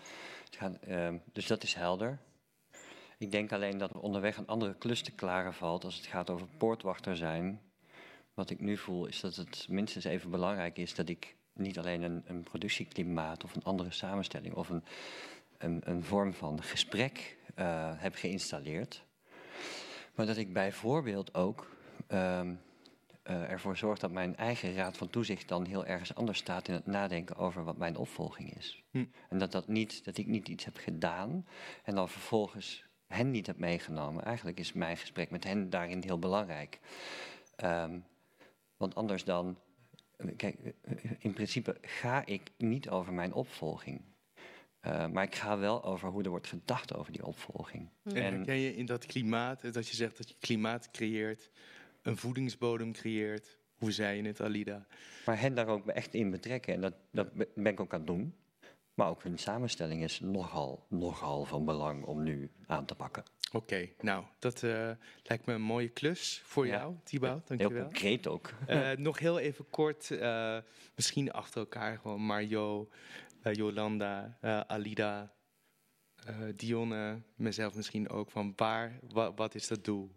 Gaan, 0.50 0.78
uh, 0.88 1.08
dus 1.32 1.46
dat 1.46 1.62
is 1.62 1.74
helder. 1.74 2.18
Ik 3.18 3.30
denk 3.30 3.52
alleen 3.52 3.78
dat 3.78 3.90
er 3.90 4.00
onderweg 4.00 4.36
een 4.36 4.46
andere 4.46 4.74
klus 4.74 5.02
te 5.02 5.10
klaren 5.10 5.54
valt 5.54 5.84
als 5.84 5.96
het 5.96 6.06
gaat 6.06 6.30
over 6.30 6.46
poortwachter 6.56 7.16
zijn. 7.16 7.60
Wat 8.34 8.50
ik 8.50 8.60
nu 8.60 8.76
voel 8.76 9.06
is 9.06 9.20
dat 9.20 9.36
het 9.36 9.66
minstens 9.68 10.04
even 10.04 10.30
belangrijk 10.30 10.78
is 10.78 10.94
dat 10.94 11.08
ik 11.08 11.36
niet 11.52 11.78
alleen 11.78 12.02
een, 12.02 12.22
een 12.26 12.42
productieklimaat 12.42 13.44
of 13.44 13.54
een 13.54 13.64
andere 13.64 13.90
samenstelling 13.90 14.54
of 14.54 14.68
een, 14.68 14.84
een, 15.58 15.80
een 15.84 16.04
vorm 16.04 16.34
van 16.34 16.62
gesprek 16.62 17.36
uh, 17.56 17.92
heb 17.96 18.14
geïnstalleerd. 18.14 19.02
Maar 20.14 20.26
dat 20.26 20.36
ik 20.36 20.52
bijvoorbeeld 20.52 21.34
ook 21.34 21.76
uh, 22.08 22.50
ervoor 23.32 23.76
zorg 23.76 23.98
dat 23.98 24.10
mijn 24.10 24.36
eigen 24.36 24.74
raad 24.74 24.96
van 24.96 25.10
toezicht 25.10 25.48
dan 25.48 25.66
heel 25.66 25.86
ergens 25.86 26.14
anders 26.14 26.38
staat 26.38 26.68
in 26.68 26.74
het 26.74 26.86
nadenken 26.86 27.36
over 27.36 27.64
wat 27.64 27.76
mijn 27.76 27.96
opvolging 27.96 28.56
is. 28.56 28.84
Hm. 28.90 29.04
En 29.28 29.38
dat, 29.38 29.52
dat, 29.52 29.68
niet, 29.68 30.04
dat 30.04 30.16
ik 30.16 30.26
niet 30.26 30.48
iets 30.48 30.64
heb 30.64 30.76
gedaan 30.76 31.46
en 31.84 31.94
dan 31.94 32.08
vervolgens 32.08 32.84
hen 33.06 33.30
niet 33.30 33.46
heb 33.46 33.58
meegenomen. 33.58 34.24
Eigenlijk 34.24 34.58
is 34.58 34.72
mijn 34.72 34.96
gesprek 34.96 35.30
met 35.30 35.44
hen 35.44 35.70
daarin 35.70 36.02
heel 36.02 36.18
belangrijk. 36.18 36.78
Um, 37.64 38.04
want 38.76 38.94
anders 38.94 39.24
dan, 39.24 39.58
kijk, 40.36 40.74
in 41.18 41.32
principe 41.32 41.76
ga 41.80 42.26
ik 42.26 42.50
niet 42.56 42.88
over 42.88 43.12
mijn 43.12 43.32
opvolging. 43.32 44.00
Uh, 44.86 45.06
maar 45.06 45.24
ik 45.24 45.34
ga 45.34 45.58
wel 45.58 45.84
over 45.84 46.08
hoe 46.08 46.22
er 46.22 46.30
wordt 46.30 46.46
gedacht 46.46 46.94
over 46.94 47.12
die 47.12 47.26
opvolging. 47.26 47.88
En 48.04 48.34
herken 48.34 48.56
je 48.56 48.76
in 48.76 48.86
dat 48.86 49.06
klimaat, 49.06 49.72
dat 49.72 49.88
je 49.88 49.96
zegt 49.96 50.16
dat 50.16 50.28
je 50.28 50.34
klimaat 50.38 50.90
creëert 50.90 51.50
een 52.02 52.16
voedingsbodem 52.16 52.92
creëert. 52.92 53.58
Hoe 53.74 53.92
zei 53.92 54.22
je 54.22 54.28
het, 54.28 54.40
Alida? 54.40 54.86
Maar 55.26 55.40
hen 55.40 55.54
daar 55.54 55.66
ook 55.66 55.86
echt 55.86 56.14
in 56.14 56.30
betrekken. 56.30 56.74
En 56.74 56.80
dat, 56.80 56.94
dat 57.12 57.32
be- 57.32 57.48
ben 57.54 57.72
ik 57.72 57.80
ook 57.80 57.92
aan 57.92 57.98
het 57.98 58.06
doen. 58.08 58.34
Maar 58.94 59.08
ook 59.08 59.22
hun 59.22 59.38
samenstelling 59.38 60.02
is 60.02 60.20
nogal, 60.20 60.86
nogal 60.88 61.44
van 61.44 61.64
belang 61.64 62.04
om 62.04 62.22
nu 62.22 62.50
aan 62.66 62.84
te 62.86 62.94
pakken. 62.94 63.22
Oké, 63.52 63.88
nou, 64.00 64.24
dat 64.38 64.62
eh, 64.62 64.90
lijkt 65.22 65.46
me 65.46 65.52
een 65.52 65.62
mooie 65.62 65.88
klus 65.88 66.42
voor 66.44 66.66
Ja. 66.66 66.72
jou, 66.78 66.94
Thibaut. 67.04 67.48
Heel 67.48 67.56
Dankjewel. 67.58 67.84
concreet 67.84 68.26
ook. 68.26 68.50
Eh, 68.66 68.90
nog 69.08 69.18
heel 69.18 69.38
even 69.38 69.68
kort, 69.70 70.10
eh, 70.10 70.58
misschien 70.94 71.32
achter 71.32 71.60
elkaar 71.60 71.98
gewoon. 71.98 72.20
Mario, 72.20 72.88
Jolanda, 73.52 74.38
Alida, 74.66 75.32
Dionne, 76.56 77.22
mezelf 77.36 77.74
misschien 77.74 78.08
ook. 78.08 78.30
Van 78.30 78.52
waar, 78.56 78.98
wa- 79.12 79.34
wat 79.34 79.54
is 79.54 79.68
dat 79.68 79.84
doel? 79.84 80.10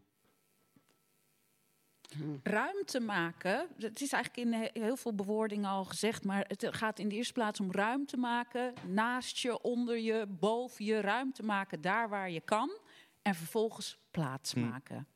Ruimte 2.43 2.99
maken. 2.99 3.67
Het 3.77 4.01
is 4.01 4.11
eigenlijk 4.11 4.47
in 4.47 4.53
he- 4.59 4.81
heel 4.85 4.95
veel 4.95 5.13
bewoordingen 5.15 5.69
al 5.69 5.85
gezegd, 5.85 6.23
maar 6.23 6.45
het 6.47 6.67
gaat 6.71 6.99
in 6.99 7.09
de 7.09 7.15
eerste 7.15 7.33
plaats 7.33 7.59
om 7.59 7.71
ruimte 7.71 8.17
maken. 8.17 8.73
Naast 8.87 9.37
je, 9.37 9.61
onder 9.61 9.97
je, 9.99 10.25
boven 10.39 10.85
je, 10.85 11.01
ruimte 11.01 11.43
maken 11.43 11.81
daar 11.81 12.09
waar 12.09 12.29
je 12.31 12.41
kan. 12.41 12.77
En 13.21 13.35
vervolgens 13.35 13.97
plaats 14.11 14.53
Hm. 14.53 14.59
maken. 14.59 15.07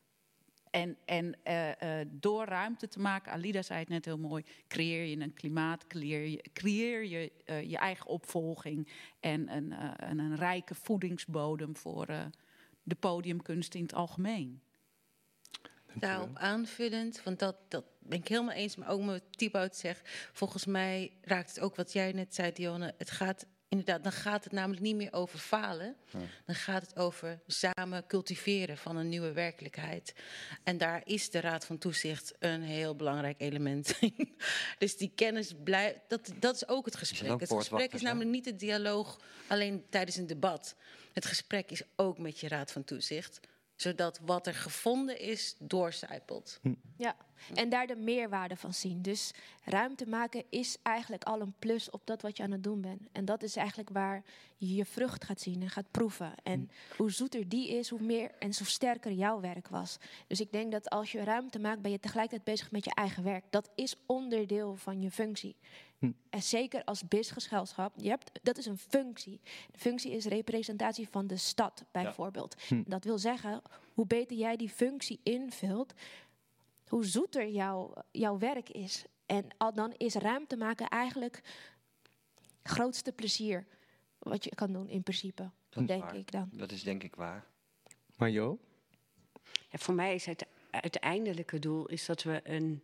En, 0.70 0.96
en 1.04 1.36
eh, 1.42 2.00
eh, 2.00 2.08
door 2.10 2.44
ruimte 2.44 2.88
te 2.88 3.00
maken, 3.00 3.32
Alida 3.32 3.62
zei 3.62 3.78
het 3.80 3.88
net 3.88 4.04
heel 4.04 4.18
mooi, 4.18 4.44
creëer 4.66 5.04
je 5.04 5.20
een 5.20 5.34
klimaat, 5.34 5.86
creëer 5.86 6.26
je, 6.26 6.44
creëer 6.52 7.04
je 7.04 7.32
eh, 7.44 7.70
je 7.70 7.76
eigen 7.76 8.06
opvolging 8.06 8.88
en 9.20 9.56
een, 9.56 9.74
een, 10.10 10.18
een 10.18 10.36
rijke 10.36 10.74
voedingsbodem 10.74 11.76
voor 11.76 12.06
de 12.82 12.94
podiumkunst 12.94 13.74
in 13.74 13.82
het 13.82 13.94
algemeen. 13.94 14.60
Daarop 16.00 16.36
aanvullend, 16.36 17.22
want 17.24 17.38
dat, 17.38 17.56
dat 17.68 17.84
ben 17.98 18.18
ik 18.18 18.28
helemaal 18.28 18.54
eens, 18.54 18.76
maar 18.76 18.88
ook 18.88 19.02
met 19.02 19.22
Thibaut 19.30 19.76
zegt. 19.76 20.08
Volgens 20.32 20.66
mij 20.66 21.12
raakt 21.22 21.48
het 21.48 21.60
ook 21.60 21.76
wat 21.76 21.92
jij 21.92 22.12
net 22.12 22.34
zei, 22.34 22.52
Dionne. 22.52 22.94
Het 22.96 23.10
gaat 23.10 23.46
inderdaad, 23.68 24.02
dan 24.02 24.12
gaat 24.12 24.44
het 24.44 24.52
namelijk 24.52 24.82
niet 24.82 24.96
meer 24.96 25.12
over 25.12 25.38
falen. 25.38 25.96
Dan 26.44 26.54
gaat 26.54 26.82
het 26.82 26.96
over 26.96 27.40
samen 27.46 28.06
cultiveren 28.06 28.78
van 28.78 28.96
een 28.96 29.08
nieuwe 29.08 29.32
werkelijkheid. 29.32 30.14
En 30.64 30.78
daar 30.78 31.00
is 31.04 31.30
de 31.30 31.40
Raad 31.40 31.64
van 31.64 31.78
Toezicht 31.78 32.34
een 32.38 32.62
heel 32.62 32.96
belangrijk 32.96 33.40
element 33.40 33.96
in. 34.00 34.36
dus 34.78 34.96
die 34.96 35.12
kennis 35.14 35.54
blijft, 35.64 36.00
dat, 36.08 36.32
dat 36.38 36.54
is 36.54 36.68
ook 36.68 36.84
het 36.84 36.96
gesprek. 36.96 37.30
ook 37.30 37.40
Het 37.40 37.52
gesprek 37.52 37.92
is 37.92 38.02
namelijk 38.02 38.30
niet 38.30 38.44
het 38.44 38.58
dialoog 38.58 39.20
alleen 39.46 39.84
tijdens 39.90 40.16
een 40.16 40.26
debat. 40.26 40.76
Het 41.12 41.26
gesprek 41.26 41.70
is 41.70 41.82
ook 41.96 42.18
met 42.18 42.40
je 42.40 42.48
Raad 42.48 42.72
van 42.72 42.84
Toezicht 42.84 43.40
zodat 43.80 44.20
wat 44.24 44.46
er 44.46 44.54
gevonden 44.54 45.20
is 45.20 45.54
doorcijpelt. 45.58 46.60
Ja, 46.96 47.16
en 47.54 47.68
daar 47.68 47.86
de 47.86 47.96
meerwaarde 47.96 48.56
van 48.56 48.74
zien. 48.74 49.02
Dus 49.02 49.30
ruimte 49.64 50.06
maken 50.06 50.44
is 50.48 50.76
eigenlijk 50.82 51.24
al 51.24 51.40
een 51.40 51.54
plus 51.58 51.90
op 51.90 52.00
dat 52.04 52.22
wat 52.22 52.36
je 52.36 52.42
aan 52.42 52.50
het 52.50 52.62
doen 52.62 52.80
bent. 52.80 53.08
En 53.12 53.24
dat 53.24 53.42
is 53.42 53.56
eigenlijk 53.56 53.90
waar 53.90 54.22
je 54.56 54.74
je 54.74 54.84
vrucht 54.84 55.24
gaat 55.24 55.40
zien 55.40 55.62
en 55.62 55.70
gaat 55.70 55.90
proeven. 55.90 56.34
En 56.42 56.70
hoe 56.96 57.10
zoeter 57.10 57.48
die 57.48 57.68
is, 57.68 57.88
hoe 57.88 58.02
meer 58.02 58.30
en 58.38 58.52
zo 58.52 58.64
sterker 58.64 59.12
jouw 59.12 59.40
werk 59.40 59.68
was. 59.68 59.98
Dus 60.26 60.40
ik 60.40 60.52
denk 60.52 60.72
dat 60.72 60.90
als 60.90 61.12
je 61.12 61.24
ruimte 61.24 61.58
maakt, 61.58 61.82
ben 61.82 61.90
je 61.90 62.00
tegelijkertijd 62.00 62.44
bezig 62.44 62.70
met 62.70 62.84
je 62.84 62.94
eigen 62.94 63.22
werk. 63.22 63.44
Dat 63.50 63.70
is 63.74 63.94
onderdeel 64.06 64.76
van 64.76 65.00
je 65.00 65.10
functie. 65.10 65.56
En 66.30 66.42
zeker 66.42 66.84
als 66.84 67.08
BIS-gezelschap, 67.08 67.92
je 67.96 68.08
hebt, 68.08 68.30
dat 68.42 68.58
is 68.58 68.66
een 68.66 68.78
functie. 68.78 69.40
De 69.70 69.78
functie 69.78 70.12
is 70.12 70.24
representatie 70.24 71.08
van 71.08 71.26
de 71.26 71.36
stad, 71.36 71.84
bijvoorbeeld. 71.90 72.62
Hm. 72.68 72.82
Dat 72.86 73.04
wil 73.04 73.18
zeggen, 73.18 73.62
hoe 73.94 74.06
beter 74.06 74.36
jij 74.36 74.56
die 74.56 74.68
functie 74.68 75.20
invult, 75.22 75.94
hoe 76.88 77.06
zoeter 77.06 77.48
jouw, 77.48 77.94
jouw 78.10 78.38
werk 78.38 78.70
is. 78.70 79.04
En 79.26 79.46
al 79.56 79.72
dan 79.74 79.94
is 79.96 80.14
ruimte 80.14 80.56
maken 80.56 80.88
eigenlijk 80.88 81.40
grootste 82.62 83.12
plezier 83.12 83.66
wat 84.18 84.44
je 84.44 84.54
kan 84.54 84.72
doen 84.72 84.88
in 84.88 85.02
principe, 85.02 85.50
Dat 85.68 85.82
is 85.82 85.88
denk 85.88 86.02
waar. 86.02 86.16
ik 86.16 86.30
dan. 86.30 86.48
Dat 86.52 86.72
is 86.72 86.82
denk 86.82 87.02
ik 87.02 87.16
waar. 87.16 87.46
Mario? 88.16 88.58
Ja, 89.70 89.78
voor 89.78 89.94
mij 89.94 90.14
is 90.14 90.26
het 90.26 90.46
uiteindelijke 90.70 91.58
doel 91.58 91.86
is 91.86 92.06
dat 92.06 92.22
we 92.22 92.40
een 92.44 92.82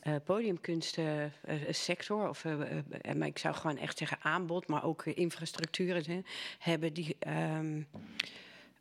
eh 0.00 0.16
podiumkunstsector, 0.24 2.28
of, 2.28 2.44
eh, 2.44 2.78
eh, 2.78 3.14
maar 3.14 3.28
ik 3.28 3.38
zou 3.38 3.54
gewoon 3.54 3.76
echt 3.76 3.98
zeggen 3.98 4.18
aanbod, 4.20 4.66
maar 4.66 4.84
ook 4.84 5.02
eh, 5.02 5.16
infrastructuren 5.16 6.04
hè, 6.06 6.20
hebben 6.58 6.92
die. 6.92 7.16
ehm, 7.18 7.82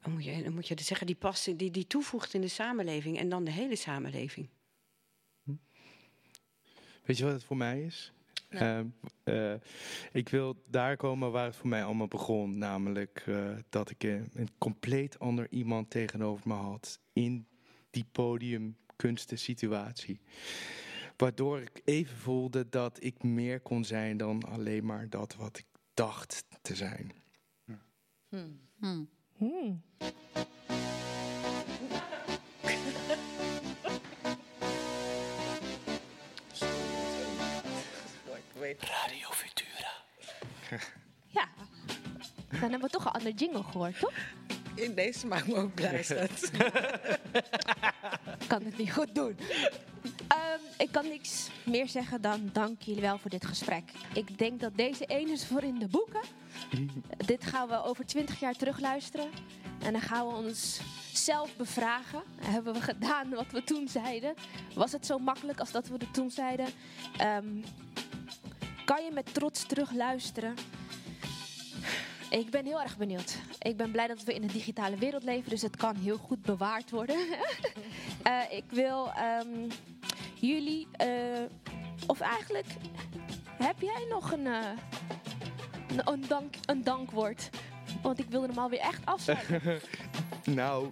hoe 0.02 0.14
moet 0.14 0.24
je, 0.24 0.42
hoe 0.42 0.50
moet 0.50 0.68
je 0.68 0.74
het 0.74 0.84
zeggen, 0.84 1.08
die, 1.08 1.16
past, 1.16 1.58
die, 1.58 1.72
die 1.72 1.88
toevoegt 1.88 2.34
in 2.34 2.42
de 2.42 2.48
samenleving 2.48 3.18
en 3.18 3.30
dan 3.30 3.44
de 3.44 3.52
hele 3.52 3.76
samenleving. 3.76 4.48
Weet 7.04 7.18
je 7.18 7.24
wat 7.24 7.34
het 7.34 7.44
voor 7.44 7.58
mij 7.58 7.82
is? 7.82 8.14
Ehm, 8.50 8.86
eh, 9.24 9.54
ik 10.12 10.30
wil 10.30 10.64
daar 10.68 10.98
komen 10.98 11.32
waar 11.32 11.46
het 11.46 11.56
voor 11.56 11.70
mij 11.70 11.84
allemaal 11.84 12.08
begon. 12.08 12.58
Namelijk 12.58 13.24
eh, 13.28 13.50
dat 13.70 13.90
ik 13.90 14.04
een 14.04 14.50
compleet 14.58 15.20
ander 15.20 15.48
iemand 15.50 15.90
tegenover 15.90 16.48
me 16.48 16.54
had. 16.54 17.00
In 17.14 17.48
die 17.90 18.06
podiumkunstensituatie. 18.12 20.20
Waardoor 21.18 21.60
ik 21.60 21.82
even 21.86 22.18
voelde 22.18 22.70
dat 22.70 23.04
ik 23.04 23.24
meer 23.24 23.60
kon 23.60 23.86
zijn 23.86 24.18
dan 24.18 24.44
alleen 24.44 24.86
maar 24.86 25.10
dat 25.10 25.36
wat 25.36 25.58
ik 25.58 25.66
dacht 25.94 26.46
te 26.62 26.76
zijn. 26.76 27.12
Hmm. 28.30 28.60
Radio 38.62 39.28
Futura. 39.32 39.92
Ja, 41.28 41.48
dan 42.50 42.60
hebben 42.60 42.82
we 42.82 42.90
toch 42.90 43.06
een 43.06 43.12
ander 43.12 43.32
jingle 43.32 43.64
gehoord, 43.64 44.00
toch? 44.00 44.14
In 44.76 44.96
deze 44.96 45.28
maakt 45.28 45.48
me 45.48 45.56
ook 45.56 45.74
blij. 45.74 46.04
schat. 46.04 46.52
kan 48.48 48.64
het 48.64 48.78
niet 48.78 48.94
goed 48.94 49.16
doen. 49.16 49.38
Ehm, 50.28 50.60
ik 50.78 50.92
kan 50.92 51.08
niks 51.08 51.50
meer 51.66 51.88
zeggen 51.88 52.22
dan 52.22 52.50
dank 52.54 52.82
jullie 52.82 53.02
wel 53.02 53.18
voor 53.18 53.30
dit 53.30 53.46
gesprek. 53.46 53.84
Ik 54.14 54.38
denk 54.38 54.60
dat 54.60 54.78
deze 54.78 55.06
één 55.06 55.30
is 55.30 55.46
voor 55.46 55.64
in 55.64 55.80
de 55.80 55.88
boeken. 55.88 56.22
dit 57.26 57.46
gaan 57.46 57.68
we 57.68 57.84
over 57.84 58.06
twintig 58.06 58.40
jaar 58.40 58.56
terugluisteren. 58.56 59.30
En 59.84 59.92
dan 59.92 60.02
gaan 60.02 60.28
we 60.28 60.34
ons 60.34 60.82
zelf 61.14 61.56
bevragen. 61.56 62.24
Hebben 62.42 62.74
we 62.74 62.82
gedaan 62.82 63.30
wat 63.30 63.52
we 63.52 63.64
toen 63.64 63.88
zeiden? 63.88 64.34
Was 64.74 64.92
het 64.92 65.06
zo 65.06 65.18
makkelijk 65.20 65.60
als 65.60 65.72
dat 65.72 65.88
we 65.88 65.94
het 65.98 66.14
toen 66.14 66.32
zeiden? 66.32 66.68
Ehm, 67.18 67.62
kan 68.96 69.04
je 69.04 69.12
met 69.12 69.34
trots 69.34 69.64
terugluisteren? 69.64 70.56
Ik 72.30 72.50
ben 72.50 72.66
heel 72.66 72.82
erg 72.82 72.98
benieuwd. 72.98 73.38
Ik 73.60 73.78
ben 73.78 73.92
blij 73.92 74.08
dat 74.08 74.24
we 74.24 74.34
in 74.34 74.42
een 74.42 74.48
digitale 74.48 74.96
wereld 74.96 75.24
leven, 75.24 75.50
dus 75.50 75.62
het 75.62 75.76
kan 75.76 75.96
heel 75.96 76.18
goed 76.18 76.42
bewaard 76.42 76.90
worden. 76.90 77.16
Eh, 78.22 78.42
ik 78.52 78.64
wil 78.70 79.12
ehm, 79.12 79.70
jullie, 80.36 80.88
eh, 80.92 81.08
of 82.08 82.20
eigenlijk, 82.20 82.66
heb 83.58 83.82
jij 83.82 84.06
nog 84.10 84.32
een, 84.32 84.48
eh, 84.48 84.70
een, 85.88 86.12
een 86.12 86.28
dank, 86.28 86.54
een 86.66 86.84
dankwoord? 86.84 87.50
Want 88.02 88.20
ik 88.20 88.30
wilde 88.30 88.48
hem 88.48 88.58
alweer 88.58 88.80
echt 88.80 89.06
afsluiten. 89.06 89.80
nou, 90.62 90.92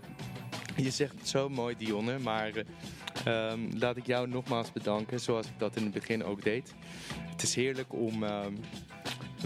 je 0.76 0.92
zegt 0.92 1.14
het 1.14 1.28
zo 1.28 1.50
mooi, 1.50 1.78
Dionne. 1.78 2.20
Maar 2.20 2.52
eh, 3.26 3.52
ehm, 3.52 3.60
laat 3.78 3.98
ik 3.98 4.06
jou 4.06 4.28
nogmaals 4.28 4.72
bedanken, 4.72 5.20
zoals 5.20 5.48
ik 5.48 5.60
dat 5.60 5.76
in 5.76 5.84
het 5.84 5.94
begin 5.94 6.24
ook 6.24 6.44
deed. 6.44 6.74
Het 7.30 7.42
is 7.42 7.56
heerlijk 7.56 7.94
om 7.94 8.24
ehm, 8.24 8.54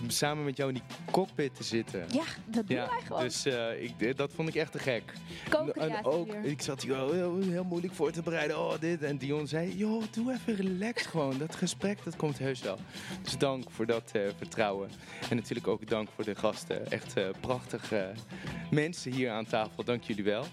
om 0.02 0.10
samen 0.10 0.44
met 0.45 0.57
jou 0.57 0.70
in 0.70 0.76
die 0.76 0.98
cockpit 1.11 1.56
te 1.56 1.64
zitten. 1.64 2.06
Ja, 2.11 2.24
dat 2.45 2.68
doen 2.68 2.78
wij 2.78 3.02
gewoon. 3.06 3.24
Dus 3.24 3.45
eh, 3.45 3.84
ik, 3.84 4.18
dat 4.18 4.32
vond 4.34 4.48
ik 4.48 4.56
echt 4.56 4.72
te 4.72 4.80
gek. 4.80 5.14
En 5.74 6.06
ook, 6.06 6.34
ik 6.34 6.61
zat 6.61 6.82
hier 6.82 6.91
wel 6.91 7.11
heel, 7.11 7.41
heel 7.41 7.64
moeilijk 7.64 7.94
voor 7.94 8.11
te 8.11 8.22
bereiden. 8.22 8.60
Oh, 8.60 8.80
dit. 8.80 9.03
En 9.03 9.18
Dion 9.18 9.48
zei, 9.48 9.78
joh, 9.78 10.03
doe 10.11 10.34
even 10.34 10.56
relax 10.56 11.06
gewoon. 11.06 11.38
Dat 11.38 11.56
gesprek, 11.56 12.03
dat 12.03 12.15
komt 12.15 12.40
heus 12.40 12.61
wel. 12.61 12.78
Dus 13.22 13.38
dank 13.38 13.72
voor 13.72 13.86
dat 13.86 14.11
eh, 14.14 14.22
vertrouwen. 14.38 14.90
En 15.30 15.36
natuurlijk 15.36 15.68
ook 15.68 15.88
dank 15.88 16.10
voor 16.15 16.24
de 16.24 16.36
gasten. 16.36 16.91
Echt 16.91 17.18
eh, 17.18 17.24
prachtige 17.40 18.11
mensen 18.72 19.11
hier 19.11 19.32
aan 19.32 19.45
tafel. 19.45 19.84
Dank 19.84 20.03
jullie 20.03 20.24
wel. 20.24 20.45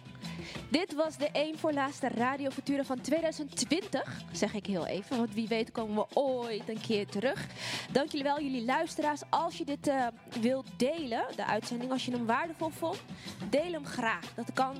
Dit 0.68 0.94
was 0.94 1.16
de 1.16 1.28
één 1.32 1.58
voor 1.58 1.72
laatste 1.72 2.08
Radio 2.08 2.50
Futura 2.50 2.84
van 2.84 3.00
2020. 3.00 4.22
Zeg 4.32 4.54
ik 4.54 4.66
heel 4.66 4.86
even, 4.86 5.16
want 5.16 5.34
wie 5.34 5.48
weet 5.48 5.72
komen 5.72 5.96
we 5.96 6.06
ooit 6.14 6.68
een 6.68 6.80
keer 6.80 7.06
terug. 7.06 7.46
Dank 7.92 8.10
jullie 8.10 8.24
wel, 8.24 8.40
jullie 8.40 8.64
luisteraars. 8.64 9.20
Als 9.30 9.56
je 9.56 9.64
dit 9.64 9.86
eh, 9.86 10.06
wilt 10.40 10.66
delen, 10.76 11.24
de 11.36 11.44
uitzending, 11.44 11.90
als 11.90 12.04
je 12.04 12.10
hem 12.10 12.26
waardevol 12.26 12.68
vond, 12.68 13.02
deel 13.50 13.72
hem 13.72 13.86
graag. 13.86 14.34
Dat 14.34 14.52
kan 14.52 14.76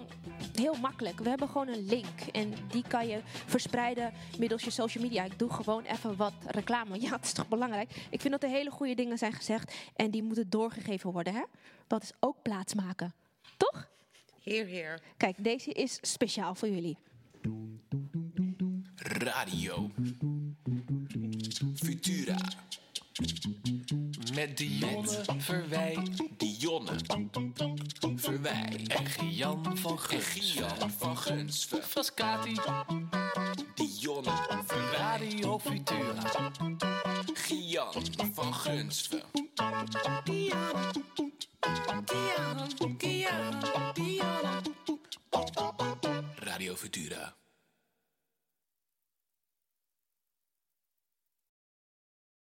heel 0.55 0.75
makkelijk. 0.75 1.19
We 1.19 1.29
hebben 1.29 1.49
gewoon 1.49 1.69
een 1.69 1.87
link 1.87 2.21
en 2.33 2.55
die 2.71 2.85
kan 2.89 3.09
je 3.09 3.21
verspreiden 3.25 4.13
middels 4.39 4.63
je 4.63 4.71
social 4.71 5.05
media. 5.05 5.25
Ik 5.25 5.39
doe 5.39 5.53
gewoon 5.53 5.83
even 5.83 6.17
wat 6.17 6.33
reclame. 6.47 7.01
Ja, 7.01 7.11
het 7.11 7.25
is 7.25 7.33
toch 7.33 7.49
belangrijk. 7.49 8.07
Ik 8.11 8.21
vind 8.21 8.33
dat 8.33 8.43
er 8.43 8.49
hele 8.49 8.71
goede 8.71 8.95
dingen 8.95 9.19
zijn 9.19 9.33
gezegd 9.33 9.75
en 9.97 10.11
die 10.11 10.23
moeten 10.23 10.51
doorgegeven 10.51 11.13
worden. 11.13 11.35
Hè? 11.35 11.43
Dat 11.87 12.03
is 12.03 12.13
ook 12.21 12.43
plaatsmaken. 12.43 13.15
Toch? 13.57 13.89
Heer, 14.43 14.67
heer. 14.67 15.01
Kijk, 15.17 15.45
deze 15.45 15.73
is 15.73 15.99
speciaal 16.01 16.55
voor 16.55 16.69
jullie. 16.69 16.99
Radio 18.97 19.91
Futura. 21.75 22.37
Met 24.35 24.57
Dionne 24.57 25.25
Verwij, 25.39 25.99
Dionne 26.37 26.93
Verwij 28.17 28.81
en 28.89 29.07
Gian 29.07 29.77
van 29.79 29.99
Gian 29.99 30.91
van 30.99 31.17
Gunsven. 31.17 31.83
Frascati, 31.83 32.55
Dionne 33.75 34.33
Verwij, 34.67 35.19
Radio 35.19 35.59
Futura. 35.59 36.51
Gian 37.33 38.33
van 38.33 38.55
Gunsven. 38.55 39.23
Dionne, 40.25 40.91
Dionne, 42.05 42.97
Dionne, 42.97 43.93
Dionne. 43.95 44.61
Radio 46.35 46.75
Futura. 46.75 47.35